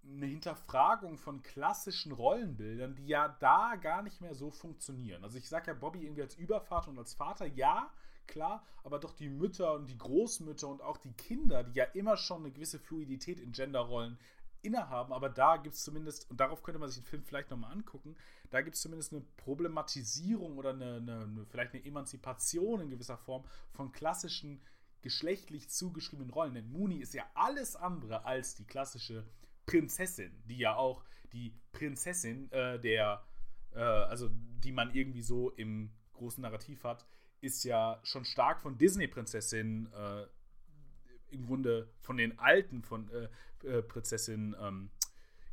eine 0.05 0.25
Hinterfragung 0.25 1.17
von 1.17 1.41
klassischen 1.43 2.11
Rollenbildern, 2.11 2.95
die 2.95 3.07
ja 3.07 3.29
da 3.39 3.75
gar 3.75 4.01
nicht 4.03 4.19
mehr 4.21 4.35
so 4.35 4.51
funktionieren. 4.51 5.23
Also 5.23 5.37
ich 5.37 5.47
sage 5.47 5.71
ja 5.71 5.73
Bobby 5.73 6.03
irgendwie 6.03 6.21
als 6.23 6.35
Übervater 6.35 6.89
und 6.89 6.99
als 6.99 7.13
Vater, 7.13 7.45
ja, 7.45 7.89
klar, 8.27 8.65
aber 8.83 8.99
doch 8.99 9.13
die 9.13 9.29
Mütter 9.29 9.73
und 9.73 9.89
die 9.89 9.97
Großmütter 9.97 10.67
und 10.67 10.81
auch 10.81 10.97
die 10.97 11.13
Kinder, 11.13 11.63
die 11.63 11.73
ja 11.73 11.85
immer 11.85 12.17
schon 12.17 12.41
eine 12.41 12.51
gewisse 12.51 12.79
Fluidität 12.79 13.39
in 13.39 13.51
Genderrollen 13.51 14.17
innehaben, 14.61 15.11
aber 15.11 15.29
da 15.29 15.57
gibt 15.57 15.75
es 15.75 15.83
zumindest, 15.83 16.29
und 16.31 16.39
darauf 16.39 16.63
könnte 16.63 16.79
man 16.79 16.89
sich 16.89 17.03
den 17.03 17.07
Film 17.07 17.23
vielleicht 17.23 17.51
nochmal 17.51 17.73
angucken, 17.73 18.15
da 18.49 18.61
gibt 18.61 18.75
es 18.75 18.81
zumindest 18.81 19.11
eine 19.11 19.21
Problematisierung 19.37 20.57
oder 20.57 20.71
eine, 20.71 20.95
eine, 20.95 21.23
eine, 21.23 21.45
vielleicht 21.45 21.73
eine 21.73 21.85
Emanzipation 21.85 22.81
in 22.81 22.89
gewisser 22.89 23.17
Form 23.17 23.43
von 23.71 23.91
klassischen 23.91 24.61
geschlechtlich 25.01 25.69
zugeschriebenen 25.69 26.31
Rollen. 26.31 26.55
Denn 26.55 26.71
Mooney 26.71 26.97
ist 26.97 27.13
ja 27.13 27.25
alles 27.35 27.75
andere 27.75 28.25
als 28.25 28.55
die 28.55 28.65
klassische 28.65 29.25
Prinzessin, 29.65 30.31
die 30.45 30.57
ja 30.57 30.75
auch 30.75 31.03
die 31.33 31.53
Prinzessin 31.71 32.51
äh, 32.51 32.79
der, 32.79 33.23
äh, 33.73 33.79
also 33.79 34.29
die 34.31 34.71
man 34.71 34.93
irgendwie 34.95 35.21
so 35.21 35.51
im 35.51 35.91
großen 36.13 36.41
Narrativ 36.41 36.83
hat, 36.83 37.05
ist 37.43 37.65
ja 37.65 37.99
schon 38.03 38.23
stark 38.23 38.61
von 38.61 38.77
Disney-Prinzessinnen 38.77 39.91
äh, 39.91 40.25
im 41.29 41.45
Grunde 41.45 41.89
von 41.99 42.15
den 42.15 42.39
alten 42.39 42.83
von 42.83 43.09
äh, 43.11 43.67
äh, 43.67 43.81
Prinzessinnen 43.81 44.55
ähm, 44.59 44.89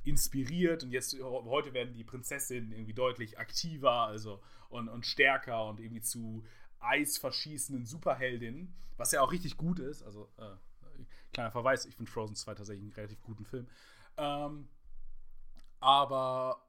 inspiriert 0.05 0.85
und 0.85 0.93
jetzt 0.93 1.19
heute 1.21 1.75
werden 1.75 1.93
die 1.93 2.05
Prinzessinnen 2.05 2.73
irgendwie 2.73 2.95
deutlich 2.95 3.39
aktiver 3.39 4.07
also 4.07 4.41
und, 4.69 4.89
und 4.89 5.05
stärker 5.05 5.67
und 5.67 5.81
irgendwie 5.81 6.01
zu 6.01 6.45
eisverschießenden 6.79 7.85
Superheldinnen, 7.85 8.73
was 8.97 9.13
ja 9.13 9.21
auch 9.21 9.33
richtig 9.33 9.57
gut 9.57 9.81
ist. 9.81 10.03
Also 10.03 10.31
äh, 10.39 10.57
kleiner 11.33 11.51
Verweis, 11.51 11.87
ich 11.87 11.97
finde 11.97 12.11
Frozen 12.11 12.37
2 12.37 12.55
tatsächlich 12.55 12.85
einen 12.85 12.93
relativ 12.93 13.21
guten 13.23 13.45
Film. 13.45 13.69
Ähm, 14.17 14.69
aber 15.81 16.69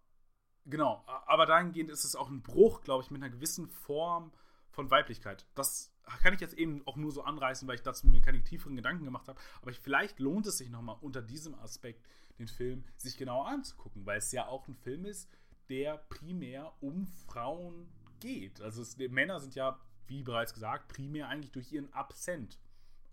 genau, 0.66 1.04
aber 1.06 1.46
dahingehend 1.46 1.92
ist 1.92 2.06
es 2.06 2.16
auch 2.16 2.30
ein 2.30 2.42
Bruch, 2.42 2.82
glaube 2.82 3.04
ich, 3.04 3.12
mit 3.12 3.22
einer 3.22 3.32
gewissen 3.32 3.68
Form 3.68 4.32
von 4.72 4.90
Weiblichkeit. 4.90 5.46
Das 5.56 5.94
kann 6.24 6.34
ich 6.34 6.42
jetzt 6.42 6.56
eben 6.56 6.86
auch 6.88 6.96
nur 6.96 7.12
so 7.12 7.24
anreißen, 7.24 7.68
weil 7.68 7.76
ich 7.76 7.84
dazu 7.84 8.08
mir 8.08 8.22
keine 8.22 8.44
tieferen 8.44 8.76
Gedanken 8.76 9.06
gemacht 9.06 9.28
habe. 9.28 9.40
Aber 9.62 9.72
ich, 9.72 9.80
vielleicht 9.80 10.20
lohnt 10.20 10.48
es 10.48 10.58
sich 10.58 10.70
nochmal 10.70 10.98
unter 11.02 11.22
diesem 11.22 11.56
Aspekt 11.56 12.06
den 12.40 12.48
Film 12.48 12.84
sich 12.98 13.18
genauer 13.18 13.48
anzugucken, 13.48 14.06
weil 14.06 14.18
es 14.18 14.32
ja 14.32 14.48
auch 14.48 14.68
ein 14.68 14.76
Film 14.76 15.06
ist, 15.06 15.30
der 15.70 15.98
primär 16.10 16.74
um 16.82 17.08
Frauen 17.08 17.90
geht. 18.20 18.62
Also 18.62 18.82
es, 18.82 18.98
Männer 18.98 19.40
sind 19.40 19.56
ja, 19.56 19.80
wie 20.08 20.24
bereits 20.24 20.54
gesagt, 20.54 20.88
primär 20.88 21.28
eigentlich 21.28 21.52
durch 21.52 21.72
ihren 21.72 21.92
Absent 21.94 22.58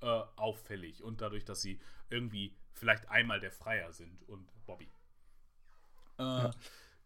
äh, 0.00 0.06
auffällig 0.36 1.02
und 1.02 1.20
dadurch, 1.20 1.44
dass 1.44 1.60
sie 1.60 1.80
irgendwie 2.10 2.56
vielleicht 2.72 3.08
einmal 3.08 3.40
der 3.40 3.52
Freier 3.52 3.92
sind 3.92 4.28
und 4.28 4.48
Bobby. 4.66 4.90
Äh, 6.18 6.22
ja. 6.22 6.50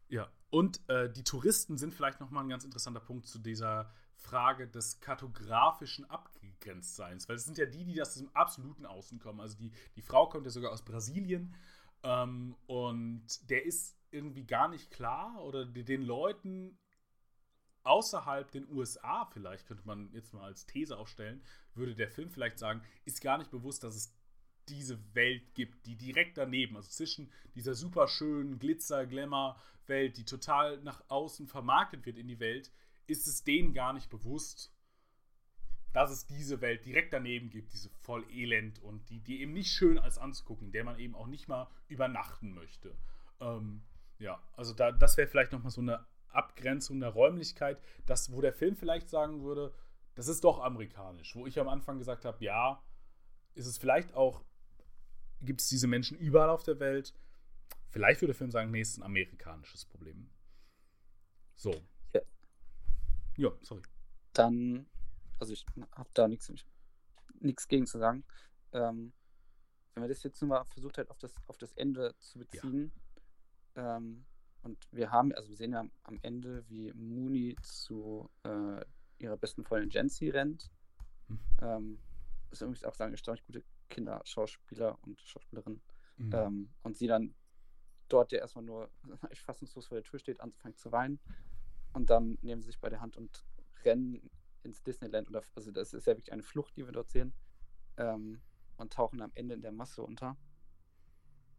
ja. 0.08 0.32
Und 0.50 0.86
äh, 0.88 1.10
die 1.10 1.24
Touristen 1.24 1.78
sind 1.78 1.94
vielleicht 1.94 2.20
nochmal 2.20 2.44
ein 2.44 2.48
ganz 2.48 2.64
interessanter 2.64 3.00
Punkt 3.00 3.26
zu 3.26 3.38
dieser 3.38 3.92
Frage 4.22 4.68
des 4.68 5.00
kartografischen 5.00 6.08
Abgegrenztseins, 6.08 7.28
weil 7.28 7.36
es 7.36 7.44
sind 7.44 7.58
ja 7.58 7.66
die, 7.66 7.84
die 7.84 8.00
aus 8.00 8.14
dem 8.14 8.28
absoluten 8.34 8.86
Außen 8.86 9.18
kommen. 9.18 9.40
Also 9.40 9.56
die, 9.56 9.72
die 9.96 10.02
Frau 10.02 10.28
kommt 10.28 10.46
ja 10.46 10.50
sogar 10.50 10.72
aus 10.72 10.84
Brasilien 10.84 11.54
ähm, 12.02 12.56
und 12.66 13.50
der 13.50 13.64
ist 13.64 13.96
irgendwie 14.10 14.44
gar 14.44 14.68
nicht 14.68 14.90
klar 14.90 15.42
oder 15.42 15.64
den 15.64 16.02
Leuten 16.02 16.78
außerhalb 17.84 18.50
den 18.50 18.68
USA, 18.70 19.24
vielleicht 19.26 19.66
könnte 19.66 19.86
man 19.86 20.12
jetzt 20.12 20.32
mal 20.32 20.44
als 20.44 20.66
These 20.66 20.96
aufstellen, 20.96 21.42
würde 21.74 21.94
der 21.94 22.08
Film 22.08 22.30
vielleicht 22.30 22.58
sagen, 22.58 22.82
ist 23.04 23.20
gar 23.20 23.38
nicht 23.38 23.50
bewusst, 23.50 23.82
dass 23.82 23.96
es 23.96 24.14
diese 24.68 24.98
Welt 25.14 25.54
gibt, 25.54 25.86
die 25.86 25.96
direkt 25.96 26.38
daneben, 26.38 26.76
also 26.76 26.88
zwischen 26.88 27.30
dieser 27.54 27.74
super 27.74 28.06
schönen 28.06 28.58
Glitzer, 28.58 29.06
Glamour-Welt, 29.06 30.16
die 30.16 30.24
total 30.24 30.80
nach 30.82 31.02
außen 31.08 31.48
vermarktet 31.48 32.06
wird 32.06 32.16
in 32.16 32.28
die 32.28 32.38
Welt, 32.38 32.70
ist 33.06 33.26
es 33.26 33.44
denen 33.44 33.74
gar 33.74 33.92
nicht 33.92 34.10
bewusst, 34.10 34.72
dass 35.92 36.10
es 36.10 36.26
diese 36.26 36.60
Welt 36.60 36.86
direkt 36.86 37.12
daneben 37.12 37.50
gibt, 37.50 37.72
diese 37.72 37.90
voll 37.90 38.24
elend 38.30 38.78
und 38.80 39.10
die, 39.10 39.20
die 39.20 39.40
eben 39.40 39.52
nicht 39.52 39.70
schön 39.70 39.98
als 39.98 40.18
anzugucken, 40.18 40.72
der 40.72 40.84
man 40.84 40.98
eben 40.98 41.14
auch 41.14 41.26
nicht 41.26 41.48
mal 41.48 41.68
übernachten 41.88 42.54
möchte. 42.54 42.96
Ähm, 43.40 43.82
ja, 44.18 44.42
also 44.54 44.72
da, 44.72 44.92
das 44.92 45.16
wäre 45.16 45.28
vielleicht 45.28 45.52
nochmal 45.52 45.70
so 45.70 45.82
eine 45.82 46.06
Abgrenzung 46.28 47.00
der 47.00 47.10
Räumlichkeit, 47.10 47.78
das, 48.06 48.32
wo 48.32 48.40
der 48.40 48.52
Film 48.54 48.76
vielleicht 48.76 49.10
sagen 49.10 49.42
würde, 49.42 49.74
das 50.14 50.28
ist 50.28 50.44
doch 50.44 50.60
amerikanisch. 50.60 51.34
Wo 51.36 51.46
ich 51.46 51.58
am 51.58 51.68
Anfang 51.68 51.98
gesagt 51.98 52.24
habe, 52.24 52.42
ja, 52.44 52.82
ist 53.54 53.66
es 53.66 53.78
vielleicht 53.78 54.14
auch, 54.14 54.44
gibt 55.40 55.60
es 55.60 55.68
diese 55.68 55.86
Menschen 55.86 56.18
überall 56.18 56.50
auf 56.50 56.62
der 56.62 56.80
Welt. 56.80 57.14
Vielleicht 57.90 58.22
würde 58.22 58.32
der 58.32 58.38
Film 58.38 58.50
sagen, 58.50 58.70
nee, 58.70 58.80
ist 58.80 58.96
ein 58.96 59.02
amerikanisches 59.02 59.84
Problem. 59.84 60.30
So. 61.56 61.74
Ja. 63.36 63.50
Sorry. 63.62 63.82
Dann, 64.32 64.86
also 65.38 65.52
ich 65.52 65.64
habe 65.92 66.10
da 66.14 66.28
nichts 66.28 66.52
nichts 67.40 67.68
gegen 67.68 67.86
zu 67.86 67.98
sagen. 67.98 68.24
Ähm, 68.72 69.12
wenn 69.94 70.02
man 70.02 70.08
das 70.08 70.22
jetzt 70.22 70.40
nur 70.40 70.48
mal 70.48 70.64
versucht 70.64 70.98
hat, 70.98 71.10
auf 71.10 71.18
das, 71.18 71.34
auf 71.46 71.58
das 71.58 71.72
Ende 71.74 72.14
zu 72.18 72.38
beziehen, 72.38 72.92
ja. 73.76 73.96
ähm, 73.96 74.24
Und 74.62 74.78
wir 74.92 75.10
haben, 75.10 75.32
also 75.32 75.48
wir 75.48 75.56
sehen 75.56 75.72
ja 75.72 75.84
am 76.04 76.18
Ende, 76.22 76.64
wie 76.68 76.92
Mooney 76.92 77.56
zu 77.62 78.30
äh, 78.44 78.84
ihrer 79.18 79.36
besten 79.36 79.64
Freundin 79.64 79.90
Jency 79.90 80.30
rennt. 80.30 80.70
Mhm. 81.28 81.40
Ähm, 81.60 81.98
ist 82.50 82.62
übrigens 82.62 82.84
auch 82.84 82.94
sagen, 82.94 83.12
erstaunlich 83.12 83.44
gute 83.44 83.64
Kinderschauspieler 83.88 84.98
und 85.02 85.20
Schauspielerin. 85.20 85.80
Mhm. 86.16 86.32
Ähm, 86.32 86.70
und 86.82 86.96
sie 86.96 87.06
dann 87.06 87.34
dort 88.08 88.32
ja 88.32 88.38
erstmal 88.38 88.64
nur 88.64 88.90
fassungslos 89.34 89.86
vor 89.86 89.96
der 89.96 90.04
Tür 90.04 90.18
steht, 90.18 90.40
anfängt 90.40 90.78
zu 90.78 90.92
weinen. 90.92 91.18
Und 91.92 92.10
dann 92.10 92.38
nehmen 92.42 92.62
sie 92.62 92.68
sich 92.68 92.80
bei 92.80 92.88
der 92.88 93.00
Hand 93.00 93.16
und 93.16 93.44
rennen 93.84 94.30
ins 94.62 94.82
Disneyland. 94.82 95.28
Oder, 95.28 95.42
also 95.54 95.70
das 95.70 95.92
ist 95.92 96.06
ja 96.06 96.16
wirklich 96.16 96.32
eine 96.32 96.42
Flucht, 96.42 96.76
die 96.76 96.84
wir 96.84 96.92
dort 96.92 97.10
sehen. 97.10 97.34
Ähm, 97.96 98.40
und 98.76 98.92
tauchen 98.92 99.20
am 99.20 99.32
Ende 99.34 99.54
in 99.54 99.62
der 99.62 99.72
Masse 99.72 100.02
unter. 100.02 100.36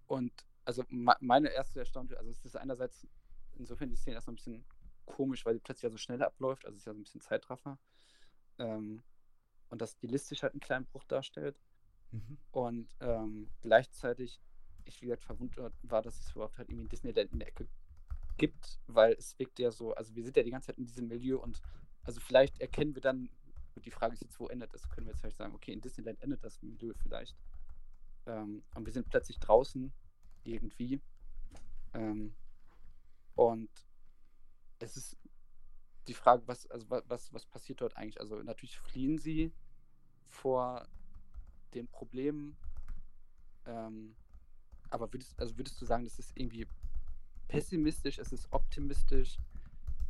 Und 0.07 0.33
also 0.65 0.83
me- 0.89 1.15
meine 1.19 1.49
erste 1.49 1.79
Erstaunung, 1.79 2.15
also 2.17 2.29
es 2.31 2.43
ist 2.43 2.55
einerseits 2.55 3.07
insofern 3.55 3.89
die 3.89 3.95
Szene 3.95 4.15
erstmal 4.15 4.33
ein 4.33 4.37
bisschen 4.37 4.65
komisch, 5.05 5.45
weil 5.45 5.53
sie 5.53 5.59
plötzlich 5.59 5.83
ja 5.83 5.89
so 5.89 5.97
schnell 5.97 6.23
abläuft, 6.23 6.65
also 6.65 6.75
es 6.75 6.81
ist 6.81 6.85
ja 6.85 6.93
so 6.93 6.99
ein 6.99 7.03
bisschen 7.03 7.21
Zeitraffer. 7.21 7.77
Ähm, 8.57 9.03
und 9.69 9.81
das 9.81 9.93
stilistisch 9.93 10.43
halt 10.43 10.53
einen 10.53 10.59
kleinen 10.59 10.85
Bruch 10.85 11.03
darstellt. 11.05 11.59
Mhm. 12.11 12.37
Und 12.51 12.95
ähm, 12.99 13.49
gleichzeitig, 13.61 14.39
ich 14.85 15.01
wie 15.01 15.05
gesagt 15.05 15.23
verwundert 15.23 15.73
war, 15.83 16.01
dass 16.01 16.19
es 16.19 16.31
überhaupt 16.31 16.57
halt 16.57 16.69
irgendwie 16.69 16.85
ein 16.85 16.89
Disneyland 16.89 17.31
in 17.31 17.39
der 17.39 17.47
Ecke 17.47 17.67
gibt, 18.37 18.79
weil 18.87 19.13
es 19.13 19.37
wirkt 19.39 19.59
ja 19.59 19.71
so, 19.71 19.93
also 19.93 20.15
wir 20.15 20.23
sind 20.23 20.37
ja 20.37 20.43
die 20.43 20.51
ganze 20.51 20.67
Zeit 20.67 20.77
in 20.77 20.85
diesem 20.85 21.07
Milieu 21.07 21.39
und 21.39 21.61
also 22.03 22.19
vielleicht 22.19 22.59
erkennen 22.59 22.95
wir 22.95 23.01
dann, 23.01 23.29
die 23.75 23.91
Frage 23.91 24.13
ist 24.13 24.21
jetzt, 24.21 24.39
wo 24.39 24.47
endet 24.47 24.73
das? 24.73 24.89
Können 24.89 25.07
wir 25.07 25.11
jetzt 25.13 25.21
vielleicht 25.21 25.37
sagen, 25.37 25.53
okay, 25.55 25.73
in 25.73 25.81
Disneyland 25.81 26.21
endet 26.21 26.43
das 26.43 26.61
Milieu 26.61 26.93
vielleicht. 27.01 27.35
Ähm, 28.25 28.63
und 28.75 28.85
wir 28.85 28.93
sind 28.93 29.09
plötzlich 29.09 29.39
draußen 29.39 29.91
irgendwie. 30.43 31.01
Ähm, 31.93 32.35
und 33.35 33.69
es 34.79 34.97
ist 34.97 35.17
die 36.07 36.13
Frage, 36.13 36.43
was, 36.47 36.67
also 36.67 36.89
wa- 36.89 37.03
was, 37.07 37.33
was 37.33 37.45
passiert 37.45 37.81
dort 37.81 37.95
eigentlich? 37.97 38.19
Also 38.19 38.41
natürlich 38.43 38.77
fliehen 38.79 39.17
sie 39.17 39.51
vor 40.27 40.87
den 41.73 41.87
Problemen. 41.87 42.57
Ähm, 43.65 44.15
aber 44.89 45.11
würdest, 45.11 45.39
also 45.39 45.57
würdest 45.57 45.81
du 45.81 45.85
sagen, 45.85 46.03
das 46.03 46.19
ist 46.19 46.31
irgendwie 46.35 46.67
pessimistisch, 47.47 48.17
es 48.19 48.31
ist 48.31 48.51
optimistisch? 48.51 49.37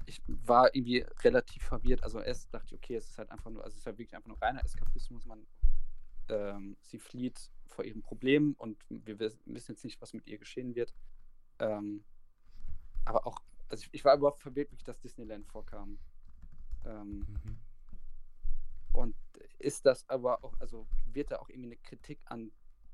Ich 0.06 0.22
war 0.28 0.74
irgendwie 0.76 1.06
relativ 1.24 1.64
verwirrt. 1.64 2.04
Also 2.04 2.20
erst 2.20 2.54
dachte 2.54 2.68
ich, 2.68 2.74
okay, 2.76 2.96
es 2.96 3.10
ist 3.10 3.18
halt 3.18 3.32
einfach 3.32 3.50
nur, 3.50 3.64
also 3.64 3.74
es 3.76 3.80
ist 3.82 3.86
halt 3.86 3.98
wirklich 3.98 4.16
einfach 4.16 4.28
nur 4.28 4.42
reiner 4.42 4.64
Eskapismus. 4.64 5.26
Man, 5.26 5.46
ähm, 6.30 6.76
sie 6.82 7.00
flieht 7.00 7.50
vor 7.68 7.86
ihren 7.86 8.02
Problemen 8.02 8.54
und 8.56 8.78
wir 8.90 9.18
wiss- 9.20 9.40
wissen 9.46 9.72
jetzt 9.74 9.84
nicht, 9.86 10.02
was 10.02 10.14
mit 10.14 10.28
ihr 10.28 10.38
geschehen 10.38 10.76
wird. 10.76 10.94
Ähm, 11.60 12.04
aber 13.06 13.26
auch, 13.26 13.40
also 13.70 13.84
ich, 13.84 13.90
ich 13.94 14.06
war 14.06 14.16
überhaupt 14.16 14.42
verwirrt, 14.42 14.72
wirklich, 14.72 14.84
dass 14.84 15.00
Disneyland 15.00 15.48
vorkam. 15.48 16.00
Ähm, 16.86 17.20
Mhm. 17.44 17.58
und 18.92 19.16
ist 19.60 19.86
das 19.86 20.08
aber 20.10 20.44
auch, 20.44 20.60
also 20.60 20.86
wird 21.06 21.32
da 21.32 21.38
auch 21.40 21.50
irgendwie 21.50 21.70
eine 21.70 21.78
Kritik 21.78 22.20
an 22.26 22.52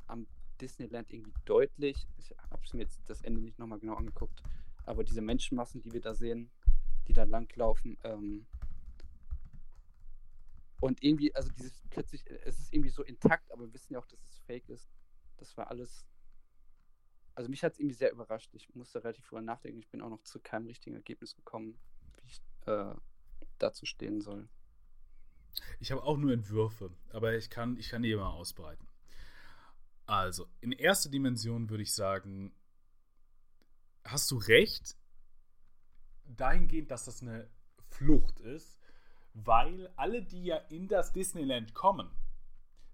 am 0.07 0.27
Disneyland 0.61 1.11
irgendwie 1.11 1.33
deutlich? 1.45 2.07
Ich 2.17 2.33
habe 2.51 2.61
mir 2.73 2.83
jetzt 2.83 3.01
das 3.07 3.21
Ende 3.21 3.41
nicht 3.41 3.59
nochmal 3.59 3.79
genau 3.79 3.95
angeguckt, 3.95 4.43
aber 4.85 5.03
diese 5.03 5.21
Menschenmassen, 5.21 5.81
die 5.81 5.91
wir 5.93 6.01
da 6.01 6.13
sehen, 6.13 6.51
die 7.07 7.13
da 7.13 7.23
langlaufen, 7.23 7.97
ähm, 8.03 8.45
und 10.79 11.03
irgendwie, 11.03 11.35
also 11.35 11.49
dieses 11.51 11.81
plötzlich, 11.89 12.23
es 12.45 12.59
ist 12.59 12.73
irgendwie 12.73 12.89
so 12.89 13.03
intakt, 13.03 13.51
aber 13.51 13.65
wir 13.65 13.73
wissen 13.73 13.93
ja 13.93 13.99
auch, 13.99 14.05
dass 14.05 14.23
es 14.23 14.39
fake 14.39 14.69
ist. 14.69 14.89
Das 15.37 15.55
war 15.57 15.69
alles. 15.69 16.05
Also 17.35 17.49
mich 17.49 17.63
hat 17.63 17.73
es 17.73 17.79
irgendwie 17.79 17.95
sehr 17.95 18.11
überrascht. 18.11 18.49
Ich 18.53 18.73
musste 18.75 19.03
relativ 19.03 19.27
drüber 19.27 19.41
nachdenken. 19.41 19.79
Ich 19.79 19.89
bin 19.89 20.01
auch 20.01 20.09
noch 20.09 20.23
zu 20.23 20.39
keinem 20.39 20.67
richtigen 20.67 20.95
Ergebnis 20.95 21.35
gekommen, 21.35 21.79
wie 22.21 22.27
ich 22.27 22.41
äh, 22.65 22.93
dazu 23.57 23.85
stehen 23.85 24.21
soll. 24.21 24.47
Ich 25.79 25.91
habe 25.91 26.03
auch 26.03 26.17
nur 26.17 26.31
Entwürfe, 26.31 26.91
aber 27.11 27.35
ich 27.35 27.49
kann, 27.49 27.77
ich 27.77 27.89
kann 27.89 28.03
die 28.03 28.15
mal 28.15 28.29
ausbreiten. 28.29 28.87
Also, 30.09 30.47
in 30.59 30.71
erster 30.71 31.11
Dimension 31.11 31.69
würde 31.69 31.83
ich 31.83 31.93
sagen, 31.93 32.51
hast 34.03 34.31
du 34.31 34.37
recht, 34.37 34.97
dahingehend, 36.25 36.89
dass 36.89 37.05
das 37.05 37.21
eine 37.21 37.47
Flucht 37.89 38.39
ist, 38.39 38.79
weil 39.35 39.93
alle, 39.97 40.23
die 40.23 40.45
ja 40.45 40.57
in 40.57 40.87
das 40.87 41.13
Disneyland 41.13 41.75
kommen, 41.75 42.09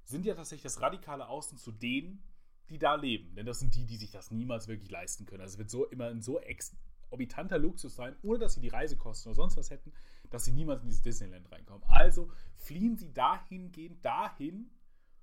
sind 0.04 0.26
ja 0.26 0.36
tatsächlich 0.36 0.64
das 0.64 0.82
radikale 0.82 1.30
Außen 1.30 1.58
zu 1.58 1.72
denen, 1.72 2.22
die 2.70 2.80
da 2.80 2.96
leben. 2.96 3.34
Denn 3.34 3.46
das 3.46 3.60
sind 3.60 3.76
die, 3.76 3.86
die 3.86 3.96
sich 3.96 4.12
das 4.12 4.30
niemals 4.30 4.68
wirklich 4.68 4.92
leisten 4.92 5.26
können. 5.26 5.42
Also 5.42 5.54
es 5.54 5.58
wird 5.58 5.70
so 5.70 5.86
immer 5.86 6.08
ein 6.08 6.22
so 6.22 6.42
exorbitanter 6.42 7.58
Luxus 7.58 7.96
sein, 7.96 8.18
ohne 8.24 8.40
dass 8.40 8.56
sie 8.56 8.62
die 8.62 8.68
Reisekosten 8.68 9.30
oder 9.30 9.38
sonst 9.38 9.56
was 9.56 9.70
hätten, 9.70 9.94
dass 10.32 10.44
sie 10.44 10.52
niemals 10.52 10.82
in 10.82 10.90
dieses 10.90 11.02
Disneyland 11.02 11.50
reinkommen. 11.50 11.88
Also 11.88 12.30
fliehen 12.58 12.98
sie 12.98 13.14
dahingehend 13.14 14.04
dahin, 14.04 14.70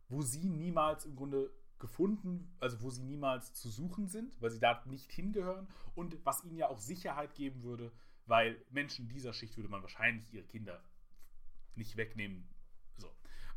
wo 0.09 0.23
sie 0.23 0.49
niemals 0.49 1.05
im 1.05 1.17
Grunde 1.17 1.51
gefunden, 1.83 2.51
also 2.61 2.81
wo 2.81 2.89
sie 2.89 3.03
niemals 3.03 3.53
zu 3.53 3.69
suchen 3.69 4.09
sind, 4.09 4.33
weil 4.41 4.51
sie 4.51 4.61
da 4.61 4.83
nicht 4.87 5.13
hingehören 5.13 5.69
und 5.95 6.17
was 6.25 6.43
ihnen 6.45 6.57
ja 6.57 6.69
auch 6.69 6.79
Sicherheit 6.79 7.35
geben 7.35 7.63
würde, 7.63 7.93
weil 8.25 8.65
Menschen 8.71 9.09
dieser 9.09 9.35
Schicht 9.35 9.57
würde 9.59 9.69
man 9.69 9.83
wahrscheinlich 9.83 10.33
ihre 10.33 10.47
Kinder 10.47 10.83
nicht 11.75 11.97
wegnehmen. 11.97 12.49
So. 12.97 13.11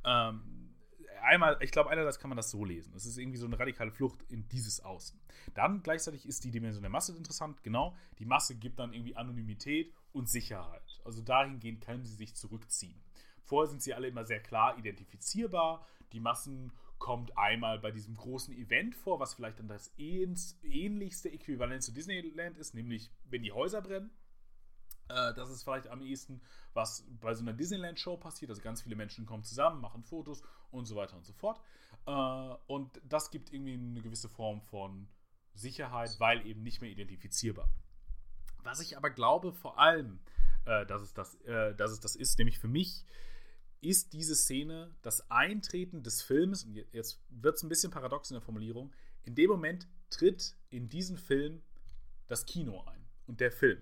Ähm, 0.04 0.76
einmal, 1.22 1.58
ich 1.62 1.72
glaube, 1.72 1.90
einerseits 1.92 2.20
kann 2.20 2.30
man 2.30 2.38
das 2.38 2.50
so 2.50 2.66
lesen. 2.66 2.94
Es 2.96 3.06
ist 3.06 3.18
irgendwie 3.18 3.38
so 3.38 3.46
eine 3.46 3.60
radikale 3.60 3.92
Flucht 3.92 4.24
in 4.30 4.48
dieses 4.50 4.80
Außen. 4.80 5.20
Dann 5.54 5.84
gleichzeitig 5.84 6.26
ist 6.26 6.44
die 6.44 6.52
Dimension 6.52 6.82
der 6.82 6.92
Masse 6.92 7.16
interessant, 7.16 7.64
genau. 7.64 7.96
Die 8.20 8.26
Masse 8.26 8.56
gibt 8.56 8.80
dann 8.80 8.94
irgendwie 8.94 9.16
Anonymität 9.16 9.94
und 10.12 10.28
Sicherheit. 10.30 11.00
Also 11.06 11.22
dahingehend 11.22 11.82
können 11.82 12.06
sie 12.06 12.16
sich 12.16 12.36
zurückziehen. 12.36 13.02
Vorher 13.44 13.70
sind 13.70 13.84
sie 13.84 13.94
alle 13.94 14.08
immer 14.08 14.26
sehr 14.26 14.42
klar 14.42 14.78
identifizierbar. 14.78 15.86
Die 16.12 16.20
Massen 16.20 16.72
kommt 16.98 17.38
einmal 17.38 17.80
bei 17.80 17.92
diesem 17.92 18.16
großen 18.16 18.54
Event 18.54 18.96
vor, 18.96 19.20
was 19.20 19.34
vielleicht 19.34 19.60
dann 19.60 19.68
das 19.68 19.94
ähnlichste 19.98 21.32
Äquivalent 21.32 21.84
zu 21.84 21.92
Disneyland 21.92 22.58
ist, 22.58 22.74
nämlich 22.74 23.12
wenn 23.26 23.44
die 23.44 23.52
Häuser 23.52 23.82
brennen. 23.82 24.12
Äh, 25.10 25.34
das 25.34 25.50
ist 25.50 25.64
vielleicht 25.64 25.88
am 25.88 26.02
ehesten, 26.02 26.42
was 26.74 27.06
bei 27.22 27.34
so 27.34 27.42
einer 27.42 27.54
Disneyland-Show 27.54 28.18
passiert. 28.18 28.50
Also 28.50 28.62
ganz 28.62 28.82
viele 28.82 28.96
Menschen 28.96 29.26
kommen 29.26 29.44
zusammen, 29.44 29.82
machen 29.82 30.04
Fotos 30.04 30.42
und 30.72 30.86
so 30.86 30.96
weiter 30.96 31.16
und 31.16 31.26
so 31.26 31.34
fort. 31.34 31.60
Äh, 32.08 32.12
und 32.68 33.02
das 33.04 33.30
gibt 33.30 33.54
irgendwie 33.54 33.74
eine 33.74 34.02
gewisse 34.02 34.30
Form 34.30 34.62
von 34.62 35.08
Sicherheit, 35.54 36.20
weil 36.20 36.46
eben 36.46 36.64
nicht 36.64 36.82
mehr 36.82 36.90
identifizierbar. 36.90 37.70
Was 38.64 38.80
ich 38.80 38.98
aber 38.98 39.12
glaube, 39.12 39.54
vor 39.54 39.80
allem, 39.80 40.20
äh, 40.66 40.86
dass, 40.86 41.02
es 41.02 41.14
das, 41.14 41.38
dass 41.46 41.92
es 41.92 42.00
das 42.00 42.16
ist, 42.16 42.40
nämlich 42.40 42.58
für 42.58 42.68
mich, 42.68 43.06
ist 43.90 44.14
diese 44.14 44.36
Szene 44.36 44.94
das 45.02 45.30
Eintreten 45.30 46.04
des 46.04 46.22
Films, 46.22 46.64
und 46.64 46.74
je- 46.74 46.88
jetzt 46.92 47.22
wird 47.30 47.56
es 47.56 47.64
ein 47.64 47.70
bisschen 47.70 47.92
paradox 47.92 48.30
in 48.32 48.36
der 48.36 48.42
Formulierung, 48.42 48.92
in 49.24 49.36
dem 49.36 49.50
Moment 49.50 49.88
tritt 50.10 50.56
in 50.70 50.90
diesen 50.90 51.18
Film 51.18 51.62
das 52.28 52.46
Kino 52.46 52.84
ein 52.86 53.06
und 53.28 53.40
der 53.40 53.52
Film. 53.52 53.82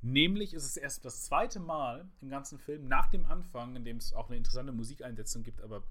Nämlich 0.00 0.54
ist 0.54 0.64
es 0.64 0.76
erst 0.76 1.04
das 1.04 1.24
zweite 1.24 1.58
Mal 1.58 2.08
im 2.20 2.28
ganzen 2.28 2.58
Film 2.58 2.86
nach 2.86 3.08
dem 3.08 3.26
Anfang, 3.26 3.74
in 3.74 3.84
dem 3.84 3.96
es 3.96 4.12
auch 4.12 4.28
eine 4.28 4.36
interessante 4.36 4.72
Musikeinsetzung 4.72 5.42
gibt, 5.42 5.60
aber 5.60 5.82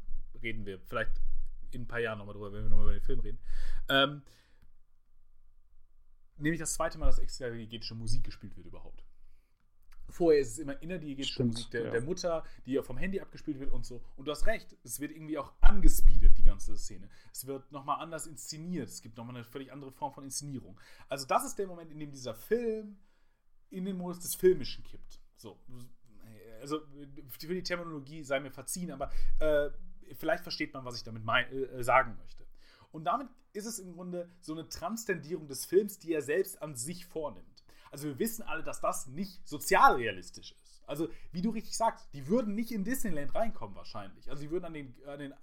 reden 0.41 0.65
wir 0.65 0.79
vielleicht 0.79 1.19
in 1.71 1.81
ein 1.81 1.87
paar 1.87 1.99
Jahren 1.99 2.17
nochmal 2.17 2.33
drüber, 2.33 2.53
wenn 2.53 2.63
wir 2.63 2.69
nochmal 2.69 2.85
über 2.85 2.93
den 2.93 3.01
Film 3.01 3.19
reden. 3.19 3.39
Ähm, 3.89 4.21
nämlich 6.37 6.59
das 6.59 6.73
zweite 6.73 6.97
Mal, 6.97 7.07
dass 7.07 7.19
extragetische 7.19 7.95
Musik 7.95 8.23
gespielt 8.23 8.55
wird 8.55 8.67
überhaupt. 8.67 9.03
Vorher 10.09 10.41
ist 10.41 10.53
es 10.53 10.59
immer 10.59 10.81
innerdiegetische 10.81 11.33
Stimmt, 11.33 11.53
Musik 11.53 11.71
der, 11.71 11.85
ja. 11.85 11.91
der 11.91 12.01
Mutter, 12.01 12.43
die 12.65 12.73
ja 12.73 12.81
vom 12.81 12.97
Handy 12.97 13.19
abgespielt 13.19 13.59
wird 13.59 13.71
und 13.71 13.85
so. 13.85 14.01
Und 14.15 14.25
du 14.25 14.31
hast 14.31 14.45
recht, 14.45 14.75
es 14.83 14.99
wird 14.99 15.11
irgendwie 15.11 15.37
auch 15.37 15.53
angespeedet, 15.61 16.37
die 16.37 16.43
ganze 16.43 16.77
Szene. 16.77 17.09
Es 17.31 17.45
wird 17.45 17.71
nochmal 17.71 17.99
anders 18.01 18.25
inszeniert. 18.25 18.89
Es 18.89 19.01
gibt 19.01 19.17
nochmal 19.17 19.35
eine 19.35 19.43
völlig 19.43 19.71
andere 19.71 19.91
Form 19.91 20.13
von 20.13 20.23
Inszenierung. 20.23 20.79
Also 21.09 21.25
das 21.27 21.45
ist 21.45 21.57
der 21.59 21.67
Moment, 21.67 21.91
in 21.91 21.99
dem 21.99 22.11
dieser 22.11 22.33
Film 22.33 22.97
in 23.69 23.85
den 23.85 23.97
Modus 23.97 24.19
des 24.19 24.35
Filmischen 24.35 24.83
kippt. 24.83 25.19
So. 25.35 25.59
Also 26.61 26.81
für 27.29 27.53
die 27.53 27.63
Terminologie 27.63 28.23
sei 28.23 28.39
mir 28.39 28.51
verziehen, 28.51 28.91
aber 28.91 29.11
äh, 29.39 29.69
vielleicht 30.15 30.43
versteht 30.43 30.73
man, 30.73 30.85
was 30.85 30.95
ich 30.95 31.03
damit 31.03 31.23
mein, 31.23 31.51
äh, 31.51 31.83
sagen 31.83 32.17
möchte. 32.17 32.45
Und 32.91 33.03
damit 33.03 33.27
ist 33.53 33.65
es 33.65 33.79
im 33.79 33.93
Grunde 33.93 34.29
so 34.41 34.53
eine 34.53 34.67
Transzendierung 34.69 35.47
des 35.47 35.65
Films, 35.65 35.99
die 35.99 36.13
er 36.13 36.21
selbst 36.21 36.61
an 36.61 36.75
sich 36.75 37.05
vornimmt. 37.05 37.56
Also 37.91 38.07
wir 38.07 38.19
wissen 38.19 38.43
alle, 38.43 38.63
dass 38.63 38.81
das 38.81 39.07
nicht 39.07 39.47
sozialrealistisch 39.47 40.51
ist. 40.51 40.81
Also 40.85 41.09
wie 41.31 41.41
du 41.41 41.49
richtig 41.49 41.75
sagst, 41.75 42.07
die 42.13 42.27
würden 42.27 42.55
nicht 42.55 42.71
in 42.71 42.83
Disneyland 42.83 43.35
reinkommen 43.35 43.75
wahrscheinlich. 43.75 44.29
Also 44.29 44.41
sie 44.41 44.51
würden 44.51 44.65
an 44.65 44.73
den, 44.73 44.95
an 45.05 45.19
den, 45.19 45.33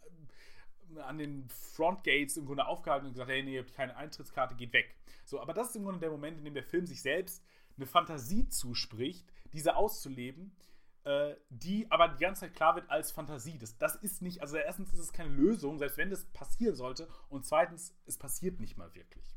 an 0.99 1.19
den 1.19 1.49
Frontgates 1.49 2.37
im 2.37 2.47
Grunde 2.47 2.67
aufgehalten 2.67 3.07
und 3.07 3.13
gesagt, 3.13 3.31
hey, 3.31 3.43
nee, 3.43 3.55
ihr 3.55 3.63
habt 3.63 3.75
keine 3.75 3.97
Eintrittskarte, 3.97 4.55
geht 4.55 4.73
weg. 4.73 4.97
So, 5.25 5.41
aber 5.41 5.53
das 5.53 5.71
ist 5.71 5.77
im 5.77 5.85
Grunde 5.85 6.01
der 6.01 6.11
Moment, 6.11 6.39
in 6.39 6.45
dem 6.45 6.55
der 6.55 6.65
Film 6.65 6.87
sich 6.87 7.03
selbst 7.03 7.43
eine 7.77 7.87
Fantasie 7.87 8.49
zuspricht, 8.49 9.27
diese 9.53 9.77
auszuleben, 9.77 10.57
äh, 11.05 11.35
die 11.51 11.91
aber 11.91 12.09
die 12.09 12.23
ganze 12.23 12.43
Zeit 12.43 12.55
klar 12.55 12.77
wird 12.77 12.89
als 12.89 13.13
Fantasie. 13.13 13.59
Das, 13.59 13.77
das 13.77 13.97
ist 13.97 14.23
nicht, 14.23 14.41
also 14.41 14.57
erstens 14.57 14.93
ist 14.93 15.01
es 15.01 15.13
keine 15.13 15.31
Lösung, 15.31 15.79
selbst 15.79 15.99
wenn 15.99 16.11
das 16.11 16.25
passieren 16.27 16.75
sollte, 16.75 17.09
und 17.29 17.45
zweitens, 17.45 17.95
es 18.07 18.17
passiert 18.17 18.61
nicht 18.61 18.77
mal 18.77 18.95
wirklich. 18.95 19.35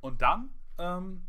Und 0.00 0.20
dann 0.22 0.50
ähm, 0.78 1.26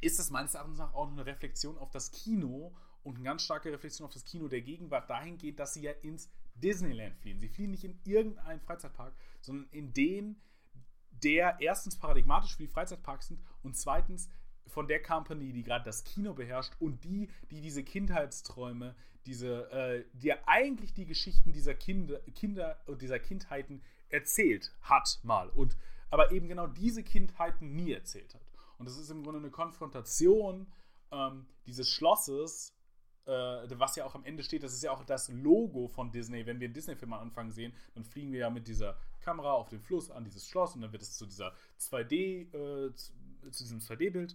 ist 0.00 0.18
das 0.18 0.30
meines 0.30 0.54
Erachtens 0.54 0.80
auch 0.80 1.10
eine 1.10 1.26
Reflexion 1.26 1.78
auf 1.78 1.90
das 1.90 2.10
Kino 2.10 2.74
und 3.02 3.16
eine 3.16 3.24
ganz 3.24 3.42
starke 3.42 3.72
Reflexion 3.72 4.06
auf 4.06 4.12
das 4.12 4.24
Kino 4.24 4.48
der 4.48 4.62
Gegenwart 4.62 5.08
dahingehend, 5.08 5.58
dass 5.58 5.74
sie 5.74 5.82
ja 5.82 5.92
ins 5.92 6.30
Disneyland 6.54 7.16
fliehen. 7.16 7.38
Sie 7.38 7.48
fliehen 7.48 7.70
nicht 7.70 7.84
in 7.84 7.98
irgendeinen 8.04 8.60
Freizeitpark, 8.60 9.14
sondern 9.40 9.68
in 9.70 9.92
den, 9.92 10.40
der 11.10 11.56
erstens 11.60 11.98
paradigmatisch 11.98 12.56
für 12.56 12.62
die 12.62 12.68
Freizeitparks 12.68 13.28
sind 13.28 13.40
und 13.62 13.76
zweitens 13.76 14.28
von 14.66 14.86
der 14.86 15.02
Company, 15.02 15.52
die 15.52 15.62
gerade 15.62 15.84
das 15.84 16.04
Kino 16.04 16.34
beherrscht 16.34 16.74
und 16.78 17.04
die, 17.04 17.28
die 17.50 17.60
diese 17.60 17.82
Kindheitsträume, 17.82 18.94
diese, 19.26 19.70
äh, 19.70 20.04
die 20.14 20.28
ja 20.28 20.36
eigentlich 20.46 20.94
die 20.94 21.06
Geschichten 21.06 21.52
dieser 21.52 21.74
Kinder, 21.74 22.20
Kinder 22.34 22.80
und 22.86 23.02
dieser 23.02 23.18
Kindheiten 23.18 23.82
erzählt 24.08 24.72
hat 24.82 25.20
mal 25.22 25.48
und 25.50 25.76
aber 26.10 26.32
eben 26.32 26.48
genau 26.48 26.66
diese 26.66 27.02
Kindheiten 27.02 27.74
nie 27.74 27.92
erzählt 27.92 28.34
hat. 28.34 28.49
Und 28.80 28.86
das 28.86 28.96
ist 28.96 29.10
im 29.10 29.22
Grunde 29.22 29.40
eine 29.40 29.50
Konfrontation 29.50 30.66
ähm, 31.12 31.46
dieses 31.66 31.86
Schlosses, 31.90 32.74
äh, 33.26 33.30
was 33.32 33.94
ja 33.94 34.06
auch 34.06 34.14
am 34.14 34.24
Ende 34.24 34.42
steht. 34.42 34.62
Das 34.62 34.72
ist 34.72 34.82
ja 34.82 34.90
auch 34.90 35.04
das 35.04 35.28
Logo 35.28 35.86
von 35.86 36.10
Disney. 36.10 36.46
Wenn 36.46 36.60
wir 36.60 36.64
einen 36.64 36.72
Disney-Film 36.72 37.12
am 37.12 37.20
Anfang 37.20 37.50
sehen, 37.50 37.74
dann 37.94 38.04
fliegen 38.04 38.32
wir 38.32 38.40
ja 38.40 38.48
mit 38.48 38.66
dieser 38.66 38.96
Kamera 39.20 39.52
auf 39.52 39.68
den 39.68 39.82
Fluss 39.82 40.10
an 40.10 40.24
dieses 40.24 40.48
Schloss 40.48 40.74
und 40.74 40.80
dann 40.80 40.92
wird 40.92 41.02
es 41.02 41.18
zu 41.18 41.26
dieser 41.26 41.52
2D, 41.78 42.54
äh, 42.54 42.94
zu, 42.94 43.12
zu 43.50 43.64
diesem 43.64 43.80
2D-Bild. 43.80 44.34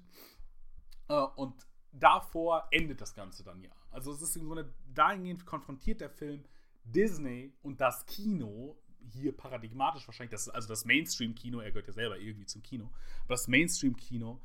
Äh, 1.08 1.26
und 1.38 1.66
davor 1.92 2.68
endet 2.70 3.02
das 3.02 3.16
Ganze 3.16 3.44
dann 3.44 3.64
ja. 3.64 3.72
Also 3.90 4.12
es 4.12 4.22
ist 4.22 4.36
im 4.36 4.46
Grunde 4.46 4.72
dahingehend 4.94 5.48
konfrontiert 5.48 6.02
der 6.02 6.12
Film 6.12 6.46
Disney 6.84 7.52
und 7.64 7.82
das 7.82 8.06
Kino 8.06 8.78
hier 9.11 9.36
paradigmatisch 9.36 10.07
wahrscheinlich, 10.07 10.32
das, 10.32 10.49
also 10.49 10.68
das 10.68 10.86
Mainstream-Kino, 10.86 11.60
er 11.60 11.72
gehört 11.72 11.88
ja 11.88 11.94
selber 11.94 12.18
irgendwie 12.18 12.45
zum 12.45 12.64
Kino, 12.64 12.91
aber 13.23 13.34
das 13.34 13.48
Mainstream-Kino 13.48 14.41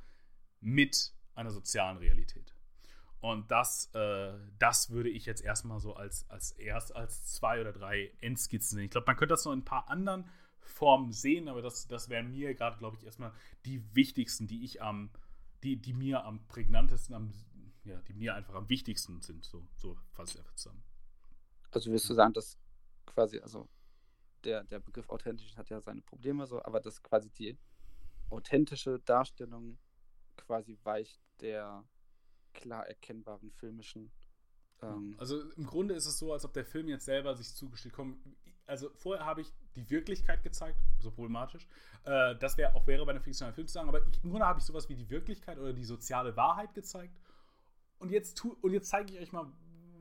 mit 0.60 1.12
einer 1.34 1.50
sozialen 1.50 1.98
Realität. 1.98 2.54
Und 3.20 3.50
das, 3.50 3.90
äh, 3.94 4.32
das 4.58 4.90
würde 4.90 5.10
ich 5.10 5.26
jetzt 5.26 5.42
erstmal 5.42 5.78
so 5.78 5.94
als, 5.94 6.28
als 6.30 6.52
erst 6.52 6.96
als 6.96 7.26
zwei 7.26 7.60
oder 7.60 7.72
drei 7.72 8.10
Endskizzen 8.20 8.76
sehen. 8.76 8.84
Ich 8.86 8.90
glaube, 8.90 9.06
man 9.06 9.16
könnte 9.16 9.34
das 9.34 9.44
noch 9.44 9.52
in 9.52 9.60
ein 9.60 9.64
paar 9.64 9.88
anderen 9.90 10.24
Formen 10.60 11.12
sehen, 11.12 11.48
aber 11.48 11.60
das, 11.60 11.86
das 11.86 12.08
wären 12.08 12.30
mir 12.30 12.54
gerade, 12.54 12.78
glaube 12.78 12.96
ich, 12.96 13.04
erstmal 13.04 13.32
die 13.66 13.94
wichtigsten, 13.94 14.46
die 14.46 14.64
ich 14.64 14.80
am, 14.80 15.10
die, 15.62 15.76
die 15.76 15.92
mir 15.92 16.24
am 16.24 16.46
prägnantesten, 16.46 17.14
am, 17.14 17.32
ja, 17.84 18.00
die 18.02 18.14
mir 18.14 18.34
einfach 18.34 18.54
am 18.54 18.68
wichtigsten 18.70 19.20
sind. 19.20 19.44
So, 19.44 19.66
so 19.76 19.98
fasse 20.12 20.32
ich 20.32 20.38
einfach 20.38 20.54
zusammen. 20.54 20.82
Also 21.72 21.90
würdest 21.90 22.08
du 22.08 22.14
sagen, 22.14 22.32
dass 22.32 22.56
quasi, 23.04 23.38
also 23.40 23.68
der, 24.44 24.64
der 24.64 24.80
Begriff 24.80 25.08
authentisch 25.08 25.56
hat 25.56 25.70
ja 25.70 25.80
seine 25.80 26.02
Probleme 26.02 26.46
so, 26.46 26.62
aber 26.62 26.80
dass 26.80 27.02
quasi 27.02 27.30
die 27.30 27.58
authentische 28.30 29.00
Darstellung 29.00 29.78
quasi 30.36 30.78
weicht 30.82 31.20
der 31.40 31.84
klar 32.52 32.86
erkennbaren 32.86 33.50
filmischen. 33.52 34.10
Ähm, 34.82 35.14
Also 35.18 35.50
im 35.52 35.66
Grunde 35.66 35.94
ist 35.94 36.06
es 36.06 36.18
so, 36.18 36.32
als 36.32 36.44
ob 36.44 36.52
der 36.52 36.64
Film 36.64 36.88
jetzt 36.88 37.04
selber 37.04 37.34
sich 37.34 37.54
zugesteht. 37.54 37.92
Komm, 37.92 38.20
also 38.66 38.90
vorher 38.94 39.26
habe 39.26 39.40
ich 39.40 39.52
die 39.74 39.88
Wirklichkeit 39.90 40.42
gezeigt, 40.42 40.78
so 41.00 41.10
problematisch. 41.10 41.66
Äh, 42.04 42.36
das 42.36 42.56
wäre 42.56 42.74
auch 42.74 42.86
wäre 42.86 43.04
bei 43.04 43.10
einem 43.10 43.22
fiktionalen 43.22 43.54
Film 43.54 43.66
zu 43.66 43.74
sagen, 43.74 43.88
aber 43.88 44.06
ich, 44.06 44.22
im 44.22 44.30
Grunde 44.30 44.46
habe 44.46 44.60
ich 44.60 44.64
sowas 44.64 44.88
wie 44.88 44.94
die 44.94 45.10
Wirklichkeit 45.10 45.58
oder 45.58 45.72
die 45.72 45.84
soziale 45.84 46.36
Wahrheit 46.36 46.74
gezeigt. 46.74 47.18
Und 47.98 48.10
jetzt 48.10 48.38
tu, 48.38 48.56
und 48.62 48.72
jetzt 48.72 48.88
zeige 48.88 49.12
ich 49.12 49.20
euch 49.20 49.32
mal, 49.32 49.52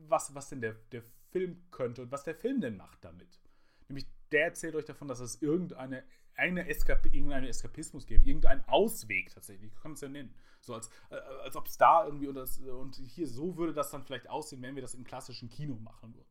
was, 0.08 0.34
was 0.34 0.48
denn 0.48 0.60
der, 0.60 0.74
der 0.92 1.02
Film 1.30 1.62
könnte 1.70 2.02
und 2.02 2.10
was 2.10 2.24
der 2.24 2.34
Film 2.34 2.60
denn 2.60 2.76
macht 2.76 3.04
damit. 3.04 3.40
Nämlich, 3.88 4.06
der 4.32 4.44
erzählt 4.44 4.74
euch 4.74 4.84
davon, 4.84 5.08
dass 5.08 5.20
es 5.20 5.40
irgendeine 5.42 6.04
eine 6.40 6.66
Eskap 6.68 7.04
irgendeinen 7.06 7.46
Eskapismus 7.46 8.06
gibt, 8.06 8.26
irgendeinen 8.26 8.64
Ausweg 8.66 9.30
tatsächlich, 9.30 9.74
kann 9.74 9.90
man 9.90 9.92
es 9.92 10.00
ja 10.00 10.08
nennen. 10.08 10.34
So 10.60 10.74
als, 10.74 10.88
äh, 11.10 11.16
als 11.44 11.54
ob 11.56 11.66
es 11.66 11.76
da 11.76 12.04
irgendwie 12.04 12.28
und, 12.28 12.34
das, 12.34 12.58
und 12.58 12.96
hier 12.96 13.26
so 13.26 13.56
würde 13.56 13.74
das 13.74 13.90
dann 13.90 14.02
vielleicht 14.02 14.28
aussehen, 14.28 14.62
wenn 14.62 14.74
wir 14.74 14.82
das 14.82 14.94
im 14.94 15.04
klassischen 15.04 15.50
Kino 15.50 15.76
machen 15.76 16.14
würden. 16.14 16.28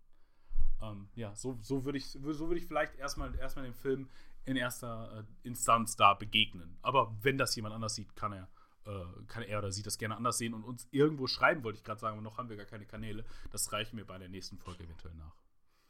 Ähm, 0.82 1.10
ja, 1.16 1.36
so, 1.36 1.58
so 1.62 1.86
würde 1.86 1.98
ich, 1.98 2.12
so 2.12 2.48
würde 2.48 2.58
ich 2.58 2.66
vielleicht 2.66 2.96
erstmal, 2.96 3.36
erstmal 3.36 3.66
dem 3.66 3.74
Film 3.74 4.10
in 4.46 4.56
erster 4.56 5.20
äh, 5.20 5.48
Instanz 5.48 5.96
da 5.96 6.14
begegnen. 6.14 6.78
Aber 6.82 7.16
wenn 7.22 7.38
das 7.38 7.56
jemand 7.56 7.76
anders 7.76 7.96
sieht, 7.96 8.16
kann 8.16 8.34
er, 8.34 8.50
äh, 8.86 9.24
kann 9.28 9.44
er 9.44 9.60
oder 9.60 9.72
sie 9.72 9.84
das 9.84 9.98
gerne 9.98 10.16
anders 10.16 10.38
sehen 10.38 10.54
und 10.54 10.64
uns 10.64 10.88
irgendwo 10.92 11.28
schreiben, 11.28 11.64
wollte 11.64 11.78
ich 11.78 11.84
gerade 11.84 12.00
sagen, 12.00 12.14
aber 12.14 12.24
noch 12.24 12.38
haben 12.38 12.50
wir 12.50 12.58
gar 12.58 12.66
keine 12.66 12.86
Kanäle. 12.86 13.26
Das 13.52 13.72
reichen 13.74 13.98
wir 13.98 14.08
bei 14.08 14.18
der 14.18 14.30
nächsten 14.30 14.58
Folge 14.58 14.84
eventuell 14.84 15.16
nach. 15.16 15.36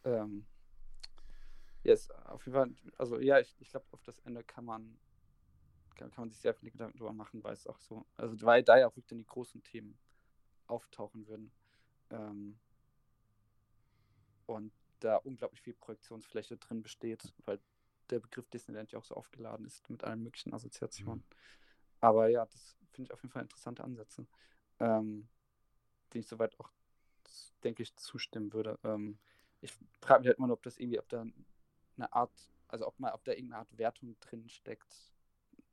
ähm, 0.03 0.45
yes, 1.83 2.09
auf 2.11 2.45
jeden 2.45 2.55
Fall, 2.55 2.71
also 2.97 3.19
ja, 3.19 3.39
ich, 3.39 3.55
ich 3.59 3.69
glaube, 3.69 3.85
auf 3.91 4.03
das 4.03 4.19
Ende 4.19 4.43
kann 4.43 4.65
man, 4.65 4.97
kann, 5.95 6.11
kann 6.11 6.23
man 6.23 6.29
sich 6.29 6.39
sehr 6.39 6.53
viele 6.53 6.71
Gedanken 6.71 6.97
drüber 6.97 7.13
machen, 7.13 7.43
weil 7.43 7.53
es 7.53 7.67
auch 7.67 7.79
so, 7.79 8.05
also 8.17 8.41
weil 8.41 8.63
da 8.63 8.77
ja 8.77 8.87
auch 8.87 8.91
wirklich 8.91 9.07
dann 9.07 9.19
die 9.19 9.25
großen 9.25 9.63
Themen 9.63 9.97
auftauchen 10.67 11.27
würden. 11.27 11.51
Ähm, 12.11 12.59
und 14.45 14.73
da 14.99 15.17
unglaublich 15.17 15.61
viel 15.61 15.75
Projektionsfläche 15.75 16.57
drin 16.57 16.81
besteht, 16.81 17.33
weil 17.45 17.59
der 18.09 18.19
Begriff 18.19 18.49
Disneyland 18.49 18.91
ja 18.91 18.99
auch 18.99 19.05
so 19.05 19.15
aufgeladen 19.15 19.65
ist 19.65 19.89
mit 19.89 20.03
allen 20.03 20.23
möglichen 20.23 20.53
Assoziationen. 20.53 21.23
Aber 22.01 22.27
ja, 22.27 22.45
das 22.45 22.75
finde 22.91 23.07
ich 23.07 23.13
auf 23.13 23.21
jeden 23.21 23.31
Fall 23.31 23.43
interessante 23.43 23.83
Ansätze, 23.83 24.25
ähm, 24.79 25.27
die 26.13 26.19
ich 26.19 26.27
soweit 26.27 26.59
auch, 26.59 26.71
denke 27.63 27.83
ich, 27.83 27.95
zustimmen 27.95 28.51
würde. 28.53 28.79
Ähm, 28.83 29.19
ich 29.61 29.73
frage 30.01 30.21
mich 30.21 30.27
halt 30.29 30.37
immer 30.37 30.51
ob 30.51 30.63
das 30.63 30.79
irgendwie, 30.79 30.99
ob 30.99 31.07
da 31.09 31.25
eine 31.99 32.13
Art, 32.13 32.49
also 32.67 32.87
ob 32.87 32.99
mal, 32.99 33.13
ob 33.13 33.23
da 33.25 33.33
irgendeine 33.33 33.59
Art 33.61 33.77
Wertung 33.77 34.17
drin 34.19 34.49
steckt 34.49 34.95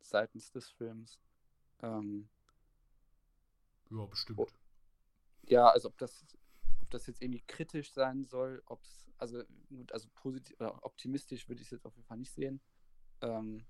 seitens 0.01 0.51
des 0.51 0.71
Films. 0.71 1.21
Ähm, 1.83 2.29
Ja, 3.91 4.07
bestimmt. 4.07 4.39
Oh. 4.39 4.47
ja, 5.43 5.69
also 5.69 5.89
ob 5.89 5.99
das, 5.99 6.25
ob 6.83 6.91
das 6.91 7.07
jetzt 7.07 7.23
irgendwie 7.23 7.43
kritisch 7.47 7.93
sein 7.93 8.25
soll, 8.25 8.63
ob 8.67 8.83
es, 8.83 9.07
also 9.19 9.43
gut, 9.69 9.93
also 9.93 10.09
positiv 10.15 10.57
oder 10.61 10.85
optimistisch 10.85 11.49
würde 11.49 11.61
ich 11.63 11.69
es 11.69 11.73
jetzt 11.73 11.87
auf 11.87 11.95
jeden 11.97 12.07
Fall 12.07 12.19
nicht 12.19 12.33
sehen. 12.33 12.61
Ähm, 13.23 13.67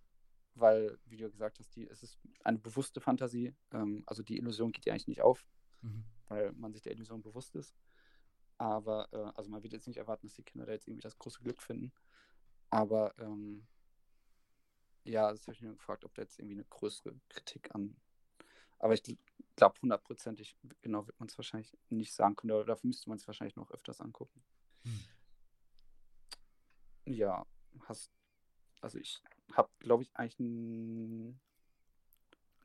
weil, 0.55 0.99
wie 1.07 1.17
du 1.19 1.31
gesagt 1.31 1.59
hast, 1.61 1.77
die, 1.77 1.89
es 1.89 2.03
ist 2.03 2.19
eine 2.45 2.59
bewusste 2.59 3.01
Fantasie. 3.01 3.55
Ähm, 3.73 4.05
also 4.07 4.23
die 4.23 4.39
Illusion 4.39 4.73
geht 4.73 4.87
ja 4.87 4.93
eigentlich 4.93 5.09
nicht 5.09 5.23
auf, 5.23 5.47
Mhm. 5.83 6.05
weil 6.29 6.53
man 6.55 6.73
sich 6.73 6.83
der 6.83 6.93
Illusion 6.93 7.23
bewusst 7.23 7.57
ist. 7.57 7.75
Aber, 8.59 9.09
äh, 9.13 9.33
also 9.37 9.51
man 9.51 9.63
wird 9.63 9.75
jetzt 9.75 9.87
nicht 9.89 9.99
erwarten, 9.99 10.27
dass 10.27 10.37
die 10.37 10.45
Kinder 10.45 10.67
da 10.67 10.73
jetzt 10.73 10.89
irgendwie 10.89 11.03
das 11.03 11.19
große 11.19 11.43
Glück 11.43 11.63
finden. 11.63 11.93
Aber 12.71 13.15
ähm, 13.19 13.67
ja, 15.05 15.31
das 15.31 15.43
habe 15.43 15.53
ich 15.53 15.63
mir 15.63 15.73
gefragt, 15.73 16.05
ob 16.05 16.15
da 16.15 16.23
jetzt 16.23 16.39
irgendwie 16.39 16.57
eine 16.57 16.65
größere 16.65 17.15
Kritik 17.29 17.75
an. 17.75 17.97
Aber 18.79 18.95
ich 18.95 19.03
glaube, 19.57 19.81
hundertprozentig 19.81 20.57
genau 20.83 21.07
wird 21.07 21.19
man 21.19 21.29
es 21.29 21.39
wahrscheinlich 21.39 21.77
nicht 21.89 22.13
sagen 22.13 22.37
können. 22.37 22.53
Oder 22.53 22.65
dafür 22.65 22.89
müsste 22.89 23.09
man 23.09 23.17
es 23.19 23.27
wahrscheinlich 23.27 23.57
noch 23.57 23.71
öfters 23.71 24.01
angucken. 24.01 24.43
Hm. 24.83 25.01
Ja, 27.07 27.47
hast. 27.83 28.11
Also 28.81 28.99
ich 28.99 29.23
habe, 29.53 29.71
glaube 29.79 30.03
ich, 30.03 30.15
eigentlich 30.17 30.39
n- 30.41 31.41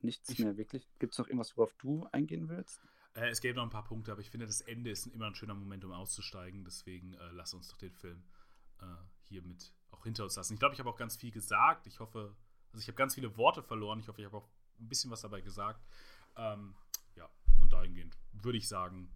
nichts 0.01 0.29
Ich- 0.29 0.39
mehr 0.39 0.57
wirklich. 0.57 0.89
Gibt 0.99 1.13
es 1.13 1.19
noch 1.19 1.27
irgendwas, 1.27 1.55
worauf 1.57 1.73
du 1.75 2.05
eingehen 2.11 2.49
willst? 2.49 2.81
Äh, 3.13 3.29
es 3.29 3.39
gäbe 3.41 3.55
noch 3.57 3.63
ein 3.63 3.69
paar 3.69 3.83
Punkte, 3.83 4.11
aber 4.11 4.21
ich 4.21 4.29
finde, 4.29 4.45
das 4.45 4.61
Ende 4.61 4.89
ist 4.89 5.05
immer 5.07 5.27
ein 5.27 5.35
schöner 5.35 5.53
Moment, 5.53 5.85
um 5.85 5.91
auszusteigen. 5.91 6.63
Deswegen 6.65 7.13
äh, 7.13 7.29
lass 7.31 7.53
uns 7.53 7.69
doch 7.69 7.77
den 7.77 7.93
Film 7.93 8.23
äh, 8.81 8.85
hier 9.23 9.41
mit 9.43 9.73
auch 9.91 10.03
hinter 10.03 10.23
uns 10.23 10.35
lassen. 10.35 10.53
Ich 10.53 10.59
glaube, 10.59 10.73
ich 10.73 10.79
habe 10.79 10.89
auch 10.89 10.97
ganz 10.97 11.15
viel 11.15 11.31
gesagt. 11.31 11.87
Ich 11.87 11.99
hoffe, 11.99 12.35
also 12.71 12.81
ich 12.81 12.87
habe 12.87 12.95
ganz 12.95 13.15
viele 13.15 13.37
Worte 13.37 13.61
verloren. 13.61 13.99
Ich 13.99 14.07
hoffe, 14.07 14.21
ich 14.21 14.25
habe 14.25 14.37
auch 14.37 14.47
ein 14.79 14.87
bisschen 14.87 15.11
was 15.11 15.21
dabei 15.21 15.41
gesagt. 15.41 15.83
Ähm, 16.35 16.75
ja, 17.15 17.29
und 17.59 17.71
dahingehend 17.73 18.17
würde 18.33 18.57
ich 18.57 18.67
sagen, 18.67 19.13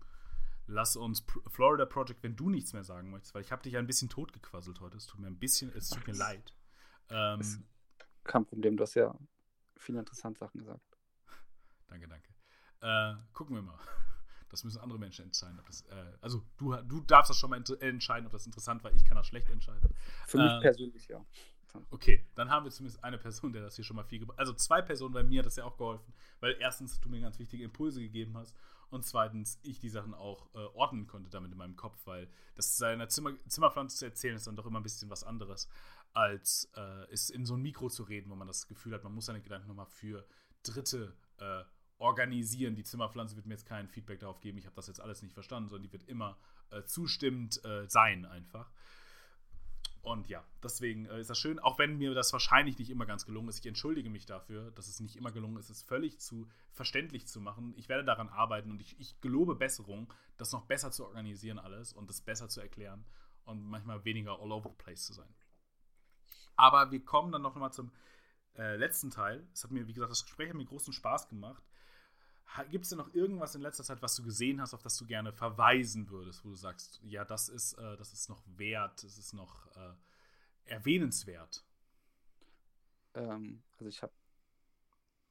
lass 0.68 0.96
uns 0.96 1.22
Pr 1.22 1.42
Florida 1.50 1.86
Project, 1.86 2.24
wenn 2.24 2.36
du 2.36 2.50
nichts 2.50 2.74
mehr 2.74 2.84
sagen 2.84 3.10
möchtest, 3.12 3.34
weil 3.34 3.42
ich 3.42 3.52
habe 3.52 3.64
dich 3.64 3.78
ein 3.78 3.88
bisschen 3.88 4.10
totgequasselt 4.10 4.80
heute. 4.82 4.98
Es 4.98 5.08
tut 5.08 5.20
mir 5.20 5.28
ein 5.28 5.40
bisschen, 5.40 5.72
es 5.76 5.90
tut 5.90 6.06
mir 6.08 6.14
leid. 6.14 6.54
Ähm, 7.10 7.66
Kein 8.24 8.46
Problem, 8.46 8.78
du 8.78 8.84
hast 8.84 8.96
ja 8.96 9.16
viele 9.78 10.00
interessante 10.00 10.40
Sachen 10.40 10.60
gesagt. 10.60 10.98
Danke, 11.88 12.08
danke. 12.08 12.34
Äh, 12.82 13.16
gucken 13.34 13.56
wir 13.56 13.62
mal. 13.62 13.80
Das 14.50 14.64
müssen 14.64 14.80
andere 14.80 15.00
Menschen 15.00 15.26
entscheiden. 15.26 15.60
Ob 15.60 15.66
das, 15.68 15.82
äh, 15.84 16.14
also 16.22 16.44
du, 16.58 16.76
du 16.84 17.02
darfst 17.02 17.30
das 17.30 17.38
schon 17.38 17.50
mal 17.50 17.58
ent- 17.58 17.82
entscheiden, 17.82 18.26
ob 18.26 18.32
das 18.32 18.46
interessant 18.46 18.84
war. 18.84 18.94
Ich 18.94 19.04
kann 19.04 19.18
das 19.18 19.28
schlecht 19.28 19.50
entscheiden. 19.50 19.90
Für 20.28 20.38
mich 20.38 20.52
Ähm, 20.52 20.62
persönlich 20.62 21.08
ja. 21.08 21.26
Okay, 21.90 22.26
dann 22.36 22.50
haben 22.50 22.64
wir 22.64 22.72
zumindest 22.72 23.04
eine 23.04 23.18
Person, 23.18 23.52
der 23.52 23.62
das 23.62 23.76
hier 23.76 23.84
schon 23.84 23.98
mal 23.98 24.06
viel 24.06 24.20
gebracht 24.20 24.40
Also 24.40 24.54
zwei 24.54 24.82
Personen, 24.82 25.14
bei 25.14 25.24
mir 25.24 25.40
hat 25.40 25.46
das 25.46 25.58
ja 25.58 25.66
auch 25.66 25.76
geholfen, 25.78 26.14
weil 26.40 26.56
erstens 26.60 27.02
du 27.02 27.10
mir 27.10 27.20
ganz 27.20 27.38
wichtige 27.38 27.66
Impulse 27.66 28.00
gegeben 28.00 28.38
hast 28.38 28.56
und 28.92 29.04
zweitens 29.04 29.60
ich 29.62 29.80
die 29.80 29.90
Sachen 29.90 30.14
auch 30.14 30.48
äh, 30.56 30.60
ordnen 30.74 31.06
konnte 31.06 31.30
damit 31.30 31.52
in 31.52 31.58
meinem 31.58 31.76
Kopf, 31.76 31.98
weil 32.06 32.30
das 32.56 32.78
seiner 32.78 33.10
Zimmer, 33.10 33.32
Zimmerpflanze 33.48 33.98
zu 33.98 34.06
erzählen 34.06 34.38
ist 34.38 34.48
dann 34.48 34.56
doch 34.56 34.66
immer 34.66 34.80
ein 34.80 34.84
bisschen 34.84 35.10
was 35.10 35.26
anderes, 35.26 35.68
als 36.14 36.72
äh, 36.78 37.12
ist 37.12 37.30
in 37.30 37.46
so 37.46 37.56
ein 37.56 37.62
Mikro 37.62 37.90
zu 37.90 38.04
reden, 38.04 38.30
wo 38.32 38.36
man 38.36 38.48
das 38.48 38.68
Gefühl 38.68 38.94
hat, 38.94 39.04
man 39.04 39.14
muss 39.14 39.26
seine 39.26 39.42
Gedanken 39.42 39.68
nochmal 39.68 39.88
für 39.88 40.26
Dritte 40.64 41.14
äh, 41.40 41.64
organisieren. 41.98 42.76
Die 42.76 42.84
Zimmerpflanze 42.84 43.36
wird 43.36 43.46
mir 43.46 43.54
jetzt 43.54 43.66
kein 43.66 43.88
Feedback 43.88 44.20
darauf 44.20 44.42
geben, 44.42 44.58
ich 44.58 44.66
habe 44.66 44.76
das 44.76 44.88
jetzt 44.88 45.00
alles 45.00 45.22
nicht 45.22 45.34
verstanden, 45.34 45.70
sondern 45.70 45.84
die 45.84 45.94
wird 45.94 46.04
immer 46.04 46.38
äh, 46.72 46.84
zustimmend 46.84 47.64
äh, 47.64 47.88
sein 47.88 48.26
einfach. 48.26 48.72
Und 50.06 50.28
ja, 50.28 50.44
deswegen 50.62 51.08
äh, 51.08 51.20
ist 51.20 51.32
das 51.32 51.40
schön, 51.40 51.58
auch 51.58 51.80
wenn 51.80 51.98
mir 51.98 52.14
das 52.14 52.32
wahrscheinlich 52.32 52.78
nicht 52.78 52.92
immer 52.92 53.08
ganz 53.08 53.26
gelungen 53.26 53.50
ist. 53.50 53.60
Ich 53.60 53.66
entschuldige 53.66 54.12
mich 54.12 54.28
dafür, 54.28 54.70
dass 54.72 54.88
es 54.88 55.00
nicht 55.00 55.16
immer 55.16 55.32
gelungen 55.32 55.58
ist, 55.58 55.72
es 55.72 55.82
völlig 55.82 56.20
zu 56.20 56.48
verständlich 56.74 57.28
zu 57.28 57.42
machen. 57.42 57.74
Ich 57.76 57.90
werde 57.90 58.06
daran 58.06 58.30
arbeiten 58.30 58.70
und 58.70 58.82
ich, 58.82 59.00
ich 59.00 59.20
gelobe 59.22 59.56
Besserung, 59.56 60.14
das 60.38 60.52
noch 60.52 60.66
besser 60.66 60.92
zu 60.92 61.06
organisieren 61.06 61.58
alles 61.58 61.92
und 61.92 62.08
das 62.08 62.22
besser 62.22 62.50
zu 62.50 62.62
erklären 62.62 63.04
und 63.46 63.64
manchmal 63.64 64.06
weniger 64.06 64.40
all 64.40 64.52
over 64.52 64.70
the 64.70 64.76
place 64.78 65.06
zu 65.06 65.14
sein. 65.14 65.34
Aber 66.56 66.92
wir 66.92 67.04
kommen 67.04 67.32
dann 67.32 67.42
noch 67.42 67.56
mal 67.56 67.72
zum 67.72 67.92
äh, 68.58 68.76
letzten 68.76 69.10
Teil. 69.10 69.48
Es 69.54 69.64
hat 69.64 69.72
mir, 69.72 69.88
wie 69.88 69.94
gesagt, 69.94 70.12
das 70.12 70.24
Gespräch 70.24 70.50
hat 70.50 70.56
mir 70.56 70.66
großen 70.66 70.94
Spaß 70.94 71.30
gemacht. 71.30 71.64
Gibt 72.70 72.84
es 72.84 72.90
denn 72.90 72.98
noch 72.98 73.14
irgendwas 73.14 73.56
in 73.56 73.62
letzter 73.62 73.84
Zeit, 73.84 74.02
was 74.02 74.16
du 74.16 74.24
gesehen 74.24 74.62
hast, 74.62 74.74
auf 74.74 74.82
das 74.82 74.98
du 74.98 75.06
gerne 75.06 75.34
verweisen 75.34 76.10
würdest, 76.10 76.46
wo 76.46 76.50
du 76.50 76.56
sagst, 76.56 77.02
ja, 77.04 77.26
das 77.26 77.50
ist, 77.50 77.74
äh, 77.74 77.98
das 77.98 78.14
ist 78.14 78.30
noch 78.30 78.44
wert, 78.56 79.04
das 79.04 79.18
ist 79.18 79.34
noch 79.34 79.68
äh, 79.76 79.94
erwähnenswert? 80.66 81.64
Ähm, 83.14 83.64
also 83.78 83.90
ich 83.90 84.02
habe, 84.02 84.14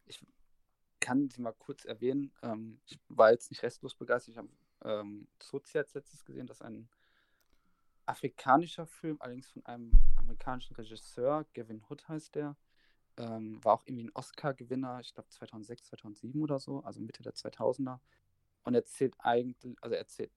ich 0.06 0.20
kann 1.00 1.30
sie 1.30 1.40
mal 1.40 1.52
kurz 1.52 1.84
erwähnen. 1.84 2.32
Ähm, 2.42 2.80
ich 2.86 2.98
war 3.08 3.30
jetzt 3.30 3.50
nicht 3.50 3.62
restlos 3.62 3.94
begeistert. 3.94 4.32
Ich 4.32 4.38
habe 4.38 4.48
ähm, 4.84 5.28
Sozi 5.42 5.78
als 5.78 5.94
letztes 5.94 6.24
gesehen, 6.24 6.46
das 6.46 6.58
ist 6.58 6.66
ein 6.66 6.88
afrikanischer 8.06 8.86
Film, 8.86 9.16
allerdings 9.20 9.48
von 9.48 9.64
einem 9.66 9.92
amerikanischen 10.16 10.74
Regisseur, 10.76 11.46
Gavin 11.54 11.82
Hood 11.88 12.06
heißt 12.08 12.34
der. 12.34 12.56
Ähm, 13.16 13.62
war 13.64 13.74
auch 13.74 13.86
irgendwie 13.86 14.04
ein 14.04 14.14
Oscar-Gewinner, 14.14 15.00
ich 15.00 15.14
glaube 15.14 15.28
2006, 15.28 15.84
2007 15.84 16.42
oder 16.42 16.58
so, 16.58 16.80
also 16.80 17.00
Mitte 17.00 17.22
der 17.22 17.34
2000er. 17.34 18.00
Und 18.64 18.74
erzählt 18.74 19.14
eigentlich, 19.18 19.76
also 19.82 19.94
erzählt 19.94 20.32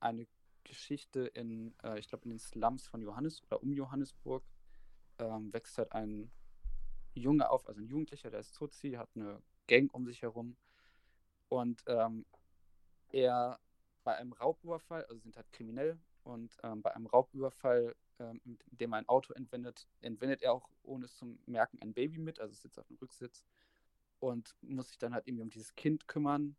eine 0.00 0.26
Geschichte 0.64 1.26
in, 1.26 1.74
äh, 1.82 1.98
ich 1.98 2.08
glaube, 2.08 2.24
in 2.24 2.30
den 2.30 2.38
Slums 2.38 2.86
von 2.86 3.02
Johannes 3.02 3.42
oder 3.44 3.62
um 3.62 3.72
Johannesburg. 3.72 4.42
Ähm, 5.18 5.52
wächst 5.52 5.76
halt 5.78 5.92
ein 5.92 6.30
Junge 7.14 7.50
auf, 7.50 7.68
also 7.68 7.80
ein 7.80 7.86
Jugendlicher, 7.86 8.30
der 8.30 8.40
ist 8.40 8.54
Tutsi, 8.56 8.92
hat 8.92 9.10
eine 9.14 9.42
Gang 9.66 9.92
um 9.92 10.06
sich 10.06 10.22
herum. 10.22 10.56
Und 11.48 11.82
ähm, 11.86 12.24
er 13.10 13.60
bei 14.04 14.16
einem 14.16 14.32
Raubüberfall, 14.32 15.04
also 15.04 15.20
sind 15.20 15.36
halt 15.36 15.52
kriminell, 15.52 15.98
und 16.22 16.56
ähm, 16.62 16.82
bei 16.82 16.94
einem 16.94 17.06
Raubüberfall, 17.06 17.94
ähm, 18.20 18.40
in 18.44 18.58
dem 18.70 18.92
er 18.92 18.98
ein 18.98 19.08
Auto 19.08 19.32
entwendet, 19.32 19.88
entwendet 20.00 20.42
er 20.42 20.52
auch, 20.52 20.68
ohne 20.82 21.06
es 21.06 21.16
zu 21.16 21.38
merken, 21.46 21.78
ein 21.80 21.94
Baby 21.94 22.18
mit, 22.18 22.38
also 22.38 22.54
sitzt 22.54 22.78
auf 22.78 22.86
dem 22.86 22.96
Rücksitz 22.98 23.44
und 24.20 24.54
muss 24.60 24.88
sich 24.88 24.98
dann 24.98 25.14
halt 25.14 25.26
irgendwie 25.26 25.42
um 25.42 25.50
dieses 25.50 25.74
Kind 25.74 26.06
kümmern, 26.06 26.56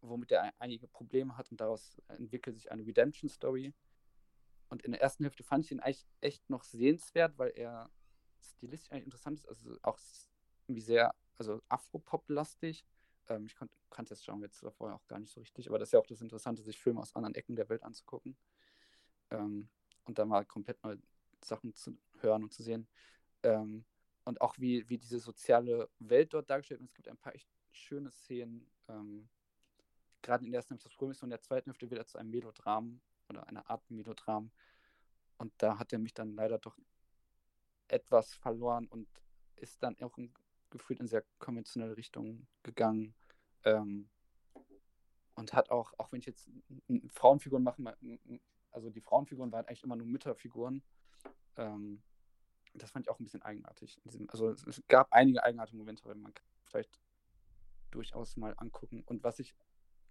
womit 0.00 0.32
er 0.32 0.52
einige 0.58 0.88
Probleme 0.88 1.36
hat 1.36 1.50
und 1.50 1.60
daraus 1.60 2.02
entwickelt 2.08 2.56
sich 2.56 2.70
eine 2.70 2.84
Redemption-Story. 2.84 3.72
Und 4.68 4.82
in 4.82 4.92
der 4.92 5.00
ersten 5.00 5.24
Hälfte 5.24 5.44
fand 5.44 5.64
ich 5.64 5.70
ihn 5.70 5.80
eigentlich 5.80 6.06
echt 6.20 6.50
noch 6.50 6.64
sehenswert, 6.64 7.38
weil 7.38 7.52
er 7.54 7.88
stilistisch 8.40 8.90
eigentlich 8.90 9.04
interessant 9.04 9.38
ist, 9.38 9.48
also 9.48 9.76
auch 9.82 9.98
irgendwie 10.66 10.82
sehr, 10.82 11.14
also 11.38 11.62
Afro-Pop-lastig. 11.68 12.84
Ähm, 13.28 13.46
ich 13.46 13.54
kannte 13.54 14.10
das 14.10 14.24
Genre 14.24 14.42
jetzt 14.42 14.58
vorher 14.76 14.96
auch 14.96 15.06
gar 15.06 15.20
nicht 15.20 15.32
so 15.32 15.40
richtig, 15.40 15.68
aber 15.68 15.78
das 15.78 15.88
ist 15.88 15.92
ja 15.92 16.00
auch 16.00 16.06
das 16.06 16.20
Interessante, 16.20 16.62
sich 16.62 16.78
Filme 16.78 17.00
aus 17.00 17.14
anderen 17.14 17.36
Ecken 17.36 17.54
der 17.54 17.68
Welt 17.68 17.84
anzugucken 17.84 18.36
ähm, 19.30 19.68
und 20.06 20.18
dann 20.18 20.28
mal 20.28 20.44
komplett 20.44 20.82
neue 20.82 20.98
Sachen 21.44 21.74
zu 21.74 21.96
hören 22.20 22.44
und 22.44 22.52
zu 22.52 22.62
sehen. 22.62 22.88
Ähm, 23.42 23.84
und 24.24 24.40
auch 24.40 24.58
wie, 24.58 24.88
wie 24.88 24.98
diese 24.98 25.20
soziale 25.20 25.88
Welt 25.98 26.34
dort 26.34 26.50
dargestellt 26.50 26.80
wird. 26.80 26.90
Es 26.90 26.94
gibt 26.94 27.08
ein 27.08 27.16
paar 27.16 27.34
echt 27.34 27.48
schöne 27.70 28.10
Szenen. 28.10 28.68
Ähm, 28.88 29.28
gerade 30.22 30.44
in 30.44 30.50
der 30.50 30.58
ersten 30.58 30.74
Hälfte, 30.74 30.88
das 30.88 30.96
Problem 30.96 31.12
ist, 31.12 31.22
in 31.22 31.30
der 31.30 31.42
zweiten 31.42 31.70
Hälfte 31.70 31.90
wieder 31.90 32.06
zu 32.06 32.18
einem 32.18 32.30
Melodram 32.30 33.00
oder 33.28 33.46
einer 33.46 33.68
Art 33.70 33.88
Melodram. 33.90 34.50
Und 35.38 35.52
da 35.58 35.78
hat 35.78 35.92
er 35.92 35.98
mich 35.98 36.14
dann 36.14 36.34
leider 36.34 36.58
doch 36.58 36.76
etwas 37.88 38.34
verloren 38.34 38.86
und 38.88 39.06
ist 39.56 39.82
dann 39.82 39.96
auch 40.00 40.18
in, 40.18 40.32
gefühlt 40.70 41.00
in 41.00 41.06
sehr 41.06 41.24
konventionelle 41.38 41.96
Richtung 41.96 42.46
gegangen. 42.62 43.14
Ähm, 43.64 44.08
und 45.34 45.52
hat 45.52 45.70
auch, 45.70 45.92
auch 45.98 46.10
wenn 46.10 46.20
ich 46.20 46.26
jetzt 46.26 46.48
Frauenfiguren 47.10 47.62
mache, 47.62 47.96
also 48.76 48.90
die 48.90 49.00
Frauenfiguren 49.00 49.50
waren 49.50 49.64
eigentlich 49.64 49.82
immer 49.82 49.96
nur 49.96 50.06
Mütterfiguren. 50.06 50.82
Ähm, 51.56 52.02
das 52.74 52.90
fand 52.90 53.06
ich 53.06 53.10
auch 53.10 53.18
ein 53.18 53.24
bisschen 53.24 53.40
eigenartig. 53.40 53.98
also 54.28 54.50
es 54.50 54.82
gab 54.86 55.10
einige 55.12 55.42
eigenartige 55.42 55.78
Momente, 55.78 56.04
aber 56.04 56.14
man 56.14 56.34
kann 56.34 56.44
vielleicht 56.66 57.00
durchaus 57.90 58.36
mal 58.36 58.52
angucken. 58.58 59.02
Und 59.06 59.24
was 59.24 59.38
ich 59.38 59.56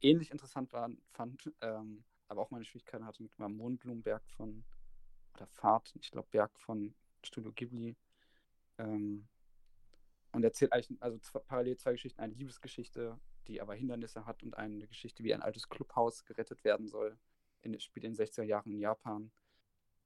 ähnlich 0.01 0.31
interessant 0.31 0.73
war, 0.73 0.89
fand, 1.11 1.53
ähm, 1.61 2.03
aber 2.27 2.41
auch 2.41 2.49
meine 2.49 2.65
Schwierigkeiten 2.65 3.05
hatte 3.05 3.21
mit 3.21 3.37
meinem 3.37 3.55
Mondblumenberg 3.55 4.27
von, 4.31 4.65
oder 5.35 5.45
Fahrt, 5.45 5.93
ich 6.01 6.09
glaube 6.09 6.27
Berg 6.31 6.59
von 6.59 6.95
Studio 7.21 7.51
Ghibli. 7.53 7.95
Ähm, 8.79 9.27
und 10.31 10.43
erzählt 10.43 10.73
eigentlich, 10.73 10.99
also 11.03 11.19
zwei, 11.19 11.39
parallel 11.39 11.77
zwei 11.77 11.91
Geschichten, 11.91 12.19
eine 12.19 12.33
Liebesgeschichte, 12.33 13.19
die 13.47 13.61
aber 13.61 13.75
Hindernisse 13.75 14.25
hat 14.25 14.41
und 14.41 14.57
eine 14.57 14.87
Geschichte, 14.87 15.23
wie 15.23 15.35
ein 15.35 15.43
altes 15.43 15.69
Clubhaus 15.69 16.25
gerettet 16.25 16.63
werden 16.63 16.87
soll 16.87 17.15
in, 17.65 17.79
spielt 17.79 18.05
in 18.05 18.13
den 18.13 18.25
60er 18.25 18.43
Jahren 18.43 18.71
in 18.71 18.79
Japan. 18.79 19.31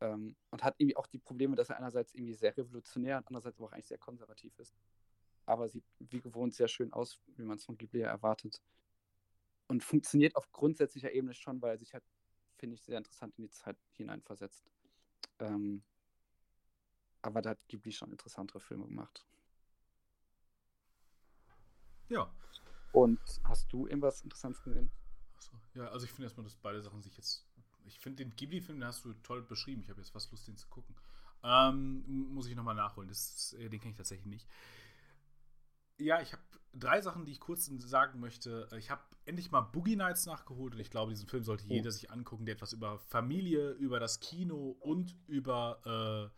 Ähm, 0.02 0.36
und 0.50 0.64
hat 0.64 0.76
irgendwie 0.78 0.96
auch 0.96 1.08
die 1.08 1.20
Probleme, 1.20 1.56
dass 1.56 1.70
er 1.70 1.78
einerseits 1.78 2.14
irgendwie 2.14 2.34
sehr 2.34 2.56
revolutionär 2.56 3.18
und 3.18 3.28
andererseits 3.28 3.58
aber 3.58 3.68
auch 3.68 3.74
eigentlich 3.74 3.88
sehr 3.88 3.98
konservativ 3.98 4.58
ist. 4.58 4.76
Aber 5.46 5.68
sieht 5.68 5.84
wie 6.00 6.22
gewohnt 6.22 6.54
sehr 6.54 6.68
schön 6.68 6.94
aus, 6.94 7.20
wie 7.36 7.44
man 7.44 7.58
es 7.58 7.66
von 7.66 7.78
Ghibli 7.78 8.02
erwartet. 8.02 8.62
Und 9.68 9.84
funktioniert 9.84 10.36
auf 10.36 10.52
grundsätzlicher 10.52 11.12
Ebene 11.12 11.34
schon, 11.34 11.62
weil 11.62 11.72
er 11.72 11.78
sich 11.78 11.94
halt, 11.94 12.04
finde 12.58 12.76
ich, 12.76 12.82
sehr 12.82 12.98
interessant 12.98 13.38
in 13.38 13.44
die 13.44 13.50
Zeit 13.50 13.78
hineinversetzt. 13.92 14.72
Ähm, 15.40 15.84
aber 17.22 17.42
da 17.42 17.52
hat 17.52 17.68
Ghibli 17.68 17.92
schon 17.92 18.12
interessantere 18.12 18.60
Filme 18.60 18.86
gemacht. 18.86 19.26
Ja. 22.08 22.32
Und 22.92 23.20
hast 23.44 23.72
du 23.72 23.86
irgendwas 23.86 24.22
Interessantes 24.22 24.64
gesehen? 24.64 24.92
Achso. 25.38 25.52
Ja, 25.76 25.88
also 25.90 26.06
ich 26.06 26.12
finde 26.12 26.24
erstmal, 26.26 26.44
dass 26.44 26.56
beide 26.56 26.82
Sachen 26.82 27.02
sich 27.02 27.16
jetzt. 27.18 27.46
Ich 27.90 28.00
finde 28.00 28.24
den 28.24 28.36
Ghibli-Film, 28.36 28.80
den 28.80 28.88
hast 28.88 29.04
du 29.06 29.14
toll 29.24 29.42
beschrieben. 29.42 29.82
Ich 29.84 29.90
habe 29.90 30.00
jetzt 30.00 30.12
fast 30.12 30.32
Lust, 30.32 30.48
den 30.48 30.58
zu 30.58 30.68
gucken. 30.68 30.96
Ähm, 31.44 32.04
muss 32.34 32.48
ich 32.48 32.56
nochmal 32.56 32.76
nachholen. 32.76 33.10
Das, 33.10 33.54
äh, 33.54 33.70
den 33.70 33.80
kenne 33.80 33.92
ich 33.92 33.98
tatsächlich 33.98 34.28
nicht. 34.28 34.48
Ja, 35.98 36.22
ich 36.22 36.32
habe 36.32 36.44
drei 36.74 37.02
Sachen, 37.02 37.26
die 37.26 37.32
ich 37.32 37.40
kurz 37.40 37.66
sagen 37.66 38.20
möchte. 38.20 38.70
Ich 38.78 38.90
habe 38.90 39.02
endlich 39.26 39.52
mal 39.52 39.62
Boogie 39.62 39.96
Nights 39.96 40.26
nachgeholt 40.26 40.74
und 40.74 40.80
ich 40.80 40.92
glaube, 40.92 41.12
diesen 41.12 41.28
Film 41.28 41.44
sollte 41.44 41.66
oh. 41.68 41.74
jeder 41.74 41.92
sich 41.92 42.12
angucken, 42.12 42.46
der 42.46 42.56
etwas 42.56 42.74
über 42.74 43.00
Familie, 43.00 43.72
über 43.72 44.00
das 44.00 44.20
Kino 44.20 44.78
und 44.80 45.16
über 45.28 46.32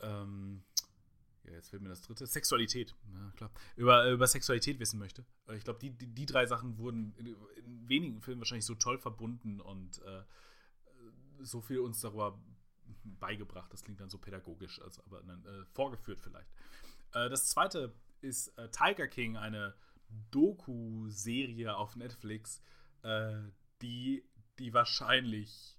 äh, 0.00 0.06
ähm, 0.06 0.62
ja, 1.44 1.52
jetzt 1.52 1.70
fällt 1.70 1.82
mir 1.82 1.88
das 1.88 2.02
dritte, 2.02 2.26
Sexualität, 2.26 2.94
ja, 3.12 3.32
klar, 3.36 3.50
über, 3.76 4.10
über 4.10 4.26
Sexualität 4.26 4.78
wissen 4.80 4.98
möchte. 4.98 5.24
Äh, 5.48 5.56
ich 5.56 5.64
glaube, 5.64 5.78
die, 5.78 5.90
die, 5.90 6.06
die, 6.06 6.26
drei 6.26 6.46
Sachen 6.46 6.78
wurden 6.78 7.14
in, 7.16 7.26
in, 7.26 7.88
wenigen 7.88 8.20
Filmen 8.20 8.40
wahrscheinlich 8.40 8.66
so 8.66 8.74
toll 8.74 8.98
verbunden 8.98 9.60
und 9.60 10.00
äh, 10.02 10.22
so 11.40 11.60
viel 11.60 11.80
uns 11.80 12.00
darüber 12.00 12.38
beigebracht. 13.04 13.72
Das 13.72 13.84
klingt 13.84 14.00
dann 14.00 14.10
so 14.10 14.18
pädagogisch, 14.18 14.80
also 14.80 15.02
aber 15.04 15.22
nein, 15.22 15.44
äh, 15.46 15.64
vorgeführt 15.72 16.20
vielleicht. 16.20 16.50
Äh, 17.12 17.28
das 17.28 17.46
zweite 17.48 17.94
ist 18.20 18.48
äh, 18.58 18.70
Tiger 18.70 19.06
King, 19.06 19.36
eine 19.36 19.74
Doku-Serie 20.30 21.76
auf 21.76 21.96
Netflix, 21.96 22.62
äh, 23.02 23.34
die, 23.82 24.24
die 24.58 24.72
wahrscheinlich 24.72 25.78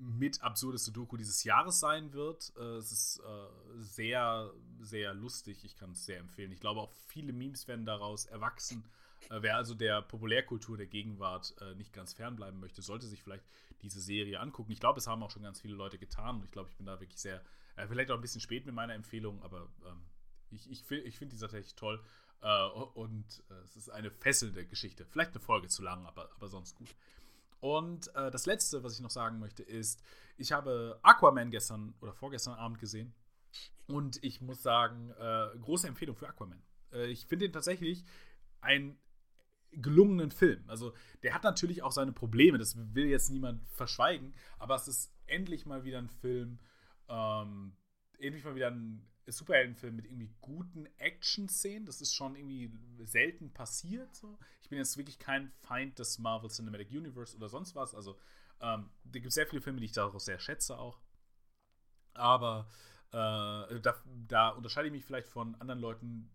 mit 0.00 0.42
absurdeste 0.42 0.92
Doku 0.92 1.16
dieses 1.16 1.44
Jahres 1.44 1.78
sein 1.78 2.12
wird. 2.12 2.52
Äh, 2.56 2.76
es 2.76 2.90
ist 2.90 3.20
äh, 3.20 3.82
sehr, 3.82 4.50
sehr 4.80 5.14
lustig. 5.14 5.64
Ich 5.64 5.76
kann 5.76 5.92
es 5.92 6.06
sehr 6.06 6.18
empfehlen. 6.18 6.52
Ich 6.52 6.60
glaube, 6.60 6.80
auch 6.80 6.92
viele 7.06 7.32
Memes 7.32 7.68
werden 7.68 7.84
daraus 7.84 8.26
erwachsen. 8.26 8.84
Äh, 9.28 9.42
wer 9.42 9.56
also 9.56 9.74
der 9.74 10.00
Populärkultur 10.02 10.76
der 10.76 10.86
Gegenwart 10.86 11.54
äh, 11.60 11.74
nicht 11.74 11.92
ganz 11.92 12.14
fernbleiben 12.14 12.58
möchte, 12.58 12.80
sollte 12.80 13.06
sich 13.06 13.22
vielleicht 13.22 13.44
diese 13.82 14.00
Serie 14.00 14.40
angucken. 14.40 14.72
Ich 14.72 14.80
glaube, 14.80 14.98
es 14.98 15.06
haben 15.06 15.22
auch 15.22 15.30
schon 15.30 15.42
ganz 15.42 15.60
viele 15.60 15.74
Leute 15.74 15.98
getan 15.98 16.36
und 16.36 16.44
ich 16.44 16.50
glaube, 16.50 16.70
ich 16.70 16.76
bin 16.76 16.86
da 16.86 16.98
wirklich 17.00 17.20
sehr, 17.20 17.42
äh, 17.76 17.86
vielleicht 17.86 18.10
auch 18.10 18.16
ein 18.16 18.22
bisschen 18.22 18.40
spät 18.40 18.64
mit 18.64 18.74
meiner 18.74 18.94
Empfehlung, 18.94 19.42
aber 19.42 19.68
ähm, 19.86 20.02
ich, 20.50 20.70
ich, 20.70 20.90
ich 20.90 21.18
finde 21.18 21.34
die 21.34 21.40
tatsächlich 21.40 21.74
toll. 21.74 22.02
Äh, 22.40 22.68
und 22.94 23.44
es 23.64 23.76
ist 23.76 23.90
eine 23.90 24.10
fesselnde 24.10 24.64
Geschichte. 24.64 25.04
Vielleicht 25.04 25.32
eine 25.32 25.40
Folge 25.40 25.68
zu 25.68 25.82
lang, 25.82 26.06
aber, 26.06 26.30
aber 26.34 26.48
sonst 26.48 26.74
gut. 26.76 26.88
Und 27.60 28.14
äh, 28.14 28.30
das 28.30 28.46
Letzte, 28.46 28.82
was 28.82 28.94
ich 28.94 29.00
noch 29.00 29.10
sagen 29.10 29.38
möchte, 29.38 29.62
ist, 29.62 30.02
ich 30.36 30.52
habe 30.52 30.98
Aquaman 31.02 31.50
gestern 31.50 31.94
oder 32.00 32.14
vorgestern 32.14 32.54
Abend 32.54 32.78
gesehen. 32.78 33.14
Und 33.86 34.22
ich 34.22 34.40
muss 34.40 34.62
sagen, 34.62 35.10
äh, 35.18 35.58
große 35.58 35.86
Empfehlung 35.86 36.16
für 36.16 36.28
Aquaman. 36.28 36.62
Äh, 36.92 37.06
ich 37.06 37.26
finde 37.26 37.46
ihn 37.46 37.52
tatsächlich 37.52 38.04
einen 38.60 38.98
gelungenen 39.72 40.30
Film. 40.30 40.64
Also 40.68 40.94
der 41.22 41.34
hat 41.34 41.44
natürlich 41.44 41.82
auch 41.82 41.92
seine 41.92 42.12
Probleme, 42.12 42.58
das 42.58 42.76
will 42.94 43.06
jetzt 43.06 43.30
niemand 43.30 43.62
verschweigen, 43.68 44.34
aber 44.58 44.74
es 44.74 44.88
ist 44.88 45.12
endlich 45.26 45.66
mal 45.66 45.84
wieder 45.84 45.98
ein 45.98 46.08
Film, 46.08 46.58
ähm, 47.08 47.76
endlich 48.18 48.44
mal 48.44 48.54
wieder 48.54 48.70
ein 48.70 49.06
Superheldenfilm 49.32 49.96
mit 49.96 50.06
irgendwie 50.06 50.30
guten 50.40 50.86
Action-Szenen. 50.98 51.86
Das 51.86 52.00
ist 52.00 52.14
schon 52.14 52.36
irgendwie 52.36 52.70
selten 53.04 53.52
passiert. 53.52 54.14
So. 54.14 54.38
Ich 54.62 54.68
bin 54.68 54.78
jetzt 54.78 54.96
wirklich 54.96 55.18
kein 55.18 55.52
Feind 55.62 55.98
des 55.98 56.18
Marvel 56.18 56.50
Cinematic 56.50 56.90
Universe 56.90 57.36
oder 57.36 57.48
sonst 57.48 57.74
was. 57.74 57.94
Also 57.94 58.18
Ähm, 58.62 58.90
da 59.04 59.12
gibt 59.12 59.28
es 59.28 59.34
sehr 59.34 59.46
viele 59.46 59.62
Filme, 59.62 59.80
die 59.80 59.86
ich 59.86 59.92
daraus 59.92 60.26
sehr 60.26 60.38
schätze 60.38 60.78
auch. 60.78 61.00
Aber 62.12 62.68
äh, 63.12 63.80
da, 63.80 63.94
da 64.28 64.50
unterscheide 64.50 64.88
ich 64.88 64.92
mich 64.92 65.04
vielleicht 65.04 65.28
von 65.28 65.54
anderen 65.56 65.80
Leuten, 65.80 66.30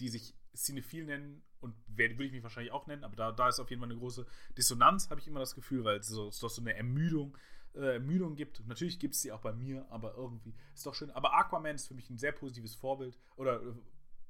die 0.00 0.08
sich 0.08 0.34
Cinephil 0.54 1.04
nennen 1.04 1.42
und 1.60 1.74
würde 1.86 2.24
ich 2.24 2.32
mich 2.32 2.42
wahrscheinlich 2.42 2.72
auch 2.72 2.86
nennen, 2.86 3.04
aber 3.04 3.16
da, 3.16 3.32
da 3.32 3.48
ist 3.48 3.60
auf 3.60 3.70
jeden 3.70 3.80
Fall 3.80 3.90
eine 3.90 3.98
große 3.98 4.26
Dissonanz, 4.58 5.08
habe 5.10 5.20
ich 5.20 5.28
immer 5.28 5.40
das 5.40 5.54
Gefühl, 5.54 5.84
weil 5.84 5.98
es 5.98 6.10
es 6.10 6.40
doch 6.40 6.50
so 6.50 6.60
eine 6.60 6.74
Ermüdung, 6.74 7.38
äh, 7.74 7.94
Ermüdung 7.94 8.34
gibt. 8.34 8.66
Natürlich 8.66 8.98
gibt 8.98 9.14
es 9.14 9.22
die 9.22 9.32
auch 9.32 9.40
bei 9.40 9.52
mir, 9.52 9.86
aber 9.90 10.14
irgendwie 10.14 10.54
ist 10.74 10.86
doch 10.86 10.94
schön. 10.94 11.10
Aber 11.10 11.34
Aquaman 11.34 11.74
ist 11.74 11.88
für 11.88 11.94
mich 11.94 12.08
ein 12.10 12.18
sehr 12.18 12.32
positives 12.32 12.74
Vorbild 12.74 13.18
oder 13.36 13.62
äh, 13.62 13.74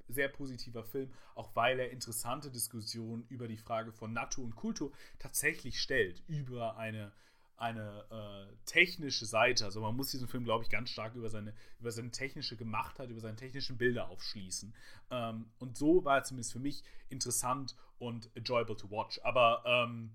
sehr 0.09 0.29
positiver 0.29 0.85
Film, 0.85 1.11
auch 1.35 1.55
weil 1.57 1.81
er 1.81 1.91
interessante 1.91 2.51
Diskussionen 2.51 3.25
über 3.29 3.49
die 3.49 3.57
Frage 3.57 3.93
von 3.93 4.13
Natur 4.13 4.45
und 4.45 4.55
Kultur 4.55 4.93
tatsächlich 5.19 5.81
stellt, 5.81 6.23
über 6.27 6.77
eine 6.77 7.13
eine 7.57 8.05
äh, 8.11 8.57
technische 8.67 9.27
Seite. 9.27 9.65
Also 9.65 9.81
man 9.81 9.95
muss 9.95 10.11
diesen 10.11 10.29
Film, 10.29 10.45
glaube 10.45 10.65
ich, 10.65 10.71
ganz 10.71 10.91
stark 10.91 11.15
über 11.15 11.31
seine, 11.31 11.55
über 11.79 11.91
seine 11.93 12.11
technische 12.11 12.57
Gemachtheit, 12.57 13.11
über 13.11 13.21
seine 13.21 13.37
technischen 13.37 13.79
Bilder 13.79 14.09
aufschließen. 14.09 14.75
Ähm, 15.11 15.47
und 15.59 15.77
so 15.77 16.05
war 16.05 16.19
er 16.19 16.25
zumindest 16.25 16.53
für 16.53 16.59
mich 16.59 16.83
interessant 17.09 17.77
und 17.99 18.29
enjoyable 18.35 18.77
to 18.77 18.91
watch. 18.91 19.21
Aber 19.23 19.63
ähm, 19.67 20.11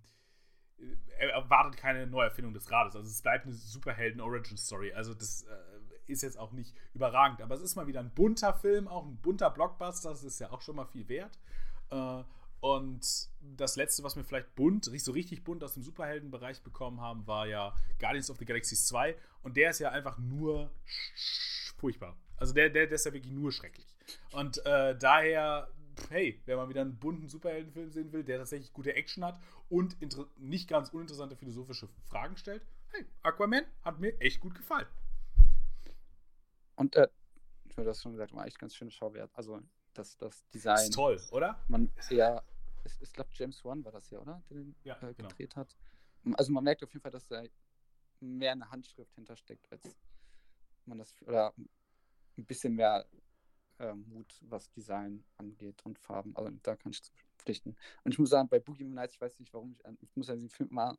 er 1.17 1.31
erwartet 1.31 1.77
keine 1.77 2.07
Neuerfindung 2.07 2.53
des 2.53 2.71
Rades. 2.71 2.95
Also 2.95 3.07
es 3.07 3.21
bleibt 3.21 3.45
eine 3.45 3.53
Superhelden-Origin-Story. 3.53 4.93
Also 4.93 5.13
das 5.13 5.43
äh, 5.43 6.11
ist 6.11 6.23
jetzt 6.23 6.37
auch 6.37 6.51
nicht 6.51 6.75
überragend. 6.93 7.41
Aber 7.41 7.55
es 7.55 7.61
ist 7.61 7.75
mal 7.75 7.87
wieder 7.87 7.99
ein 7.99 8.11
bunter 8.11 8.53
Film, 8.53 8.87
auch 8.87 9.05
ein 9.05 9.17
bunter 9.17 9.49
Blockbuster. 9.49 10.09
Das 10.09 10.23
ist 10.23 10.39
ja 10.39 10.51
auch 10.51 10.61
schon 10.61 10.75
mal 10.75 10.85
viel 10.85 11.07
wert. 11.09 11.37
Äh, 11.91 12.23
und 12.61 13.29
das 13.41 13.77
letzte, 13.77 14.03
was 14.03 14.15
wir 14.15 14.23
vielleicht 14.23 14.53
bunt, 14.55 14.85
so 14.85 15.11
richtig 15.11 15.43
bunt 15.43 15.63
aus 15.63 15.75
dem 15.75 15.83
Superheldenbereich 15.83 16.61
bekommen 16.61 16.99
haben, 16.99 17.25
war 17.25 17.47
ja 17.47 17.73
Guardians 17.99 18.29
of 18.29 18.37
the 18.37 18.45
Galaxy 18.45 18.75
2. 18.75 19.15
Und 19.43 19.55
der 19.55 19.69
ist 19.69 19.79
ja 19.79 19.91
einfach 19.91 20.17
nur 20.17 20.71
furchtbar. 21.77 22.17
Also 22.37 22.53
der, 22.53 22.69
der, 22.69 22.87
der 22.87 22.95
ist 22.95 23.05
ja 23.05 23.13
wirklich 23.13 23.33
nur 23.33 23.51
schrecklich. 23.51 23.95
Und 24.31 24.65
äh, 24.65 24.97
daher, 24.97 25.69
hey, 26.09 26.41
wenn 26.45 26.57
man 26.57 26.69
wieder 26.69 26.81
einen 26.81 26.97
bunten 26.97 27.29
Superheldenfilm 27.29 27.91
sehen 27.91 28.11
will, 28.11 28.23
der 28.23 28.39
tatsächlich 28.39 28.73
gute 28.73 28.93
Action 28.93 29.23
hat 29.23 29.39
und 29.69 29.97
nicht 30.37 30.67
ganz 30.67 30.89
uninteressante 30.89 31.35
philosophische 31.35 31.87
Fragen 32.07 32.37
stellt, 32.37 32.65
hey, 32.89 33.05
Aquaman 33.21 33.65
hat 33.81 33.99
mir 33.99 34.19
echt 34.19 34.39
gut 34.39 34.55
gefallen. 34.55 34.87
Und 36.75 36.95
äh, 36.95 37.07
ich 37.65 37.77
habe 37.77 37.85
das 37.85 38.01
schon 38.01 38.13
gesagt, 38.13 38.33
war 38.33 38.45
echt 38.47 38.59
ganz 38.59 38.75
schöne 38.75 38.91
Schauwert. 38.91 39.29
Also 39.33 39.59
das, 39.93 40.17
das 40.17 40.47
Design. 40.49 40.77
Ist 40.77 40.93
toll, 40.93 41.19
oder? 41.31 41.61
Man, 41.67 41.91
ja, 42.09 42.41
ich, 42.85 42.93
ich 43.01 43.13
glaube, 43.13 43.29
James 43.33 43.63
Wan 43.65 43.83
war 43.83 43.91
das 43.91 44.09
ja, 44.09 44.19
oder? 44.19 44.41
Der 44.49 44.57
den 44.57 44.75
ja, 44.83 44.95
äh, 45.01 45.13
genau. 45.13 45.29
gedreht 45.29 45.55
hat. 45.55 45.75
Also 46.33 46.51
man 46.51 46.63
merkt 46.63 46.83
auf 46.83 46.91
jeden 46.93 47.01
Fall, 47.01 47.11
dass 47.11 47.27
da 47.27 47.43
mehr 48.19 48.51
eine 48.51 48.69
Handschrift 48.69 49.13
hintersteckt, 49.15 49.71
als 49.71 49.95
man 50.85 50.97
das, 50.97 51.13
oder 51.21 51.53
ein 52.37 52.45
bisschen 52.45 52.75
mehr 52.75 53.05
äh, 53.79 53.93
Mut, 53.93 54.33
was 54.41 54.69
Design 54.71 55.23
angeht 55.37 55.83
und 55.85 55.99
Farben. 55.99 56.35
Also 56.35 56.51
da 56.63 56.75
kann 56.75 56.91
ich 56.91 57.01
pflichten. 57.37 57.75
Und 58.03 58.11
ich 58.11 58.19
muss 58.19 58.29
sagen, 58.29 58.49
bei 58.49 58.59
Boogie 58.59 58.83
Nights, 58.83 59.15
ich 59.15 59.21
weiß 59.21 59.39
nicht, 59.39 59.53
warum 59.53 59.71
ich, 59.71 59.81
ich 60.01 60.15
muss 60.15 60.29
an 60.29 60.39
den 60.39 60.49
Film 60.49 60.69
mal 60.71 60.97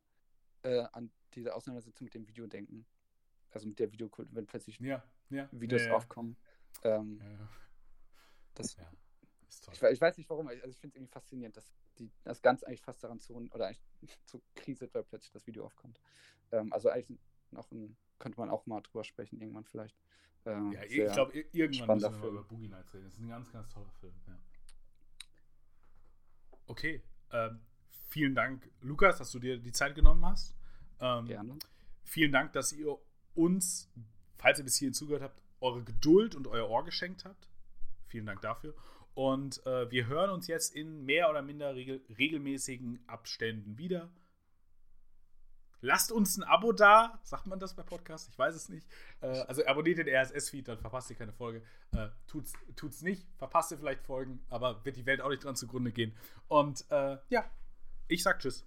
äh, 0.63 0.85
an 0.93 1.11
diese 1.35 1.55
Auseinandersetzung 1.55 2.07
mit 2.07 2.15
dem 2.15 2.27
Video 2.27 2.47
denken. 2.47 2.87
Also 3.51 3.67
mit 3.67 3.79
der 3.79 3.91
Videokult, 3.93 4.29
wenn 4.33 4.47
plötzlich 4.47 4.79
ja, 4.79 5.03
ja, 5.29 5.49
Videos 5.53 5.85
ja, 5.85 5.95
aufkommen. 5.95 6.37
Ähm, 6.85 7.21
ja, 7.21 7.49
das, 8.55 8.77
ja, 8.77 8.91
ist 9.49 9.65
toll. 9.65 9.75
Ich, 9.75 9.83
ich, 9.83 10.01
weiß 10.01 10.17
nicht 10.19 10.31
warum, 10.31 10.47
also 10.49 10.69
ich 10.69 10.79
finde 10.79 10.95
es 10.95 10.97
irgendwie 10.97 11.13
faszinierend, 11.13 11.57
dass 11.57 11.73
die, 11.99 12.11
das 12.23 12.43
Ganze 12.43 12.67
eigentlich 12.67 12.83
fast 12.83 13.03
daran 13.03 13.19
zu, 13.19 13.35
oder 13.35 13.67
eigentlich 13.67 13.83
zu 14.25 14.41
kriselt, 14.55 14.95
weil 14.95 15.03
plötzlich 15.03 15.33
das 15.33 15.47
Video 15.47 15.65
aufkommt. 15.65 16.01
Ähm, 16.53 16.73
also 16.73 16.89
eigentlich 16.91 17.19
noch 17.51 17.71
ein, 17.73 17.97
könnte 18.21 18.39
man 18.39 18.49
auch 18.49 18.67
mal 18.67 18.81
drüber 18.81 19.03
sprechen, 19.03 19.41
irgendwann 19.41 19.65
vielleicht. 19.65 19.97
Ähm, 20.47 20.73
ja, 20.73 20.85
ich 20.85 21.13
glaube, 21.13 21.39
irgendwann 21.53 21.99
müssen 21.99 22.13
wir 22.13 22.21
Film. 22.21 22.35
über 22.35 22.45
Boogie 22.45 22.69
Nights 22.69 22.95
reden. 22.95 23.05
Das 23.05 23.15
ist 23.15 23.21
ein 23.21 23.29
ganz, 23.29 23.51
ganz 23.51 23.69
toller 23.71 23.91
Film. 24.01 24.15
Ja. 24.29 24.39
Okay, 26.67 27.03
ähm, 27.33 27.61
vielen 28.09 28.35
Dank, 28.35 28.71
Lukas, 28.81 29.19
dass 29.19 29.33
du 29.33 29.41
dir 29.41 29.59
die 29.59 29.73
Zeit 29.73 29.95
genommen 29.95 30.25
hast. 30.25 30.55
Ähm, 31.01 31.27
Gerne. 31.27 31.59
Vielen 32.05 32.33
Dank, 32.33 32.53
dass 32.53 32.73
ihr 32.73 32.97
uns, 33.35 33.91
falls 34.37 34.59
ihr 34.59 34.65
bis 34.65 34.77
hierhin 34.77 34.95
zugehört 34.95 35.23
habt, 35.23 35.43
eure 35.61 35.83
Geduld 35.83 36.35
und 36.35 36.47
euer 36.47 36.69
Ohr 36.69 36.85
geschenkt 36.85 37.25
habt. 37.25 37.49
Vielen 38.07 38.27
Dank 38.27 38.41
dafür. 38.41 38.75
Und 39.15 39.65
äh, 39.67 39.91
wir 39.91 40.07
hören 40.07 40.31
uns 40.31 40.47
jetzt 40.47 40.75
in 40.75 41.05
mehr 41.05 41.31
oder 41.31 41.43
minder 41.43 41.75
regel 41.75 42.01
regelmäßigen 42.17 43.01
Abständen 43.07 43.77
wieder. 43.77 44.11
Lasst 45.83 46.13
uns 46.13 46.37
ein 46.37 46.45
Abo 46.45 46.73
da. 46.73 47.19
Sagt 47.23 47.47
man 47.47 47.59
das 47.59 47.75
bei 47.75 47.83
Podcasts? 47.83 48.29
Ich 48.29 48.39
weiß 48.39 48.55
es 48.55 48.69
nicht. 48.69 48.87
Äh, 49.21 49.27
also 49.27 49.65
abonniert 49.67 49.99
den 49.99 50.09
RSS-Feed, 50.09 50.69
dann 50.69 50.79
verpasst 50.79 51.11
ihr 51.11 51.17
keine 51.17 51.33
Folge. 51.33 51.63
Äh, 51.93 52.09
tut's, 52.27 52.53
tut's 52.77 53.03
nicht, 53.03 53.27
verpasst 53.39 53.73
ihr 53.73 53.79
vielleicht 53.79 54.03
Folgen, 54.03 54.45
aber 54.51 54.85
wird 54.85 54.97
die 54.97 55.07
Welt 55.07 55.21
auch 55.21 55.31
nicht 55.31 55.45
dran 55.45 55.57
zugrunde 55.57 55.93
gehen. 55.93 56.15
Und 56.49 56.85
äh, 56.91 57.19
ja, 57.29 57.45
ich 58.09 58.23
sag 58.23 58.41
Tschüss. 58.41 58.67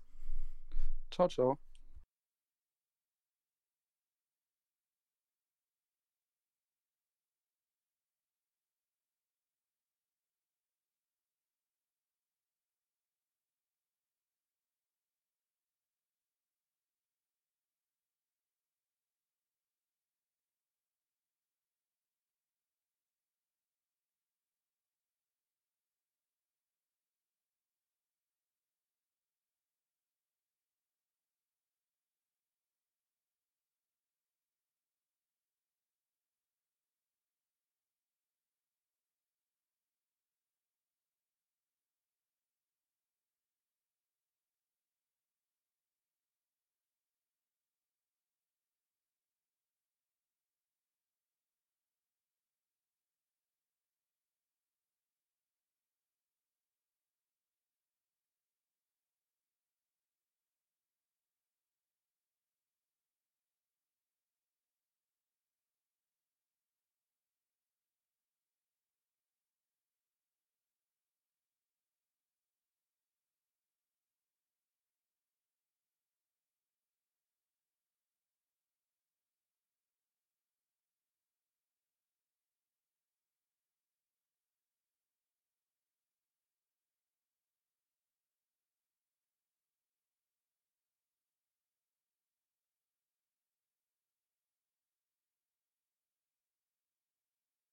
Ciao, 1.11 1.27
ciao. 1.27 1.57